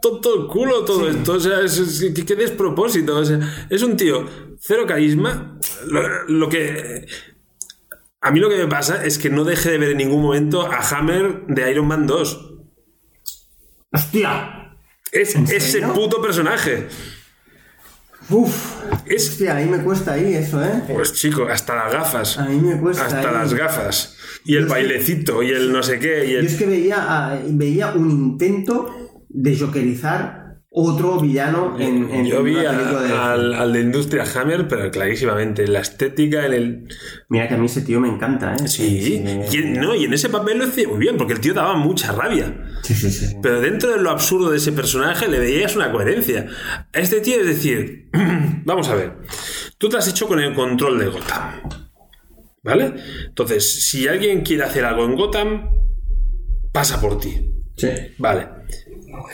tonto 0.01 0.41
el 0.41 0.47
culo 0.47 0.83
todo 0.83 1.09
esto. 1.09 1.33
O 1.33 1.39
sea, 1.39 1.61
es, 1.61 2.03
que 2.25 2.35
despropósito. 2.35 3.17
O 3.17 3.25
sea, 3.25 3.39
es 3.69 3.81
un 3.83 3.95
tío 3.95 4.25
cero 4.59 4.85
carisma. 4.87 5.57
Lo, 5.87 6.27
lo 6.27 6.49
que. 6.49 7.05
A 8.21 8.29
mí 8.31 8.39
lo 8.39 8.49
que 8.49 8.57
me 8.57 8.67
pasa 8.67 9.03
es 9.03 9.17
que 9.17 9.29
no 9.29 9.43
deje 9.43 9.71
de 9.71 9.77
ver 9.79 9.91
en 9.91 9.97
ningún 9.97 10.21
momento 10.21 10.61
a 10.61 10.77
Hammer 10.79 11.45
de 11.47 11.71
Iron 11.71 11.87
Man 11.87 12.05
2. 12.05 12.51
hostia 13.93 14.75
Es 15.11 15.35
¿En 15.35 15.45
ese 15.45 15.81
puto 15.87 16.21
personaje. 16.21 16.87
Uf, 18.29 18.55
Es. 19.07 19.29
hostia 19.31 19.55
ahí 19.57 19.65
me 19.67 19.79
cuesta 19.83 20.13
ahí 20.13 20.35
eso 20.35 20.63
eh 20.63 20.83
Pues 20.93 21.13
chico, 21.13 21.47
hasta 21.49 21.75
las 21.75 21.91
gafas. 21.91 22.37
a 22.37 22.45
mí 22.45 22.57
me 22.61 22.79
cuesta 22.79 23.05
Hasta 23.07 23.19
ahí. 23.29 23.33
las 23.33 23.53
gafas. 23.53 24.15
Y 24.45 24.53
el 24.55 24.59
Yo 24.61 24.65
es 24.65 24.65
que- 24.67 24.71
bailecito, 24.73 25.43
y 25.43 25.49
el 25.49 25.71
no 25.73 25.83
sé 25.83 25.99
qué. 25.99 26.25
Y 26.25 26.33
yo 26.33 26.39
es 26.39 26.55
que 26.55 26.65
veía 26.67 27.41
veía 27.47 27.91
un 27.93 28.09
intento 28.11 29.00
de 29.33 29.57
jokerizar 29.57 30.39
otro 30.73 31.19
villano 31.19 31.75
en, 31.77 32.09
en 32.09 32.25
Yo 32.27 32.41
vi 32.43 32.55
a- 32.57 32.71
de 32.71 33.13
al, 33.13 33.53
al 33.53 33.73
de 33.73 33.81
Industria 33.81 34.23
Hammer, 34.23 34.69
pero 34.69 34.89
clarísimamente, 34.89 35.67
la 35.67 35.79
estética 35.81 36.45
en 36.45 36.53
el. 36.53 36.87
mira 37.27 37.47
que 37.49 37.55
a 37.55 37.57
mí 37.57 37.65
ese 37.65 37.81
tío 37.81 37.99
me 37.99 38.07
encanta 38.07 38.55
eh 38.55 38.67
Sí, 38.69 39.21
y, 39.51 39.57
en, 39.57 39.73
no, 39.73 39.93
y 39.95 40.05
en 40.05 40.13
ese 40.13 40.29
papel 40.29 40.59
lo 40.59 40.63
hacía 40.63 40.87
muy 40.87 40.97
bien, 40.99 41.17
porque 41.17 41.33
el 41.33 41.41
tío 41.41 41.53
daba 41.53 41.75
mucha 41.75 42.13
rabia. 42.13 42.55
sí 42.83 42.93
sí, 42.93 43.09
sí. 43.11 43.35
Pero 43.43 43.59
dentro 43.59 43.91
de 43.91 44.01
lo 44.01 44.11
absurdo 44.11 44.49
de 44.51 44.57
ese 44.57 44.71
personaje 44.71 45.27
le 45.27 45.39
veías 45.39 45.75
una 45.75 45.91
coherencia. 45.91 46.47
A 46.93 46.99
este 46.99 47.19
tío 47.19 47.41
es 47.41 47.47
decir, 47.47 48.09
vamos 48.63 48.87
a 48.87 48.95
ver, 48.95 49.17
tú 49.77 49.89
te 49.89 49.97
has 49.97 50.07
hecho 50.07 50.25
con 50.25 50.39
el 50.39 50.53
control 50.53 50.99
de 50.99 51.07
Gotham. 51.07 51.61
¿Vale? 52.63 52.93
Entonces, 53.27 53.83
si 53.89 54.07
alguien 54.07 54.39
quiere 54.41 54.63
hacer 54.63 54.85
algo 54.85 55.03
en 55.03 55.15
Gotham, 55.15 55.69
pasa 56.71 57.01
por 57.01 57.19
ti. 57.19 57.51
Sí. 57.75 57.89
Vale. 58.19 58.47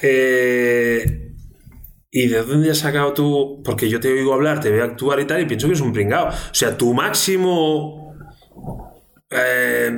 Eh, 0.02 1.24
¿Y 2.10 2.28
de 2.28 2.44
dónde 2.44 2.72
has 2.72 2.80
sacado 2.80 3.14
tú? 3.14 3.62
Porque 3.64 3.90
yo 3.90 4.00
te 4.00 4.12
oigo 4.12 4.34
hablar, 4.34 4.60
te 4.60 4.70
veo 4.72 4.84
actuar 4.84 5.20
y 5.20 5.26
tal, 5.26 5.42
y 5.42 5.46
pienso 5.46 5.68
que 5.68 5.74
es 5.74 5.82
un 5.82 5.94
pringao. 5.94 6.30
O 6.30 6.54
sea, 6.54 6.78
tu 6.78 6.94
máximo. 6.94 8.16
eh, 9.30 9.92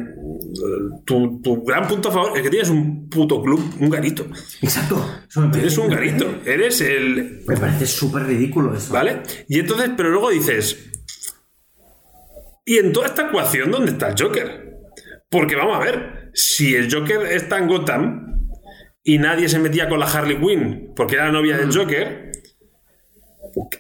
tu, 1.06 1.40
tu 1.42 1.64
gran 1.64 1.88
punto 1.88 2.10
a 2.10 2.12
favor 2.12 2.36
es 2.36 2.44
que 2.44 2.50
tienes 2.50 2.70
un 2.70 3.08
puto 3.10 3.42
club, 3.42 3.62
un 3.80 3.90
garito. 3.90 4.26
Exacto. 4.62 5.06
Eres 5.56 5.78
un 5.78 5.90
garito. 5.90 6.26
Eres 6.46 6.82
el. 6.82 7.44
Me 7.48 7.56
parece 7.58 7.86
súper 7.86 8.24
ridículo 8.24 8.76
eso. 8.76 8.92
¿Vale? 8.92 9.22
Y 9.48 9.60
entonces, 9.60 9.92
pero 9.96 10.10
luego 10.10 10.30
dices. 10.32 10.86
¿Y 12.66 12.78
en 12.78 12.92
toda 12.92 13.08
esta 13.08 13.28
ecuación 13.28 13.72
dónde 13.72 13.92
está 13.92 14.10
el 14.10 14.16
Joker? 14.20 14.70
Porque 15.30 15.56
vamos 15.56 15.76
a 15.78 15.80
ver, 15.80 16.32
si 16.34 16.76
el 16.76 16.92
Joker 16.94 17.22
está 17.32 17.58
en 17.58 17.68
Gotham 17.68 18.39
y 19.10 19.18
nadie 19.18 19.50
se 19.50 19.58
metía 19.58 19.90
con 19.90 20.00
la 20.00 20.06
Harley 20.06 20.38
Quinn 20.40 20.92
porque 20.96 21.16
era 21.16 21.26
la 21.26 21.32
novia 21.32 21.58
del 21.58 21.76
Joker, 21.76 22.32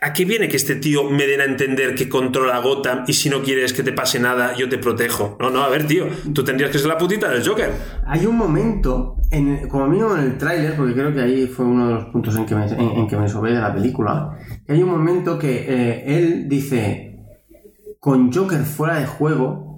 ¿a 0.01 0.11
qué 0.11 0.25
viene 0.25 0.47
que 0.47 0.57
este 0.57 0.75
tío 0.77 1.03
me 1.07 1.27
den 1.27 1.41
a 1.41 1.43
entender 1.43 1.93
que 1.93 2.09
controla 2.09 2.57
Gotham 2.57 3.03
y 3.05 3.13
si 3.13 3.29
no 3.29 3.43
quieres 3.43 3.71
que 3.71 3.83
te 3.83 3.91
pase 3.91 4.19
nada, 4.19 4.55
yo 4.55 4.67
te 4.67 4.79
protejo? 4.79 5.37
No, 5.39 5.51
no, 5.51 5.61
a 5.61 5.69
ver, 5.69 5.85
tío, 5.85 6.07
tú 6.33 6.43
tendrías 6.43 6.71
que 6.71 6.79
ser 6.79 6.87
la 6.87 6.97
putita 6.97 7.29
del 7.29 7.47
Joker. 7.47 7.71
Hay 8.07 8.25
un 8.25 8.37
momento, 8.37 9.17
en, 9.29 9.67
como 9.67 9.85
mínimo 9.85 10.17
en 10.17 10.23
el 10.23 10.37
tráiler, 10.39 10.75
porque 10.75 10.93
creo 10.93 11.13
que 11.13 11.21
ahí 11.21 11.45
fue 11.45 11.63
uno 11.63 11.87
de 11.87 11.93
los 11.93 12.05
puntos 12.05 12.35
en 12.35 12.47
que 12.47 12.55
me, 12.55 12.65
en, 12.65 12.79
en 12.79 13.07
que 13.07 13.15
me 13.15 13.29
sobé 13.29 13.51
de 13.51 13.59
la 13.59 13.71
película, 13.71 14.35
que 14.65 14.73
hay 14.73 14.81
un 14.81 14.89
momento 14.89 15.37
que 15.37 15.65
eh, 15.67 16.03
él 16.07 16.49
dice, 16.49 17.19
con 17.99 18.33
Joker 18.33 18.61
fuera 18.61 18.99
de 18.99 19.05
juego, 19.05 19.68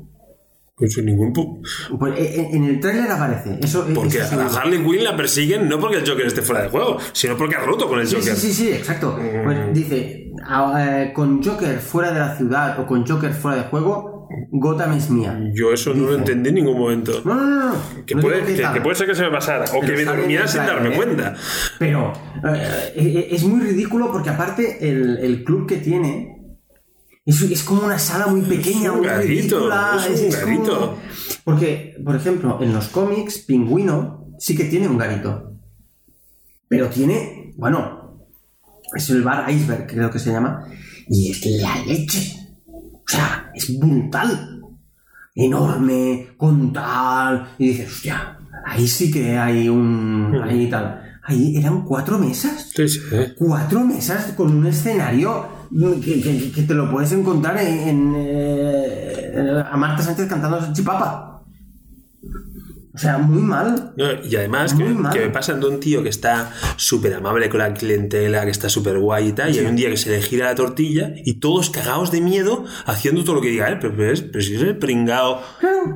Pues 0.82 0.94
sin 0.96 1.06
ningún 1.06 1.32
pu- 1.32 1.62
pues, 2.00 2.18
eh, 2.18 2.42
eh, 2.42 2.50
en 2.54 2.64
el 2.64 2.80
tráiler 2.80 3.12
aparece. 3.12 3.60
Eso, 3.62 3.86
Porque 3.94 4.18
eso 4.18 4.42
a 4.42 4.46
Harley 4.48 4.84
Quinn 4.84 5.04
la 5.04 5.16
persiguen 5.16 5.70
no 5.70 5.80
porque 5.80 5.98
el 5.98 6.10
Joker 6.10 6.26
esté 6.26 6.42
fuera 6.42 6.64
de 6.64 6.70
juego, 6.70 6.98
sino 7.14 7.38
porque 7.38 7.54
ha 7.56 7.60
roto 7.60 7.88
con 7.88 8.00
el 8.00 8.08
Sí, 8.08 8.16
Joker. 8.16 8.36
sí, 8.36 8.48
sí, 8.48 8.54
sí, 8.66 8.72
exacto. 8.72 9.16
Pues 9.44 9.60
dice, 9.76 10.32
a- 10.44 11.04
eh, 11.04 11.14
con 11.14 11.44
Joker 11.44 11.78
fuera 11.78 12.12
de 12.12 12.20
la 12.20 12.36
ciudad 12.36 12.80
o 12.80 12.88
con 12.88 13.06
Joker 13.06 13.32
fuera 13.32 13.58
de 13.58 13.64
juego, 13.70 14.28
Gotham 14.50 14.94
es 14.94 15.08
mía. 15.12 15.40
Yo 15.54 15.72
eso 15.72 15.94
no 15.94 16.08
lo 16.08 16.16
entendí 16.16 16.50
en 16.50 16.56
ningún 16.56 16.80
momento. 16.80 17.22
No, 17.26 17.36
no, 17.36 17.46
no, 17.46 17.66
no. 17.74 17.76
Que, 18.08 18.16
no 18.16 18.22
puede, 18.22 18.42
que, 18.44 18.82
puede 18.82 18.96
ser 18.96 19.06
que 19.06 19.14
se 19.14 19.22
me 19.22 19.30
pasara 19.30 19.66
o 19.66 19.82
Pero 19.82 19.96
que 19.96 20.04
me 20.06 20.36
el 20.36 20.48
sin 20.48 20.62
darme 20.66 20.90
¿eh? 20.90 20.98
cuenta. 20.98 21.36
Pero 21.78 22.12
eh, 22.96 23.28
es 23.30 23.44
muy 23.44 23.60
ridículo 23.62 24.12
porque 24.12 24.32
aparte 24.32 24.90
el, 24.90 25.20
el 25.20 25.44
club 25.44 25.68
que 25.68 25.78
tiene 25.78 26.41
es, 27.26 27.42
es 27.42 27.64
como 27.64 27.84
una 27.86 28.00
sala 28.00 28.28
muy 28.28 28.42
pequeña, 28.42 28.92
un 28.92 29.00
muy 29.00 29.08
garito, 29.08 29.58
ridícula. 29.60 29.98
es 30.10 30.20
un 30.22 30.32
como- 30.32 30.46
garito. 30.46 30.98
Porque, 31.44 31.96
por 32.04 32.16
ejemplo, 32.16 32.60
en 32.62 32.74
los 32.74 32.88
cómics, 32.90 33.40
Pingüino 33.40 34.28
sí 34.40 34.56
que 34.56 34.66
tiene 34.66 34.88
un 34.88 34.98
garito. 34.98 35.54
Pero 36.68 36.88
tiene, 36.88 37.54
bueno, 37.58 38.26
es 38.96 39.10
el 39.10 39.22
bar 39.24 39.50
Iceberg, 39.52 39.88
creo 39.88 40.10
que 40.12 40.20
se 40.20 40.32
llama. 40.32 40.66
Y 41.10 41.32
es 41.32 41.46
la 41.62 41.76
leche. 41.86 42.38
O 42.68 43.04
sea, 43.08 43.52
es 43.54 43.78
brutal. 43.78 44.62
Enorme, 45.36 46.30
con 46.38 46.72
tal. 46.74 47.56
Y 47.58 47.70
dices, 47.70 47.92
hostia, 47.92 48.38
ahí 48.66 48.88
sí 48.88 49.12
que 49.12 49.38
hay 49.38 49.68
un. 49.70 50.40
Ahí 50.44 50.70
tal. 50.70 51.02
Ahí 51.24 51.56
eran 51.58 51.84
cuatro 51.84 52.18
mesas. 52.20 52.72
Sí, 52.76 52.88
sí. 52.88 53.00
Cuatro 53.38 53.82
mesas 53.86 54.34
con 54.34 54.56
un 54.56 54.66
escenario 54.68 55.61
que, 56.04 56.22
que- 56.22 56.52
que 56.52 56.62
te 56.64 56.74
lo 56.74 56.90
puedes 56.92 57.12
encontrar 57.12 57.58
en, 57.60 57.80
en, 57.88 58.14
eh, 58.18 59.64
a 59.72 59.78
Marta 59.78 60.04
Sánchez 60.04 60.28
cantando 60.28 60.60
Chipapa. 60.74 61.28
O 62.94 62.98
sea, 62.98 63.18
muy 63.18 63.42
mal. 63.42 63.94
No, 63.96 64.06
y 64.22 64.36
además 64.36 64.74
que, 64.74 64.84
Muy 64.84 64.94
mal. 64.96 65.14
que 65.14 65.22
me 65.22 65.30
pasan 65.30 65.62
de 65.62 65.68
un 65.68 65.80
tío 65.80 66.04
que 66.04 66.10
está 66.10 66.52
súper 66.76 67.14
amable 67.14 67.48
con 67.48 67.60
la 67.60 67.74
clientela, 67.74 68.44
que 68.44 68.52
está 68.52 68.68
súper 68.68 69.00
guay 69.00 69.30
y 69.30 69.32
tal, 69.32 69.56
y 69.56 69.60
hay 69.60 69.66
un 69.66 69.78
día 69.78 69.90
que 69.90 69.96
se 69.96 70.10
le 70.10 70.22
gira 70.22 70.48
la 70.48 70.56
tortilla 70.56 71.14
y 71.24 71.36
todos 71.36 71.70
cagados 71.70 72.12
de 72.12 72.20
miedo 72.20 72.66
haciendo 72.86 73.24
todo 73.24 73.36
lo 73.36 73.42
que 73.42 73.48
diga 73.48 73.70
él. 73.70 73.78
Pero, 73.80 73.96
pero 73.96 74.12
es- 74.12 74.22
pero 74.24 74.44
si 74.44 74.56
es 74.56 74.62
el 74.62 74.78
pringao 74.78 75.42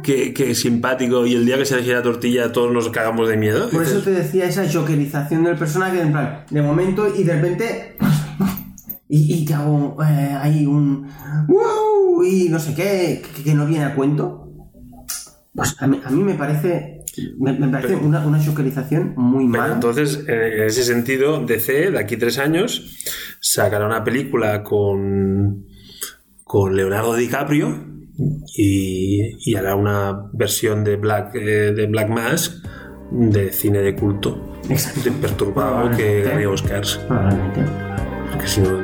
que, 0.04 0.34
que 0.34 0.52
es 0.52 0.62
simpático 0.62 1.26
y 1.26 1.36
el 1.36 1.46
día 1.46 1.58
que 1.58 1.66
se 1.66 1.76
le 1.76 1.84
gira 1.84 1.98
la 1.98 2.04
tortilla 2.04 2.54
todos 2.54 2.72
nos 2.72 2.88
cagamos 2.90 3.28
de 3.28 3.36
miedo. 3.36 3.70
Por 3.70 3.84
eso 3.84 4.00
te 4.00 4.12
decía 4.12 4.46
esa 4.46 4.64
jokerización 4.72 5.44
del 5.44 5.58
personaje, 5.58 6.00
en 6.00 6.14
plan, 6.14 6.46
de 6.50 6.62
momento 6.62 7.14
y 7.14 7.24
de 7.24 7.34
repente. 7.34 7.98
Y, 9.08 9.34
y 9.42 9.46
te 9.46 9.54
hago 9.54 9.98
eh, 10.04 10.36
ahí 10.40 10.66
un. 10.66 11.08
¡Wow! 11.48 12.24
Y 12.24 12.50
no 12.50 12.60
sé 12.60 12.74
qué, 12.74 13.22
que, 13.36 13.44
que 13.44 13.54
no 13.54 13.66
viene 13.66 13.86
a 13.86 13.96
cuento. 13.96 14.42
Pues 15.54 15.76
a 15.80 15.88
mí, 15.88 16.02
a 16.04 16.10
mí 16.10 16.24
me 16.24 16.34
parece. 16.34 17.04
Me, 17.40 17.54
me 17.54 17.70
parece 17.70 17.94
Pero- 17.96 18.08
una, 18.08 18.26
una 18.26 18.40
muy 19.16 19.46
mala. 19.48 19.76
entonces, 19.76 20.26
en 20.28 20.64
ese 20.64 20.84
sentido, 20.84 21.46
DC, 21.46 21.92
de 21.92 22.00
aquí 22.00 22.18
tres 22.18 22.38
años, 22.40 22.92
sacará 23.40 23.86
una 23.86 24.04
película 24.04 24.64
con, 24.64 25.66
con 26.44 26.76
Leonardo 26.76 27.16
DiCaprio 27.16 27.86
y, 28.58 29.32
y 29.50 29.56
hará 29.56 29.76
una 29.76 30.30
versión 30.34 30.84
de 30.84 30.98
Black, 30.98 31.36
eh, 31.36 31.72
de 31.74 31.86
Black 31.88 32.10
Mask 32.10 32.54
de 33.12 33.52
cine 33.54 33.80
de 33.80 33.96
culto. 33.96 34.54
Exacto. 34.70 35.02
De 35.10 35.12
perturbado 35.12 35.96
que 35.96 36.22
gane 36.22 36.48
Oscars. 36.48 36.98
Probablemente. 37.08 37.62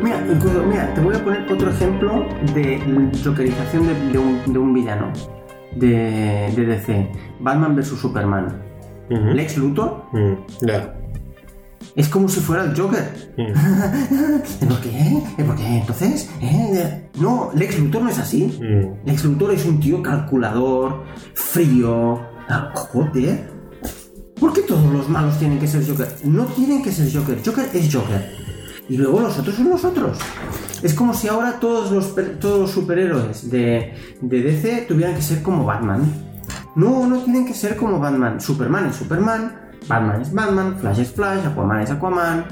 Mira, 0.02 0.23
incluso, 0.32 0.64
mira, 0.64 0.94
te 0.94 1.02
voy 1.02 1.15
a 1.15 1.23
poner 1.23 1.52
otro 1.52 1.69
ejemplo 1.69 2.26
de 2.53 2.80
jokerización 3.23 3.88
de, 3.88 3.94
de 4.11 4.18
un, 4.18 4.53
de 4.53 4.60
un 4.60 4.73
villano 4.73 5.11
de, 5.76 6.52
de 6.56 6.65
DC. 6.65 7.11
Batman 7.40 7.76
vs 7.76 7.88
Superman. 7.88 8.61
Lex 9.10 9.57
Luthor 9.57 10.06
Mm, 10.14 10.34
ya. 10.65 10.94
es 11.98 12.07
como 12.07 12.30
si 12.30 12.40
fuera 12.40 12.64
el 12.64 12.80
Joker. 12.80 13.34
Mm, 13.38 14.68
¿Por 14.69 14.80
qué? 14.80 15.23
¿Por 15.45 15.56
qué? 15.57 15.68
Entonces, 15.80 16.30
¿eh? 16.41 17.10
no, 17.19 17.52
Lex 17.53 17.78
Luthor 17.80 18.03
no 18.03 18.10
es 18.10 18.19
así. 18.19 18.57
mm. 18.61 19.06
Lex 19.07 19.26
Luthor 19.26 19.53
es 19.53 19.65
un 19.65 19.80
tío 19.82 20.02
calculador, 20.02 21.03
frío. 21.34 22.22
Ah, 22.48 22.72
Joder. 22.73 23.49
¿Por 24.40 24.53
qué 24.53 24.61
todos 24.61 24.91
los 24.91 25.07
malos 25.10 25.38
tienen 25.38 25.60
que 25.60 25.68
ser 25.68 25.86
Joker? 25.86 26.07
No 26.23 26.45
tienen 26.45 26.82
que 26.82 26.91
ser 26.91 27.11
Joker. 27.14 27.40
Joker 27.45 27.65
es 27.73 27.94
Joker. 27.94 28.40
Y 28.91 28.97
luego 28.97 29.22
los 29.22 29.39
otros 29.39 29.55
son 29.55 29.69
los 29.69 29.85
otros. 29.85 30.18
Es 30.84 30.93
como 30.93 31.13
si 31.13 31.30
ahora 31.30 31.61
todos 31.61 31.93
los, 31.93 32.13
todos 32.41 32.59
los 32.59 32.72
superhéroes 32.72 33.49
de, 33.49 33.93
de 34.19 34.41
DC 34.41 34.85
tuvieran 34.85 35.15
que 35.15 35.22
ser 35.22 35.41
como 35.41 35.63
Batman. 35.63 36.01
No, 36.76 37.07
no 37.07 37.19
tienen 37.19 37.45
que 37.45 37.53
ser 37.53 37.77
como 37.77 37.99
Batman. 37.99 38.41
Superman 38.41 38.88
es 38.88 38.97
Superman, 38.97 39.55
Batman 39.88 40.22
es 40.22 40.34
Batman, 40.34 40.77
Flash 40.77 40.99
es 40.99 41.11
Flash, 41.13 41.45
Aquaman 41.45 41.80
es 41.80 41.89
Aquaman. 41.89 42.45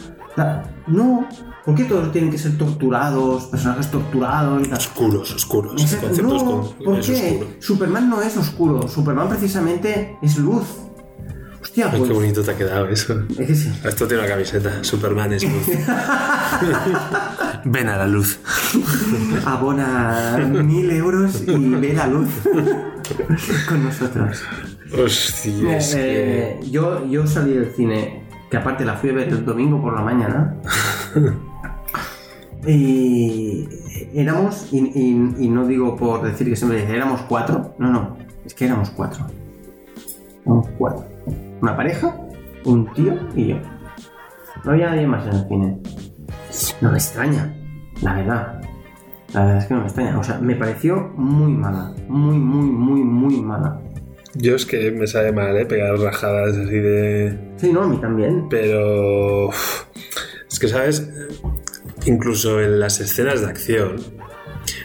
No, 0.88 1.28
¿por 1.66 1.76
qué 1.76 1.84
todos 1.84 2.10
tienen 2.14 2.32
que 2.32 2.38
ser 2.38 2.58
torturados, 2.58 3.48
personajes 3.48 3.92
torturados 3.92 4.66
y 4.66 4.70
tal? 4.70 4.78
Oscuros, 4.78 5.36
oscuros. 5.36 5.74
No, 6.22 6.74
¿por 6.86 7.02
qué? 7.02 7.42
oscuro. 7.42 7.48
Superman 7.60 8.10
no 8.10 8.22
es 8.22 8.38
oscuro. 8.38 8.88
Superman 8.88 9.28
precisamente 9.28 10.18
es 10.22 10.38
luz. 10.38 10.64
Hostia, 11.86 11.92
Ay, 11.94 12.00
pues... 12.00 12.10
qué 12.10 12.14
bonito 12.16 12.44
te 12.44 12.52
ha 12.52 12.58
quedado 12.58 12.88
eso. 12.90 13.24
Es 13.30 13.38
que 13.48 13.56
sí. 13.56 13.72
Esto 13.84 14.08
tiene 14.08 14.24
una 14.24 14.32
camiseta. 14.32 14.84
Superman 14.84 15.34
es 15.34 15.44
luz. 15.44 15.68
Ven 17.66 17.90
a 17.90 17.98
la 17.98 18.08
luz. 18.08 18.40
Abona 19.46 20.38
mil 20.64 20.90
euros 20.92 21.44
y 21.48 21.56
ve 21.76 21.94
la 21.94 22.08
luz 22.08 22.30
con 23.68 23.84
nosotros. 23.84 24.42
Hostia, 24.98 25.78
es 25.78 25.94
que... 25.96 26.42
Eh, 26.42 26.60
yo, 26.72 27.06
yo 27.08 27.28
salí 27.28 27.54
del 27.54 27.72
cine, 27.76 28.24
que 28.50 28.58
aparte 28.58 28.84
la 28.86 28.96
fui 28.96 29.12
a 29.12 29.14
ver 29.14 29.30
el 29.30 29.46
domingo 29.46 29.82
por 29.82 29.94
la 29.96 30.02
mañana. 30.02 30.56
y 32.68 33.68
éramos, 34.14 34.68
y, 34.72 34.80
y- 34.80 35.36
y 35.46 35.50
no 35.50 35.66
digo 35.68 35.96
por 35.96 36.24
decir 36.24 36.50
que 36.50 36.56
siempre 36.56 36.82
dice, 36.82 36.96
éramos 36.96 37.22
cuatro. 37.22 37.76
No, 37.78 37.92
no, 37.92 38.18
es 38.46 38.54
que 38.54 38.66
éramos 38.66 38.90
cuatro. 38.92 39.26
Éramos 40.46 40.68
cuatro. 40.78 41.09
Una 41.62 41.76
pareja, 41.76 42.16
un 42.66 42.92
tío 42.94 43.14
y 43.36 43.48
yo. 43.48 43.58
No 44.64 44.72
había 44.72 44.90
nadie 44.90 45.08
más 45.08 45.26
en 45.28 45.34
el 45.34 45.48
cine. 45.48 45.80
No 46.82 46.92
me 46.92 46.98
extraña, 46.98 47.56
la 48.02 48.14
verdad. 48.16 48.62
La 49.34 49.42
verdad 49.42 49.58
es 49.60 49.66
que 49.66 49.74
no 49.74 49.82
me 49.82 49.86
extraña. 49.86 50.20
O 50.20 50.24
sea, 50.24 50.40
me 50.40 50.56
pareció 50.56 51.12
muy 51.16 51.52
mala. 51.52 51.94
Muy, 52.08 52.38
muy, 52.38 52.66
muy, 52.66 53.02
muy 53.02 53.42
mala. 53.42 53.80
Yo 54.36 54.56
es 54.56 54.66
que 54.66 54.92
me 54.92 55.08
sabe 55.08 55.32
mal, 55.32 55.56
¿eh? 55.58 55.66
Pegar 55.66 55.98
rajadas 55.98 56.56
así 56.56 56.80
de... 56.80 57.54
Sí, 57.58 57.72
no, 57.74 57.84
a 57.84 57.88
mí 57.88 57.98
también. 57.98 58.48
Pero... 58.50 59.48
uf, 59.48 59.86
Es 60.50 60.60
que, 60.60 60.68
¿sabes? 60.68 61.10
Incluso 62.06 62.62
en 62.62 62.80
las 62.80 63.00
escenas 63.00 63.42
de 63.42 63.48
acción... 63.48 63.96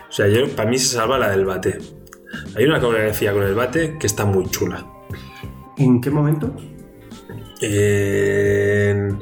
O 0.09 0.13
sea, 0.13 0.29
yo, 0.29 0.49
para 0.55 0.71
mí 0.71 0.79
se 0.79 0.95
salva 0.95 1.19
la 1.19 1.31
del 1.31 1.45
bate. 1.45 1.79
Hay 2.57 2.65
una 2.65 2.81
coreografía 2.81 3.33
con 3.33 3.43
el 3.43 3.55
bate 3.55 3.97
que 3.99 4.07
está 4.07 4.25
muy 4.25 4.47
chula. 4.47 4.87
¿En 5.77 6.01
qué 6.01 6.11
momento? 6.11 6.55
En- 7.61 9.19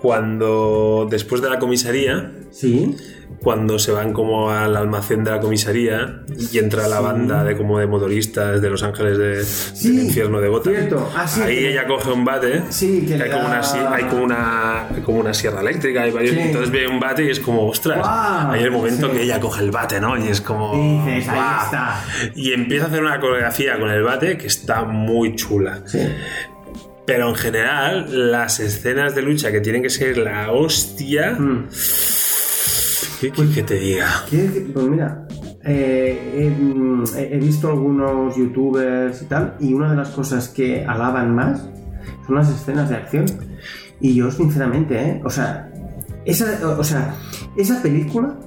Cuando 0.00 1.06
después 1.10 1.40
de 1.40 1.48
la 1.48 1.58
comisaría, 1.58 2.32
Sí. 2.50 2.94
Cuando 3.42 3.78
se 3.78 3.92
van 3.92 4.12
como 4.12 4.50
al 4.50 4.74
almacén 4.76 5.22
de 5.24 5.30
la 5.30 5.40
comisaría 5.40 6.22
y 6.52 6.58
entra 6.58 6.88
la 6.88 7.00
banda 7.00 7.44
de 7.44 7.56
como 7.56 7.78
de 7.78 7.86
motoristas 7.86 8.60
de 8.62 8.70
Los 8.70 8.82
Ángeles 8.82 9.18
de, 9.18 9.44
Sí, 9.44 9.94
del 9.96 10.06
infierno 10.06 10.40
de 10.40 10.48
Gotham. 10.48 10.74
Ah, 11.14 11.26
sí, 11.28 11.40
Ahí 11.42 11.56
que- 11.56 11.70
ella 11.72 11.86
coge 11.86 12.10
un 12.10 12.24
bate. 12.24 12.62
Sí, 12.70 13.04
que 13.06 13.14
hay, 13.14 13.30
como 13.30 13.46
una, 13.46 13.60
hay 13.94 14.04
como 14.04 14.24
una 14.24 14.88
hay 14.88 15.00
como 15.02 15.18
una 15.20 15.34
sierra 15.34 15.60
eléctrica 15.60 16.02
hay 16.02 16.10
varios, 16.10 16.36
entonces 16.36 16.70
ve 16.70 16.86
un 16.88 16.98
bate 17.00 17.24
y 17.24 17.30
es 17.30 17.40
como 17.40 17.66
ostras 17.68 17.98
Guau, 17.98 18.52
hay 18.52 18.62
el 18.62 18.70
momento 18.70 19.10
que 19.12 19.22
ella 19.22 19.38
coge 19.40 19.62
el 19.62 19.70
bate 19.70 20.00
no 20.00 20.16
y 20.16 20.28
es 20.28 20.40
como 20.40 20.72
ahí 21.06 21.18
está. 21.18 22.02
y 22.34 22.52
empieza 22.52 22.84
a 22.86 22.88
hacer 22.88 23.02
una 23.02 23.20
coreografía 23.20 23.78
con 23.78 23.90
el 23.90 24.02
bate 24.02 24.38
que 24.38 24.46
está 24.46 24.84
muy 24.84 25.34
chula 25.36 25.82
pero 27.06 27.28
en 27.28 27.34
general 27.34 28.30
las 28.30 28.60
escenas 28.60 29.14
de 29.14 29.20
lucha 29.22 29.52
que 29.52 29.60
tienen 29.60 29.82
que 29.82 29.90
ser 29.90 30.16
la 30.18 30.50
hostia 30.52 31.32
Mm. 31.38 31.68
¿Qué 33.24 33.30
quieres 33.32 33.54
que 33.54 33.62
te 33.62 33.74
diga? 33.78 34.06
¿Quieres 34.28 34.50
que- 34.52 34.60
Pues 34.60 34.86
mira, 34.86 35.26
eh, 35.64 36.32
he, 36.36 36.50
mm, 36.50 37.04
he- 37.16 37.38
visto 37.38 37.68
algunos 37.68 38.36
youtubers 38.36 39.22
y 39.22 39.24
tal, 39.26 39.56
y 39.60 39.72
una 39.74 39.90
de 39.90 39.96
las 39.96 40.10
cosas 40.10 40.48
que 40.48 40.84
alaban 40.84 41.34
más 41.34 41.68
son 42.26 42.36
las 42.36 42.50
escenas 42.50 42.88
de 42.90 42.96
acción. 42.96 43.24
Y 44.00 44.14
yo, 44.14 44.30
sinceramente, 44.30 45.00
¿eh? 45.00 45.22
O 45.24 45.30
sea, 45.30 45.70
esa, 46.24 46.68
o 46.78 46.84
sea, 46.84 47.14
esa 47.56 47.80
película 47.82 48.38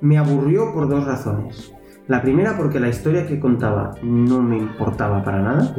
me 0.00 0.16
aburrió 0.18 0.72
por 0.72 0.88
dos 0.88 1.04
razones. 1.04 1.72
La 2.06 2.22
primera, 2.22 2.56
porque 2.56 2.80
la 2.80 2.88
historia 2.88 3.26
que 3.26 3.38
contaba 3.38 3.94
no 4.02 4.40
me 4.42 4.56
importaba 4.56 5.22
para 5.22 5.42
nada. 5.42 5.74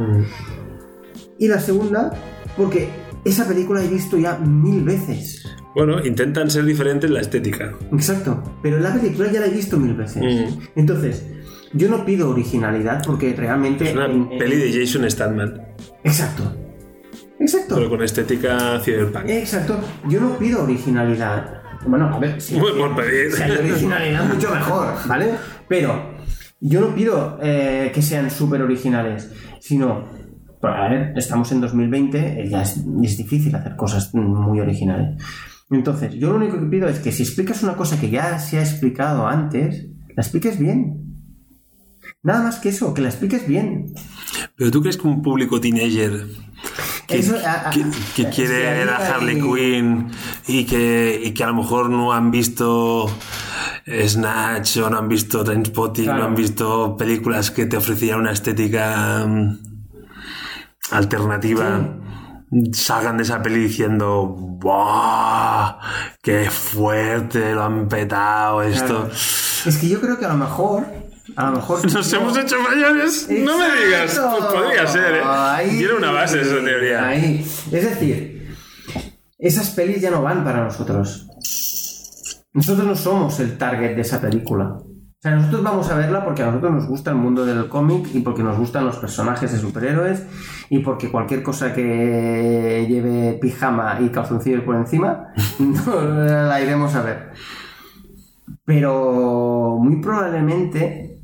Y 1.39 1.47
la 1.47 1.59
segunda, 1.59 2.11
porque 2.55 2.89
esa 3.25 3.47
película 3.47 3.83
he 3.83 3.87
visto 3.87 4.17
ya 4.17 4.37
mil 4.37 4.83
veces. 4.83 5.43
Bueno, 5.85 6.05
intentan 6.05 6.49
ser 6.49 6.65
diferentes 6.65 7.07
en 7.09 7.13
la 7.15 7.21
estética. 7.21 7.73
Exacto, 7.91 8.57
pero 8.61 8.79
la 8.79 8.93
película 8.93 9.31
ya 9.31 9.39
la 9.39 9.47
he 9.47 9.51
visto 9.51 9.77
mil 9.77 9.93
veces. 9.93 10.21
Mm. 10.23 10.59
Entonces, 10.75 11.25
yo 11.73 11.89
no 11.89 12.03
pido 12.05 12.29
originalidad 12.29 13.01
porque 13.05 13.33
realmente... 13.35 13.89
Es 13.89 13.95
una 13.95 14.05
en- 14.05 14.27
en- 14.31 14.37
peli 14.39 14.55
de 14.57 14.71
Jason 14.85 15.09
Statham, 15.09 15.59
Exacto. 16.03 16.55
Exacto. 17.39 17.75
pero 17.75 17.89
con 17.89 18.03
estética 18.03 18.79
cyberpunk. 18.83 19.29
Exacto. 19.29 19.79
Yo 20.09 20.19
no 20.19 20.37
pido 20.37 20.63
originalidad. 20.63 21.61
Bueno, 21.87 22.13
a 22.13 22.19
ver, 22.19 22.41
si, 22.41 22.55
Muy 22.57 22.73
por 22.73 22.93
pedir. 22.95 23.31
si 23.31 23.41
hay 23.43 23.51
originalidad, 23.51 24.25
mucho 24.33 24.49
mejor, 24.53 24.93
¿vale? 25.07 25.31
Pero 25.69 26.17
yo 26.59 26.81
no 26.81 26.93
pido 26.93 27.39
eh, 27.41 27.91
que 27.93 28.01
sean 28.01 28.29
súper 28.29 28.61
originales, 28.61 29.31
sino... 29.61 30.09
a 30.61 30.89
ver, 30.89 31.13
estamos 31.15 31.49
en 31.53 31.61
2020, 31.61 32.41
eh, 32.41 32.49
ya 32.49 32.63
es, 32.63 32.75
es 33.03 33.17
difícil 33.17 33.55
hacer 33.55 33.77
cosas 33.77 34.13
muy 34.13 34.59
originales. 34.59 35.23
Entonces, 35.71 36.13
yo 36.15 36.29
lo 36.31 36.37
único 36.37 36.59
que 36.59 36.65
pido 36.65 36.87
es 36.87 36.99
que 36.99 37.11
si 37.11 37.23
explicas 37.23 37.61
una 37.63 37.75
cosa 37.75 37.99
que 37.99 38.09
ya 38.09 38.39
se 38.39 38.57
ha 38.57 38.61
explicado 38.61 39.27
antes, 39.27 39.85
la 40.15 40.23
expliques 40.23 40.57
bien. 40.57 41.05
Nada 42.23 42.43
más 42.43 42.57
que 42.59 42.69
eso, 42.69 42.93
que 42.93 43.01
la 43.01 43.09
expliques 43.09 43.47
bien. 43.47 43.93
Pero 44.55 44.71
tú 44.71 44.81
crees 44.81 44.97
que 44.97 45.07
un 45.07 45.21
público 45.21 45.61
teenager 45.61 46.25
que, 47.07 47.19
Eso, 47.19 47.35
a- 47.45 47.67
a- 47.67 47.69
que- 47.69 47.83
quiere 48.15 48.29
que 48.31 48.67
ahí 48.67 48.77
ver 48.77 48.89
a 48.89 48.97
Harley 49.15 49.39
Quinn 49.41 50.07
y 50.47 50.65
que, 50.65 51.21
y 51.23 51.31
que 51.33 51.43
a 51.43 51.47
lo 51.47 51.55
mejor 51.55 51.89
no 51.89 52.11
han 52.13 52.29
visto 52.31 53.07
Snatch 53.87 54.77
o 54.77 54.89
no 54.89 54.97
han 54.97 55.07
visto 55.07 55.43
Trainspotting, 55.43 56.05
Claro. 56.05 56.19
no 56.19 56.25
han 56.25 56.35
visto 56.35 56.97
películas 56.97 57.51
que 57.51 57.65
te 57.67 57.77
ofrecieran 57.77 58.19
una 58.21 58.31
estética 58.31 59.25
mm, 59.25 59.57
alternativa, 60.91 61.97
salgan 62.73 63.17
de 63.17 63.23
esa 63.23 63.41
peli 63.41 63.59
diciendo 63.59 64.25
¡Buah! 64.27 65.79
¡Qué 66.21 66.49
fuerte! 66.49 67.53
Lo 67.53 67.63
han 67.63 67.87
petado 67.87 68.61
esto. 68.61 69.05
Claro. 69.05 69.11
Es 69.11 69.77
que 69.77 69.89
yo 69.89 69.99
creo 69.99 70.17
que 70.17 70.25
a 70.25 70.29
lo 70.29 70.37
mejor 70.37 70.85
A 71.35 71.45
lo 71.49 71.57
mejor. 71.57 71.83
Nos 71.93 72.13
hemos 72.13 72.37
hecho 72.37 72.55
mayores. 72.61 73.27
No 73.29 73.57
me 73.57 73.65
digas. 73.85 74.19
Pues 74.19 74.45
podría 74.45 74.87
ser, 74.87 75.15
¿eh? 75.15 75.21
Ahí. 75.23 75.77
Tiene 75.77 75.93
una 75.93 76.11
base 76.11 76.41
esa 76.41 76.63
teoría. 76.63 77.07
Ahí. 77.07 77.45
Es 77.71 77.83
decir, 77.83 78.55
esas 79.37 79.69
pelis 79.69 80.01
ya 80.01 80.11
no 80.11 80.21
van 80.21 80.43
para 80.43 80.63
nosotros. 80.63 81.27
Nosotros 82.51 82.87
no 82.87 82.95
somos 82.95 83.39
el 83.39 83.57
target 83.57 83.95
de 83.95 84.01
esa 84.01 84.19
película. 84.19 84.79
O 85.19 85.21
sea, 85.21 85.35
nosotros 85.35 85.63
vamos 85.63 85.89
a 85.89 85.95
verla 85.95 86.23
porque 86.23 86.43
a 86.43 86.45
nosotros 86.45 86.71
nos 86.71 86.87
gusta 86.87 87.11
el 87.11 87.17
mundo 87.17 87.45
del 87.45 87.67
cómic 87.67 88.07
y 88.13 88.21
porque 88.21 88.41
nos 88.41 88.57
gustan 88.57 88.85
los 88.85 88.95
personajes 88.95 89.51
de 89.51 89.59
superhéroes 89.59 90.23
y 90.69 90.79
porque 90.79 91.11
cualquier 91.11 91.43
cosa 91.43 91.73
que 91.73 92.85
lleve 92.87 93.33
pijama 93.41 93.99
y 93.99 94.07
calzoncillos 94.09 94.63
por 94.63 94.77
encima 94.77 95.27
la 95.89 96.61
iremos 96.61 96.95
a 96.95 97.01
ver. 97.01 97.31
Pero 98.63 99.77
muy 99.81 100.01
probablemente 100.01 101.19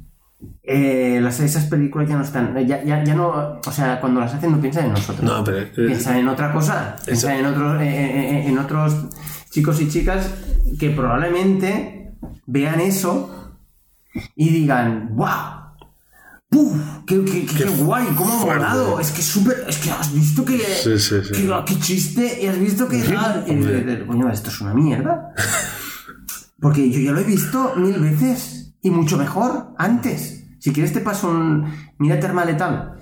eh, 0.63 1.19
las, 1.21 1.39
esas 1.39 1.65
películas 1.65 2.09
ya 2.09 2.17
no 2.17 2.23
están. 2.23 2.53
Ya, 2.67 2.83
ya, 2.83 3.01
ya 3.01 3.15
no. 3.15 3.61
O 3.65 3.71
sea, 3.71 4.01
cuando 4.01 4.19
las 4.19 4.33
hacen 4.33 4.51
no 4.51 4.59
piensan 4.59 4.87
en 4.87 4.91
nosotros. 4.91 5.23
No, 5.23 5.41
pero. 5.41 5.59
eh, 5.59 5.71
Piensan 5.73 6.17
en 6.17 6.27
otra 6.27 6.51
cosa. 6.51 6.97
Piensan 7.05 7.37
en 7.37 7.45
otros, 7.45 7.81
eh, 7.81 7.85
eh, 7.87 8.47
en 8.47 8.57
otros 8.57 9.05
chicos 9.51 9.79
y 9.81 9.87
chicas 9.87 10.33
que 10.79 10.89
probablemente 10.89 12.11
vean 12.45 12.81
eso 12.81 13.44
y 14.35 14.49
digan, 14.49 15.09
¡Wow! 15.15 15.27
¡Puf! 16.49 16.77
¡Qué, 17.07 17.23
qué, 17.25 17.45
qué- 17.45 17.55
qué 17.63 17.65
guay! 17.65 18.05
¿Cómo 18.15 18.33
ha 18.33 18.45
molado! 18.55 18.99
Es 18.99 19.11
que 19.11 19.21
es 19.21 19.27
súper. 19.27 19.65
Es 19.67 19.77
que 19.79 19.91
has 19.91 20.13
visto 20.13 20.45
que. 20.45 20.57
Sí, 20.59 20.97
sí, 20.99 21.15
sí. 21.23 21.31
que- 21.33 21.63
qué 21.65 21.79
chiste! 21.79 22.39
Y 22.43 22.47
has 22.47 22.59
visto 22.59 22.87
que. 22.87 23.03
ah, 23.17 23.43
y 23.47 24.05
Coño, 24.07 24.29
esto 24.29 24.49
es 24.49 24.61
una 24.61 24.73
mierda. 24.73 25.33
Porque 26.59 26.89
yo 26.89 26.99
ya 26.99 27.11
lo 27.11 27.19
he 27.19 27.23
visto 27.25 27.73
mil 27.75 27.99
veces 27.99 28.73
y 28.81 28.89
mucho 28.89 29.17
mejor 29.17 29.73
antes. 29.77 30.43
Si 30.59 30.71
quieres 30.71 30.93
te 30.93 31.01
paso 31.01 31.29
un... 31.29 31.65
Mira 31.99 32.19
Terma 32.19 32.43
Letal 32.45 32.93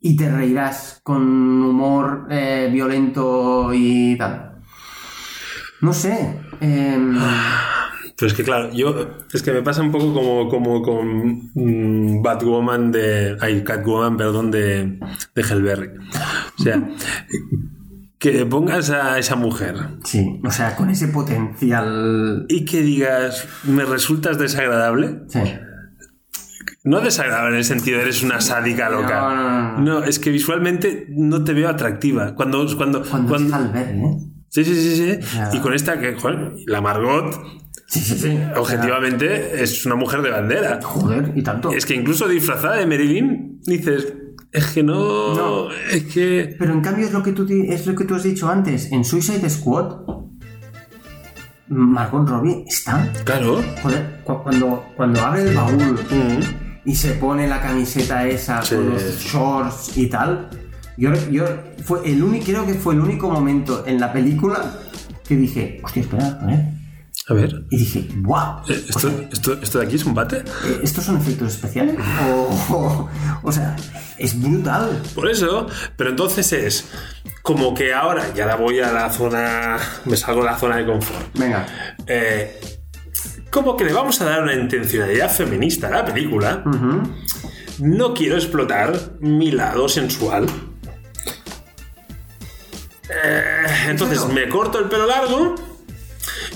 y 0.00 0.16
te 0.16 0.28
reirás 0.28 1.00
con 1.04 1.22
humor 1.62 2.26
eh, 2.30 2.68
violento 2.72 3.70
y 3.72 4.16
tal. 4.18 4.62
No 5.80 5.92
sé. 5.92 6.40
em, 6.60 7.16
Pero 8.22 8.30
es 8.30 8.36
que 8.36 8.44
claro, 8.44 8.70
yo 8.72 9.16
es 9.32 9.42
que 9.42 9.50
me 9.50 9.62
pasa 9.62 9.82
un 9.82 9.90
poco 9.90 10.14
como, 10.14 10.48
como 10.48 10.80
con 10.80 11.50
mm, 11.54 12.22
Batwoman 12.22 12.92
de. 12.92 13.36
Ay, 13.40 13.64
Catwoman, 13.64 14.16
perdón, 14.16 14.52
de, 14.52 15.00
de 15.34 15.42
Hellberry. 15.42 15.88
O 16.56 16.62
sea, 16.62 16.88
que 18.20 18.46
pongas 18.46 18.90
a 18.90 19.18
esa 19.18 19.34
mujer 19.34 19.74
Sí, 20.04 20.40
o 20.44 20.52
sea, 20.52 20.76
con 20.76 20.88
ese 20.88 21.08
potencial. 21.08 22.46
y 22.48 22.64
que 22.64 22.82
digas, 22.82 23.48
me 23.64 23.84
resultas 23.84 24.38
desagradable. 24.38 25.22
Sí. 25.26 25.40
No 26.84 27.00
desagradable 27.00 27.50
en 27.54 27.56
el 27.56 27.64
sentido 27.64 27.96
de 27.96 28.04
eres 28.04 28.22
una 28.22 28.40
sádica 28.40 28.88
loca. 28.88 29.20
No, 29.20 29.80
no, 29.80 30.00
no. 30.00 30.04
es 30.04 30.20
que 30.20 30.30
visualmente 30.30 31.06
no 31.10 31.42
te 31.42 31.54
veo 31.54 31.68
atractiva. 31.68 32.36
Cuando. 32.36 32.64
Cuando, 32.76 33.02
Cuando, 33.02 33.28
cuando- 33.28 33.56
es 33.76 33.88
¿eh? 33.88 34.16
Sí, 34.48 34.64
sí, 34.64 34.74
sí, 34.76 34.96
sí. 34.96 35.36
Y 35.54 35.58
con 35.58 35.74
esta 35.74 35.98
que, 35.98 36.14
joder, 36.14 36.52
la 36.66 36.80
Margot, 36.80 37.34
Sí, 37.92 38.00
sí, 38.00 38.18
sí. 38.18 38.28
O 38.28 38.38
sea, 38.38 38.54
objetivamente, 38.60 39.62
es 39.62 39.84
una 39.84 39.96
mujer 39.96 40.22
de 40.22 40.30
bandera. 40.30 40.80
joder, 40.82 41.32
y 41.34 41.42
tanto. 41.42 41.72
Es 41.72 41.84
que 41.84 41.94
incluso 41.94 42.26
disfrazada 42.26 42.76
de 42.76 42.86
Marilyn, 42.86 43.60
dices, 43.66 44.14
es 44.50 44.66
que 44.68 44.82
no, 44.82 45.34
No. 45.34 45.68
es 45.90 46.04
que... 46.04 46.56
Pero 46.58 46.72
en 46.72 46.80
cambio 46.80 47.04
es 47.06 47.12
lo 47.12 47.22
que 47.22 47.32
tú 47.32 47.46
es 47.50 47.86
lo 47.86 47.94
que 47.94 48.04
tú 48.04 48.14
has 48.14 48.22
dicho 48.22 48.48
antes. 48.48 48.90
En 48.92 49.04
Suicide 49.04 49.48
Squad, 49.50 49.96
Margot 51.68 52.28
Robbie 52.28 52.64
está. 52.66 53.10
Claro. 53.24 53.62
Joder, 53.82 54.20
cu- 54.24 54.42
cuando, 54.42 54.84
cuando 54.96 55.20
abre 55.20 55.42
el 55.42 55.54
baúl 55.56 55.98
y 56.84 56.94
se 56.94 57.12
pone 57.12 57.46
la 57.46 57.60
camiseta 57.60 58.26
esa 58.26 58.62
Sí. 58.62 58.74
con 58.74 58.90
los 58.90 59.02
shorts 59.20 59.96
y 59.96 60.06
tal. 60.08 60.48
Yo, 60.98 61.10
yo 61.30 61.44
fue 61.84 62.00
el 62.10 62.22
único, 62.22 62.44
creo 62.46 62.66
que 62.66 62.74
fue 62.74 62.94
el 62.94 63.00
único 63.00 63.30
momento 63.30 63.84
en 63.86 63.98
la 64.00 64.12
película 64.12 64.78
que 65.26 65.36
dije, 65.36 65.80
hostia, 65.82 66.02
espera, 66.02 66.38
a 66.42 66.46
ver. 66.46 66.60
A 67.28 67.34
ver, 67.34 67.64
Y 67.70 67.76
dije, 67.78 68.08
wow. 68.16 68.62
eh, 68.68 68.84
¿esto, 68.88 69.08
esto, 69.32 69.52
esto 69.62 69.78
de 69.78 69.86
aquí 69.86 69.94
es 69.94 70.04
un 70.04 70.12
bate? 70.14 70.38
Eh, 70.38 70.80
¿Estos 70.82 71.04
son 71.04 71.18
efectos 71.18 71.52
especiales? 71.54 71.96
O, 72.28 72.74
o, 72.74 73.10
o 73.44 73.52
sea, 73.52 73.76
es 74.18 74.40
brutal. 74.40 75.00
Por 75.14 75.30
eso, 75.30 75.68
pero 75.96 76.10
entonces 76.10 76.52
es 76.52 76.84
como 77.42 77.74
que 77.74 77.94
ahora, 77.94 78.24
y 78.36 78.40
ahora 78.40 78.56
voy 78.56 78.80
a 78.80 78.92
la 78.92 79.08
zona, 79.10 79.78
me 80.04 80.16
salgo 80.16 80.40
de 80.42 80.46
la 80.50 80.58
zona 80.58 80.76
de 80.78 80.86
confort. 80.86 81.38
Venga. 81.38 81.66
Eh, 82.08 82.60
como 83.50 83.76
que 83.76 83.84
le 83.84 83.92
vamos 83.92 84.20
a 84.20 84.24
dar 84.24 84.42
una 84.42 84.54
intencionalidad 84.54 85.30
feminista 85.30 85.88
a 85.88 85.90
la 85.90 86.04
película. 86.04 86.64
No 87.78 88.14
quiero 88.14 88.36
explotar 88.36 88.94
mi 89.20 89.52
lado 89.52 89.88
sensual. 89.88 90.46
Eh, 93.08 93.66
entonces 93.88 94.24
me 94.26 94.48
corto 94.48 94.78
el 94.78 94.86
pelo 94.86 95.06
largo 95.06 95.54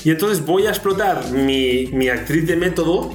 y 0.06 0.12
entonces 0.12 0.46
voy 0.46 0.66
a 0.66 0.68
explotar 0.68 1.32
mi, 1.32 1.88
mi 1.88 2.08
actriz 2.08 2.46
de 2.46 2.54
método 2.54 3.10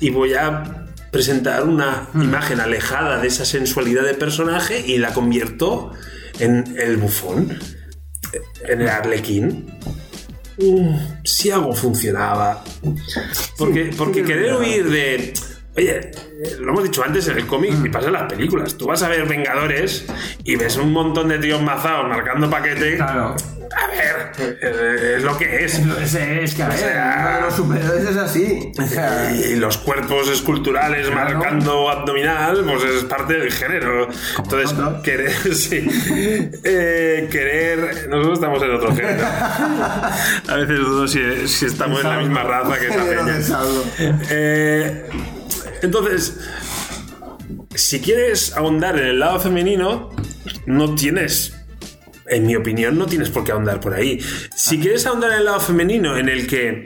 y 0.00 0.10
voy 0.10 0.34
a 0.34 0.88
presentar 1.12 1.62
una 1.62 2.08
imagen 2.12 2.58
alejada 2.58 3.20
de 3.20 3.28
esa 3.28 3.44
sensualidad 3.44 4.02
de 4.02 4.14
personaje 4.14 4.84
y 4.84 4.98
la 4.98 5.14
convierto 5.14 5.92
en 6.40 6.74
el 6.76 6.96
bufón, 6.96 7.56
en 8.66 8.80
el 8.80 8.88
arlequín. 8.88 9.78
Mm, 10.58 11.22
si 11.22 11.52
algo 11.52 11.72
funcionaba. 11.72 12.64
Porque, 13.56 13.92
porque 13.96 14.24
querer 14.24 14.54
huir 14.56 14.90
de. 14.90 15.34
Oye, 15.76 16.10
lo 16.60 16.70
hemos 16.72 16.84
dicho 16.84 17.02
antes 17.04 17.26
en 17.28 17.38
el 17.38 17.46
cómic 17.46 17.72
y 17.84 17.88
pasa 17.88 18.06
en 18.08 18.12
las 18.14 18.30
películas. 18.32 18.76
Tú 18.76 18.86
vas 18.86 19.02
a 19.02 19.08
ver 19.08 19.26
Vengadores 19.26 20.04
y 20.44 20.56
ves 20.56 20.76
un 20.76 20.92
montón 20.92 21.28
de 21.28 21.38
tíos 21.38 21.62
mazados 21.62 22.08
marcando 22.08 22.48
paquete. 22.50 22.96
Claro. 22.96 23.34
A 23.76 23.88
ver, 23.88 24.32
eh, 24.62 25.14
es 25.16 25.24
lo 25.24 25.36
que 25.36 25.64
es. 25.64 25.74
Es, 25.80 26.14
es 26.14 26.54
que 26.54 26.62
a 26.62 26.68
ver, 26.68 26.78
sea- 26.78 27.24
uno 27.26 27.34
de 27.36 27.40
los 27.42 27.54
superhéroes 27.56 28.04
es 28.08 28.16
así. 28.16 28.72
O 28.78 28.86
sea, 28.86 29.32
Y 29.34 29.56
los 29.56 29.78
cuerpos 29.78 30.28
esculturales 30.28 31.08
Claro. 31.08 31.38
marcando 31.40 31.90
abdominal, 31.90 32.62
pues 32.64 32.84
es 32.84 33.04
parte 33.04 33.32
del 33.34 33.50
género. 33.50 34.06
Entonces, 34.38 34.76
querer, 35.02 35.32
sí. 35.54 35.88
Eh, 36.62 37.28
querer. 37.32 38.06
Nosotros 38.08 38.34
estamos 38.38 38.62
en 38.62 38.70
otro 38.74 38.94
género. 38.94 39.24
A 40.48 40.54
veces 40.56 40.78
dudo 40.78 41.08
si, 41.08 41.48
si 41.48 41.66
estamos 41.66 42.00
en 42.04 42.10
la 42.10 42.18
misma 42.18 42.44
raza 42.44 42.78
que 42.78 42.86
esa 42.86 43.04
peña. 43.04 44.14
Eh, 44.30 45.04
entonces, 45.84 46.38
si 47.74 48.00
quieres 48.00 48.56
ahondar 48.56 48.98
en 48.98 49.06
el 49.06 49.18
lado 49.18 49.38
femenino, 49.38 50.10
no 50.66 50.94
tienes, 50.94 51.54
en 52.26 52.46
mi 52.46 52.56
opinión, 52.56 52.98
no 52.98 53.06
tienes 53.06 53.30
por 53.30 53.44
qué 53.44 53.52
ahondar 53.52 53.80
por 53.80 53.94
ahí. 53.94 54.18
Si 54.56 54.78
quieres 54.78 55.06
ahondar 55.06 55.32
en 55.32 55.38
el 55.38 55.44
lado 55.44 55.60
femenino, 55.60 56.16
en 56.16 56.28
el 56.28 56.46
que 56.46 56.84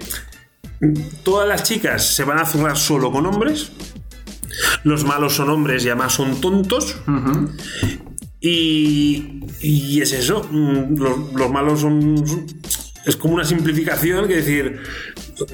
todas 1.23 1.49
las 1.49 1.63
chicas 1.63 2.15
se 2.15 2.25
van 2.25 2.39
a 2.39 2.45
zurrar 2.45 2.77
solo 2.77 3.11
con 3.11 3.27
hombres, 3.27 3.73
los 4.85 5.05
malos 5.05 5.35
son 5.35 5.51
hombres 5.51 5.85
y 5.85 5.89
además 5.89 6.13
son 6.15 6.41
tontos, 6.41 6.97
y, 8.41 9.41
y 9.61 10.01
es 10.01 10.13
eso, 10.13 10.47
mm, 10.51 10.99
los, 10.99 11.33
los 11.35 11.51
malos 11.51 11.81
son... 11.81 12.25
Es 13.05 13.17
como 13.17 13.35
una 13.35 13.45
simplificación 13.45 14.29
que 14.29 14.37
decir, 14.37 14.81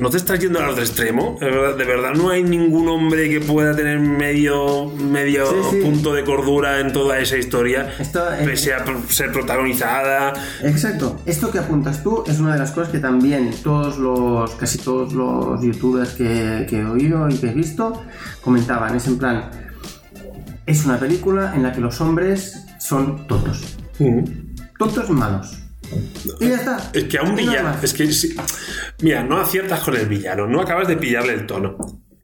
no 0.00 0.10
te 0.10 0.16
estás 0.16 0.38
yendo 0.40 0.58
al 0.60 0.70
otro 0.70 0.82
extremo. 0.82 1.36
De 1.40 1.46
verdad, 1.50 1.76
de 1.76 1.84
verdad 1.84 2.14
no 2.14 2.30
hay 2.30 2.42
ningún 2.42 2.88
hombre 2.88 3.28
que 3.28 3.40
pueda 3.40 3.74
tener 3.76 3.98
medio, 4.00 4.86
medio 4.88 5.46
Sí, 5.46 5.56
sí. 5.72 5.76
punto 5.82 6.12
de 6.14 6.24
cordura 6.24 6.80
en 6.80 6.92
toda 6.92 7.18
esa 7.18 7.36
historia, 7.36 7.94
Esto, 7.98 8.20
eh, 8.32 8.42
pese 8.44 8.72
a 8.74 8.84
ser 9.08 9.32
protagonizada. 9.32 10.32
Exacto. 10.62 11.20
Esto 11.26 11.50
que 11.50 11.58
apuntas 11.58 12.02
tú 12.02 12.24
es 12.26 12.38
una 12.40 12.54
de 12.54 12.58
las 12.58 12.70
cosas 12.72 12.90
que 12.90 12.98
también 12.98 13.50
todos 13.62 13.98
los, 13.98 14.50
casi 14.56 14.78
todos 14.78 15.12
los 15.12 15.60
youtubers 15.62 16.10
que, 16.10 16.66
que 16.68 16.80
he 16.80 16.84
oído 16.84 17.28
y 17.28 17.34
que 17.36 17.48
he 17.50 17.54
visto 17.54 18.02
comentaban. 18.42 18.94
Es 18.96 19.06
en 19.06 19.18
plan, 19.18 19.50
es 20.66 20.84
una 20.86 20.98
película 20.98 21.52
en 21.54 21.62
la 21.62 21.72
que 21.72 21.80
los 21.80 22.00
hombres 22.00 22.64
son 22.78 23.26
tontos. 23.26 23.76
Tontos 24.78 25.10
malos. 25.10 25.58
Y 26.40 26.48
ya 26.48 26.56
está. 26.56 26.90
Es 26.92 27.04
que 27.04 27.18
a 27.18 27.22
un 27.22 27.34
villano, 27.36 27.74
es 27.82 27.92
que 27.94 28.10
si- 28.12 28.34
mira, 29.02 29.22
no 29.22 29.38
aciertas 29.38 29.80
con 29.80 29.96
el 29.96 30.06
villano, 30.06 30.46
no 30.46 30.60
acabas 30.60 30.88
de 30.88 30.96
pillarle 30.96 31.34
el 31.34 31.46
tono. 31.46 31.76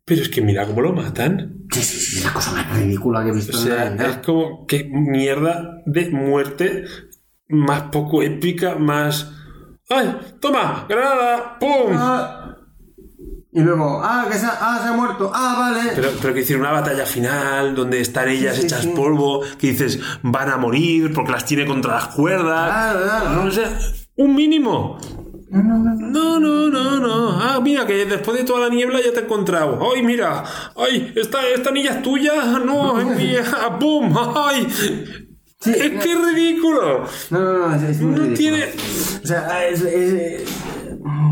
Pero 0.05 0.23
es 0.23 0.29
que 0.29 0.41
mira 0.43 0.67
cómo 0.67 0.81
lo 0.81 0.93
matan. 0.93 1.59
Sí, 1.73 1.83
sí, 1.83 2.01
sí, 2.01 2.19
es 2.19 2.25
la 2.25 2.33
cosa 2.33 2.53
más 2.53 2.77
ridícula 2.77 3.23
que 3.23 3.31
he 3.31 3.33
visto 3.33 3.57
O 3.57 3.61
en 3.63 3.97
la 3.97 4.07
es 4.11 4.17
como 4.19 4.67
que 4.67 4.85
mierda 4.91 5.83
de 5.87 6.11
muerte 6.11 6.85
más 7.49 7.83
poco 7.93 8.23
épica, 8.23 8.75
más. 8.77 9.31
¡Ay! 9.89 10.17
¡Toma! 10.41 10.87
¡Granada! 10.89 11.59
¡Pum! 11.59 11.93
Ah, 11.95 12.57
y 13.53 13.61
luego, 13.61 14.01
ah, 14.03 14.27
que 14.31 14.39
se 14.39 14.47
ha, 14.47 14.57
ah, 14.61 14.81
se 14.83 14.89
ha 14.89 14.93
muerto. 14.93 15.31
Ah, 15.35 15.57
vale. 15.59 15.91
Pero, 15.95 16.11
pero 16.21 16.35
que 16.35 16.41
decir, 16.41 16.57
una 16.57 16.71
batalla 16.71 17.05
final 17.05 17.75
donde 17.75 18.01
están 18.01 18.29
ellas 18.29 18.57
sí, 18.57 18.63
hechas 18.67 18.83
sí. 18.83 18.93
polvo, 18.95 19.43
que 19.59 19.69
dices, 19.73 19.99
van 20.23 20.51
a 20.51 20.57
morir 20.57 21.13
porque 21.13 21.33
las 21.33 21.45
tiene 21.45 21.67
contra 21.67 21.95
las 21.97 22.07
cuerdas. 22.09 22.71
Claro, 22.71 23.01
claro. 23.03 23.45
No 23.45 23.51
sé, 23.51 23.65
un 24.17 24.35
mínimo. 24.37 24.99
No, 25.51 25.61
no, 25.65 25.79
no. 25.79 25.95
No, 26.11 26.39
no, 26.41 26.69
no, 26.69 27.01
no. 27.01 27.31
Ah, 27.43 27.59
mira, 27.61 27.85
que 27.85 28.07
después 28.07 28.39
de 28.39 28.45
toda 28.45 28.69
la 28.69 28.75
niebla 28.75 29.01
ya 29.05 29.13
te 29.13 29.19
he 29.19 29.23
encontrado. 29.25 29.81
¡Ay, 29.93 30.03
mira! 30.05 30.45
¡Ay, 30.77 31.13
esta, 31.17 31.45
esta 31.49 31.73
niña 31.73 31.91
es 31.91 32.03
tuya! 32.03 32.35
¡No, 32.65 33.01
es 33.01 33.07
mía! 33.17 33.43
¡Pum! 33.81 34.15
¡Ay! 34.37 34.69
Sí, 35.63 35.73
¡Es 35.73 36.03
que 36.03 36.13
es 36.13 36.19
ridículo! 36.35 37.05
No, 37.31 37.41
no, 37.41 37.69
no, 37.69 37.75
es, 37.75 37.83
es 37.83 38.01
muy 38.01 38.13
No 38.13 38.17
ridículo. 38.27 38.37
tiene... 38.39 38.65
O 39.25 39.27
sea, 39.27 39.67
es, 39.67 39.83
es- 39.83 40.43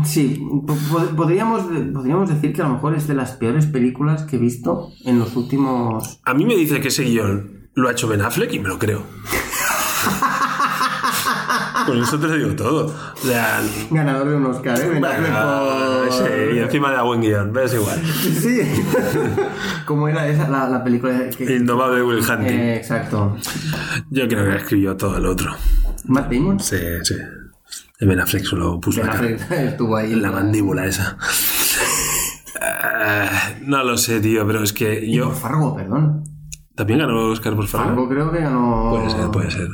sí, 0.05 0.43
po- 0.67 0.75
po- 0.91 1.15
podríamos, 1.15 1.63
podríamos 1.93 2.29
decir 2.29 2.53
que 2.53 2.61
a 2.61 2.67
lo 2.67 2.73
mejor 2.75 2.95
es 2.95 3.07
de 3.07 3.13
las 3.15 3.31
peores 3.33 3.65
películas 3.65 4.23
que 4.23 4.35
he 4.37 4.39
visto 4.39 4.89
en 5.05 5.19
los 5.19 5.35
últimos... 5.35 6.19
A 6.25 6.33
mí 6.33 6.45
me 6.45 6.55
dice 6.55 6.79
que 6.81 6.87
ese 6.89 7.03
guion 7.03 7.69
lo 7.75 7.87
ha 7.87 7.91
hecho 7.91 8.07
Ben 8.07 8.21
Affleck 8.21 8.53
y 8.53 8.59
me 8.59 8.67
lo 8.69 8.79
creo. 8.79 9.03
Con 11.85 11.97
eso 12.01 12.19
te 12.19 12.27
lo 12.27 12.35
digo 12.35 12.49
todo. 12.55 12.85
O 12.87 13.17
sea, 13.25 13.61
Ganador 13.89 14.29
de 14.29 14.35
un 14.35 14.45
Oscar, 14.47 14.79
¿eh? 14.79 14.89
Ben 14.89 15.03
Affleck 15.05 15.31
por- 15.33 16.11
sí, 16.11 16.23
y 16.55 16.59
encima 16.59 16.91
de 16.91 17.01
buen 17.01 17.21
guion, 17.21 17.51
pero 17.53 17.65
es 17.65 17.73
igual. 17.73 18.01
Sí. 18.05 18.61
¿Cómo 19.85 20.07
era 20.07 20.27
esa 20.27 20.47
la, 20.49 20.67
la 20.69 20.83
película? 20.83 21.29
Que... 21.35 21.55
Indomable 21.55 22.03
Will 22.03 22.19
Hunting. 22.19 22.47
Eh, 22.53 22.75
exacto. 22.77 23.35
Yo 24.09 24.27
creo 24.27 24.45
que 24.49 24.57
escribió 24.57 24.95
todo 24.97 25.17
el 25.17 25.25
otro. 25.25 25.51
Matt 26.05 26.31
Damon. 26.31 26.59
Sí, 26.59 26.77
sí. 27.03 27.15
El 27.99 28.07
Ben 28.07 28.19
Affleck 28.19 28.43
solo 28.45 28.79
puso 28.79 29.01
Ben 29.01 29.07
la, 29.07 29.13
Affleck 29.13 29.51
estuvo 29.51 29.95
ahí. 29.97 30.15
la 30.15 30.31
mandíbula 30.31 30.85
esa. 30.85 31.17
Ah, 32.61 33.51
no 33.61 33.83
lo 33.83 33.97
sé, 33.97 34.19
tío, 34.19 34.45
pero 34.47 34.63
es 34.63 34.73
que 34.73 35.05
Y 35.05 35.15
yo... 35.15 35.25
por 35.25 35.35
Fargo, 35.35 35.75
perdón. 35.75 36.23
¿También 36.75 36.99
ganó 36.99 37.27
Oscar 37.27 37.55
por 37.55 37.67
Fargo 37.67 37.87
Fargo? 37.89 38.09
creo 38.09 38.31
que 38.31 38.39
ganó... 38.39 38.89
Puede 38.91 39.09
ser, 39.09 39.31
puede 39.31 39.51
ser. 39.51 39.67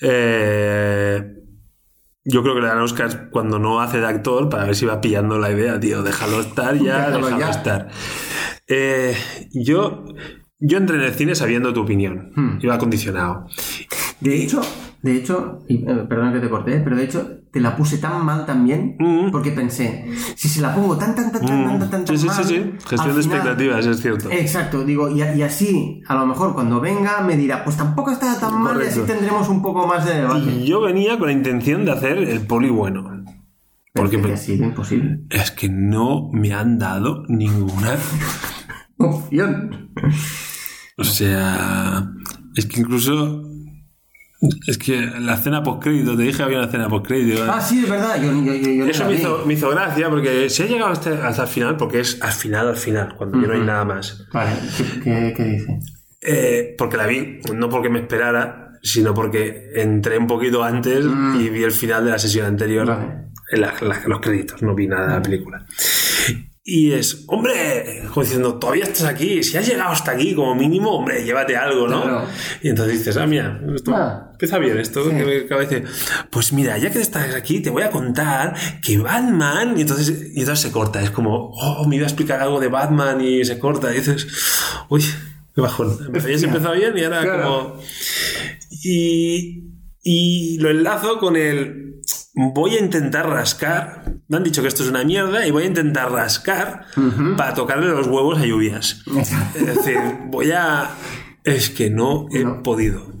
Eh, 0.00 1.32
yo 2.24 2.42
creo 2.42 2.54
que 2.54 2.60
le 2.60 2.66
dan 2.66 2.78
Oscar 2.80 3.30
cuando 3.30 3.58
no 3.58 3.80
hace 3.80 4.00
de 4.00 4.06
actor 4.06 4.48
para 4.48 4.64
ver 4.64 4.76
si 4.76 4.84
va 4.84 5.00
pillando 5.00 5.38
la 5.38 5.50
idea, 5.50 5.80
tío. 5.80 6.02
Déjalo 6.02 6.40
estar 6.40 6.74
ya, 6.76 7.06
Déjalo 7.06 7.26
déjalo 7.26 7.40
ya. 7.40 7.50
estar. 7.50 7.88
Eh, 8.68 9.16
yo, 9.52 10.04
yo 10.58 10.78
entré 10.78 10.96
en 10.96 11.02
el 11.02 11.14
cine 11.14 11.34
sabiendo 11.34 11.72
tu 11.72 11.80
opinión. 11.82 12.32
Hmm. 12.34 12.58
Iba 12.60 12.78
condicionado. 12.78 13.46
De 14.20 14.42
hecho, 14.42 14.60
de 15.02 15.16
hecho, 15.16 15.58
y, 15.68 15.76
eh, 15.88 16.04
perdona 16.08 16.32
que 16.32 16.40
te 16.40 16.48
corté, 16.48 16.80
pero 16.80 16.96
de 16.96 17.04
hecho 17.04 17.28
te 17.52 17.60
la 17.60 17.76
puse 17.76 17.98
tan 17.98 18.24
mal 18.24 18.44
también 18.46 18.96
Mm. 18.98 19.30
porque 19.30 19.50
pensé, 19.50 20.06
si 20.34 20.48
se 20.48 20.60
la 20.60 20.74
pongo 20.74 20.96
tan, 20.96 21.14
tan, 21.14 21.30
tan, 21.32 21.44
tan, 21.46 21.64
tan, 21.64 21.78
tan, 21.90 22.04
tan 22.04 22.06
Sí, 22.06 22.18
sí, 22.18 22.26
mal, 22.26 22.36
sí, 22.36 22.44
sí. 22.44 22.54
Gestión 22.54 23.16
de 23.16 23.22
final- 23.22 23.38
expectativas, 23.38 23.86
es 23.86 24.00
cierto. 24.00 24.30
Exacto, 24.30 24.84
digo, 24.84 25.08
y, 25.10 25.22
y 25.22 25.42
así, 25.42 26.02
a 26.08 26.14
lo 26.14 26.26
mejor 26.26 26.54
cuando 26.54 26.80
venga 26.80 27.20
me 27.22 27.36
dirá, 27.36 27.62
pues 27.64 27.76
tampoco 27.76 28.10
está 28.10 28.38
tan 28.40 28.60
mal 28.62 28.80
y 28.82 28.86
así 28.86 29.00
tendremos 29.06 29.48
un 29.48 29.62
poco 29.62 29.86
más 29.86 30.04
de 30.06 30.14
debate. 30.14 30.50
Y 30.50 30.66
yo 30.66 30.80
venía 30.80 31.18
con 31.18 31.26
la 31.28 31.32
intención 31.32 31.84
de 31.84 31.92
hacer 31.92 32.18
el 32.18 32.40
poli 32.46 32.70
bueno. 32.70 33.24
Porque 33.94 34.16
ha 34.32 34.36
sido 34.36 34.64
imposible. 34.66 35.20
es 35.30 35.50
que 35.52 35.68
no 35.70 36.28
me 36.32 36.52
han 36.52 36.78
dado 36.78 37.22
ninguna. 37.28 37.96
Opción. 38.98 39.90
O 40.98 41.04
sea, 41.04 42.10
es 42.54 42.66
que 42.66 42.80
incluso. 42.80 43.42
Es 44.66 44.76
que 44.78 45.00
la 45.18 45.36
cena 45.38 45.62
post-crédito, 45.62 46.16
te 46.16 46.22
dije 46.24 46.36
que 46.38 46.42
había 46.42 46.58
una 46.58 46.68
cena 46.70 46.88
post-crédito. 46.88 47.44
Ah, 47.50 47.60
sí, 47.60 47.82
es 47.84 47.90
verdad, 47.90 48.20
yo, 48.22 48.32
yo, 48.32 48.54
yo, 48.54 48.70
yo 48.70 48.84
ni 48.84 48.90
Eso 48.90 49.04
me 49.06 49.14
hizo, 49.14 49.42
me 49.46 49.54
hizo 49.54 49.70
gracia 49.70 50.10
porque 50.10 50.50
se 50.50 50.64
ha 50.64 50.66
llegado 50.66 50.92
hasta, 50.92 51.26
hasta 51.26 51.42
el 51.44 51.48
final, 51.48 51.76
porque 51.76 52.00
es 52.00 52.18
al 52.22 52.32
final, 52.32 52.68
al 52.68 52.76
final, 52.76 53.14
cuando 53.16 53.40
ya 53.40 53.46
no 53.48 53.54
hay 53.54 53.60
nada 53.60 53.84
más. 53.84 54.26
Vale, 54.32 54.50
¿qué, 54.76 55.00
qué, 55.02 55.34
qué 55.36 55.44
dice? 55.44 55.78
Eh, 56.20 56.74
porque 56.76 56.96
la 56.98 57.06
vi, 57.06 57.40
no 57.54 57.68
porque 57.70 57.88
me 57.88 58.00
esperara, 58.00 58.72
sino 58.82 59.14
porque 59.14 59.70
entré 59.74 60.18
un 60.18 60.26
poquito 60.26 60.62
antes 60.62 61.04
y 61.40 61.48
vi 61.48 61.62
el 61.64 61.72
final 61.72 62.04
de 62.04 62.10
la 62.10 62.18
sesión 62.18 62.46
anterior 62.46 62.84
Mm. 62.86 62.88
Vale. 62.90 63.14
en 63.52 63.60
la- 63.60 63.74
la- 63.80 64.02
los 64.06 64.20
créditos, 64.20 64.60
no 64.62 64.74
vi 64.74 64.86
nada 64.88 65.06
de 65.06 65.12
la 65.14 65.22
película. 65.22 65.64
Y 66.68 66.90
es, 66.94 67.22
hombre, 67.28 68.02
como 68.12 68.24
diciendo, 68.24 68.58
todavía 68.58 68.82
estás 68.82 69.04
aquí, 69.04 69.40
si 69.44 69.56
has 69.56 69.68
llegado 69.68 69.92
hasta 69.92 70.10
aquí, 70.10 70.34
como 70.34 70.52
mínimo, 70.56 70.90
hombre, 70.96 71.22
llévate 71.24 71.56
algo, 71.56 71.86
¿no? 71.86 72.02
Claro. 72.02 72.24
Y 72.60 72.70
entonces 72.70 72.98
dices, 72.98 73.16
ah, 73.18 73.24
mira, 73.24 73.60
esto 73.72 73.94
Ah. 73.94 74.30
empieza 74.32 74.58
bien 74.58 74.76
esto, 74.80 75.04
Sí. 75.04 75.10
que 75.10 75.24
me 75.54 75.66
de 75.66 75.84
pues 76.28 76.52
mira, 76.52 76.76
ya 76.76 76.90
que 76.90 77.00
estás 77.00 77.36
aquí, 77.36 77.60
te 77.60 77.70
voy 77.70 77.84
a 77.84 77.90
contar 77.90 78.56
que 78.82 78.98
Batman, 78.98 79.78
y 79.78 79.82
entonces, 79.82 80.32
y 80.34 80.40
entonces 80.40 80.58
se 80.66 80.72
corta, 80.72 81.00
es 81.00 81.10
como, 81.12 81.50
oh, 81.52 81.86
me 81.86 81.94
iba 81.96 82.04
a 82.04 82.08
explicar 82.08 82.40
algo 82.40 82.58
de 82.58 82.66
Batman 82.66 83.20
y 83.20 83.44
se 83.44 83.60
corta, 83.60 83.92
y 83.92 83.98
dices, 83.98 84.26
uy, 84.88 85.04
qué 85.54 85.60
bajón. 85.60 85.96
Habías 86.20 86.42
empezado 86.42 86.74
bien 86.74 86.98
y 86.98 87.04
ahora 87.04 87.22
Claro. 87.22 87.42
como... 87.44 87.80
Y, 88.82 89.62
y 90.02 90.58
lo 90.58 90.70
enlazo 90.70 91.18
con 91.20 91.36
el 91.36 91.85
voy 92.34 92.74
a 92.76 92.80
intentar 92.80 93.28
rascar. 93.28 94.04
Me 94.28 94.36
han 94.36 94.44
dicho 94.44 94.62
que 94.62 94.68
esto 94.68 94.82
es 94.82 94.88
una 94.90 95.04
mierda 95.04 95.46
y 95.46 95.50
voy 95.50 95.64
a 95.64 95.66
intentar 95.66 96.10
rascar 96.12 96.86
para 97.36 97.54
tocarle 97.54 97.86
los 97.88 98.06
huevos 98.06 98.38
a 98.38 98.44
lluvias. 98.46 99.02
Es 99.54 99.66
decir, 99.66 99.98
voy 100.26 100.50
a... 100.52 100.90
Es 101.44 101.70
que 101.70 101.90
no 101.90 102.26
he 102.32 102.44
No. 102.44 102.62
podido. 102.62 103.12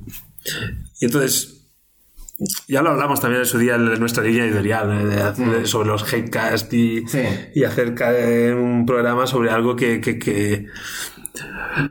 Y 1.00 1.04
entonces, 1.06 1.68
ya 2.68 2.82
lo 2.82 2.90
hablamos 2.90 3.20
también 3.20 3.42
en 3.42 3.46
su 3.46 3.58
día 3.58 3.76
en 3.76 3.98
nuestra 4.00 4.22
línea 4.24 4.44
editorial, 4.44 4.88
¿no? 4.88 5.08
de 5.08 5.22
hacer- 5.22 5.66
sobre 5.68 5.88
los 5.88 6.02
hatecast 6.02 6.72
y, 6.74 7.06
Sí. 7.08 7.20
y 7.54 7.64
hacer 7.64 7.94
ca- 7.94 8.12
un 8.54 8.84
programa 8.86 9.26
sobre 9.26 9.50
algo 9.50 9.74
que, 9.76 10.00
que- 10.00 10.18
que- 10.18 10.66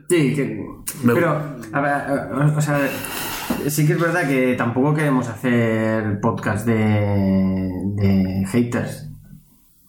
Sí, 0.08 0.34
que... 0.34 0.64
Pero, 1.04 1.56
a 1.72 1.80
ver, 1.80 1.92
eh, 2.08 2.54
o 2.56 2.60
sea, 2.60 2.80
sí 3.70 3.86
que 3.86 3.94
es 3.94 4.00
verdad 4.00 4.26
que 4.28 4.54
tampoco 4.54 4.94
queremos 4.94 5.28
hacer 5.28 6.20
podcast 6.20 6.66
de, 6.66 6.74
de 6.74 8.46
haters, 8.50 9.10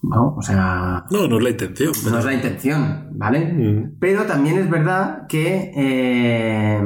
¿no? 0.01 0.35
O 0.35 0.41
sea, 0.41 1.05
No, 1.11 1.27
no 1.27 1.37
es 1.37 1.43
la 1.43 1.49
intención. 1.51 1.91
no 2.09 2.19
es 2.19 2.25
la 2.25 2.33
intención, 2.33 3.09
¿vale? 3.13 3.39
Mm. 3.53 3.97
Pero 3.99 4.23
también 4.23 4.57
es 4.59 4.69
verdad 4.69 5.27
que... 5.27 5.71
eh, 5.75 6.81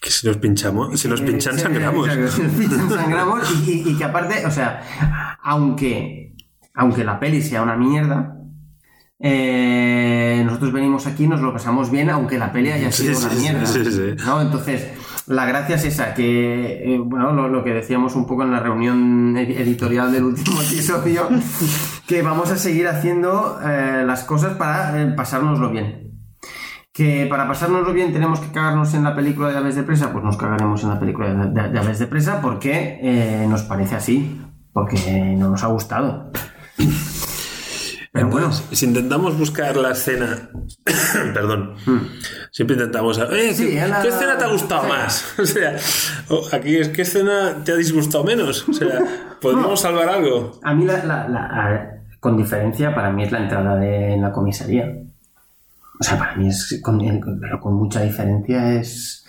Que 0.00 0.10
si 0.10 0.26
nos 0.26 0.36
pinchamos, 0.38 0.98
si 0.98 1.08
nos 1.08 1.20
pinchan 1.20 1.54
Sí, 1.56 1.60
sangramos. 1.60 2.08
si 2.10 2.18
nos 2.42 2.52
pinchan 2.52 2.88
sangramos 2.98 3.66
y, 3.66 3.70
y- 3.72 3.88
y 3.90 3.94
que 3.98 4.04
aparte, 4.04 4.46
o 4.46 4.50
sea, 4.50 5.36
aunque, 5.42 6.34
aunque 6.74 7.04
la 7.04 7.18
peli 7.20 7.42
sea 7.42 7.62
una 7.62 7.76
mierda, 7.76 8.34
eh, 9.20 10.42
nosotros 10.46 10.72
venimos 10.72 11.06
aquí 11.08 11.24
y 11.24 11.28
nos 11.28 11.40
lo 11.40 11.52
pasamos 11.52 11.90
bien, 11.90 12.08
aunque 12.10 12.38
la 12.38 12.52
peli 12.52 12.70
haya 12.70 12.92
sido 12.92 13.14
sí, 13.14 13.24
una 13.26 13.34
sí, 13.34 13.40
mierda. 13.40 13.66
sí, 13.66 13.84
sí. 13.84 14.24
¿no? 14.24 14.40
Entonces, 14.40 14.86
la 15.28 15.44
gracia 15.46 15.76
es 15.76 15.84
esa, 15.84 16.14
que, 16.14 16.94
eh, 16.94 16.98
bueno, 16.98 17.32
lo, 17.48 17.62
que 17.64 17.70
decíamos 17.74 18.16
un 18.16 18.26
poco 18.26 18.42
en 18.42 18.50
la 18.50 18.60
reunión 18.60 19.36
ed- 19.36 19.60
editorial 19.60 20.10
del 20.10 20.24
último 20.24 20.60
episodio, 20.62 21.28
que 22.06 22.22
vamos 22.22 22.50
a 22.50 22.56
seguir 22.56 22.88
haciendo 22.88 23.58
eh, 23.62 24.04
las 24.06 24.24
cosas 24.24 24.56
para 24.56 25.00
eh, 25.02 25.06
pasárnoslo 25.16 25.70
bien. 25.70 26.12
Que 26.92 27.26
para 27.30 27.46
pasárnoslo 27.46 27.92
bien 27.92 28.12
tenemos 28.12 28.40
que 28.40 28.50
cagarnos 28.50 28.92
en 28.94 29.04
la 29.04 29.14
película 29.14 29.50
de 29.50 29.58
Aves 29.58 29.76
de 29.76 29.84
Presa, 29.84 30.12
pues 30.12 30.24
nos 30.24 30.36
cagaremos 30.36 30.82
en 30.82 30.88
la 30.88 30.98
película 30.98 31.32
de, 31.32 31.78
Aves 31.78 31.98
de 32.00 32.06
Presa 32.08 32.40
porque 32.40 33.46
nos 33.48 33.62
parece 33.62 33.94
así, 33.94 34.42
porque 34.72 35.36
no 35.38 35.50
nos 35.50 35.62
ha 35.62 35.68
gustado. 35.68 36.32
Pero 38.18 38.30
bueno, 38.30 38.52
si 38.52 38.84
intentamos 38.86 39.38
buscar 39.38 39.76
la 39.76 39.92
escena, 39.92 40.50
perdón, 41.34 41.74
siempre 42.50 42.76
intentamos, 42.76 43.18
eh, 43.18 43.54
Sí, 43.54 43.68
¿qué, 43.70 43.80
a 43.80 43.88
la- 43.88 44.02
qué 44.02 44.08
escena 44.08 44.36
te 44.38 44.44
ha 44.44 44.48
gustado 44.48 44.82
sí. 44.82 44.88
más? 44.88 45.24
O 45.38 45.46
sea, 45.46 45.76
aquí 46.52 46.76
es, 46.76 46.88
¿qué 46.88 47.02
escena 47.02 47.62
te 47.64 47.72
ha 47.72 47.76
disgustado 47.76 48.24
menos? 48.24 48.68
O 48.68 48.72
sea, 48.72 49.00
¿podemos 49.40 49.80
salvar 49.80 50.08
algo? 50.08 50.58
a 50.62 50.74
mí 50.74 50.84
la, 50.84 52.00
con 52.20 52.36
diferencia 52.36 52.94
para 52.94 53.10
mí 53.12 53.22
es 53.24 53.32
la 53.32 53.38
entrada 53.40 53.76
de, 53.76 54.14
en 54.14 54.22
la 54.22 54.32
comisaría. 54.32 54.92
O 56.00 56.04
sea, 56.04 56.18
para 56.18 56.34
mí 56.36 56.48
es, 56.48 56.80
con, 56.82 56.98
pero 57.40 57.60
con 57.60 57.74
mucha 57.74 58.02
diferencia 58.02 58.72
es, 58.74 59.24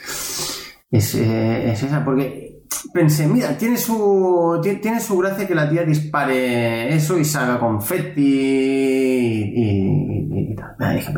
es, 0.92 1.16
eh, 1.16 1.72
es 1.72 1.84
esa, 1.84 2.04
porque 2.06 2.59
pensé, 2.94 3.28
mira, 3.28 3.58
tiene 3.58 3.78
su, 3.78 4.60
ti- 4.64 4.78
tiene 4.82 5.00
su 5.00 5.18
gracia 5.18 5.48
que 5.48 5.56
la 5.56 5.70
tía 5.70 5.84
dispare 5.84 6.94
eso 6.96 7.18
y 7.18 7.26
salga 7.26 7.60
confetti 7.60 8.22
y, 8.22 9.44
y, 9.56 10.52
y 10.52 10.56
tal. 10.56 10.76
Venga, 10.80 10.94
dije, 10.94 11.14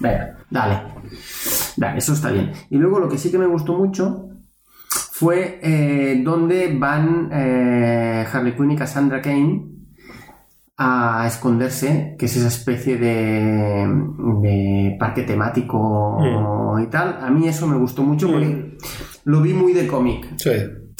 venga, 0.00 0.36
dale. 0.50 0.82
Vale, 1.76 1.98
eso 1.98 2.12
está 2.12 2.30
bien. 2.30 2.52
Y 2.70 2.76
luego 2.78 2.98
lo 3.00 3.08
que 3.08 3.18
sí 3.18 3.30
que 3.30 3.38
me 3.38 3.46
gustó 3.46 3.74
mucho 3.76 4.28
fue 5.12 5.58
eh, 5.62 6.20
donde 6.24 6.76
van 6.78 7.30
eh, 7.32 8.26
Harley 8.32 8.54
Quinn 8.54 8.72
y 8.72 8.76
Cassandra 8.76 9.20
Kane 9.22 9.68
a 10.76 11.24
esconderse, 11.26 12.16
que 12.18 12.26
es 12.26 12.36
esa 12.36 12.48
especie 12.48 12.96
de, 12.96 13.86
de 14.42 14.96
parque 14.98 15.22
temático 15.22 16.18
y 16.82 16.86
tal. 16.86 17.18
A 17.20 17.30
mí 17.30 17.46
eso 17.46 17.66
me 17.66 17.76
gustó 17.76 18.02
mucho 18.02 18.30
porque 18.30 18.76
lo 19.24 19.40
vi 19.42 19.52
muy 19.54 19.72
de 19.74 19.86
cómic. 19.86 20.26
Sí. 20.36 20.50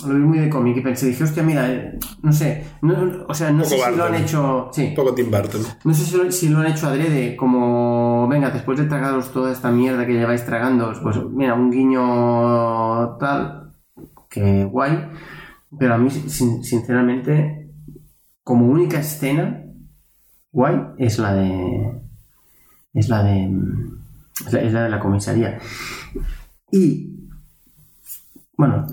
Lo 0.06 0.14
vi 0.14 0.20
muy 0.20 0.38
de 0.38 0.48
cómic 0.50 0.76
y 0.76 0.80
pensé, 0.80 1.06
dije, 1.06 1.24
hostia, 1.24 1.42
mira, 1.42 1.70
eh, 1.70 1.98
no 2.22 2.32
sé, 2.32 2.64
no- 2.82 3.24
o 3.28 3.34
sea, 3.34 3.50
no 3.50 3.64
sé 3.64 3.76
si 3.78 3.96
lo 3.96 4.04
han 4.04 4.14
hecho... 4.14 4.70
Sí. 4.72 4.86
Un 4.88 4.94
poco 4.94 5.14
Tim 5.14 5.30
Burton. 5.30 5.60
No 5.84 5.94
sé 5.94 6.04
si 6.04 6.16
lo, 6.16 6.30
si 6.32 6.48
lo 6.48 6.58
han 6.58 6.66
hecho 6.66 6.86
adrede, 6.88 7.36
como, 7.36 8.26
venga, 8.28 8.50
después 8.50 8.78
de 8.78 8.86
tragaros 8.86 9.32
toda 9.32 9.52
esta 9.52 9.70
mierda 9.70 10.06
que 10.06 10.14
lleváis 10.14 10.44
tragando, 10.44 10.92
pues 11.02 11.16
mira, 11.30 11.54
un 11.54 11.70
guiño 11.70 13.16
tal, 13.18 13.72
que 14.28 14.64
guay, 14.64 15.08
pero 15.78 15.94
a 15.94 15.98
mí, 15.98 16.10
sin- 16.10 16.62
sinceramente, 16.64 17.70
como 18.44 18.66
única 18.66 18.98
escena 19.00 19.64
guay 20.50 20.76
es 20.98 21.18
la 21.18 21.34
de. 21.34 22.02
Es 22.94 23.08
la 23.08 23.22
de. 23.22 23.50
Es 24.46 24.52
la, 24.52 24.60
es 24.60 24.72
la 24.72 24.82
de 24.84 24.90
la 24.90 25.00
comisaría. 25.00 25.58
Y. 26.70 27.08
Bueno, 28.56 28.86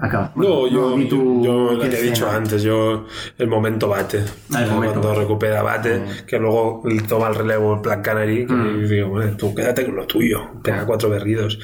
acaba. 0.00 0.32
No, 0.36 0.60
Bueno, 0.60 0.68
yo, 0.68 0.96
di 0.96 1.08
tú 1.08 1.42
yo 1.44 1.72
lo 1.72 1.78
que 1.80 1.86
he 1.88 2.02
dicho 2.02 2.28
antes, 2.30 2.62
yo 2.62 3.06
el 3.38 3.48
momento 3.48 3.88
bate. 3.88 4.22
Ah, 4.54 4.62
el 4.64 4.70
momento 4.70 5.00
Cuando 5.00 5.20
recupera 5.20 5.62
bate, 5.62 6.02
que 6.26 6.38
luego 6.38 6.82
toma 7.08 7.28
el 7.28 7.34
relevo 7.34 7.74
el 7.74 7.80
Black 7.80 8.02
Canary, 8.04 8.46
que 8.46 8.52
Mm. 8.52 8.88
digo, 8.88 9.08
bueno, 9.08 9.36
tú 9.36 9.54
quédate 9.54 9.84
con 9.86 9.96
lo 9.96 10.06
tuyo, 10.06 10.40
pega 10.62 10.84
cuatro 10.86 11.08
berridos. 11.10 11.58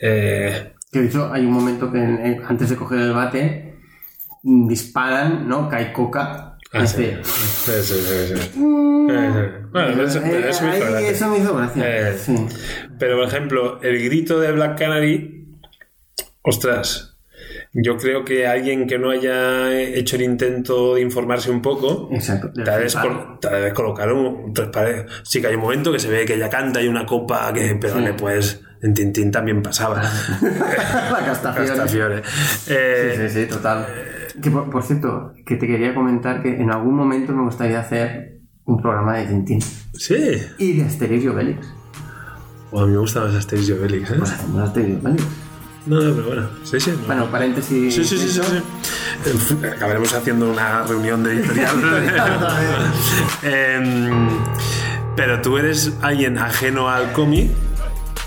Eh, 0.00 0.72
Que 0.92 1.00
de 1.00 1.06
hecho 1.08 1.30
hay 1.32 1.44
un 1.44 1.52
momento 1.52 1.90
que 1.90 2.40
antes 2.48 2.70
de 2.70 2.76
coger 2.76 3.00
el 3.00 3.12
bate 3.12 3.74
mm, 4.42 4.68
disparan, 4.68 5.48
¿no? 5.48 5.68
Cae 5.68 5.92
coca. 5.92 6.56
ah, 6.72 6.86
sí. 6.86 7.04
Este, 7.04 7.82
Sí, 7.82 7.94
sí, 7.94 7.94
sí, 7.94 8.36
sí. 8.36 8.50
Eh. 9.08 9.52
Bueno, 9.72 10.02
eso, 10.02 10.18
eh, 10.20 10.46
eso 10.48 10.64
me 10.64 10.76
hizo 10.78 10.86
gracia. 10.90 11.10
eso 11.10 11.28
me 11.28 11.38
hizo 11.38 11.54
gracia. 11.56 11.82
Eh. 11.86 12.16
Pero, 12.98 13.16
por 13.18 13.26
ejemplo, 13.28 13.80
el 13.82 14.02
grito 14.04 14.40
de 14.40 14.52
Black 14.52 14.78
Canary, 14.78 15.46
ostras, 16.42 17.15
yo 17.72 17.96
creo 17.96 18.24
que 18.24 18.46
alguien 18.46 18.86
que 18.86 18.98
no 18.98 19.10
haya 19.10 19.72
hecho 19.80 20.16
el 20.16 20.22
intento 20.22 20.94
de 20.94 21.02
informarse 21.02 21.50
un 21.50 21.60
poco, 21.62 22.08
Exacto. 22.12 22.50
te 22.52 23.48
ha 23.48 23.52
de 23.58 23.72
colocar 23.72 24.12
un 24.12 24.52
tres 24.52 24.68
paredes. 24.68 25.06
Sí 25.24 25.40
que 25.40 25.48
hay 25.48 25.54
un 25.54 25.60
momento 25.62 25.92
que 25.92 25.98
se 25.98 26.08
ve 26.08 26.24
que 26.24 26.34
ella 26.34 26.48
canta 26.48 26.80
y 26.82 26.88
una 26.88 27.04
copa 27.06 27.52
que, 27.52 27.76
pero 27.80 27.94
Sí. 27.96 28.00
le 28.00 28.14
puedes, 28.14 28.62
en 28.82 28.94
Tintín 28.94 29.30
también 29.30 29.62
pasaba. 29.62 30.02
la 30.42 31.24
Castafiore. 31.24 31.68
Castafiore. 31.68 32.22
Eh, 32.68 33.14
Sí, 33.16 33.28
sí, 33.28 33.40
sí, 33.42 33.46
total. 33.48 33.86
Que 34.42 34.50
por, 34.50 34.68
por 34.70 34.82
cierto, 34.82 35.32
que 35.46 35.56
te 35.56 35.66
quería 35.66 35.94
comentar 35.94 36.42
que 36.42 36.50
en 36.60 36.70
algún 36.70 36.94
momento 36.94 37.32
me 37.32 37.42
gustaría 37.44 37.80
hacer 37.80 38.40
un 38.64 38.80
programa 38.82 39.16
de 39.18 39.26
Tintín 39.26 39.60
sí. 39.94 40.16
y 40.58 40.78
de 40.78 40.84
Asterix 40.84 41.24
y 41.24 41.28
Obelix. 41.28 41.66
O 42.72 42.80
a 42.80 42.86
mí 42.86 42.92
me 42.92 42.98
gusta 42.98 43.20
más 43.20 43.34
Asterix 43.34 43.68
y 43.68 43.72
Obelix, 43.72 44.10
¿eh? 44.10 44.14
Pues 44.18 44.32
hacemos 44.32 44.60
Asterix 44.60 44.88
y 44.88 45.06
Obelix. 45.06 45.24
No, 45.86 46.00
no, 46.00 46.14
pero 46.14 46.26
bueno. 46.26 46.48
Sí, 46.64 46.80
sí. 46.80 46.90
no. 46.90 47.06
Bueno, 47.06 47.26
paréntesis. 47.30 47.94
Sí, 47.94 48.04
sí, 48.04 48.18
sí, 48.18 48.28
sí, 48.28 48.40
sí. 48.42 49.30
Fin, 49.38 49.64
Acabaremos 49.64 50.12
haciendo 50.14 50.50
una 50.50 50.82
reunión 50.82 51.22
de 51.22 51.34
editorial. 51.34 51.76
Em, 53.42 54.28
pero 55.14 55.40
tú 55.42 55.56
eres 55.58 55.92
alguien 56.02 56.38
ajeno 56.38 56.88
al 56.90 57.12
cómic. 57.12 57.50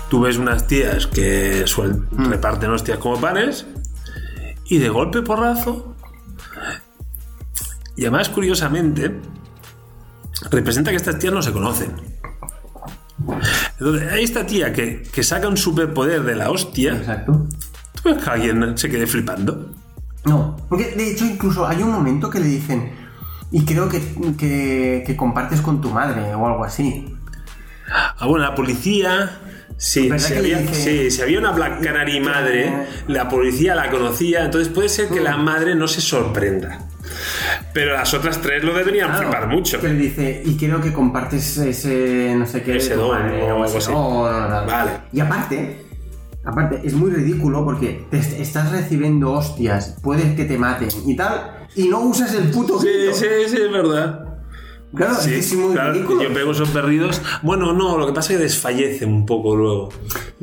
Tú 0.08 0.22
ves 0.22 0.38
unas 0.38 0.66
tías 0.66 1.06
que 1.06 1.64
suel- 1.66 2.06
reparten 2.10 2.70
hostias 2.70 2.98
como 2.98 3.20
panes. 3.20 3.66
Y 4.64 4.78
de 4.78 4.88
golpe 4.88 5.22
porrazo. 5.22 5.94
Y 7.96 8.02
además, 8.02 8.28
curiosamente, 8.30 9.20
representa 10.50 10.90
que 10.90 10.96
estas 10.96 11.18
tías 11.18 11.32
no 11.34 11.42
se 11.42 11.52
conocen. 11.52 11.92
Entonces, 13.80 14.12
hay 14.12 14.22
esta 14.24 14.46
tía 14.46 14.72
que, 14.72 15.02
que 15.02 15.22
saca 15.22 15.48
un 15.48 15.56
superpoder 15.56 16.22
de 16.22 16.36
la 16.36 16.50
hostia. 16.50 16.92
Exacto. 16.96 17.46
¿Tú 17.94 18.08
ves 18.10 18.22
que 18.22 18.30
alguien 18.30 18.76
se 18.78 18.88
quede 18.90 19.06
flipando? 19.06 19.72
No, 20.24 20.56
porque 20.68 20.90
de 20.94 21.10
hecho 21.12 21.24
incluso 21.24 21.66
hay 21.66 21.82
un 21.82 21.90
momento 21.90 22.28
que 22.30 22.40
le 22.40 22.46
dicen, 22.46 22.92
y 23.50 23.64
creo 23.64 23.88
que, 23.88 24.00
que, 24.38 25.02
que 25.06 25.16
compartes 25.16 25.60
con 25.62 25.80
tu 25.80 25.90
madre 25.90 26.34
o 26.34 26.46
algo 26.46 26.62
así. 26.62 27.16
Ah, 27.90 28.14
bueno, 28.26 28.44
la 28.44 28.54
policía. 28.54 29.38
Sí, 29.78 30.10
¿Verdad 30.10 30.26
si 30.28 30.34
había, 30.34 30.74
sí, 30.74 31.10
si 31.10 31.22
había 31.22 31.38
una 31.38 31.52
Black 31.52 31.82
Canary 31.82 32.20
madre, 32.20 32.86
la 33.08 33.30
policía 33.30 33.74
la 33.74 33.88
conocía, 33.90 34.44
entonces 34.44 34.68
puede 34.70 34.90
ser 34.90 35.08
que 35.08 35.20
la 35.20 35.38
Mm. 35.38 35.42
madre 35.44 35.74
no 35.74 35.88
se 35.88 36.02
sorprenda. 36.02 36.86
Pero 37.72 37.92
las 37.94 38.12
otras 38.14 38.40
tres 38.40 38.62
lo 38.64 38.72
deberían 38.74 39.08
Claro, 39.10 39.28
flipar 39.30 39.48
mucho. 39.48 39.80
Que 39.80 39.88
le 39.88 39.94
dice, 39.94 40.42
y 40.44 40.56
creo 40.56 40.80
que 40.80 40.92
compartes 40.92 41.56
ese 41.58 42.34
no 42.36 42.46
sé 42.46 42.62
qué. 42.62 42.76
Ese 42.76 42.94
don 42.94 43.10
madre", 43.10 43.50
o 43.52 43.62
algo 43.64 43.78
así. 43.78 43.90
don, 43.92 43.96
o 43.96 44.24
tal. 44.26 44.66
Vale. 44.66 44.90
Y 45.12 45.20
aparte, 45.20 45.84
aparte, 46.44 46.80
es 46.84 46.94
muy 46.94 47.10
ridículo 47.10 47.64
porque 47.64 48.06
te 48.10 48.18
est- 48.18 48.38
estás 48.40 48.72
recibiendo 48.72 49.32
hostias, 49.32 49.96
puedes 50.02 50.34
que 50.34 50.44
te 50.44 50.58
maten 50.58 50.88
y 51.06 51.16
tal, 51.16 51.66
y 51.76 51.88
no 51.88 52.00
usas 52.00 52.34
el 52.34 52.50
puto 52.50 52.78
Sí, 52.80 52.88
grito. 52.88 53.14
sí, 53.14 53.26
sí, 53.48 53.56
es 53.56 53.70
verdad. 53.72 54.26
Claro, 54.92 55.14
Sí, 55.14 55.34
es 55.34 55.54
muy 55.54 55.72
claro, 55.72 55.92
ridículo. 55.92 56.20
yo 56.20 56.32
pego 56.34 56.50
esos 56.50 56.68
perridos. 56.70 57.22
Bueno, 57.42 57.72
no, 57.72 57.96
lo 57.96 58.06
que 58.08 58.12
pasa 58.12 58.32
es 58.32 58.38
que 58.38 58.42
desfallece 58.42 59.04
un 59.06 59.24
poco 59.24 59.54
luego. 59.54 59.90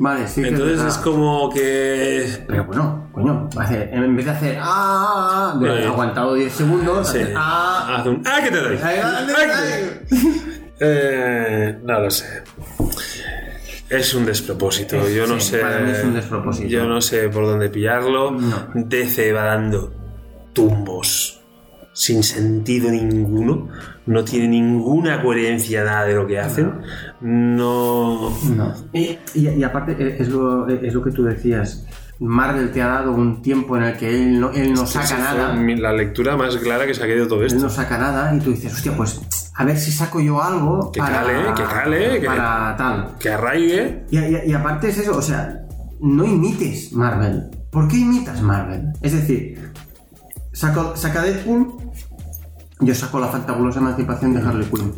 Vale, 0.00 0.28
sí. 0.28 0.42
Entonces 0.44 0.80
es 0.80 0.96
como 0.98 1.50
que. 1.50 2.44
Pero 2.46 2.64
bueno, 2.64 3.08
coño, 3.12 3.48
va 3.56 3.62
a 3.62 3.66
hacer- 3.66 3.90
en 3.92 4.14
vez 4.16 4.24
de 4.26 4.30
hacer 4.30 4.58
ah, 4.60 5.56
durante- 5.58 5.82
Sí. 5.82 5.88
aguantado 5.88 6.34
10 6.34 6.52
segundos, 6.52 7.08
Sí. 7.10 7.18
hacer, 7.18 7.34
ah, 7.36 7.96
Haz 7.98 8.06
un- 8.06 8.22
¡Ah, 8.24 8.38
que 8.42 8.50
te 8.50 8.56
doy! 8.60 8.78
Ahí 8.82 8.98
va, 9.00 9.18
¡Ah, 9.18 9.26
que 9.26 9.32
te 9.32 10.20
doy! 10.20 10.40
Eh, 10.80 11.78
no 11.82 11.98
lo 12.00 12.10
sé. 12.10 12.42
Es 13.90 14.14
un 14.14 14.24
despropósito. 14.26 14.96
Es- 14.96 15.14
Yo 15.14 15.26
no 15.26 15.40
sí, 15.40 15.50
sé. 15.50 15.58
para 15.58 15.80
mí 15.80 15.90
es 15.90 16.04
un 16.04 16.14
despropósito. 16.14 16.68
Yo 16.68 16.84
no 16.86 17.00
sé 17.00 17.28
por 17.30 17.46
dónde 17.46 17.68
pillarlo. 17.68 18.30
No. 18.30 18.68
DC 18.74 19.32
va 19.32 19.44
dando 19.44 19.92
tumbos 20.52 21.37
sin 21.98 22.22
sentido 22.22 22.90
ninguno. 22.92 23.68
No 24.06 24.24
tiene 24.24 24.46
ninguna 24.48 25.20
coherencia 25.20 25.82
nada 25.82 26.04
de 26.04 26.14
lo 26.14 26.26
que 26.28 26.38
hacen. 26.38 26.72
No. 27.20 28.30
No. 28.54 28.74
Y, 28.92 29.62
aparte, 29.64 29.96
eh, 29.98 30.16
es 30.20 30.28
lo, 30.28 30.68
es 30.68 30.94
lo 30.94 31.02
que 31.02 31.10
tú 31.10 31.24
decías. 31.24 31.84
Marvel 32.20 32.70
te 32.72 32.82
ha 32.82 32.86
dado 32.88 33.12
un 33.12 33.42
tiempo 33.42 33.76
en 33.76 33.82
el 33.84 33.96
que 33.96 34.08
él 34.14 34.40
no, 34.40 34.50
él 34.50 34.72
no 34.72 34.86
saca 34.86 35.04
Esa 35.04 35.18
nada. 35.18 35.54
La 35.54 35.92
lectura 35.92 36.36
más 36.36 36.56
clara 36.56 36.86
que 36.86 36.94
saqué 36.94 37.14
de 37.16 37.26
todo 37.26 37.40
Él 37.40 37.46
esto. 37.46 37.60
no 37.60 37.68
saca 37.70 37.98
nada 37.98 38.34
y 38.34 38.38
tú 38.40 38.50
dices, 38.50 38.72
hostia, 38.74 38.96
pues 38.96 39.20
a 39.54 39.64
ver 39.64 39.76
si 39.78 39.90
saco 39.92 40.20
yo 40.20 40.40
algo 40.42 40.90
Que 40.92 41.00
para, 41.00 41.22
cale, 41.22 41.32
que 41.54 41.62
cale, 41.64 42.20
que- 42.20 42.26
para 42.26 42.76
tal. 42.76 43.14
Que 43.18 43.30
arraigue. 43.30 44.04
Y, 44.10 44.18
y- 44.18 44.40
y 44.46 44.52
aparte 44.52 44.88
es 44.88 44.98
eso, 44.98 45.16
o 45.16 45.22
sea, 45.22 45.60
no 46.00 46.24
imites 46.24 46.92
Marvel. 46.92 47.44
¿Por 47.70 47.86
qué 47.88 47.98
imitas 47.98 48.40
Marvel? 48.42 48.92
Es 49.02 49.12
decir, 49.12 49.70
saco, 50.52 50.96
saca 50.96 51.22
Deadpool, 51.22 51.68
yo 52.80 52.94
saco 52.94 53.18
la 53.20 53.28
fantabulosa 53.28 53.80
emancipación 53.80 54.34
de 54.34 54.40
Harley 54.40 54.66
Quinn. 54.68 54.92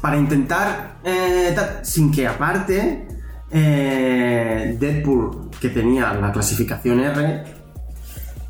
Para 0.00 0.16
intentar, 0.16 0.96
eh, 1.04 1.54
sin 1.82 2.10
que 2.10 2.26
aparte, 2.26 3.06
eh, 3.50 4.76
Deadpool, 4.78 5.50
que 5.60 5.68
tenía 5.68 6.12
la 6.14 6.32
clasificación 6.32 7.00
R, 7.00 7.44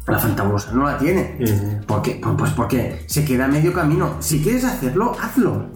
la 0.06 0.18
fantabulosa 0.18 0.72
no 0.72 0.84
la 0.84 0.98
tiene. 0.98 1.36
¿Por 1.86 2.02
qué? 2.02 2.20
Pues- 2.22 2.34
Pues 2.38 2.50
porque 2.52 3.02
se 3.06 3.24
queda 3.24 3.44
a 3.46 3.48
medio 3.48 3.72
camino. 3.72 4.16
Si 4.20 4.40
quieres 4.42 4.64
hacerlo, 4.64 5.16
hazlo. 5.20 5.68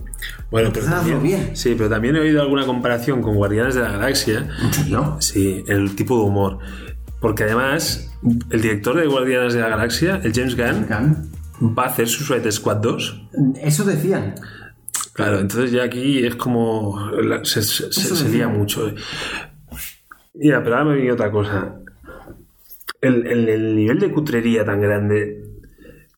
Bueno, 0.51 0.71
pero 0.73 0.87
también, 0.87 1.23
bien. 1.23 1.51
sí, 1.57 1.75
pero 1.77 1.91
también 1.91 2.17
he 2.17 2.21
oído 2.21 2.41
alguna 2.41 2.65
comparación 2.65 3.21
con 3.21 3.35
Guardianes 3.35 3.75
de 3.75 3.83
la 3.83 3.91
Galaxia. 3.91 4.49
¿En 4.63 4.73
serio? 4.73 5.17
Sí, 5.21 5.65
el 5.69 5.95
tipo 5.97 6.17
de 6.19 6.25
humor. 6.25 6.59
Porque 7.21 7.45
además, 7.45 8.11
el 8.51 8.63
director 8.63 8.97
de 8.97 9.07
Guardianes 9.07 9.55
de 9.55 9.61
la 9.61 9.69
Galaxia, 9.69 10.21
el 10.23 10.33
James 10.33 10.57
Gunn, 10.57 11.31
va 11.77 11.85
a 11.85 11.87
hacer 11.87 12.09
su 12.09 12.25
Suicide 12.25 12.53
Squad 12.53 12.77
2. 12.79 13.29
Eso 13.63 13.85
decían. 13.85 14.35
Claro, 15.13 15.39
entonces 15.39 15.71
ya 15.73 15.85
aquí 15.85 16.25
es 16.27 16.35
como. 16.37 17.11
se, 17.45 17.63
se- 17.63 18.29
lía 18.29 18.49
mucho. 18.49 18.93
Mira, 20.35 20.63
pero 20.63 20.77
ahora 20.77 20.91
me 20.91 20.97
viene 20.97 21.13
otra 21.13 21.31
cosa. 21.31 21.77
El, 23.01 23.27
el- 23.27 23.49
el 23.49 23.77
nivel 23.77 23.99
de 24.01 24.11
cutrería 24.11 24.65
tan 24.65 24.81
grande. 24.81 25.43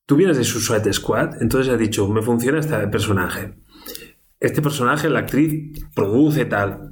Tú 0.07 0.17
vienes 0.17 0.37
de 0.39 0.45
su 0.45 0.61
Suicide 0.61 0.93
Squad, 0.93 1.43
entonces 1.43 1.73
has 1.73 1.79
dicho, 1.79 2.09
me 2.09 2.23
funciona 2.23 2.61
este 2.61 2.77
personaje. 2.89 3.55
Este 4.39 4.63
personaje, 4.63 5.09
la 5.11 5.21
actriz, 5.21 5.73
produce 5.95 6.45
tal. 6.45 6.89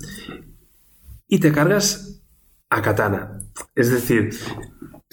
Y 1.29 1.39
te 1.39 1.53
cargas 1.53 2.21
a 2.71 2.83
Katana. 2.83 3.39
Es 3.77 3.91
decir, 3.91 4.31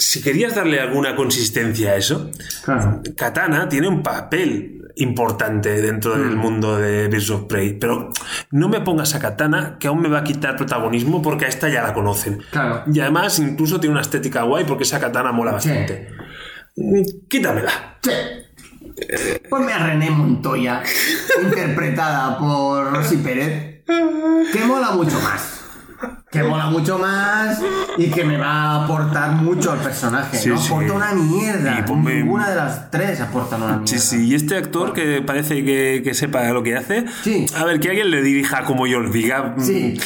si 0.01 0.21
querías 0.21 0.55
darle 0.55 0.79
alguna 0.79 1.15
consistencia 1.15 1.91
a 1.91 1.95
eso, 1.97 2.31
Claro. 2.63 3.01
Katana 3.15 3.69
tiene 3.69 3.87
un 3.87 4.01
papel 4.01 4.77
importante 4.95 5.81
dentro 5.81 6.17
del 6.17 6.35
mundo 6.35 6.77
de 6.77 7.07
Birds 7.07 7.29
of 7.29 7.43
Prey, 7.43 7.77
pero 7.79 8.11
no 8.51 8.67
me 8.67 8.81
pongas 8.81 9.15
a 9.15 9.19
Katana 9.19 9.77
que 9.79 9.87
aún 9.87 10.01
me 10.01 10.09
va 10.09 10.19
a 10.19 10.23
quitar 10.23 10.55
protagonismo 10.57 11.21
porque 11.21 11.45
a 11.45 11.47
esta 11.47 11.69
ya 11.69 11.81
la 11.83 11.93
conocen. 11.93 12.41
Claro. 12.51 12.83
Y 12.91 12.99
además 12.99 13.39
incluso 13.39 13.79
tiene 13.79 13.93
una 13.93 14.01
estética 14.01 14.43
guay 14.43 14.65
porque 14.65 14.83
esa 14.83 14.99
Katana 14.99 15.31
mola 15.31 15.53
bastante. 15.53 16.09
Mm, 16.75 17.01
Quítamela. 17.29 17.97
Sí. 18.01 18.11
Ponme 19.49 19.71
a 19.73 19.79
René 19.87 20.09
Montoya, 20.09 20.83
interpretada 21.43 22.37
por 22.37 22.91
Rosy 22.93 23.17
Pérez, 23.17 23.83
que 23.85 24.59
mola 24.65 24.91
mucho 24.91 25.19
más. 25.21 25.60
Que 26.31 26.43
mola 26.43 26.67
mucho 26.67 26.97
más 26.97 27.61
y 27.97 28.09
que 28.09 28.23
me 28.23 28.37
va 28.37 28.47
a 28.51 28.85
aportar 28.85 29.31
mucho 29.33 29.73
al 29.73 29.79
personaje. 29.79 30.37
Sí, 30.37 30.47
no 30.47 30.57
sí. 30.57 30.67
aporta 30.71 30.93
una 30.93 31.11
mierda. 31.13 31.79
Y 31.79 31.81
ponme- 31.83 32.15
Ninguna 32.23 32.49
de 32.49 32.55
las 32.55 32.89
tres 32.89 33.19
aporta 33.19 33.57
una 33.57 33.77
mierda. 33.79 33.87
Sí, 33.87 33.99
sí, 33.99 34.27
y 34.29 34.35
este 34.35 34.55
actor 34.55 34.93
que 34.93 35.21
parece 35.21 35.65
que, 35.65 36.01
que 36.03 36.13
sepa 36.13 36.47
lo 36.53 36.63
que 36.63 36.77
hace, 36.77 37.03
Sí. 37.23 37.45
a 37.57 37.65
ver, 37.65 37.81
que 37.81 37.89
alguien 37.89 38.09
le 38.11 38.21
dirija 38.21 38.63
como 38.63 38.87
yo 38.87 39.01
lo 39.01 39.09
diga, 39.11 39.55
mm, 39.57 39.61
Sí. 39.61 39.99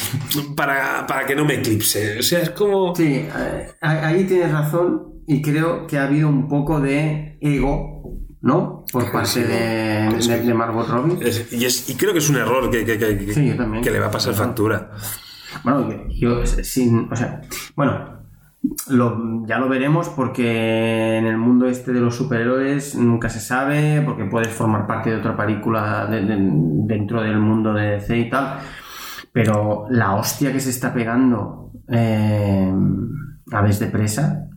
para, 0.56 1.06
para 1.06 1.26
que 1.26 1.36
no 1.36 1.44
me 1.44 1.54
eclipse. 1.54 2.18
O 2.18 2.22
sea, 2.22 2.40
es 2.40 2.50
como... 2.50 2.92
Sí, 2.96 3.24
eh, 3.38 3.70
ahí 3.80 4.24
tienes 4.24 4.50
razón 4.50 5.02
y 5.28 5.40
creo 5.42 5.86
que 5.86 5.96
ha 5.98 6.04
habido 6.04 6.28
un 6.28 6.48
poco 6.48 6.80
de 6.80 7.38
ego, 7.40 8.02
¿no? 8.40 8.84
Por 8.92 9.12
parte 9.12 9.44
de, 9.44 10.08
de, 10.26 10.40
de 10.42 10.54
Margot 10.54 10.88
Robbie. 10.88 11.18
Es- 11.28 11.52
y, 11.52 11.64
es- 11.64 11.88
y 11.88 11.94
creo 11.94 12.12
que 12.12 12.18
es 12.18 12.28
un 12.28 12.36
error 12.36 12.68
que, 12.68 12.84
que- 12.84 12.98
que- 12.98 13.32
Sí, 13.32 13.56
que 13.82 13.90
le 13.92 14.00
va 14.00 14.06
a 14.06 14.10
pasar 14.10 14.34
factura. 14.34 14.90
Bueno, 15.64 15.88
yo, 15.88 16.40
yo 16.40 16.46
sin, 16.46 17.08
o 17.12 17.16
sea, 17.16 17.40
bueno, 17.74 18.16
lo- 18.88 19.46
ya 19.46 19.58
lo 19.58 19.68
veremos 19.68 20.08
porque 20.08 21.16
en 21.18 21.26
el 21.26 21.36
mundo 21.38 21.66
este 21.68 21.92
de 21.92 22.00
los 22.00 22.14
superhéroes 22.16 22.94
nunca 22.96 23.28
se 23.28 23.40
sabe, 23.40 24.02
porque 24.02 24.24
puedes 24.24 24.48
formar 24.48 24.86
parte 24.86 25.10
de 25.10 25.16
otra 25.16 25.36
película 25.36 26.06
de- 26.06 26.22
de- 26.24 26.36
dentro 26.86 27.22
del 27.22 27.38
mundo 27.38 27.72
de 27.74 27.92
DC 27.92 28.18
y 28.18 28.30
tal, 28.30 28.58
pero 29.32 29.86
la 29.90 30.14
hostia 30.16 30.52
que 30.52 30.60
se 30.60 30.70
está 30.70 30.92
pegando 30.92 31.70
eh, 31.88 32.72
Aves 33.52 33.78
de 33.78 33.86
Presa, 33.86 34.48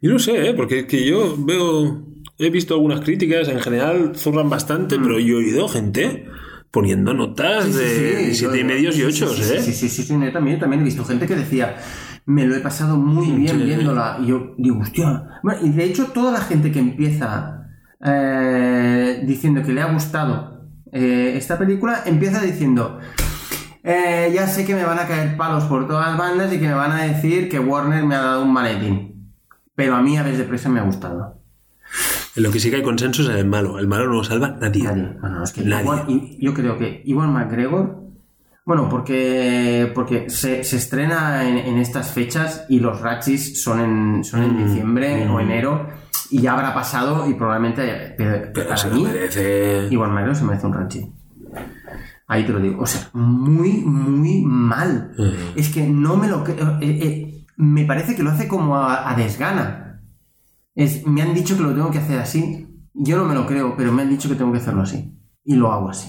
Yo 0.00 0.12
no 0.12 0.18
sé, 0.20 0.50
¿eh? 0.50 0.54
porque 0.54 0.80
es 0.80 0.86
que 0.86 1.04
yo 1.04 1.34
veo, 1.36 2.04
he 2.38 2.50
visto 2.50 2.74
algunas 2.74 3.00
críticas, 3.00 3.48
en 3.48 3.58
general 3.58 4.12
zurran 4.14 4.48
bastante, 4.48 4.96
pero 5.00 5.18
yo 5.18 5.40
he 5.40 5.44
oído 5.44 5.66
gente 5.68 6.26
poniendo 6.76 7.14
notas. 7.14 7.64
Sí, 7.64 7.72
sí, 7.72 7.78
de 7.78 7.88
sí, 8.28 8.34
siete 8.34 8.56
y 8.58 8.60
yo- 8.60 8.66
medios 8.66 8.94
y 8.96 8.98
sí, 8.98 9.04
ocho, 9.04 9.28
sí, 9.34 9.42
sí, 9.42 9.54
¿eh? 9.54 9.62
Sí, 9.62 9.72
sí, 9.72 9.88
sí, 9.88 10.06
yo 10.06 10.30
también, 10.32 10.58
también 10.60 10.82
he 10.82 10.84
visto 10.84 11.04
gente 11.06 11.26
que 11.26 11.34
decía, 11.36 11.76
me 12.26 12.44
lo 12.46 12.54
he 12.54 12.60
pasado 12.60 12.98
muy 12.98 13.30
bien 13.30 13.64
viéndola. 13.64 14.18
Y 14.22 14.26
yo 14.26 14.54
digo, 14.58 14.80
hostia. 14.80 15.40
Bueno, 15.42 15.60
y 15.64 15.70
de 15.70 15.84
hecho, 15.84 16.08
toda 16.08 16.32
la 16.32 16.40
gente 16.40 16.70
que 16.70 16.78
empieza 16.80 17.62
eh, 18.04 19.22
diciendo 19.24 19.62
que 19.62 19.72
le 19.72 19.80
ha 19.80 19.90
gustado 19.90 20.68
eh, 20.92 21.32
esta 21.36 21.56
película, 21.58 22.02
empieza 22.04 22.42
diciendo. 22.42 22.98
"Eh, 23.82 24.30
ya 24.34 24.46
sé 24.46 24.66
que 24.66 24.74
me 24.74 24.84
van 24.84 24.98
a 24.98 25.06
caer 25.06 25.36
palos 25.38 25.64
por 25.64 25.86
todas 25.88 26.08
las 26.08 26.18
bandas 26.18 26.52
y 26.52 26.58
que 26.58 26.66
me 26.68 26.74
van 26.74 26.92
a 26.92 27.04
decir 27.04 27.48
que 27.48 27.58
Warner 27.58 28.04
me 28.04 28.14
ha 28.16 28.20
dado 28.22 28.42
un 28.42 28.52
maletín. 28.52 29.32
Pero 29.74 29.94
a 29.94 30.02
mí 30.02 30.16
a 30.18 30.22
veces 30.22 30.38
de 30.40 30.44
presa 30.44 30.68
me 30.68 30.80
ha 30.80 30.82
gustado. 30.82 31.35
En 32.36 32.42
lo 32.42 32.50
que 32.50 32.60
sí 32.60 32.68
que 32.70 32.76
hay 32.76 32.82
consenso 32.82 33.22
es 33.22 33.28
el 33.28 33.46
malo. 33.46 33.78
El 33.78 33.86
malo 33.88 34.06
no 34.06 34.14
lo 34.14 34.24
salva 34.24 34.56
nadie. 34.60 34.84
Nadie. 34.84 35.16
Bueno, 35.20 35.42
es 35.44 35.52
que 35.52 35.62
Nadie. 35.62 35.86
Iwan- 35.86 36.04
y- 36.08 36.38
yo 36.44 36.52
creo 36.54 36.76
que 36.78 37.02
Iwan 37.06 37.32
McGregor, 37.32 38.02
bueno, 38.64 38.88
porque, 38.88 39.90
porque 39.94 40.28
se, 40.28 40.64
se 40.64 40.76
estrena 40.76 41.48
en, 41.48 41.56
en 41.58 41.78
estas 41.78 42.10
fechas 42.10 42.66
y 42.68 42.80
los 42.80 43.00
Ratchis 43.00 43.62
son 43.62 43.80
en, 43.80 44.24
son 44.24 44.42
en 44.42 44.54
Mm, 44.54 44.66
diciembre 44.66 45.28
o 45.28 45.40
enero 45.40 45.86
y 46.30 46.40
ya 46.42 46.52
habrá 46.54 46.74
pasado 46.74 47.30
y 47.30 47.34
probablemente, 47.34 48.14
pero, 48.18 48.50
Pero 48.52 48.66
para 48.66 48.76
se 48.76 48.90
mí, 48.90 49.02
merece. 49.04 49.88
Iwan 49.90 50.10
McGregor 50.10 50.36
se 50.36 50.44
merece 50.44 50.66
un 50.66 50.74
Ratchi. 50.74 51.06
Ahí 52.28 52.44
te 52.44 52.52
lo 52.52 52.58
digo. 52.58 52.82
O 52.82 52.86
sea, 52.86 53.08
muy, 53.12 53.72
muy 53.84 54.42
mal. 54.44 55.12
Mm. 55.16 55.58
Es 55.58 55.68
que 55.68 55.86
no 55.86 56.16
me 56.16 56.26
lo 56.28 56.42
creo. 56.42 56.78
eh, 56.80 56.98
eh, 57.02 57.44
me 57.56 57.84
parece 57.84 58.16
que 58.16 58.22
lo 58.24 58.30
hace 58.30 58.48
como 58.48 58.76
a, 58.76 59.08
a 59.10 59.14
desgana. 59.14 59.85
Es, 60.76 61.04
me 61.06 61.22
han 61.22 61.34
dicho 61.34 61.56
que 61.56 61.62
lo 61.64 61.74
tengo 61.74 61.90
que 61.90 61.98
hacer 61.98 62.20
así. 62.20 62.68
Yo 62.94 63.16
no 63.16 63.24
me 63.24 63.34
lo 63.34 63.46
creo, 63.46 63.74
pero 63.76 63.92
me 63.92 64.02
han 64.02 64.10
dicho 64.10 64.28
que 64.28 64.36
tengo 64.36 64.52
que 64.52 64.58
hacerlo 64.58 64.82
así. 64.82 65.12
Y 65.44 65.54
lo 65.56 65.72
hago 65.72 65.88
así. 65.90 66.08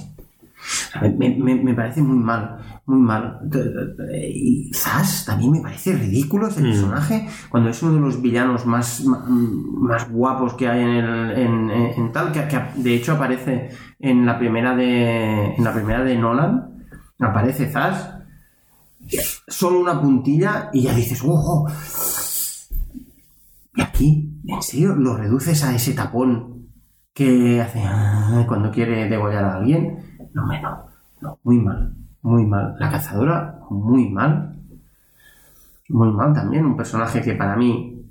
Me, 1.17 1.35
me- 1.37 1.55
me 1.63 1.73
parece 1.73 2.01
muy 2.01 2.17
mal, 2.17 2.57
muy 2.85 2.99
mal. 2.99 3.39
Y 4.33 4.71
Zas 4.73 5.23
también 5.25 5.51
me 5.51 5.61
parece 5.61 5.93
ridículo 5.93 6.47
ese 6.47 6.61
personaje, 6.61 7.27
cuando 7.49 7.69
es 7.69 7.81
uno 7.83 7.93
de 7.93 7.99
los 7.99 8.21
villanos 8.21 8.65
más, 8.65 9.03
más 9.05 10.09
guapos 10.09 10.55
que 10.55 10.67
hay 10.67 10.81
en, 10.81 10.89
el, 10.89 11.31
en, 11.37 11.69
en- 11.69 11.91
en 11.99 12.11
tal, 12.11 12.31
que, 12.31 12.47
que 12.47 12.59
de 12.75 12.95
hecho 12.95 13.13
aparece 13.13 13.69
en 13.99 14.25
la 14.25 14.37
primera 14.39 14.75
de, 14.75 15.53
en 15.55 15.63
la 15.63 15.73
primera 15.73 16.03
de 16.03 16.17
Nolan, 16.17 16.85
aparece 17.19 17.69
Zas, 17.69 18.15
solo 19.47 19.79
una 19.79 20.01
puntilla 20.01 20.69
y 20.73 20.81
ya 20.81 20.93
dices, 20.95 21.21
¡ojo! 21.23 21.67
Y 23.75 23.81
aquí, 23.81 24.36
¿en 24.47 24.61
serio? 24.61 24.95
¿Lo 24.95 25.15
reduces 25.17 25.63
a 25.63 25.75
ese 25.75 25.93
tapón 25.93 26.67
que 27.13 27.61
hace 27.61 27.81
ah, 27.85 28.43
cuando 28.47 28.71
quiere 28.71 29.07
degollar 29.09 29.43
a 29.45 29.55
alguien? 29.57 29.97
No, 30.33 30.43
hombre, 30.43 30.61
no, 30.61 30.85
no, 31.21 31.39
muy 31.43 31.59
mal, 31.59 31.93
muy 32.21 32.45
mal. 32.45 32.75
La 32.79 32.89
cazadora, 32.89 33.59
muy 33.69 34.09
mal. 34.09 34.53
Muy 35.89 36.11
mal 36.11 36.33
también, 36.33 36.65
un 36.65 36.75
personaje 36.75 37.21
que 37.21 37.33
para 37.33 37.55
mí 37.55 38.01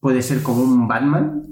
puede 0.00 0.22
ser 0.22 0.42
como 0.42 0.62
un 0.62 0.88
Batman, 0.88 1.42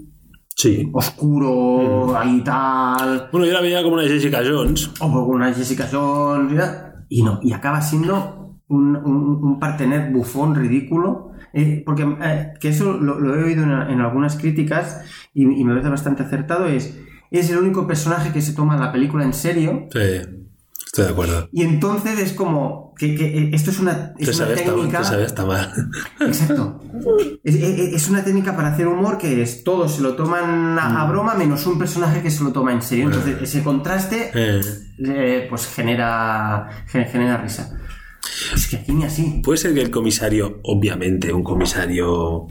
Sí. 0.56 0.88
oscuro, 0.94 2.16
ahí 2.16 2.40
tal, 2.42 3.28
Bueno, 3.32 3.46
yo 3.46 3.52
la 3.52 3.60
veía 3.60 3.82
como 3.82 3.94
una 3.96 4.04
Jessica 4.04 4.40
Jones. 4.46 4.88
o 5.00 5.10
como 5.10 5.26
una 5.26 5.52
Jessica 5.52 5.86
Jones, 5.90 6.70
y 7.08 7.22
no, 7.22 7.38
y 7.42 7.52
acaba 7.52 7.82
siendo 7.82 8.56
un, 8.68 8.96
un, 8.96 9.44
un 9.44 9.58
partener 9.60 10.10
bufón 10.12 10.54
ridículo, 10.54 11.32
eh, 11.54 11.82
porque 11.86 12.02
eh, 12.22 12.52
que 12.60 12.68
eso 12.68 12.92
lo, 12.94 13.18
lo 13.20 13.34
he 13.36 13.44
oído 13.44 13.62
en, 13.64 13.70
en 13.72 14.00
algunas 14.00 14.36
críticas 14.36 15.00
y, 15.32 15.42
y 15.44 15.64
me 15.64 15.72
parece 15.72 15.88
bastante 15.90 16.22
acertado, 16.22 16.66
es, 16.66 16.94
es 17.30 17.50
el 17.50 17.58
único 17.58 17.86
personaje 17.86 18.32
que 18.32 18.42
se 18.42 18.52
toma 18.52 18.76
la 18.76 18.92
película 18.92 19.24
en 19.24 19.32
serio, 19.34 19.86
Sí, 19.92 19.98
estoy 20.86 21.04
de 21.06 21.10
acuerdo. 21.10 21.48
y 21.52 21.62
entonces 21.62 22.18
es 22.20 22.32
como 22.32 22.92
que, 22.96 23.16
que, 23.16 23.26
eh, 23.38 23.50
esto 23.52 23.70
es 23.72 23.80
una, 23.80 24.12
es 24.18 24.38
una 24.38 24.54
técnica... 24.54 25.02
sabes 25.02 25.26
hasta 25.26 25.44
mal. 25.44 25.72
Exacto. 26.20 26.80
Es, 27.42 27.54
es- 27.56 27.94
es 27.94 28.08
una 28.08 28.22
técnica 28.22 28.54
para 28.54 28.68
hacer 28.68 28.86
humor 28.86 29.18
que 29.18 29.42
es 29.42 29.64
todos 29.64 29.96
se 29.96 30.02
lo 30.02 30.14
toman 30.14 30.78
a, 30.78 30.88
Mm. 30.90 30.96
a 30.98 31.06
broma 31.10 31.34
menos 31.34 31.66
un 31.66 31.76
personaje 31.78 32.22
que 32.22 32.30
se 32.30 32.44
lo 32.44 32.52
toma 32.52 32.72
en 32.72 32.82
serio. 32.82 33.06
Entonces 33.06 33.36
ese 33.42 33.64
contraste 33.64 34.30
Eh, 34.34 34.60
eh, 35.04 35.46
pues 35.50 35.66
genera, 35.66 36.68
gen- 36.86 37.06
genera 37.06 37.38
risa. 37.38 37.76
Es 38.54 38.66
que 38.68 38.76
aquí 38.76 38.92
ni 38.92 39.04
así. 39.04 39.40
Puede 39.44 39.58
ser 39.58 39.74
que 39.74 39.82
el 39.82 39.90
comisario, 39.90 40.60
obviamente, 40.64 41.32
un 41.32 41.42
comisario 41.42 42.46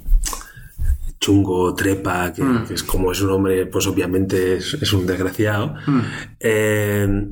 chungo, 1.19 1.73
trepa, 1.73 2.33
que, 2.33 2.43
Mm. 2.43 2.65
que 2.67 2.73
es 2.73 2.83
como 2.83 3.11
es 3.11 3.21
un 3.21 3.29
hombre, 3.31 3.65
pues 3.65 3.87
obviamente 3.87 4.57
es, 4.57 4.73
es 4.81 4.91
un 4.93 5.05
desgraciado, 5.05 5.75
Mm. 5.87 5.99
eh, 6.39 7.27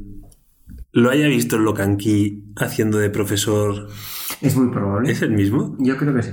lo 0.93 1.09
haya 1.09 1.27
visto 1.27 1.55
en 1.57 1.63
Locanqui 1.65 2.43
haciendo 2.57 2.97
de 2.97 3.09
profesor. 3.09 3.87
Es 4.41 4.55
muy 4.55 4.69
probable. 4.71 5.11
¿Es 5.11 5.21
el 5.21 5.31
mismo? 5.31 5.75
Yo 5.79 5.97
creo 5.97 6.13
que 6.15 6.23
sí. 6.23 6.31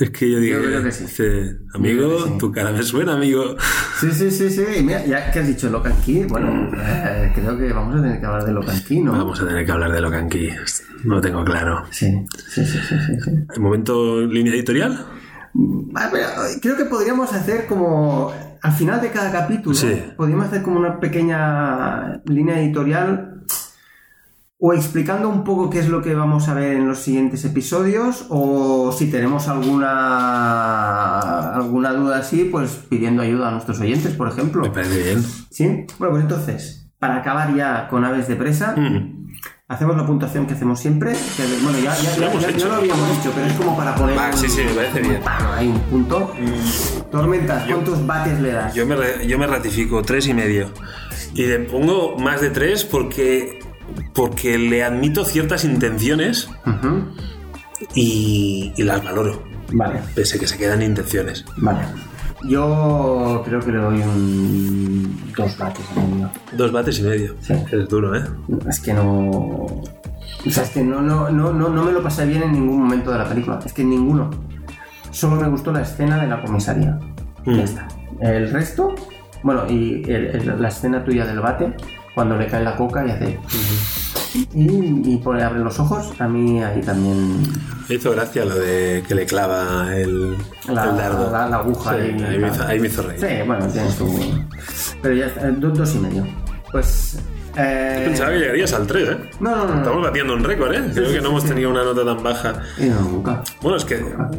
Es 0.00 0.10
que 0.10 0.30
yo 0.30 0.38
digo, 0.38 0.60
creo 0.62 0.82
que 0.82 0.92
sí. 0.92 1.04
dice, 1.04 1.56
amigo, 1.74 2.26
sí. 2.26 2.38
tu 2.38 2.52
cara 2.52 2.72
me 2.72 2.82
suena, 2.82 3.14
amigo. 3.14 3.56
Sí, 4.00 4.10
sí, 4.12 4.30
sí, 4.30 4.50
sí. 4.50 4.64
Y 4.78 4.82
Mira, 4.82 5.04
ya 5.04 5.30
que 5.30 5.40
has 5.40 5.46
dicho 5.46 5.68
Locan 5.70 5.94
Key, 6.04 6.24
bueno, 6.24 6.70
eh, 6.76 7.32
creo 7.34 7.56
que 7.58 7.72
vamos 7.72 7.96
a 7.98 8.02
tener 8.02 8.20
que 8.20 8.26
hablar 8.26 8.44
de 8.44 8.52
Locan 8.52 8.80
Key, 8.82 9.00
¿no? 9.00 9.12
Vamos 9.12 9.40
a 9.40 9.46
tener 9.46 9.64
que 9.66 9.72
hablar 9.72 9.92
de 9.92 10.00
Locanqui. 10.00 10.48
No 11.04 11.16
lo 11.16 11.20
tengo 11.20 11.44
claro. 11.44 11.84
Sí, 11.90 12.24
sí, 12.48 12.64
sí, 12.64 12.78
sí, 12.88 12.94
sí, 13.06 13.20
sí. 13.20 13.30
¿El 13.54 13.60
momento 13.60 14.20
línea 14.26 14.52
editorial? 14.54 15.04
Ah, 15.94 16.08
pero 16.10 16.26
creo 16.62 16.76
que 16.76 16.84
podríamos 16.86 17.32
hacer 17.32 17.66
como 17.66 18.32
al 18.62 18.72
final 18.72 19.00
de 19.00 19.10
cada 19.10 19.30
capítulo, 19.32 19.74
Sí. 19.74 20.02
podríamos 20.16 20.46
hacer 20.46 20.62
como 20.62 20.78
una 20.78 21.00
pequeña 21.00 22.22
línea 22.26 22.60
editorial 22.60 23.31
o 24.64 24.72
explicando 24.74 25.28
un 25.28 25.42
poco 25.42 25.68
qué 25.70 25.80
es 25.80 25.88
lo 25.88 26.02
que 26.02 26.14
vamos 26.14 26.46
a 26.48 26.54
ver 26.54 26.76
en 26.76 26.86
los 26.86 27.00
siguientes 27.00 27.44
episodios 27.44 28.26
o 28.28 28.92
si 28.96 29.10
tenemos 29.10 29.48
alguna 29.48 31.52
alguna 31.54 31.92
duda 31.92 32.18
así, 32.18 32.44
pues 32.44 32.70
pidiendo 32.88 33.22
ayuda 33.22 33.48
a 33.48 33.50
nuestros 33.50 33.80
oyentes, 33.80 34.14
por 34.14 34.28
ejemplo. 34.28 34.62
Me 34.62 34.70
parece 34.70 35.02
bien. 35.02 35.24
¿Sí? 35.50 35.64
Bueno, 35.98 36.12
pues 36.12 36.22
entonces, 36.22 36.88
para 36.98 37.16
acabar 37.16 37.54
ya 37.54 37.88
con 37.88 38.04
aves 38.04 38.28
de 38.28 38.36
presa, 38.36 38.74
Mm. 38.76 39.26
hacemos 39.68 39.96
la 39.96 40.06
puntuación 40.06 40.46
que 40.46 40.54
hacemos 40.54 40.78
siempre. 40.78 41.12
que, 41.12 41.42
bueno, 41.64 41.78
ya, 41.80 41.94
ya, 41.96 42.14
Lo 42.14 42.20
ya- 42.20 42.30
hemos 42.30 42.42
ya- 42.42 42.50
ya 42.50 42.56
hecho. 42.56 42.68
lo 42.68 42.74
habíamos 42.74 43.10
dicho, 43.16 43.32
pero 43.34 43.46
es 43.48 43.52
como 43.54 43.76
para 43.76 43.94
poner. 43.96 44.16
Ah, 44.18 44.30
un- 44.32 44.38
sí, 44.38 44.48
sí, 44.48 44.62
me 44.64 44.72
parece 44.74 45.00
bien. 45.00 45.20
Hay 45.56 45.68
un 45.68 45.80
punto. 45.80 46.32
Tormentas, 47.10 47.64
¿cuántos 47.66 48.06
bates 48.06 48.40
le 48.40 48.52
das? 48.52 48.74
Yo 48.74 48.86
me, 48.86 48.96
yo 49.26 49.38
me 49.38 49.46
ratifico, 49.48 50.02
tres 50.02 50.28
y 50.28 50.34
medio. 50.34 50.68
Y 51.34 51.46
le 51.46 51.58
pongo 51.60 52.16
más 52.18 52.40
de 52.40 52.50
tres 52.50 52.84
porque, 52.84 53.58
porque 54.14 54.58
le 54.58 54.82
admito 54.84 55.24
ciertas 55.24 55.64
intenciones 55.64 56.48
y, 57.94 58.72
y 58.76 58.82
las 58.82 59.02
valoro, 59.04 59.42
Vale, 59.72 60.00
pese 60.14 60.38
que 60.38 60.46
se 60.46 60.58
quedan 60.58 60.82
intenciones. 60.82 61.44
vale. 61.58 61.80
Yo 62.48 63.40
creo 63.44 63.60
que 63.60 63.70
le 63.70 63.78
doy 63.78 64.00
un. 64.00 65.32
dos 65.36 65.56
bates 65.56 65.84
medio. 65.94 66.28
Dos 66.56 66.72
bates 66.72 66.98
y 66.98 67.02
medio. 67.02 67.36
Sí. 67.40 67.54
Es 67.70 67.88
duro, 67.88 68.16
¿eh? 68.16 68.24
Es 68.68 68.80
que 68.80 68.92
no. 68.92 69.30
O 69.30 69.84
sea, 70.50 70.64
es 70.64 70.70
que 70.70 70.82
no, 70.82 71.00
no, 71.00 71.30
no, 71.30 71.52
no, 71.52 71.68
no 71.68 71.84
me 71.84 71.92
lo 71.92 72.02
pasé 72.02 72.26
bien 72.26 72.42
en 72.42 72.50
ningún 72.52 72.82
momento 72.82 73.12
de 73.12 73.18
la 73.18 73.28
película. 73.28 73.60
Es 73.64 73.72
que 73.72 73.82
en 73.82 73.90
ninguno. 73.90 74.28
Solo 75.12 75.36
me 75.40 75.48
gustó 75.48 75.70
la 75.70 75.82
escena 75.82 76.20
de 76.20 76.26
la 76.26 76.42
comisaría. 76.42 76.98
Mm. 77.46 77.54
Ya 77.58 77.62
está. 77.62 77.88
El 78.20 78.50
resto. 78.50 78.92
Bueno, 79.44 79.62
y 79.70 80.02
el- 80.10 80.26
el- 80.34 80.60
la 80.60 80.66
escena 80.68 81.04
tuya 81.04 81.24
del 81.24 81.38
bate, 81.38 81.72
cuando 82.14 82.36
le 82.36 82.46
cae 82.46 82.62
la 82.62 82.76
coca 82.76 83.04
y 83.06 83.10
hace. 83.10 83.38
Y, 84.54 85.12
y 85.14 85.16
pone, 85.18 85.42
abre 85.42 85.60
los 85.60 85.78
ojos, 85.78 86.10
a 86.18 86.26
mí 86.26 86.62
ahí 86.62 86.80
también. 86.80 87.42
Me 87.88 87.96
hizo 87.96 88.10
gracia 88.12 88.44
lo 88.46 88.54
de 88.54 89.04
que 89.06 89.14
le 89.14 89.26
clava 89.26 89.94
el, 89.94 90.36
La, 90.68 90.84
el 90.84 90.96
dardo. 90.96 91.30
la- 91.30 91.48
la 91.48 91.56
aguja 91.58 91.90
Sí, 91.94 92.00
ahí. 92.00 92.24
ahí, 92.24 92.38
me 92.38 92.48
hizo, 92.48 92.62
ahí 92.66 92.80
me 92.80 92.86
hizo 92.88 93.02
reír. 93.02 93.20
Sí, 93.20 93.46
bueno, 93.46 93.66
tiene 93.66 93.90
su. 93.92 94.44
Pero 95.02 95.14
ya 95.14 95.26
está, 95.26 95.50
do- 95.50 95.68
dos 95.70 95.94
y 95.94 95.98
medio. 95.98 96.26
Pues 96.70 97.18
Eh, 97.54 98.04
Pensaba 98.06 98.30
que 98.30 98.38
llegarías 98.38 98.72
al 98.72 98.86
3, 98.86 99.08
¿eh? 99.10 99.16
No, 99.40 99.54
no, 99.54 99.66
no. 99.66 99.76
Estamos 99.82 100.02
batiendo 100.02 100.32
un 100.32 100.42
récord, 100.42 100.72
¿eh? 100.72 100.90
Creo 100.94 101.12
que 101.12 101.20
no 101.20 101.28
hemos 101.28 101.44
tenido 101.44 101.68
una 101.68 101.84
nota 101.84 102.02
tan 102.02 102.22
baja. 102.22 102.54
No, 102.78 103.00
nunca. 103.02 103.42
Bueno, 103.60 103.76
es 103.76 103.84
que 103.84 103.96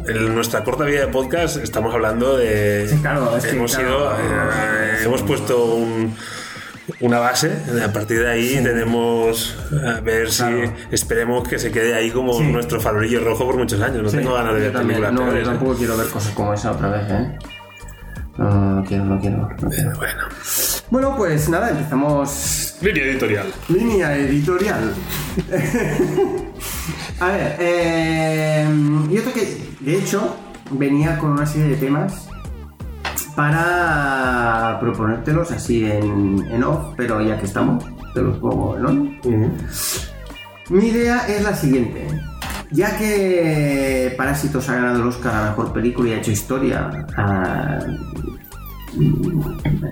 en 0.08 0.34
nuestra 0.34 0.64
corta 0.64 0.82
vida 0.82 1.02
de 1.02 1.06
podcast 1.12 1.58
estamos 1.58 1.94
hablando 1.94 2.36
de. 2.36 2.88
Sí, 2.90 2.96
claro, 3.00 3.36
es 3.36 3.44
que, 3.44 3.50
hemos 3.52 3.72
claro, 3.76 3.88
ido, 3.88 4.10
eh, 4.14 4.96
hemos 5.04 5.22
puesto 5.22 5.64
un- 5.76 6.12
una 7.00 7.18
base. 7.18 7.50
A 7.84 7.92
partir 7.92 8.20
de 8.20 8.30
ahí 8.30 8.60
tenemos 8.62 9.56
a 9.84 10.00
ver 10.00 10.30
si 10.30 10.44
esperemos 10.90 11.46
que 11.48 11.58
se 11.58 11.70
quede 11.72 11.94
ahí 11.94 12.10
como 12.10 12.34
Sí. 12.34 12.44
nuestro 12.44 12.80
farolillo 12.80 13.24
rojo 13.24 13.44
por 13.46 13.56
muchos 13.56 13.80
años. 13.80 14.02
No 14.02 14.08
Sí, 14.10 14.16
tengo 14.18 14.34
ganas 14.34 14.54
de 14.54 14.60
ver 14.60 14.72
también. 14.72 15.00
películas 15.00 15.12
No, 15.12 15.20
peores, 15.26 15.44
yo 15.44 15.50
¿eh? 15.50 15.54
tampoco 15.54 15.74
quiero 15.78 15.96
ver 15.96 16.06
cosas 16.08 16.32
como 16.34 16.52
esa 16.54 16.72
otra 16.72 16.88
vez, 16.90 17.10
¿eh? 17.10 17.38
No, 18.36 18.84
quiero, 18.86 19.04
no 19.04 19.20
quiero. 19.20 19.36
no 19.38 19.70
quiero. 19.70 19.96
Bueno, 19.96 20.22
Bueno, 20.90 21.14
pues 21.16 21.48
nada, 21.48 21.70
empezamos 21.70 22.76
línea 22.82 23.04
editorial. 23.04 23.46
Línea 23.68 24.16
editorial. 24.16 24.92
A 27.20 27.28
ver, 27.28 27.56
eh, 27.60 28.66
yo 29.10 29.22
creo 29.22 29.32
que, 29.34 29.68
de 29.80 29.98
hecho, 29.98 30.36
venía 30.72 31.16
con 31.18 31.30
una 31.30 31.46
serie 31.46 31.68
de 31.68 31.76
temas 31.76 32.28
para 33.34 34.78
proponértelos 34.80 35.50
así 35.50 35.84
en, 35.84 36.44
en 36.50 36.64
off, 36.64 36.94
pero 36.96 37.20
ya 37.20 37.38
que 37.38 37.46
estamos, 37.46 37.84
te 38.14 38.22
los 38.22 38.38
pongo 38.38 38.76
en 38.76 38.86
on. 38.86 39.18
Mi 40.70 40.86
idea 40.86 41.26
es 41.28 41.42
la 41.42 41.54
siguiente. 41.54 42.06
Ya 42.70 42.96
que 42.96 44.14
Parásitos 44.16 44.68
ha 44.68 44.74
ganado 44.76 45.02
el 45.02 45.08
Oscar 45.08 45.34
a 45.34 45.50
Mejor 45.50 45.72
Película 45.72 46.08
y 46.08 46.12
ha 46.12 46.16
hecho 46.18 46.30
historia, 46.30 46.90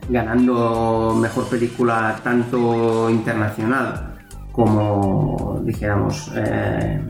ganando 0.08 1.16
Mejor 1.20 1.46
Película 1.48 2.18
tanto 2.24 3.10
internacional 3.10 4.16
como, 4.50 5.60
dijéramos, 5.64 6.30
eh, 6.34 7.00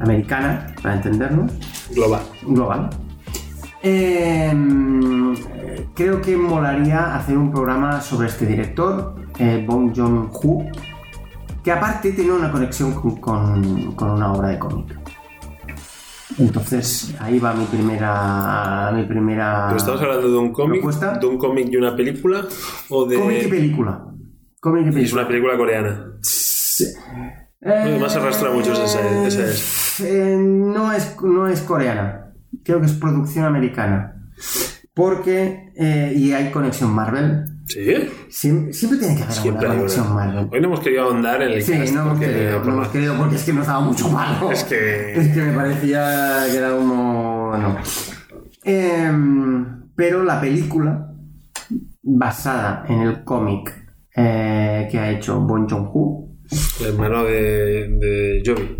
americana, 0.00 0.74
para 0.82 0.96
entendernos, 0.96 1.52
Global. 1.94 2.22
global. 2.42 2.90
Eh, 3.86 4.50
creo 5.94 6.20
que 6.22 6.36
molaría 6.36 7.14
hacer 7.16 7.36
un 7.36 7.50
programa 7.52 8.00
sobre 8.00 8.28
este 8.28 8.46
director, 8.46 9.14
eh, 9.38 9.62
Bong 9.66 9.92
Joon-ho, 9.94 10.64
que 11.62 11.70
aparte 11.70 12.12
tiene 12.12 12.32
una 12.32 12.50
conexión 12.50 12.92
con, 12.94 13.16
con- 13.20 13.92
con 13.94 14.10
una 14.12 14.32
obra 14.32 14.48
de 14.48 14.58
cómic. 14.58 14.98
Entonces, 16.38 17.14
ahí 17.20 17.38
va 17.38 17.52
mi 17.52 17.64
primera. 17.66 18.90
Mi 18.94 19.04
primera. 19.04 19.66
¿Pero 19.68 19.76
estamos 19.76 20.00
hablando 20.00 20.30
de 20.32 20.38
un 20.38 20.52
cómic? 20.52 20.80
¿Propuesta? 20.80 21.18
¿De 21.18 21.26
un 21.26 21.38
cómic 21.38 21.68
y 21.70 21.76
una 21.76 21.94
película? 21.94 22.44
¿O 22.88 23.04
de.? 23.06 23.16
Cómic 23.20 23.42
y 23.44 23.48
película. 23.48 24.04
Cómic 24.60 24.96
y 24.96 25.02
es 25.04 25.12
una 25.12 25.28
película 25.28 25.56
coreana. 25.56 26.06
Además 27.62 28.16
arrastra 28.16 28.50
mucho 28.50 28.72
ese- 28.72 29.26
ese 29.26 29.44
es. 29.44 30.00
Eh, 30.00 30.36
no, 30.38 30.90
es, 30.92 31.14
no 31.22 31.46
es 31.46 31.60
coreana. 31.60 32.23
Creo 32.62 32.80
que 32.80 32.86
es 32.86 32.92
producción 32.92 33.44
americana. 33.46 34.30
Porque. 34.94 35.72
eh, 35.76 36.12
y 36.16 36.32
hay 36.32 36.50
conexión 36.50 36.94
Marvel. 36.94 37.44
¿Sí? 37.66 37.80
Siem- 38.28 38.72
Siempre, 38.72 38.98
tiene 38.98 39.16
que 39.16 39.22
haber 39.22 39.34
Siempre 39.34 39.66
alguna 39.66 39.78
conexión 39.80 40.06
una. 40.06 40.14
Marvel. 40.14 40.48
Hoy 40.52 40.60
no 40.60 40.66
hemos 40.68 40.80
querido 40.80 41.02
ahondar 41.04 41.42
en 41.42 41.52
el 41.52 41.62
Sí, 41.62 41.72
cast 41.72 41.94
no 41.94 42.00
hemos 42.02 42.12
porque- 42.18 42.26
querido, 42.32 42.64
no 42.64 42.72
hemos 42.74 42.88
querido 42.88 43.16
porque 43.16 43.36
es 43.36 43.42
que 43.44 43.52
nos 43.54 43.66
daba 43.66 43.80
mucho 43.80 44.08
malo. 44.10 44.50
Es 44.52 44.64
que- 44.64 45.14
Es 45.14 45.28
que 45.32 45.40
me 45.42 45.52
parecía 45.52 46.44
que 46.50 46.56
era 46.58 46.70
como... 46.76 47.56
No. 47.56 47.76
Em, 48.64 49.90
pero 49.96 50.22
la 50.24 50.40
película, 50.40 51.10
basada 52.02 52.84
en 52.88 53.00
el 53.00 53.24
cómic 53.24 53.72
eh, 54.16 54.88
que 54.90 54.98
ha 54.98 55.10
hecho 55.10 55.40
Bon 55.40 55.68
Joon-ho... 55.68 56.28
El 56.80 56.86
hermano 56.86 57.24
de, 57.24 57.88
de 57.98 58.42
Jovi. 58.44 58.76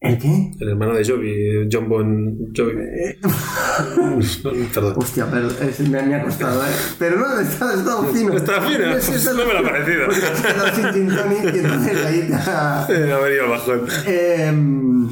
¿El 0.00 0.18
qué? 0.18 0.50
El 0.58 0.68
hermano 0.70 0.94
de 0.94 1.04
Jovi, 1.04 1.68
John 1.70 1.88
Bon 1.88 2.36
Jovi. 2.56 2.72
Perdón. 4.74 4.94
Hostia, 4.96 5.26
pero 5.30 5.48
es- 5.48 5.80
me, 5.80 6.02
me 6.02 6.14
ha 6.14 6.22
costado, 6.22 6.62
¿eh? 6.64 6.68
Pero 6.98 7.18
no, 7.18 7.38
está, 7.40 7.74
está 7.74 8.02
fino. 8.12 8.32
Está 8.34 8.62
fino, 8.62 8.98
Sí, 9.00 9.12
sí, 9.18 9.28
no 9.28 9.44
me 9.46 9.52
lo 9.52 9.58
ha 9.58 9.62
parecido. 9.62 10.06
Porque 10.06 10.24
has 10.24 10.40
quedado 10.40 10.74
sin 10.74 10.92
gin 10.94 11.08
tonic 11.16 11.54
y 11.54 11.58
entonces 11.58 12.06
ahí 12.06 12.22
te 12.28 12.34
ha- 12.34 12.86
Eh, 12.88 13.12
ha 13.12 13.18
venido 13.18 13.50
bajón. 13.50 13.80
Em, 14.06 15.08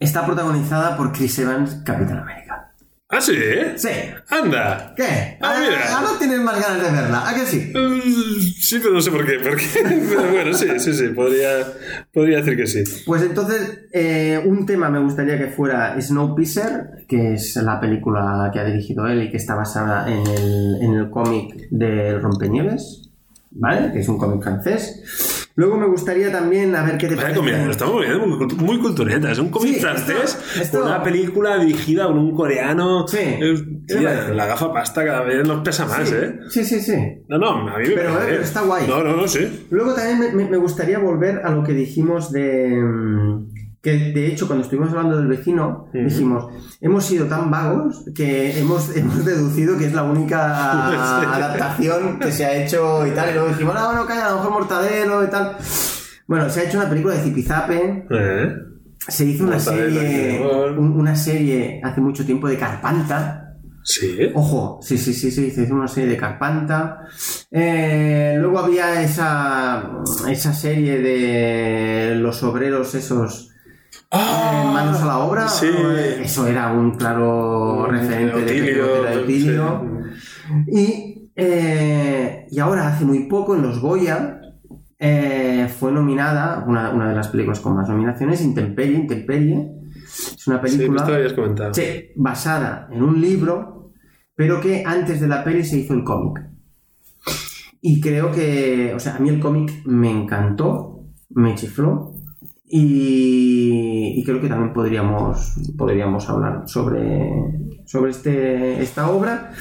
está 0.00 0.26
protagonizada 0.26 0.96
por 0.96 1.12
Chris 1.12 1.38
Evans, 1.38 1.76
Capitán 1.84 2.18
América. 2.18 2.47
¿Ah, 3.10 3.22
sí? 3.22 3.34
Sí. 3.76 3.88
Anda. 4.28 4.92
¿Qué? 4.94 5.38
Ah, 5.40 5.56
mira. 5.60 5.96
Ahora 5.96 6.18
tienes 6.18 6.40
más 6.40 6.60
ganas 6.60 6.82
de 6.84 6.90
verla, 7.00 7.26
¿a 7.26 7.34
que 7.34 7.46
sí? 7.46 7.72
Mm, 7.74 8.38
Sí, 8.60 8.78
pero 8.82 8.92
no 8.92 9.00
sé 9.00 9.10
por 9.10 9.24
qué. 9.24 9.38
por 9.38 9.56
qué. 9.56 9.66
Pero 9.82 10.30
bueno, 10.30 10.52
sí, 10.52 10.66
sí, 10.78 10.92
sí. 10.92 11.08
Podría, 11.08 11.66
podría 12.12 12.38
decir 12.42 12.54
que 12.54 12.66
sí. 12.66 12.84
Pues 13.06 13.22
entonces, 13.22 13.86
eh, 13.94 14.38
un 14.44 14.66
tema 14.66 14.90
me 14.90 14.98
gustaría 14.98 15.38
que 15.38 15.46
fuera 15.46 15.98
Snowpiercer, 15.98 17.06
que 17.08 17.32
es 17.32 17.56
la 17.56 17.80
película 17.80 18.50
que 18.52 18.58
ha 18.60 18.64
dirigido 18.64 19.06
él 19.06 19.22
y 19.22 19.30
que 19.30 19.38
está 19.38 19.54
basada 19.54 20.06
en 20.10 20.26
el, 20.26 20.76
en 20.82 20.92
el 20.94 21.08
cómic 21.08 21.68
del 21.70 22.20
Rompenieves, 22.20 23.08
¿vale? 23.52 23.90
Que 23.90 24.00
es 24.00 24.08
un 24.08 24.18
cómic 24.18 24.42
francés. 24.42 25.47
Luego 25.58 25.76
me 25.76 25.88
gustaría 25.88 26.30
también, 26.30 26.72
a 26.76 26.84
ver 26.84 26.96
qué 26.98 27.08
te 27.08 27.16
parece. 27.16 27.34
comida, 27.34 27.64
lo 27.64 27.72
estamos 27.72 27.94
moviendo 27.94 28.24
muy, 28.28 28.38
cultu- 28.38 28.56
muy 28.58 28.78
cultureta. 28.78 29.32
Es 29.32 29.40
un 29.40 29.48
cómic 29.50 29.74
Sí, 29.74 29.80
francés 29.80 30.38
esto- 30.60 30.84
una 30.84 31.02
película 31.02 31.58
dirigida 31.58 32.06
por 32.06 32.16
un 32.16 32.32
coreano. 32.32 33.08
Sí, 33.08 33.18
la 33.88 34.46
gafa 34.46 34.72
pasta 34.72 35.04
cada 35.04 35.22
vez 35.22 35.44
nos 35.44 35.64
pesa 35.64 35.84
más, 35.84 36.08
Sí, 36.08 36.14
¿eh? 36.16 36.38
sí, 36.48 36.64
sí, 36.64 36.80
sí. 36.80 36.94
No, 37.26 37.38
no, 37.38 37.68
a 37.70 37.76
mí 37.78 37.88
me 37.88 37.94
Pero, 37.94 38.10
parece. 38.14 38.24
eh, 38.26 38.30
pero 38.34 38.42
está 38.44 38.60
guay. 38.62 38.86
No, 38.86 39.02
no, 39.02 39.16
no, 39.16 39.26
sí. 39.26 39.66
Luego 39.70 39.94
también 39.94 40.20
me, 40.20 40.30
me- 40.44 40.48
me 40.48 40.56
gustaría 40.58 41.00
volver 41.00 41.40
a 41.44 41.50
lo 41.50 41.64
que 41.64 41.72
dijimos 41.72 42.30
de... 42.30 42.80
Que 43.88 44.12
de 44.12 44.26
hecho 44.26 44.46
cuando 44.46 44.64
estuvimos 44.64 44.90
hablando 44.90 45.16
del 45.16 45.26
vecino, 45.28 45.86
dijimos, 45.92 46.46
hemos 46.80 47.04
sido 47.04 47.26
tan 47.26 47.50
vagos 47.50 48.04
que 48.14 48.58
hemos, 48.60 48.94
hemos 48.96 49.24
deducido 49.24 49.78
que 49.78 49.86
es 49.86 49.94
la 49.94 50.02
única 50.02 51.32
adaptación 51.34 52.18
que 52.18 52.30
se 52.30 52.44
ha 52.44 52.62
hecho 52.64 53.06
y 53.06 53.10
tal. 53.12 53.30
Y 53.30 53.32
luego 53.34 53.48
dijimos, 53.48 53.74
no, 53.74 53.86
bueno, 53.86 54.06
calla, 54.06 54.26
a 54.26 54.30
lo 54.32 54.36
mejor 54.36 54.52
Mortadelo 54.52 55.24
y 55.24 55.28
tal. 55.28 55.56
Bueno, 56.26 56.50
se 56.50 56.60
ha 56.60 56.64
hecho 56.64 56.78
una 56.78 56.88
película 56.88 57.14
de 57.14 57.22
Zipizape, 57.22 58.06
Eh. 58.10 58.52
se 59.08 59.24
hizo 59.24 59.44
una 59.44 59.56
Mortadelo, 59.56 60.00
serie, 60.00 60.46
una 60.78 61.16
serie 61.16 61.80
hace 61.82 62.00
mucho 62.02 62.26
tiempo 62.26 62.46
de 62.48 62.58
Carpanta. 62.58 63.44
Sí. 63.82 64.18
Ojo, 64.34 64.80
sí, 64.82 64.98
sí, 64.98 65.14
sí, 65.14 65.30
sí, 65.30 65.50
se 65.50 65.62
hizo 65.62 65.74
una 65.74 65.88
serie 65.88 66.10
de 66.10 66.16
Carpanta. 66.18 67.06
Eh, 67.50 68.36
luego 68.38 68.58
había 68.58 69.00
esa, 69.02 69.90
esa 70.28 70.52
serie 70.52 70.98
de 71.00 72.16
los 72.16 72.42
obreros 72.42 72.94
esos 72.94 73.47
eh, 74.10 74.64
manos 74.72 75.00
a 75.02 75.06
la 75.06 75.18
obra. 75.18 75.44
Ah, 75.44 75.48
sí. 75.48 75.68
Eso 76.20 76.46
era 76.46 76.72
un 76.72 76.92
claro 76.92 77.86
referente 77.86 78.44
de 78.44 79.16
Otilio. 79.18 79.84
Y, 80.66 81.30
eh, 81.36 82.46
y 82.50 82.58
ahora, 82.58 82.88
hace 82.88 83.04
muy 83.04 83.24
poco, 83.28 83.54
en 83.54 83.62
los 83.62 83.80
Goya, 83.80 84.40
eh, 84.98 85.68
fue 85.78 85.92
nominada, 85.92 86.64
una, 86.66 86.90
una 86.90 87.10
de 87.10 87.14
las 87.16 87.28
películas 87.28 87.60
con 87.60 87.76
más 87.76 87.88
nominaciones, 87.88 88.40
Intemperie, 88.42 88.96
Intemperie. 88.96 89.72
Es 90.04 90.46
una 90.46 90.60
Sí, 90.66 90.76
película... 90.76 91.06
lo 91.06 91.14
habías 91.14 91.34
comentado. 91.34 91.74
Sí, 91.74 91.82
basada 92.16 92.88
en 92.90 93.02
un 93.02 93.20
libro, 93.20 93.92
pero 94.34 94.60
que 94.60 94.82
antes 94.86 95.20
de 95.20 95.28
la 95.28 95.44
peli 95.44 95.64
se 95.64 95.78
hizo 95.78 95.94
el 95.94 96.02
cómic. 96.02 96.44
Y 97.80 98.00
creo 98.00 98.32
que, 98.32 98.92
o 98.94 98.98
sea, 98.98 99.16
a 99.16 99.18
mí 99.20 99.28
el 99.28 99.38
cómic 99.38 99.82
me 99.84 100.10
encantó, 100.10 101.04
me 101.30 101.54
chifló. 101.54 102.14
Y, 102.70 104.14
y 104.20 104.24
creo 104.24 104.40
que 104.40 104.48
también 104.48 104.72
podríamos, 104.72 105.54
podríamos 105.76 106.28
hablar 106.28 106.62
sobre, 106.66 107.30
sobre 107.86 108.10
este, 108.10 108.82
esta 108.82 109.10
obra. 109.10 109.52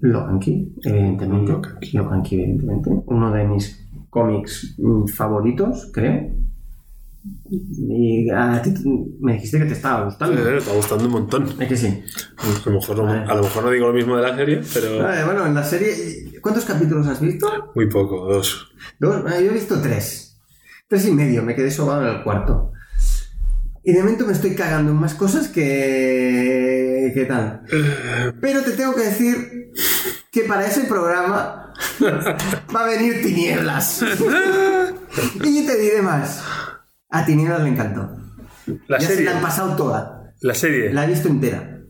Logan 0.00 0.38
Key, 0.38 0.74
evidentemente. 0.84 1.52
Logan 1.52 1.78
Key. 1.80 1.90
Logan 1.98 2.22
Key, 2.22 2.38
evidentemente. 2.40 2.90
Uno 3.06 3.32
de 3.32 3.44
mis 3.48 3.88
cómics 4.10 4.76
mm, 4.78 5.06
favoritos, 5.08 5.90
creo. 5.92 6.30
Y 7.50 8.28
a 8.30 8.60
ti 8.62 8.70
me 9.20 9.32
dijiste 9.32 9.58
que 9.58 9.64
te 9.64 9.72
estaba 9.72 10.00
Sí, 10.00 10.04
gustando. 10.04 10.42
me 10.50 10.56
está 10.58 10.72
gustando 10.74 11.04
un 11.06 11.10
montón. 11.12 11.46
Es 11.58 11.68
que 11.68 11.76
sí. 11.76 12.02
A 12.36 12.68
lo, 12.68 12.72
mejor 12.78 12.96
no, 12.98 13.08
a 13.10 13.34
lo 13.34 13.42
mejor 13.42 13.64
no 13.64 13.70
digo 13.70 13.86
lo 13.88 13.92
mismo 13.94 14.16
de 14.16 14.22
la 14.22 14.36
serie, 14.36 14.60
pero 14.74 15.02
Vale, 15.02 15.24
bueno, 15.24 15.46
en 15.46 15.54
la 15.54 15.64
serie. 15.64 15.90
¿Cuántos 16.42 16.64
capítulos 16.66 17.06
has 17.06 17.20
visto? 17.20 17.48
muy 17.74 17.88
poco, 17.88 18.26
dos. 18.32 18.68
Dos. 19.00 19.24
Ah, 19.26 19.40
Yo 19.40 19.50
he 19.50 19.54
visto 19.54 19.80
tres. 19.80 20.33
Tres 20.88 21.06
y 21.06 21.12
medio, 21.12 21.42
me 21.42 21.54
quedé 21.54 21.70
sobado 21.70 22.02
en 22.06 22.16
el 22.16 22.22
cuarto. 22.22 22.72
Y 23.82 23.92
de 23.92 24.00
momento 24.02 24.26
me 24.26 24.32
estoy 24.32 24.54
cagando 24.54 24.92
en 24.92 24.98
más 24.98 25.14
cosas 25.14 25.48
que. 25.48 27.10
¿Qué 27.14 27.24
tal? 27.26 27.62
Pero 28.40 28.62
te 28.62 28.72
tengo 28.72 28.94
que 28.94 29.02
decir 29.02 29.70
que 30.30 30.42
para 30.42 30.66
ese 30.66 30.84
programa 30.84 31.72
va 32.74 32.80
a 32.84 32.86
venir 32.86 33.22
Tinieblas. 33.22 34.02
y 35.42 35.66
te 35.66 35.78
diré 35.78 36.02
más. 36.02 36.42
A 37.10 37.24
Tinieblas 37.24 37.62
le 37.62 37.68
encantó. 37.68 38.10
La 38.88 38.98
ya 38.98 39.06
se 39.06 39.14
serie. 39.14 39.30
la 39.30 39.36
han 39.36 39.42
pasado 39.42 39.76
toda. 39.76 40.32
La 40.40 40.54
serie. 40.54 40.92
La 40.92 41.04
he 41.04 41.08
visto 41.08 41.28
entera. 41.28 41.80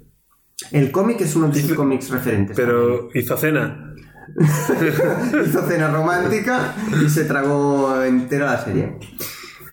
El 0.73 0.91
cómic 0.91 1.21
es 1.21 1.35
uno 1.37 1.49
de 1.49 1.61
sus 1.61 1.75
cómics 1.75 2.11
referentes. 2.11 2.57
Pero 2.57 3.09
hizo 3.15 3.37
cena. 3.37 3.95
Hizo 5.47 5.67
cena 5.69 5.89
romántica 5.89 6.75
y 7.05 7.09
se 7.09 7.25
tragó 7.25 8.03
entera 8.03 8.47
la 8.53 8.65
serie. 8.65 8.99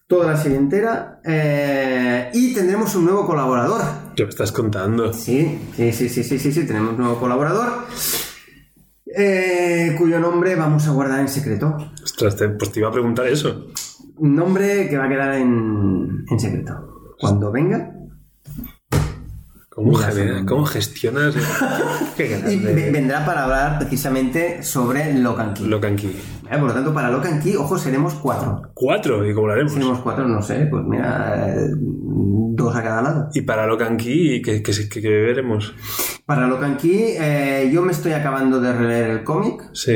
Toda 0.07 0.32
la 0.34 0.38
serie 0.38 0.57
entera. 0.57 1.19
eh, 1.23 2.30
y 2.34 2.53
tendremos 2.53 2.94
un 2.95 3.06
nuevo 3.06 3.26
colaborador. 3.26 3.82
¿Qué 4.15 4.23
me 4.23 4.30
estás 4.30 4.52
contando? 4.52 5.14
Sí, 5.14 5.60
sí, 5.76 5.91
sí, 5.94 6.10
sí, 6.10 6.23
sí, 6.23 6.38
sí, 6.40 6.52
sí, 6.52 6.65
tenemos 6.68 6.91
un 6.91 6.98
nuevo 6.99 7.18
colaborador. 7.19 7.86
eh, 9.06 9.95
cuyo 9.98 10.19
nombre 10.19 10.56
vamos 10.56 10.88
a 10.88 10.91
guardar 10.91 11.19
en 11.19 11.28
secreto. 11.30 11.76
Ostras, 12.03 12.36
te- 12.36 12.49
pues 12.49 12.72
te 12.72 12.80
iba 12.80 12.90
a 12.90 12.91
preguntar 12.94 13.28
eso. 13.28 13.68
Un 14.18 14.36
nombre 14.36 14.88
que 14.90 14.98
va 14.98 15.06
a 15.06 15.10
quedar 15.10 15.34
en, 15.36 16.26
en 16.30 16.40
secreto. 16.40 17.15
Cuando 17.19 17.52
venga, 17.52 17.91
¿Cómo, 19.84 19.95
genera- 20.66 20.66
gestionas? 20.68 21.36
Qué 22.18 22.28
grande. 22.28 22.90
vendrá 22.91 23.26
para 23.26 23.44
hablar 23.44 23.80
precisamente 23.80 24.64
sobre 24.64 25.14
Locan 25.18 25.53
Key. 25.53 25.68
Locan 25.68 25.95
Key. 25.95 26.10
Eh, 26.52 26.58
Por 26.58 26.68
lo 26.68 26.74
tanto, 26.74 26.94
para 26.94 27.10
Locan 27.10 27.40
Key, 27.41 27.56
ojo, 27.56 27.78
seremos 27.78 28.14
cuatro. 28.16 28.62
Cuatro, 28.74 29.26
¿y 29.30 29.34
cómo 29.34 29.48
lo 29.48 29.53
haremos? 29.53 29.72
Seremos 29.74 29.99
cuatro, 29.99 30.28
no 30.28 30.41
sé, 30.41 30.68
pues 30.70 30.84
mira, 30.86 31.48
eh, 31.56 31.70
dos 31.74 32.76
a 32.76 32.84
cada 32.84 33.02
lado. 33.02 33.30
Y 33.34 33.41
para 33.41 33.66
Locan 33.68 33.98
Key, 33.98 34.41
¿qué, 34.41 34.62
qué, 34.62 34.72
qué- 34.90 35.02
qué 35.02 35.10
veremos? 35.10 35.74
Para 36.26 36.48
Locan 36.48 36.78
Key, 36.78 37.16
eh, 37.20 37.70
yo 37.74 37.82
me 37.82 37.91
estoy 37.94 38.12
acabando 38.14 38.60
de 38.60 38.74
releer 38.74 39.10
el 39.12 39.24
cómic 39.24 39.64
Sí. 39.74 39.95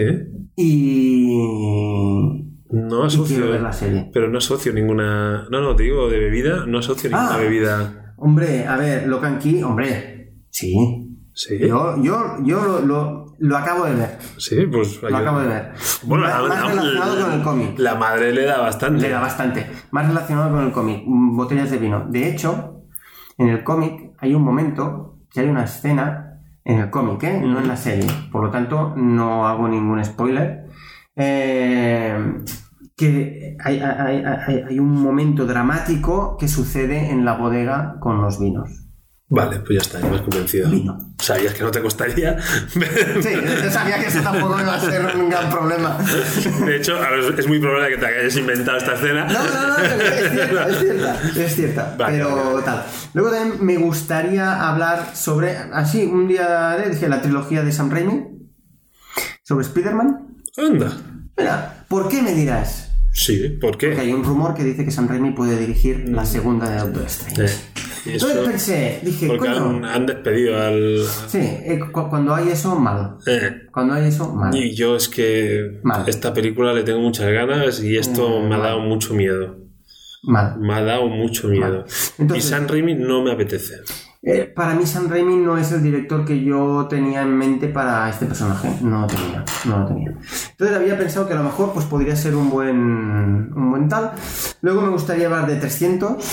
y... 1.09 2.41
No 2.71 3.03
asocio. 3.05 3.35
quiero 3.37 3.51
ver 3.51 3.61
la 3.61 3.71
serie. 3.71 4.09
Pero 4.13 4.27
no 4.29 4.37
asocio 4.39 4.73
ninguna. 4.73 5.47
No, 5.49 5.61
no, 5.61 5.75
te 5.75 5.83
digo 5.83 6.09
de 6.09 6.19
bebida, 6.19 6.65
no 6.65 6.79
asocio 6.79 7.09
ninguna 7.09 7.35
Ah. 7.35 7.37
bebida. 7.37 8.04
Hombre, 8.17 8.65
a 8.67 8.77
ver, 8.77 9.07
Locan 9.07 9.39
Key, 9.39 9.61
hombre, 9.63 10.33
sí. 10.49 11.01
Sí. 11.33 11.57
Yo, 11.59 12.01
yo, 12.01 12.37
yo 12.43 12.63
lo, 12.63 12.79
lo, 12.79 13.25
lo 13.39 13.57
acabo 13.57 13.83
de 13.85 13.95
ver. 13.95 14.17
Sí, 14.37 14.65
pues. 14.71 15.01
Lo 15.01 15.17
acabo 15.17 15.39
de 15.41 15.47
ver. 15.47 15.71
Bueno, 16.03 16.23
más, 16.23 16.41
la, 16.41 16.47
más 16.47 16.75
la- 16.75 16.81
relacionado 16.81 17.21
con 17.25 17.33
el 17.33 17.41
cómic. 17.43 17.79
La 17.79 17.95
madre 17.95 18.31
le 18.33 18.45
da 18.45 18.61
bastante. 18.61 19.01
Le 19.01 19.09
da 19.09 19.19
bastante. 19.19 19.65
Más 19.91 20.07
relacionado 20.07 20.51
con 20.51 20.63
el 20.63 20.71
cómic. 20.71 21.03
mm, 21.05 21.35
Botellas 21.35 21.69
de 21.71 21.77
vino. 21.77 22.05
De 22.09 22.29
hecho, 22.29 22.83
en 23.37 23.49
el 23.49 23.65
cómic 23.65 24.13
hay 24.19 24.33
un 24.33 24.43
momento 24.43 25.17
que 25.29 25.41
hay 25.41 25.49
una 25.49 25.65
escena 25.65 26.39
en 26.63 26.79
el 26.79 26.89
cómic, 26.89 27.21
¿eh? 27.23 27.41
No 27.41 27.59
en 27.59 27.67
la 27.67 27.75
serie. 27.75 28.07
Por 28.31 28.41
lo 28.45 28.49
tanto, 28.49 28.93
no 28.95 29.45
hago 29.45 29.67
ningún 29.67 30.03
spoiler. 30.05 30.67
Eh, 31.17 32.17
que 32.95 33.57
hay, 33.63 33.79
hay- 33.79 34.23
hay- 34.23 34.63
hay 34.69 34.79
un 34.79 34.91
momento 35.01 35.45
dramático 35.45 36.37
que 36.37 36.47
sucede 36.47 37.09
en 37.09 37.25
la 37.25 37.33
bodega 37.33 37.95
con 37.99 38.21
los 38.21 38.39
vinos. 38.39 38.69
Vale, 39.27 39.57
pues 39.61 39.69
ya 39.71 39.81
está, 39.81 39.99
ya 39.99 40.07
me 40.07 40.15
has 40.17 40.21
convencido. 40.21 40.69
Vino. 40.69 40.97
Sabías 41.19 41.55
que 41.55 41.63
no 41.63 41.71
te 41.71 41.81
costaría. 41.81 42.37
Sí, 42.69 42.79
yo 43.63 43.71
sabía 43.71 43.99
que 43.99 44.05
eso 44.05 44.21
tampoco 44.21 44.59
iba 44.61 44.75
a 44.75 44.79
ser 44.79 45.15
un 45.15 45.29
gran 45.29 45.49
problema. 45.49 45.97
De 46.63 46.75
hecho, 46.77 46.95
es 47.35 47.47
muy 47.47 47.59
probable 47.59 47.89
que 47.89 47.97
te 47.97 48.05
hayas 48.05 48.37
inventado 48.37 48.77
esta 48.77 48.93
escena. 48.93 49.25
No, 49.25 49.33
no, 49.43 49.67
no, 49.67 49.77
es 49.79 50.31
cierta, 50.31 50.69
es 50.69 50.77
cierta, 50.79 51.21
es 51.43 51.55
cierta. 51.55 51.95
Vale, 51.97 52.17
pero 52.19 52.53
vale, 52.53 52.61
tal. 52.65 52.85
Luego 53.15 53.31
también 53.31 53.65
me 53.65 53.77
gustaría 53.77 54.69
hablar 54.69 55.15
sobre, 55.15 55.57
así, 55.57 56.03
un 56.05 56.27
día 56.27 56.77
dije, 56.87 57.09
la 57.09 57.19
trilogía 57.21 57.63
de 57.63 57.71
Sam 57.71 57.89
Raimi, 57.89 58.25
sobre 59.41 59.65
Spider-Man. 59.65 60.35
Anda. 60.55 60.91
Mira, 61.35 61.83
¿por 61.89 62.07
qué 62.09 62.21
me 62.21 62.33
dirás? 62.33 62.84
Sí, 63.17 63.47
¿por 63.61 63.71
Porque 63.71 63.91
qué? 63.91 64.01
hay 64.01 64.11
un 64.13 64.23
rumor 64.25 64.53
que 64.53 64.63
dice 64.65 64.83
que 64.83 64.91
Sam 64.91 65.07
Raimi 65.07 65.31
puede 65.31 65.57
dirigir 65.57 66.09
la 66.09 66.25
segunda 66.25 66.69
de 66.69 66.79
Doctor 66.79 67.03
Strange. 67.05 67.53
Y 68.05 68.09
eso- 68.11 68.27
Entonces 68.29 68.47
pensé, 68.49 68.99
dije, 69.03 69.27
porque 69.27 69.47
han, 69.47 69.85
han 69.85 70.05
despedido 70.05 70.61
al. 70.61 70.99
sí, 71.27 71.39
eh, 71.39 71.79
cu- 71.93 72.09
cuando 72.09 72.35
hay 72.35 72.49
eso, 72.49 72.75
mal. 72.77 73.15
Eh, 73.25 73.67
Cuando 73.71 73.93
hay 73.93 74.09
eso, 74.09 74.33
mal. 74.33 74.53
Y 74.53 74.75
yo 74.75 74.97
es 74.97 75.07
que 75.07 75.79
Mal. 75.81 76.03
esta 76.07 76.33
película 76.33 76.73
le 76.73 76.83
tengo 76.83 76.99
muchas 76.99 77.31
ganas 77.31 77.81
y 77.81 77.97
esto 77.97 78.41
Mm, 78.41 78.49
me 78.49 78.55
ha 78.55 78.59
dado 78.59 78.79
mucho 78.81 79.13
miedo. 79.13 79.55
Mal. 80.23 80.59
Me 80.59 80.73
ha 80.73 80.81
dado 80.83 81.07
mucho 81.07 81.47
miedo. 81.47 81.85
Entonces- 82.19 82.45
y 82.45 82.49
San 82.49 82.67
Raimi 82.67 82.95
no 82.95 83.23
me 83.23 83.31
apetece. 83.31 83.75
Eh, 84.27 84.51
para 84.55 84.73
mí 84.73 84.85
Sam 84.87 85.07
Raimi 85.07 85.35
no 85.37 85.55
es 85.55 85.71
el 85.71 85.83
director 85.83 86.25
que 86.25 86.43
yo 86.43 86.87
tenía 86.89 87.21
en 87.21 87.37
mente 87.37 87.67
para 87.67 88.09
este 88.09 88.25
personaje. 88.25 88.69
No 88.81 89.01
lo 89.01 89.07
tenía, 89.07 89.45
no 89.65 89.79
lo 89.79 89.85
tenía. 89.87 90.17
Entonces 90.57 90.77
había 90.77 90.97
pensado 90.97 91.27
que 91.27 91.33
a 91.33 91.37
lo 91.37 91.43
mejor 91.43 91.73
pues, 91.73 91.85
podría 91.85 92.15
ser 92.15 92.33
un 92.35 92.49
buen, 92.49 92.77
un 92.77 93.71
buen 93.71 93.89
tal. 93.89 94.11
Luego 94.61 94.81
me 94.81 94.89
gustaría 94.89 95.25
hablar 95.25 95.47
de 95.47 95.57
300, 95.57 96.23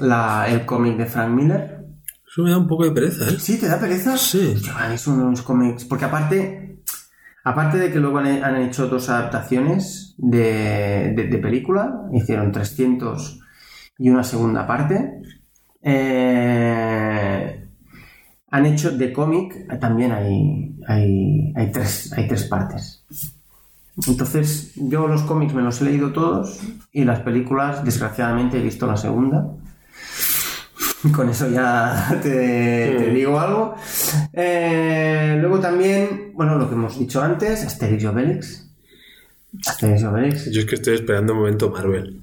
la, 0.00 0.46
el 0.48 0.66
cómic 0.66 0.96
de 0.98 1.06
Frank 1.06 1.30
Miller. 1.30 1.78
Eso 2.30 2.42
me 2.42 2.50
da 2.50 2.58
un 2.58 2.68
poco 2.68 2.84
de 2.84 2.92
pereza, 2.92 3.24
¿eh? 3.28 3.36
¿Sí? 3.40 3.58
¿Te 3.58 3.68
da 3.68 3.78
pereza? 3.80 4.16
Sí. 4.16 4.54
Es 4.92 5.06
uno 5.06 5.24
de 5.24 5.30
los 5.30 5.42
cómics. 5.42 5.84
Porque 5.86 6.04
aparte, 6.04 6.82
aparte 7.42 7.78
de 7.78 7.90
que 7.90 7.98
luego 7.98 8.18
han, 8.18 8.26
han 8.44 8.56
hecho 8.56 8.86
dos 8.86 9.08
adaptaciones 9.08 10.14
de, 10.18 11.12
de- 11.16 11.26
de 11.28 11.38
película, 11.38 12.02
hicieron 12.12 12.52
300 12.52 13.40
y 13.98 14.10
una 14.10 14.22
segunda 14.24 14.66
parte. 14.66 15.22
eh, 15.82 17.49
han 18.50 18.66
hecho 18.66 18.90
de 18.90 19.12
cómic, 19.12 19.78
también 19.78 20.12
hay, 20.12 20.74
hay, 20.86 21.52
hay, 21.54 21.72
tres, 21.72 22.12
hay 22.12 22.26
tres 22.26 22.44
partes. 22.44 23.04
Entonces, 24.06 24.72
yo 24.76 25.06
los 25.06 25.22
cómics 25.22 25.54
me 25.54 25.62
los 25.62 25.80
he 25.80 25.84
leído 25.84 26.12
todos 26.12 26.58
y 26.92 27.04
las 27.04 27.20
películas, 27.20 27.84
desgraciadamente, 27.84 28.58
he 28.58 28.62
visto 28.62 28.86
la 28.86 28.96
segunda. 28.96 29.46
Con 31.14 31.28
eso 31.30 31.48
ya 31.48 32.18
te, 32.22 32.94
te 32.98 33.10
digo 33.10 33.38
algo. 33.38 33.74
Eh, 34.32 35.36
luego 35.40 35.60
también, 35.60 36.32
bueno, 36.34 36.56
lo 36.56 36.68
que 36.68 36.74
hemos 36.74 36.98
dicho 36.98 37.22
antes, 37.22 37.64
Asterix 37.64 38.02
y 38.02 38.06
Obelix. 38.06 38.70
Asterix 39.66 40.02
y 40.02 40.04
Obelix. 40.04 40.50
Yo 40.50 40.60
es 40.60 40.66
que 40.66 40.74
estoy 40.74 40.94
esperando 40.96 41.32
un 41.32 41.40
momento 41.40 41.70
Marvel. 41.70 42.22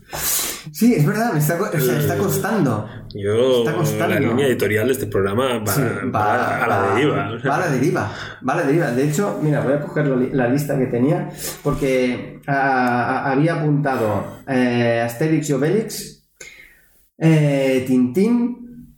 Sí, 0.72 0.94
es 0.95 1.06
verdad, 1.06 1.34
me 1.34 1.39
está, 1.39 1.60
o 1.61 1.80
sea, 1.80 1.99
está 1.99 2.18
costando. 2.18 2.88
Yo, 3.14 3.60
Está 3.60 3.73
costando. 3.76 4.14
la 4.15 4.19
línea 4.19 4.48
editorial 4.48 4.88
de 4.88 4.94
este 4.94 5.07
programa 5.07 5.60
va, 5.60 5.72
Sí, 5.73 5.81
va 6.14 6.64
a 6.64 6.68
la 6.68 6.94
deriva. 6.94 7.31
Va 7.48 7.56
a 7.56 7.60
la 7.60 7.68
deriva. 7.69 8.11
Va 8.48 8.53
a 8.53 8.56
la 8.57 8.64
deriva. 8.64 8.91
De 8.91 9.07
hecho, 9.10 9.39
mira, 9.41 9.61
voy 9.61 9.73
a 9.73 9.80
coger 9.81 10.06
la 10.07 10.48
lista 10.48 10.77
que 10.77 10.85
tenía 10.88 11.30
porque 11.64 12.39
ah, 12.48 13.23
ah, 13.26 13.31
había 13.31 13.56
apuntado 13.56 14.41
eh, 14.48 15.02
Asterix 15.06 15.49
y 15.49 15.53
Obelix, 15.53 16.27
eh, 17.18 17.84
Tintín. 17.88 18.95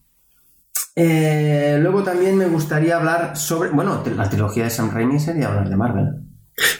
eh, 0.95 1.77
luego 1.81 2.03
también 2.03 2.35
me 2.37 2.47
gustaría 2.47 2.97
hablar 2.97 3.37
sobre. 3.37 3.69
Bueno, 3.69 4.03
la 4.15 4.29
trilogía 4.29 4.65
de 4.65 4.69
Sam 4.69 4.91
Raimi 4.93 5.19
sería 5.19 5.47
hablar 5.47 5.69
de 5.69 5.75
Marvel. 5.77 6.07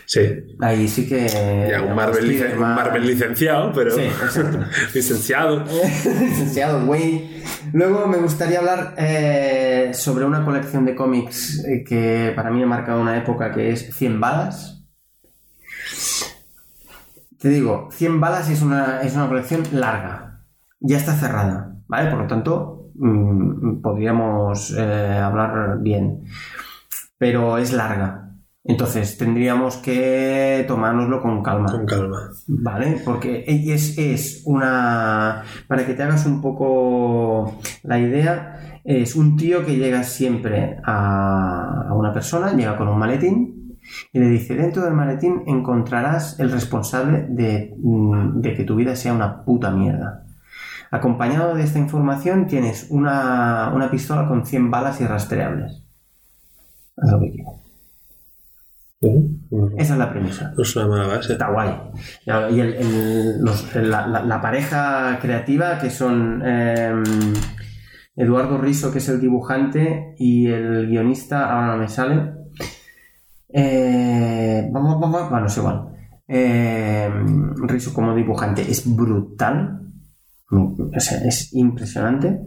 Sí. 0.05 0.21
Ahí 0.59 0.87
sí 0.87 1.07
que. 1.07 1.27
Ya, 1.69 1.81
un 1.81 1.95
Marvel, 1.95 2.25
un 2.25 3.07
licenciado, 3.07 3.71
pero. 3.73 3.91
Sí, 3.91 4.01
exacto. 4.01 4.59
licenciado. 4.93 5.63
Licenciado 6.19 6.85
Wayne. 6.85 7.43
Luego 7.73 8.07
me 8.07 8.17
gustaría 8.17 8.59
hablar 8.59 8.95
eh, 8.97 9.91
sobre 9.93 10.25
una 10.25 10.43
colección 10.43 10.85
de 10.85 10.95
cómics 10.95 11.63
eh, 11.65 11.83
que 11.87 12.33
para 12.35 12.49
mí 12.49 12.63
ha 12.63 12.65
marcado 12.65 13.01
una 13.01 13.17
época 13.17 13.51
que 13.51 13.71
es 13.71 13.95
100 13.95 14.19
balas. 14.19 14.83
Te 17.39 17.49
digo, 17.49 17.89
100 17.91 18.19
balas 18.19 18.49
es 18.49 18.61
una, 18.61 19.01
es 19.01 19.15
una 19.15 19.27
colección 19.27 19.63
larga. 19.71 20.43
Ya 20.79 20.97
está 20.97 21.13
cerrada, 21.13 21.75
¿vale? 21.87 22.09
Por 22.09 22.19
lo 22.19 22.27
tanto, 22.27 22.91
mm, 22.95 23.81
podríamos 23.81 24.75
eh, 24.77 25.19
hablar 25.23 25.77
bien. 25.81 26.23
Pero 27.17 27.57
es 27.57 27.73
larga. 27.73 28.18
Entonces 28.63 29.17
tendríamos 29.17 29.77
que 29.77 30.65
tomárnoslo 30.67 31.21
con 31.21 31.41
calma. 31.41 31.71
Con 31.71 31.85
calma. 31.85 32.29
¿Vale? 32.47 33.01
Porque 33.03 33.43
es, 33.47 33.97
es 33.97 34.43
una... 34.45 35.43
Para 35.67 35.85
que 35.85 35.93
te 35.93 36.03
hagas 36.03 36.25
un 36.25 36.41
poco 36.41 37.59
la 37.83 37.99
idea, 37.99 38.81
es 38.83 39.15
un 39.15 39.37
tío 39.37 39.65
que 39.65 39.77
llega 39.77 40.03
siempre 40.03 40.77
a, 40.83 41.87
a 41.89 41.93
una 41.93 42.13
persona, 42.13 42.53
llega 42.53 42.77
con 42.77 42.89
un 42.89 42.99
maletín 42.99 43.77
y 44.11 44.19
le 44.19 44.27
dice, 44.27 44.55
dentro 44.55 44.83
del 44.83 44.93
maletín 44.93 45.43
encontrarás 45.47 46.39
el 46.39 46.51
responsable 46.51 47.25
de, 47.29 47.75
mm, 47.77 48.41
de 48.41 48.53
que 48.55 48.63
tu 48.63 48.75
vida 48.75 48.95
sea 48.95 49.13
una 49.13 49.43
puta 49.43 49.71
mierda. 49.71 50.25
Acompañado 50.91 51.55
de 51.55 51.63
esta 51.63 51.79
información 51.79 52.47
tienes 52.47 52.87
una, 52.89 53.71
una 53.73 53.89
pistola 53.91 54.27
con 54.27 54.45
100 54.45 54.71
balas 54.71 54.99
irrastreables. 55.01 55.83
Haz 56.97 57.11
lo 57.11 57.19
que 57.19 57.31
quieras. 57.31 57.68
Uh, 59.01 59.69
Esa 59.77 59.93
es 59.93 59.99
la 59.99 60.09
premisa. 60.11 60.51
no 60.57 60.61
es 60.63 60.75
una 60.75 60.87
mala 60.87 61.07
base. 61.07 61.31
Está 61.33 61.49
guay. 61.51 61.69
Y 62.53 62.59
el- 62.59 62.73
el- 62.73 63.41
los- 63.41 63.73
la, 63.75 64.05
la- 64.07 64.25
la 64.25 64.41
pareja 64.41 65.17
creativa 65.21 65.79
que 65.79 65.89
son 65.89 66.41
eh, 66.45 66.93
Eduardo 68.17 68.57
Riso, 68.57 68.91
que 68.91 68.97
es 68.97 69.07
el 69.07 69.21
dibujante, 69.21 70.15
y 70.17 70.47
el 70.47 70.87
guionista, 70.87 71.49
ahora 71.49 71.67
no 71.67 71.77
me 71.77 71.87
sale. 71.87 72.33
Eh, 73.53 74.67
vamos, 74.71 74.99
vamos, 74.99 75.29
bueno, 75.29 75.47
es 75.47 75.57
igual. 75.57 75.85
Eh, 76.27 77.09
Riso 77.67 77.93
como 77.93 78.13
dibujante 78.15 78.61
es 78.69 78.83
brutal. 78.95 79.77
O 80.51 80.99
sea, 80.99 81.19
es 81.27 81.53
impresionante. 81.53 82.39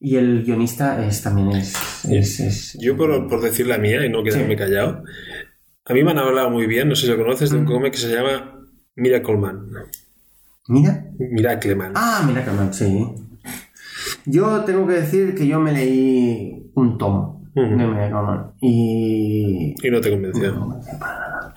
Y 0.00 0.16
el 0.16 0.42
guionista 0.44 1.04
es 1.06 1.22
también 1.22 1.50
es. 1.52 2.04
es- 2.06 2.40
es- 2.40 2.78
Yo, 2.80 2.96
por, 2.96 3.28
por 3.28 3.42
decir 3.42 3.66
la 3.66 3.76
mía 3.78 4.04
y 4.06 4.10
no 4.10 4.22
quedarme 4.22 4.54
Sí. 4.54 4.56
callado, 4.56 5.02
A 5.88 5.92
mí 5.94 6.02
me 6.02 6.10
han 6.10 6.18
hablado 6.18 6.50
muy 6.50 6.66
bien, 6.66 6.88
no 6.88 6.96
sé 6.96 7.06
si 7.06 7.12
lo 7.12 7.16
conoces, 7.18 7.50
Mm. 7.50 7.54
de 7.54 7.60
un 7.60 7.66
cómic 7.66 7.92
que 7.92 7.98
se 7.98 8.12
llama 8.14 8.60
Miracle 8.96 9.36
Man. 9.36 9.66
Mira. 10.68 11.06
Miracle 11.18 11.74
Man. 11.76 11.92
Ah, 11.94 12.24
mira 12.26 12.44
que 12.44 12.50
no, 12.50 12.72
sí. 12.72 13.06
Yo 14.24 14.64
tengo 14.64 14.86
que 14.86 14.94
decir 14.94 15.34
que 15.34 15.46
yo 15.46 15.60
me 15.60 15.72
leí 15.72 16.70
un 16.74 16.98
tomo 16.98 17.42
de 17.54 17.66
Miracle 17.66 18.10
Man 18.12 18.52
y 18.60 19.74
Y 19.86 19.90
no 19.90 20.00
te 20.00 20.10
convenció. 20.10 20.52
no 20.52 20.54
me 20.54 20.60
convenció 20.66 20.98
para 20.98 21.18
nada. 21.20 21.54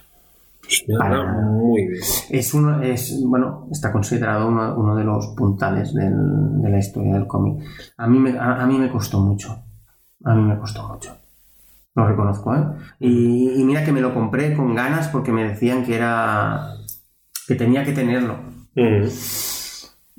Pues 0.62 0.84
me 0.88 0.96
Para 0.98 1.24
nada. 1.24 1.42
muy 1.48 1.88
bien. 1.88 2.04
Es 2.30 2.54
uno, 2.54 2.82
es, 2.84 3.20
bueno, 3.26 3.68
está 3.72 3.92
considerado 3.92 4.48
uno, 4.48 4.76
uno 4.78 4.96
de 4.96 5.04
los 5.04 5.28
puntales 5.36 5.92
del- 5.96 6.62
de 6.62 6.70
la 6.70 6.78
historia 6.78 7.16
del 7.16 7.26
cómic. 7.26 7.64
A 7.98 8.06
mí, 8.06 8.20
me, 8.20 8.38
a, 8.38 8.62
a 8.62 8.68
mí 8.68 8.78
me 8.78 8.92
costó 8.92 9.20
mucho. 9.20 9.64
A 10.24 10.36
mí 10.36 10.44
me 10.44 10.58
costó 10.60 10.88
mucho. 10.88 11.16
Lo 11.96 12.08
reconozco, 12.08 12.56
¿eh? 12.56 12.64
Y, 13.00 13.60
y 13.62 13.64
mira 13.64 13.84
que 13.84 13.92
me 13.92 14.02
lo 14.02 14.14
compré 14.14 14.56
con 14.56 14.76
ganas 14.76 15.08
porque 15.10 15.32
me 15.32 15.44
decían 15.44 15.84
que 15.86 15.96
era. 15.96 16.74
que 17.48 17.56
tenía 17.56 17.84
que 17.86 17.94
tenerlo. 17.94 18.38
Mm. 18.76 19.08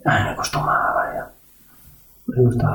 Ay, 0.05 0.25
me 0.25 0.37
costó 0.37 0.61
más, 0.63 0.95
vaya. 0.95 1.31
Me 2.27 2.45
costó. 2.45 2.67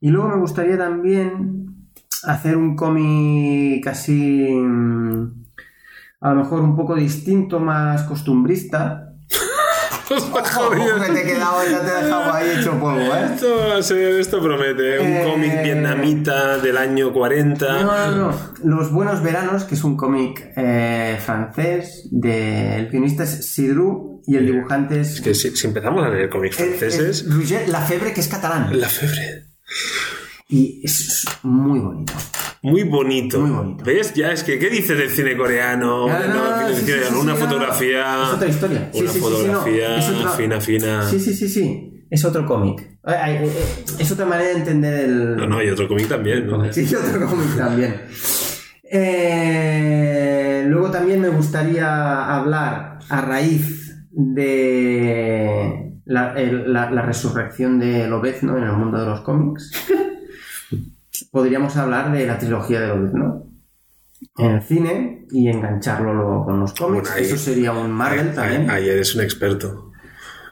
Y 0.00 0.10
luego 0.10 0.28
me 0.28 0.36
gustaría 0.40 0.78
también 0.78 1.88
hacer 2.24 2.56
un 2.56 2.76
cómic 2.76 3.86
así. 3.86 4.48
mm, 4.52 5.44
A 6.22 6.30
lo 6.30 6.36
mejor 6.36 6.60
un 6.62 6.76
poco 6.76 6.96
distinto, 6.96 7.60
más 7.60 8.04
costumbrista. 8.04 9.13
Jodido. 10.08 11.00
te 11.00 11.20
he 11.20 11.24
quedado, 11.24 11.62
ya 11.70 11.80
te 11.80 11.90
he 11.90 12.04
dejado 12.04 12.32
ahí 12.32 12.50
hecho 12.58 12.72
polvo, 12.78 13.00
¿eh? 13.00 14.18
Esto 14.20 14.40
promete. 14.42 14.98
Un 15.00 15.06
Eh, 15.06 15.24
cómic 15.30 15.62
vietnamita 15.62 16.58
del 16.58 16.76
año 16.76 17.12
40. 17.12 17.82
No, 17.82 18.10
no, 18.10 18.10
no. 18.30 18.38
Los 18.62 18.92
Buenos 18.92 19.22
Veranos, 19.22 19.64
que 19.64 19.74
es 19.74 19.84
un 19.84 19.96
cómic 19.96 20.52
eh, 20.56 21.18
francés, 21.24 22.08
de... 22.10 22.76
el 22.76 22.88
guionista 22.90 23.24
es 23.24 23.52
Sidru 23.52 24.22
y 24.26 24.36
el 24.36 24.46
dibujante 24.46 25.00
es, 25.00 25.14
Es 25.14 25.20
que 25.20 25.34
si, 25.34 25.56
si 25.56 25.66
empezamos 25.66 26.04
a 26.04 26.08
leer 26.10 26.28
cómics 26.28 26.58
es- 26.60 26.66
franceses, 26.78 27.22
es 27.22 27.34
Roger 27.34 27.68
Lafebre, 27.68 28.12
que 28.12 28.20
es 28.20 28.28
catalán. 28.28 28.78
la 28.78 28.88
febre. 28.88 29.44
Y 30.48 30.82
es 30.84 31.24
muy 31.42 31.80
bonito. 31.80 32.12
Muy 32.64 32.82
bonito. 32.84 33.40
Muy 33.40 33.50
bonito. 33.50 33.84
¿Ves? 33.84 34.14
Ya 34.14 34.32
es 34.32 34.42
que, 34.42 34.58
¿qué 34.58 34.70
dices 34.70 34.96
del 34.98 35.10
cine 35.10 35.36
coreano? 35.36 36.08
No, 36.08 36.68
sí, 36.74 36.82
cine 36.86 36.98
sí, 37.08 37.14
una 37.20 37.36
sí, 37.36 37.42
fotografía. 37.42 38.22
Es 38.24 38.34
otra 38.34 38.48
historia. 38.48 38.90
Una 38.94 39.02
no. 39.04 39.12
fotografía 39.12 39.96
Es 39.98 40.08
otra- 40.08 40.30
fina, 40.30 40.60
fina. 40.60 41.02
Sí, 41.08 41.20
sí, 41.20 41.34
sí, 41.34 41.48
sí. 41.48 41.90
Es 42.10 42.24
otro 42.24 42.46
cómic. 42.46 42.80
Eh, 43.06 43.12
eh, 43.44 43.50
Es 43.98 44.10
otra 44.12 44.24
manera 44.26 44.48
de 44.50 44.56
entender 44.56 45.04
el... 45.04 45.36
No, 45.36 45.46
no, 45.46 45.62
y 45.62 45.68
otro 45.68 45.86
cómic 45.88 46.08
también, 46.08 46.46
¿no? 46.46 46.72
Sí, 46.72 46.88
otro 46.94 47.26
cómic 47.26 47.54
también. 47.56 47.94
Eh, 48.84 50.64
luego 50.68 50.90
también 50.90 51.20
me 51.20 51.28
gustaría 51.28 52.34
hablar 52.34 52.98
a 53.08 53.20
raíz 53.20 54.06
de 54.10 55.92
la, 56.06 56.32
el- 56.34 56.72
la- 56.72 56.90
la 56.90 57.02
resurrección 57.02 57.78
de 57.78 58.06
Lobezno 58.08 58.56
en 58.56 58.64
el 58.64 58.72
mundo 58.72 58.98
de 59.00 59.06
los 59.06 59.20
cómics. 59.20 59.70
Podríamos 61.30 61.76
hablar 61.76 62.12
de 62.12 62.26
la 62.26 62.38
trilogía 62.38 62.80
de 62.80 62.88
Lobezno 62.88 63.46
en 64.38 64.50
el 64.52 64.62
cine 64.62 65.26
y 65.30 65.48
engancharlo 65.48 66.14
luego 66.14 66.44
con 66.44 66.60
los 66.60 66.72
cómics. 66.74 67.10
Bueno, 67.10 67.26
Eso 67.26 67.36
sería 67.36 67.72
un 67.72 67.90
Marvel 67.90 68.28
Ahí- 68.30 68.34
también. 68.34 68.70
Ahí 68.70 68.88
eres 68.88 69.14
un 69.14 69.22
experto. 69.22 69.92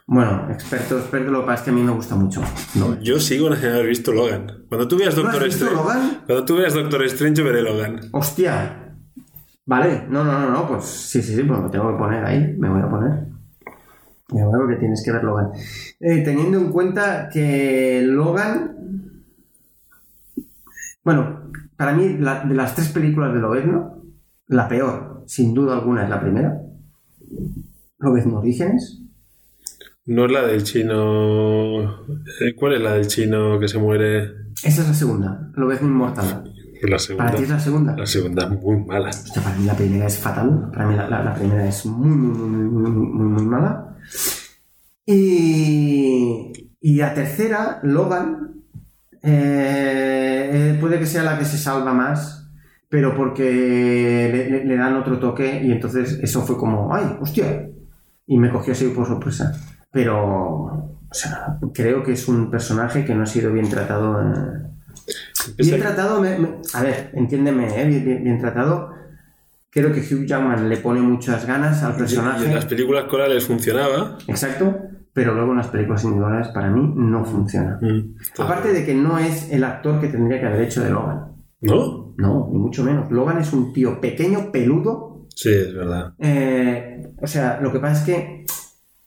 Bueno, 0.05 0.47
experto, 0.51 0.99
experto, 0.99 1.31
lo 1.31 1.41
que 1.41 1.45
pasa 1.47 1.59
es 1.59 1.61
que 1.65 1.69
a 1.69 1.73
mí 1.73 1.81
me 1.81 1.91
gusta 1.91 2.15
mucho. 2.15 2.41
No, 2.75 2.99
Yo 3.01 3.19
sigo 3.19 3.53
sin 3.55 3.69
haber 3.69 3.87
visto 3.87 4.11
Logan. 4.11 4.65
Cuando 4.67 4.87
tú 4.87 4.97
veas 4.97 5.15
¿No 5.15 5.23
Doctor 5.23 5.47
Strange. 5.47 5.75
Logan? 5.75 6.21
Cuando 6.25 6.45
tú 6.45 6.55
veas 6.57 6.73
Doctor 6.73 7.03
Strange, 7.05 7.35
yo 7.39 7.45
veré 7.45 7.61
Logan. 7.61 7.99
Hostia. 8.11 8.95
Vale, 9.65 10.05
no, 10.09 10.25
no, 10.25 10.39
no, 10.39 10.49
no, 10.51 10.67
pues 10.67 10.83
sí, 10.85 11.21
sí, 11.21 11.33
sí, 11.35 11.43
pues 11.43 11.57
me 11.61 11.69
tengo 11.69 11.89
que 11.93 11.97
poner 11.97 12.23
ahí, 12.25 12.53
me 12.59 12.69
voy 12.69 12.81
a 12.81 12.89
poner. 12.89 13.11
Me 14.33 14.43
voy 14.43 14.53
a 14.53 14.57
porque 14.57 14.75
tienes 14.75 15.01
que 15.05 15.11
ver 15.13 15.23
Logan. 15.23 15.51
Eh, 16.01 16.21
teniendo 16.23 16.57
en 16.57 16.71
cuenta 16.71 17.29
que 17.31 18.01
Logan. 18.05 18.71
Bueno, 21.03 21.51
para 21.77 21.93
mí, 21.93 22.17
la- 22.19 22.43
de 22.45 22.53
las 22.55 22.75
tres 22.75 22.89
películas 22.89 23.33
de 23.33 23.39
Lobezno, 23.39 24.01
la 24.47 24.67
peor, 24.67 25.23
sin 25.27 25.53
duda 25.53 25.73
alguna, 25.73 26.03
es 26.03 26.09
la 26.09 26.21
primera. 26.21 26.61
Lobezno 27.99 28.39
Orígenes. 28.39 28.99
No 30.05 30.25
es 30.25 30.31
la 30.31 30.45
del 30.45 30.63
chino. 30.63 31.83
eh, 32.41 32.53
¿Cuál 32.57 32.73
es 32.73 32.81
la 32.81 32.93
del 32.95 33.07
chino 33.07 33.57
que 33.59 33.67
se 33.67 33.77
muere? 33.79 34.23
Esa 34.63 34.81
es 34.81 34.87
la 34.87 34.93
segunda, 34.93 35.51
Lobezno 35.55 35.87
Inmortal. 35.87 36.51
La 36.83 36.99
segunda. 36.99 37.25
Para 37.25 37.37
ti 37.37 37.43
es 37.43 37.49
la 37.49 37.59
segunda. 37.61 37.95
La 37.97 38.05
segunda 38.05 38.43
es 38.43 38.49
muy 38.61 38.77
mala. 38.85 39.07
Hostia, 39.09 39.41
para 39.41 39.55
mí 39.57 39.65
la 39.65 39.73
primera 39.73 40.05
es 40.05 40.17
fatal. 40.19 40.69
Para 40.73 40.87
mí 40.87 40.95
la, 40.97 41.07
la- 41.09 41.23
la 41.23 41.33
primera 41.33 41.65
es 41.65 41.85
muy, 41.85 42.09
muy, 42.09 42.37
muy, 42.37 42.69
muy, 42.69 42.91
muy, 42.91 43.25
muy 43.29 43.45
mala. 43.45 43.95
Y, 45.05 46.51
y 46.81 46.95
la 46.95 47.13
tercera, 47.13 47.79
Logan, 47.83 48.62
eh, 49.23 50.49
eh, 50.53 50.77
puede 50.79 50.99
que 50.99 51.05
sea 51.05 51.23
la 51.23 51.37
que 51.39 51.45
se 51.45 51.57
salva 51.57 51.93
más, 51.93 52.47
pero 52.89 53.15
porque 53.15 54.29
le, 54.31 54.49
le- 54.49 54.65
le 54.65 54.77
dan 54.77 54.95
otro 54.97 55.17
toque 55.19 55.61
y 55.63 55.71
entonces 55.71 56.19
eso 56.21 56.41
fue 56.43 56.57
como, 56.57 56.93
¡ay, 56.93 57.17
hostia! 57.19 57.67
Y 58.27 58.37
me 58.37 58.51
cogió 58.51 58.73
así 58.73 58.85
por 58.89 59.07
sorpresa. 59.07 59.51
Pero, 59.91 60.17
o 60.25 61.13
sea, 61.13 61.57
creo 61.73 62.03
que 62.03 62.13
es 62.13 62.27
un 62.27 62.49
personaje 62.51 63.03
que 63.05 63.15
no 63.15 63.23
ha 63.23 63.27
sido 63.27 63.51
bien 63.51 63.69
tratado. 63.69 64.21
eh, 64.21 64.59
Bien 65.57 65.79
tratado, 65.79 66.21
me- 66.21 66.37
me- 66.39 66.49
a 66.73 66.81
ver, 66.81 67.09
entiéndeme, 67.13 67.81
¿eh? 67.81 67.85
bien, 67.85 68.05
bien- 68.05 68.23
bien 68.23 68.39
tratado. 68.39 68.91
Creo 69.69 69.91
que 69.91 69.99
Hugh 70.01 70.25
Jackman 70.25 70.69
le 70.69 70.77
pone 70.77 71.01
muchas 71.01 71.45
ganas 71.47 71.81
al 71.83 71.91
Y 71.91 71.93
en 71.93 71.99
personaje. 71.99 72.53
las 72.53 72.65
películas 72.65 73.05
corales 73.05 73.45
funcionaba. 73.47 74.17
Exacto, 74.27 74.77
pero 75.13 75.33
luego 75.33 75.51
en 75.51 75.57
las 75.57 75.67
películas 75.67 76.03
individuales 76.03 76.47
para 76.49 76.69
mí 76.69 76.91
no 76.95 77.23
funciona. 77.23 77.77
Mm. 77.81 78.15
Aparte 78.41 78.73
de 78.73 78.85
que 78.85 78.95
no 78.95 79.17
es 79.19 79.51
el 79.51 79.63
actor 79.63 79.99
que 80.01 80.07
tendría 80.07 80.39
que 80.39 80.47
haber 80.47 80.61
hecho 80.61 80.83
de 80.83 80.89
Logan. 80.89 81.33
¿No? 81.61 82.13
No, 82.17 82.49
ni 82.51 82.59
mucho 82.59 82.83
menos. 82.83 83.09
Logan 83.11 83.37
es 83.39 83.53
un 83.53 83.71
tío 83.73 83.99
pequeño, 84.01 84.51
peludo. 84.51 85.25
Sí, 85.35 85.49
es 85.51 85.73
verdad. 85.73 86.13
eh, 86.19 87.13
o 87.21 87.27
sea, 87.27 87.59
lo 87.61 87.71
que 87.71 87.79
pasa 87.79 87.99
es 87.99 88.05
que 88.05 88.45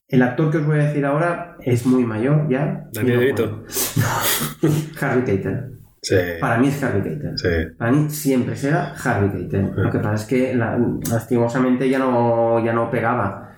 el 0.08 0.22
actor 0.22 0.50
que 0.50 0.58
os 0.58 0.66
voy 0.66 0.78
a 0.78 0.84
decir 0.86 1.04
ahora 1.04 1.56
es 1.60 1.84
muy 1.86 2.04
mayor 2.04 2.48
ya. 2.48 2.84
Dani 2.92 3.12
Y 3.12 3.32
no. 3.32 3.62
Harvey 5.00 5.24
Keitel. 5.24 5.72
Sí. 6.02 6.16
Para 6.40 6.58
mí 6.58 6.68
es 6.68 6.82
Harvey 6.82 7.02
Keitel. 7.02 7.36
Sí. 7.38 7.48
Para 7.76 7.90
mí 7.92 8.10
siempre 8.10 8.56
será 8.56 8.94
Harvey 8.94 9.30
Keitel. 9.30 9.72
Lo 9.76 9.90
que 9.90 9.98
pasa 9.98 10.14
es 10.14 10.24
que 10.24 10.54
la- 10.54 10.78
lastimosamente 11.10 11.88
ya 11.88 11.98
no, 11.98 12.64
ya 12.64 12.72
no 12.72 12.90
pegaba. 12.90 13.50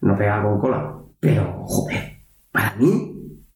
No 0.00 0.16
pegaba 0.16 0.42
con 0.44 0.60
cola. 0.60 0.94
Pero, 1.22 1.62
joder, 1.66 2.18
para 2.50 2.74
mí, 2.76 3.08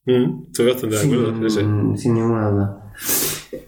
Mm, 0.08 0.44
Estoy 0.52 0.66
bastante 0.68 0.94
de 0.98 1.02
acuerdo. 1.02 1.50
sí. 1.50 1.56
sin, 1.58 1.98
sin 1.98 2.14
ninguna 2.14 2.48
duda. 2.48 2.92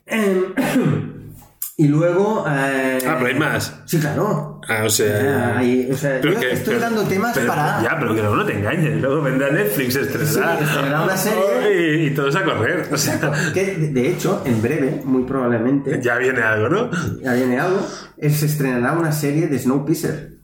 Em, 0.06 0.44
y 1.76 1.88
luego... 1.88 2.44
eh, 2.48 3.00
Ah, 3.04 3.16
pero 3.18 3.26
hay 3.26 3.34
más. 3.34 3.80
Sí, 3.86 3.98
claro. 3.98 4.60
Ah, 4.68 4.84
o 4.86 4.88
sea. 4.88 5.58
Hay- 5.58 5.90
o 5.90 5.96
sea, 5.96 6.20
Pero 6.22 6.34
yo 6.34 6.40
que- 6.40 6.52
estoy 6.52 6.74
pero- 6.76 6.80
dando 6.88 7.02
temas 7.08 7.32
pero- 7.34 7.48
para... 7.48 7.82
Ya, 7.82 7.96
pero 7.98 8.14
que 8.14 8.20
luego 8.20 8.36
no 8.36 8.46
te 8.46 8.56
engañes. 8.56 9.02
Luego 9.02 9.20
vendrá 9.20 9.50
Netflix, 9.50 9.96
estrenará. 9.96 10.58
Sí, 10.58 10.64
estrenará 10.64 11.02
una 11.02 11.16
serie. 11.16 11.96
Y, 12.04 12.06
y 12.06 12.10
todos 12.14 12.36
a 12.36 12.44
correr. 12.44 12.86
O 12.92 12.96
sea, 12.96 13.18
Que, 13.52 13.74
de- 13.74 14.08
hecho, 14.08 14.42
en 14.46 14.62
breve, 14.62 15.02
muy 15.04 15.24
probablemente, 15.24 16.00
ya 16.00 16.18
viene 16.18 16.40
algo, 16.42 16.68
¿no? 16.68 16.90
ya 17.20 17.32
viene 17.34 17.58
algo, 17.58 17.80
se 18.16 18.46
estrenará 18.46 18.92
una 18.96 19.10
serie 19.10 19.48
de 19.48 19.58
Snowpiercer. 19.58 20.37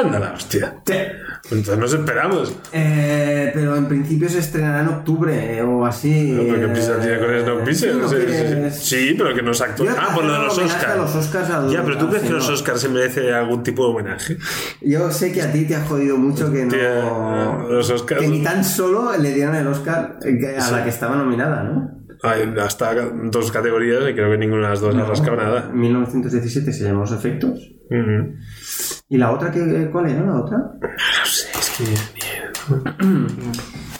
Ándala, 0.00 0.32
hostia. 0.34 0.74
Entonces 1.44 1.78
nos 1.78 1.92
esperamos. 1.92 2.56
Eh, 2.72 3.50
pero 3.54 3.76
en 3.76 3.86
principio 3.86 4.28
se 4.28 4.38
estrenará 4.38 4.80
en 4.80 4.88
octubre 4.88 5.56
eh, 5.58 5.62
o 5.62 5.84
así. 5.84 6.32
No, 6.32 6.42
pero 6.42 6.56
eh, 6.56 6.60
que 6.60 6.68
prisa 6.68 6.98
tiene 6.98 7.18
con 7.18 7.74
sí, 7.74 7.86
no 7.92 8.08
Sí, 8.08 8.16
sí, 8.16 8.24
quieres- 8.26 8.74
sí. 8.78 8.96
Sí, 9.10 9.14
pero 9.18 9.34
que 9.34 9.42
nos 9.42 9.60
actúa. 9.60 9.94
Ah, 9.98 10.14
por 10.14 10.24
lo 10.24 10.32
de 10.32 10.38
los 10.38 10.58
Oscars. 10.58 10.84
a 10.86 10.96
los 10.96 11.14
Oscars 11.14 11.50
al- 11.50 11.70
Ya, 11.70 11.82
pero 11.84 11.98
tú 11.98 12.08
crees 12.08 12.22
que 12.22 12.30
los. 12.30 12.48
Oscars 12.48 12.80
se 12.80 12.88
merece 12.88 13.32
algún 13.34 13.62
tipo 13.62 13.84
de 13.86 13.90
homenaje. 13.92 14.38
Yo 14.80 15.10
sé 15.10 15.32
que 15.32 15.42
a 15.42 15.52
ti 15.52 15.64
te 15.66 15.76
ha 15.76 15.84
jodido 15.84 16.16
mucho 16.16 16.50
que 16.52 16.64
no. 16.64 17.68
los 17.68 17.90
Oscars. 17.90 18.20
Que 18.22 18.28
ni 18.28 18.42
tan 18.42 18.64
solo 18.64 19.12
le 19.18 19.32
dieron 19.34 19.54
el 19.54 19.66
Oscar 19.66 20.18
eh, 20.24 20.56
a 20.58 20.70
la 20.70 20.82
que 20.82 20.90
estaba 20.90 21.16
nominada, 21.16 21.62
¿no? 21.64 22.03
Hay 22.24 22.54
hasta 22.58 22.94
dos 23.30 23.52
categorías 23.52 24.00
y 24.08 24.14
creo 24.14 24.30
que 24.30 24.38
ninguna 24.38 24.62
de 24.62 24.68
las 24.70 24.80
dos 24.80 24.94
ha 24.96 25.04
rascado 25.04 25.36
nada. 25.36 25.70
1917 25.72 26.72
se 26.72 26.84
llamó 26.84 27.00
Los 27.00 27.12
Efectos. 27.12 27.70
¿Y 29.08 29.18
la 29.18 29.30
otra 29.30 29.50
que, 29.50 29.90
cuál 29.92 30.06
era 30.08 30.24
la 30.24 30.40
otra? 30.40 30.56
No 30.58 31.24
sé, 31.24 31.48
es 31.58 31.70
que. 31.76 31.84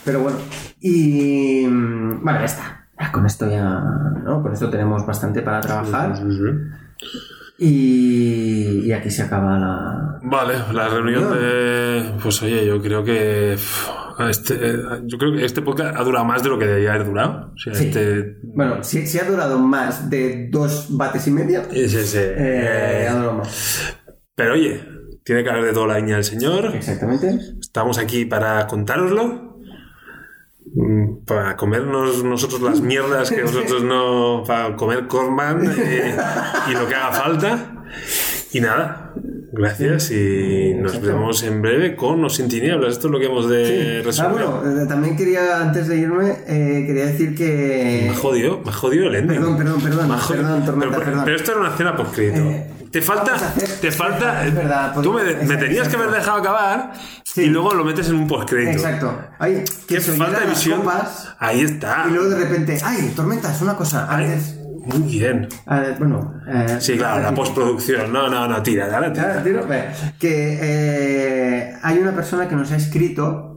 Pero 0.05 0.20
bueno. 0.20 0.38
Y. 0.80 1.66
mm, 1.66 2.24
Bueno, 2.24 2.38
ya 2.38 2.44
está. 2.46 2.86
Ya, 2.98 3.12
con 3.12 3.26
esto 3.26 3.51
ya. 3.51 3.80
¿no? 4.24 4.42
Con 4.42 4.52
esto 4.52 4.70
tenemos 4.70 5.05
bastante 5.06 5.42
para 5.42 5.60
trabajar. 5.60 6.12
Ujú. 6.12 6.70
Y, 7.59 8.86
y 8.86 8.93
aquí 8.93 9.10
se 9.10 9.22
acaba 9.22 9.59
la. 9.59 10.18
Vale, 10.22 10.55
la 10.72 10.89
reunión 10.89 11.32
de. 11.32 12.12
Pues 12.22 12.43
oye, 12.43 12.66
yo 12.66 12.81
creo 12.82 13.05
que. 13.05 13.56
Este, 14.31 14.55
eh, 14.55 14.76
yo 15.05 15.18
creo 15.18 15.32
que 15.35 15.44
este 15.44 15.60
podcast 15.62 15.97
ha 15.97 16.02
durado 16.05 16.24
más 16.24 16.43
de 16.43 16.48
lo 16.48 16.59
que 16.59 16.66
debería 16.66 16.94
haber 16.94 17.06
durado. 17.06 17.52
O 17.55 17.59
sea, 17.59 17.74
Sí. 17.74 17.86
este. 17.86 18.36
Bueno, 18.43 18.82
si, 18.82 19.06
si 19.06 19.18
ha 19.18 19.24
durado 19.24 19.59
más 19.59 20.09
de 20.10 20.48
dos 20.51 20.86
bates 20.90 21.26
y 21.26 21.31
medio, 21.31 21.62
Ese, 21.72 22.01
ese, 22.02 22.31
eh, 22.32 22.35
eh, 23.05 23.09
ha 23.09 23.14
durado 23.14 23.35
más. 23.35 23.97
Pero 24.35 24.55
oye, 24.55 24.81
tiene 25.24 25.43
que 25.44 25.51
haber 25.51 25.64
de 25.66 25.72
toda 25.72 25.86
la 25.89 25.97
viña 25.97 26.16
del 26.16 26.24
Señor. 26.24 26.74
Exactamente. 26.74 27.39
Estamos 27.60 27.98
aquí 27.98 28.24
para 28.24 28.66
contároslo. 28.66 29.44
Mm, 30.74 31.24
Para 31.24 31.56
comernos 31.56 32.22
nosotros 32.24 32.60
las 32.62 32.80
mierdas 32.80 33.30
que 33.30 33.42
vosotros 33.42 33.82
no. 33.82 34.42
Para 34.46 34.76
comer 34.76 35.06
Corman 35.06 35.64
eh, 35.78 36.16
y 36.70 36.72
lo 36.74 36.86
que 36.86 36.94
haga 36.94 37.12
falta. 37.12 37.70
Y 38.52 38.60
nada, 38.60 39.12
gracias 39.52 40.10
y 40.12 40.74
nos 40.74 40.94
Exacto. 40.94 41.06
vemos 41.16 41.42
en 41.42 41.60
breve 41.62 41.96
con 41.96 42.24
o 42.24 42.28
sin 42.30 42.48
tinieblas. 42.48 42.92
Esto 42.92 43.09
es 43.09 43.12
lo 43.12 43.18
que 43.18 43.26
hemos 43.26 43.48
de 43.48 43.98
Ah, 44.01 44.02
resolver. 44.05 44.44
bueno, 44.46 44.82
eh, 44.82 44.86
también 44.86 45.16
quería, 45.16 45.60
antes 45.60 45.88
de 45.88 45.96
irme, 45.98 46.30
eh, 46.46 46.84
quería 46.86 47.06
decir 47.06 47.34
que... 47.34 48.02
Me 48.05 48.10
ha 48.10 48.14
jodido, 48.14 48.60
me 48.64 49.06
el 49.09 49.14
ending. 49.16 49.38
Perdón, 49.38 49.56
perdón, 49.56 49.80
perdón, 49.80 50.09
perdón, 50.28 50.64
Tormenta, 50.64 50.96
pero, 50.96 51.05
perdón. 51.05 51.22
pero 51.24 51.36
esto 51.36 51.51
era 51.52 51.60
una 51.60 51.70
escena 51.70 51.96
por 51.96 52.06
crédito. 52.12 52.42
Eh, 52.42 52.66
te 52.95 53.03
falta, 53.03 53.35
te 53.81 53.91
falta. 54.03 54.47
es 54.47 54.55
verdad, 54.55 54.95
tú 55.03 55.12
me, 55.12 55.23
tenías 55.57 55.89
que 55.89 55.97
haber 55.97 56.12
dejado 56.12 56.39
acabar 56.39 56.93
Sí. 57.25 57.43
y 57.43 57.47
luego 57.47 57.75
lo 57.75 57.85
metes 57.85 58.09
en 58.09 58.15
un 58.15 58.29
postcrédito. 58.29 58.71
Exacto. 58.79 59.19
Ay, 59.41 59.65
Qué 59.89 60.01
falta 60.01 60.39
de 60.39 60.47
visión. 60.47 60.79
copas 60.81 61.35
Ahí 61.41 61.62
está. 61.62 62.05
y 62.09 62.12
luego 62.12 62.29
de 62.29 62.37
repente, 62.39 62.79
ay, 62.85 63.12
tormenta, 63.16 63.53
es 63.53 63.61
una 63.62 63.75
cosa. 63.75 64.07
Ay, 64.09 64.27
Antes, 64.27 64.61
muy 64.87 65.09
bien. 65.19 65.49
eh, 65.69 65.95
bueno, 65.99 66.35
eh, 66.49 66.77
Sí, 66.79 66.97
claro, 66.97 67.21
la 67.23 67.35
postproducción. 67.35 68.12
No, 68.12 68.29
no, 68.31 68.47
no, 68.47 68.62
tira, 68.62 68.87
dale, 68.87 69.11
tira. 69.11 69.43
Tiro, 69.43 69.66
ve, 69.66 69.89
que 70.21 70.59
eh, 70.62 71.75
hay 71.83 71.99
una 71.99 72.12
persona 72.15 72.49
que 72.49 72.55
nos 72.55 72.71
ha 72.71 72.77
escrito 72.77 73.51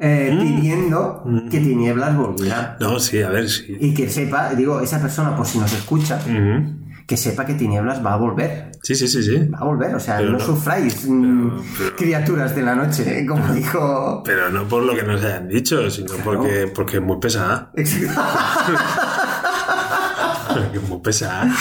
eh, 0.00 0.30
Mm. 0.32 0.38
pidiendo 0.40 1.24
que 1.50 1.58
Tinieblas 1.60 2.16
volviera. 2.16 2.76
No, 2.80 2.98
sí, 3.00 3.20
a 3.22 3.28
ver, 3.30 3.48
sí. 3.48 3.76
Y 3.80 3.94
que 3.94 4.08
sepa, 4.08 4.54
digo, 4.54 4.80
esa 4.80 5.00
persona, 5.00 5.34
por 5.36 5.44
si 5.46 5.58
nos 5.58 5.72
escucha, 5.72 6.20
Ujú. 6.24 6.77
Que 7.08 7.16
sepa 7.16 7.46
que 7.46 7.54
Tinieblas 7.54 8.04
va 8.04 8.12
a 8.12 8.16
volver. 8.16 8.72
Sí, 8.82 8.94
sí, 8.94 9.08
sí, 9.08 9.22
sí. 9.22 9.38
Va 9.48 9.60
a 9.60 9.64
volver, 9.64 9.94
o 9.94 10.00
sea, 10.00 10.20
no, 10.20 10.32
no- 10.32 10.40
sufráis, 10.40 11.08
mm, 11.08 11.48
pero- 11.78 11.96
criaturas 11.96 12.54
de 12.54 12.62
la 12.62 12.74
noche, 12.74 13.20
¿eh? 13.20 13.26
como 13.26 13.46
dijo. 13.54 14.22
Pero 14.24 14.50
no 14.50 14.64
por 14.68 14.82
lo 14.82 14.94
que 14.94 15.02
nos 15.04 15.24
hayan 15.24 15.48
dicho, 15.48 15.90
sino 15.90 16.12
porque, 16.22 16.70
porque 16.72 16.98
es 16.98 17.02
muy 17.02 17.18
pesada. 17.18 17.70
Porque 17.74 17.82
es 20.78 20.88
muy 20.88 20.98
pesada. 21.00 21.50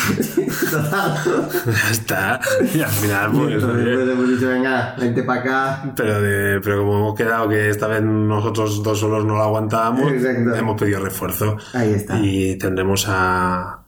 Ya 1.67 1.91
está. 1.91 2.39
Y 2.73 2.81
al 2.81 2.89
final, 2.89 3.31
pues. 3.31 3.53
Entonces, 3.53 3.95
pues, 3.95 4.09
hemos 4.09 4.29
dicho, 4.29 4.47
venga, 4.49 4.95
vente 4.99 5.23
para 5.23 5.41
acá. 5.41 5.93
Pero, 5.95 6.21
de, 6.21 6.59
pero 6.61 6.79
como 6.79 6.97
hemos 6.97 7.15
quedado 7.15 7.47
que 7.49 7.69
esta 7.69 7.87
vez 7.87 8.01
nosotros 8.01 8.81
dos 8.83 8.99
solos 8.99 9.25
no 9.25 9.35
lo 9.35 9.43
aguantábamos, 9.43 10.11
Exacto. 10.11 10.55
hemos 10.55 10.79
pedido 10.79 10.99
refuerzo. 11.03 11.57
Ahí 11.73 11.93
está. 11.93 12.17
Y 12.19 12.57
tendremos 12.57 13.05
a. 13.09 13.83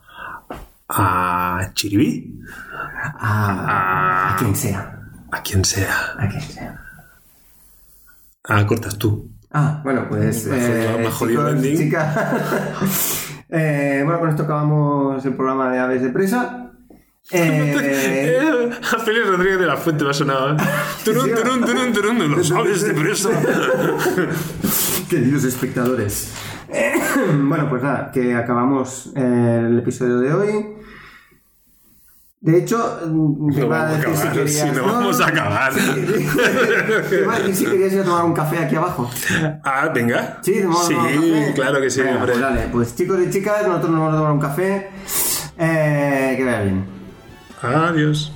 a 0.90 1.72
Chiribí, 1.74 2.42
A, 3.20 4.34
a 4.34 4.36
quien 4.38 4.56
sea. 4.56 5.00
a 5.32 5.42
quien 5.44 5.64
sea. 5.64 6.16
A 6.18 6.28
quien 6.28 6.42
sea. 6.42 6.84
Ah, 8.46 8.66
cortas 8.66 8.98
tú. 8.98 9.30
Ah, 9.52 9.82
bueno, 9.84 10.08
pues. 10.10 10.46
Me 10.48 10.58
me 10.98 11.10
chicos, 11.12 11.52
ending. 11.54 11.78
chicas. 11.78 13.26
Eh, 13.52 14.02
bueno, 14.04 14.20
con 14.20 14.30
esto 14.30 14.44
acabamos 14.44 15.26
el 15.26 15.34
programa 15.34 15.72
de 15.72 15.80
Aves 15.80 16.04
de 16.04 16.10
Presa. 16.10 16.66
Eh, 17.32 18.72
a 18.92 19.00
Félix 19.00 19.28
Rodríguez 19.28 19.60
de 19.60 19.66
la 19.68 19.78
Fuente 19.78 20.04
me 20.04 20.10
ha 20.10 20.14
sonado. 20.14 20.54
¿eh? 20.54 20.58
Turun, 21.06 21.30
turun, 21.30 21.62
turun, 21.64 21.94
turun, 21.94 22.32
los 22.32 22.52
aves 22.52 22.82
de 22.82 22.94
presa. 22.94 23.30
queridos 25.08 25.44
espectadores. 25.44 26.34
Eh, 26.70 26.94
bueno, 27.44 27.70
pues 27.70 27.84
nada, 27.84 28.10
que 28.12 28.34
acabamos 28.34 29.12
eh, 29.16 29.64
el 29.68 29.78
episodio 29.78 30.20
de 30.20 30.34
hoy. 30.34 30.66
De 32.42 32.58
hecho, 32.58 32.78
te 33.02 33.08
No 33.08 33.68
vamos 33.68 33.72
a 33.74 33.98
decir 33.98 34.16
si 34.16 34.22
acabar, 34.22 34.34
querías. 34.34 34.70
si 34.70 34.72
no 34.72 34.86
vamos 34.86 35.20
a 35.22 35.28
acabar. 35.28 35.74
Te 35.74 37.22
iba 37.22 37.34
a 37.36 37.40
decir 37.40 37.56
si 37.56 37.66
querías 37.66 37.94
ir 37.94 38.00
a 38.00 38.04
tomar 38.06 38.24
un 38.26 38.34
café 38.34 38.60
aquí 38.60 38.76
abajo. 38.78 39.10
Ah, 39.64 39.90
venga. 39.94 40.38
Sí, 40.42 40.54
Sí, 40.54 40.62
un 40.64 40.72
café. 40.74 41.52
claro 41.56 41.82
que 41.82 41.90
sí, 41.90 42.02
Venga. 42.02 42.26
Pues, 42.26 42.40
dale, 42.40 42.62
pues 42.72 42.96
chicos 42.96 43.20
y 43.26 43.30
chicas, 43.30 43.68
nosotros 43.68 43.92
nos 43.92 44.00
vamos 44.00 44.14
a 44.14 44.18
tomar 44.18 44.32
un 44.32 44.40
café. 44.40 44.90
Eh, 45.58 46.34
que 46.38 46.46
vaya 46.46 46.62
bien. 46.62 46.86
Adiós. 47.62 48.32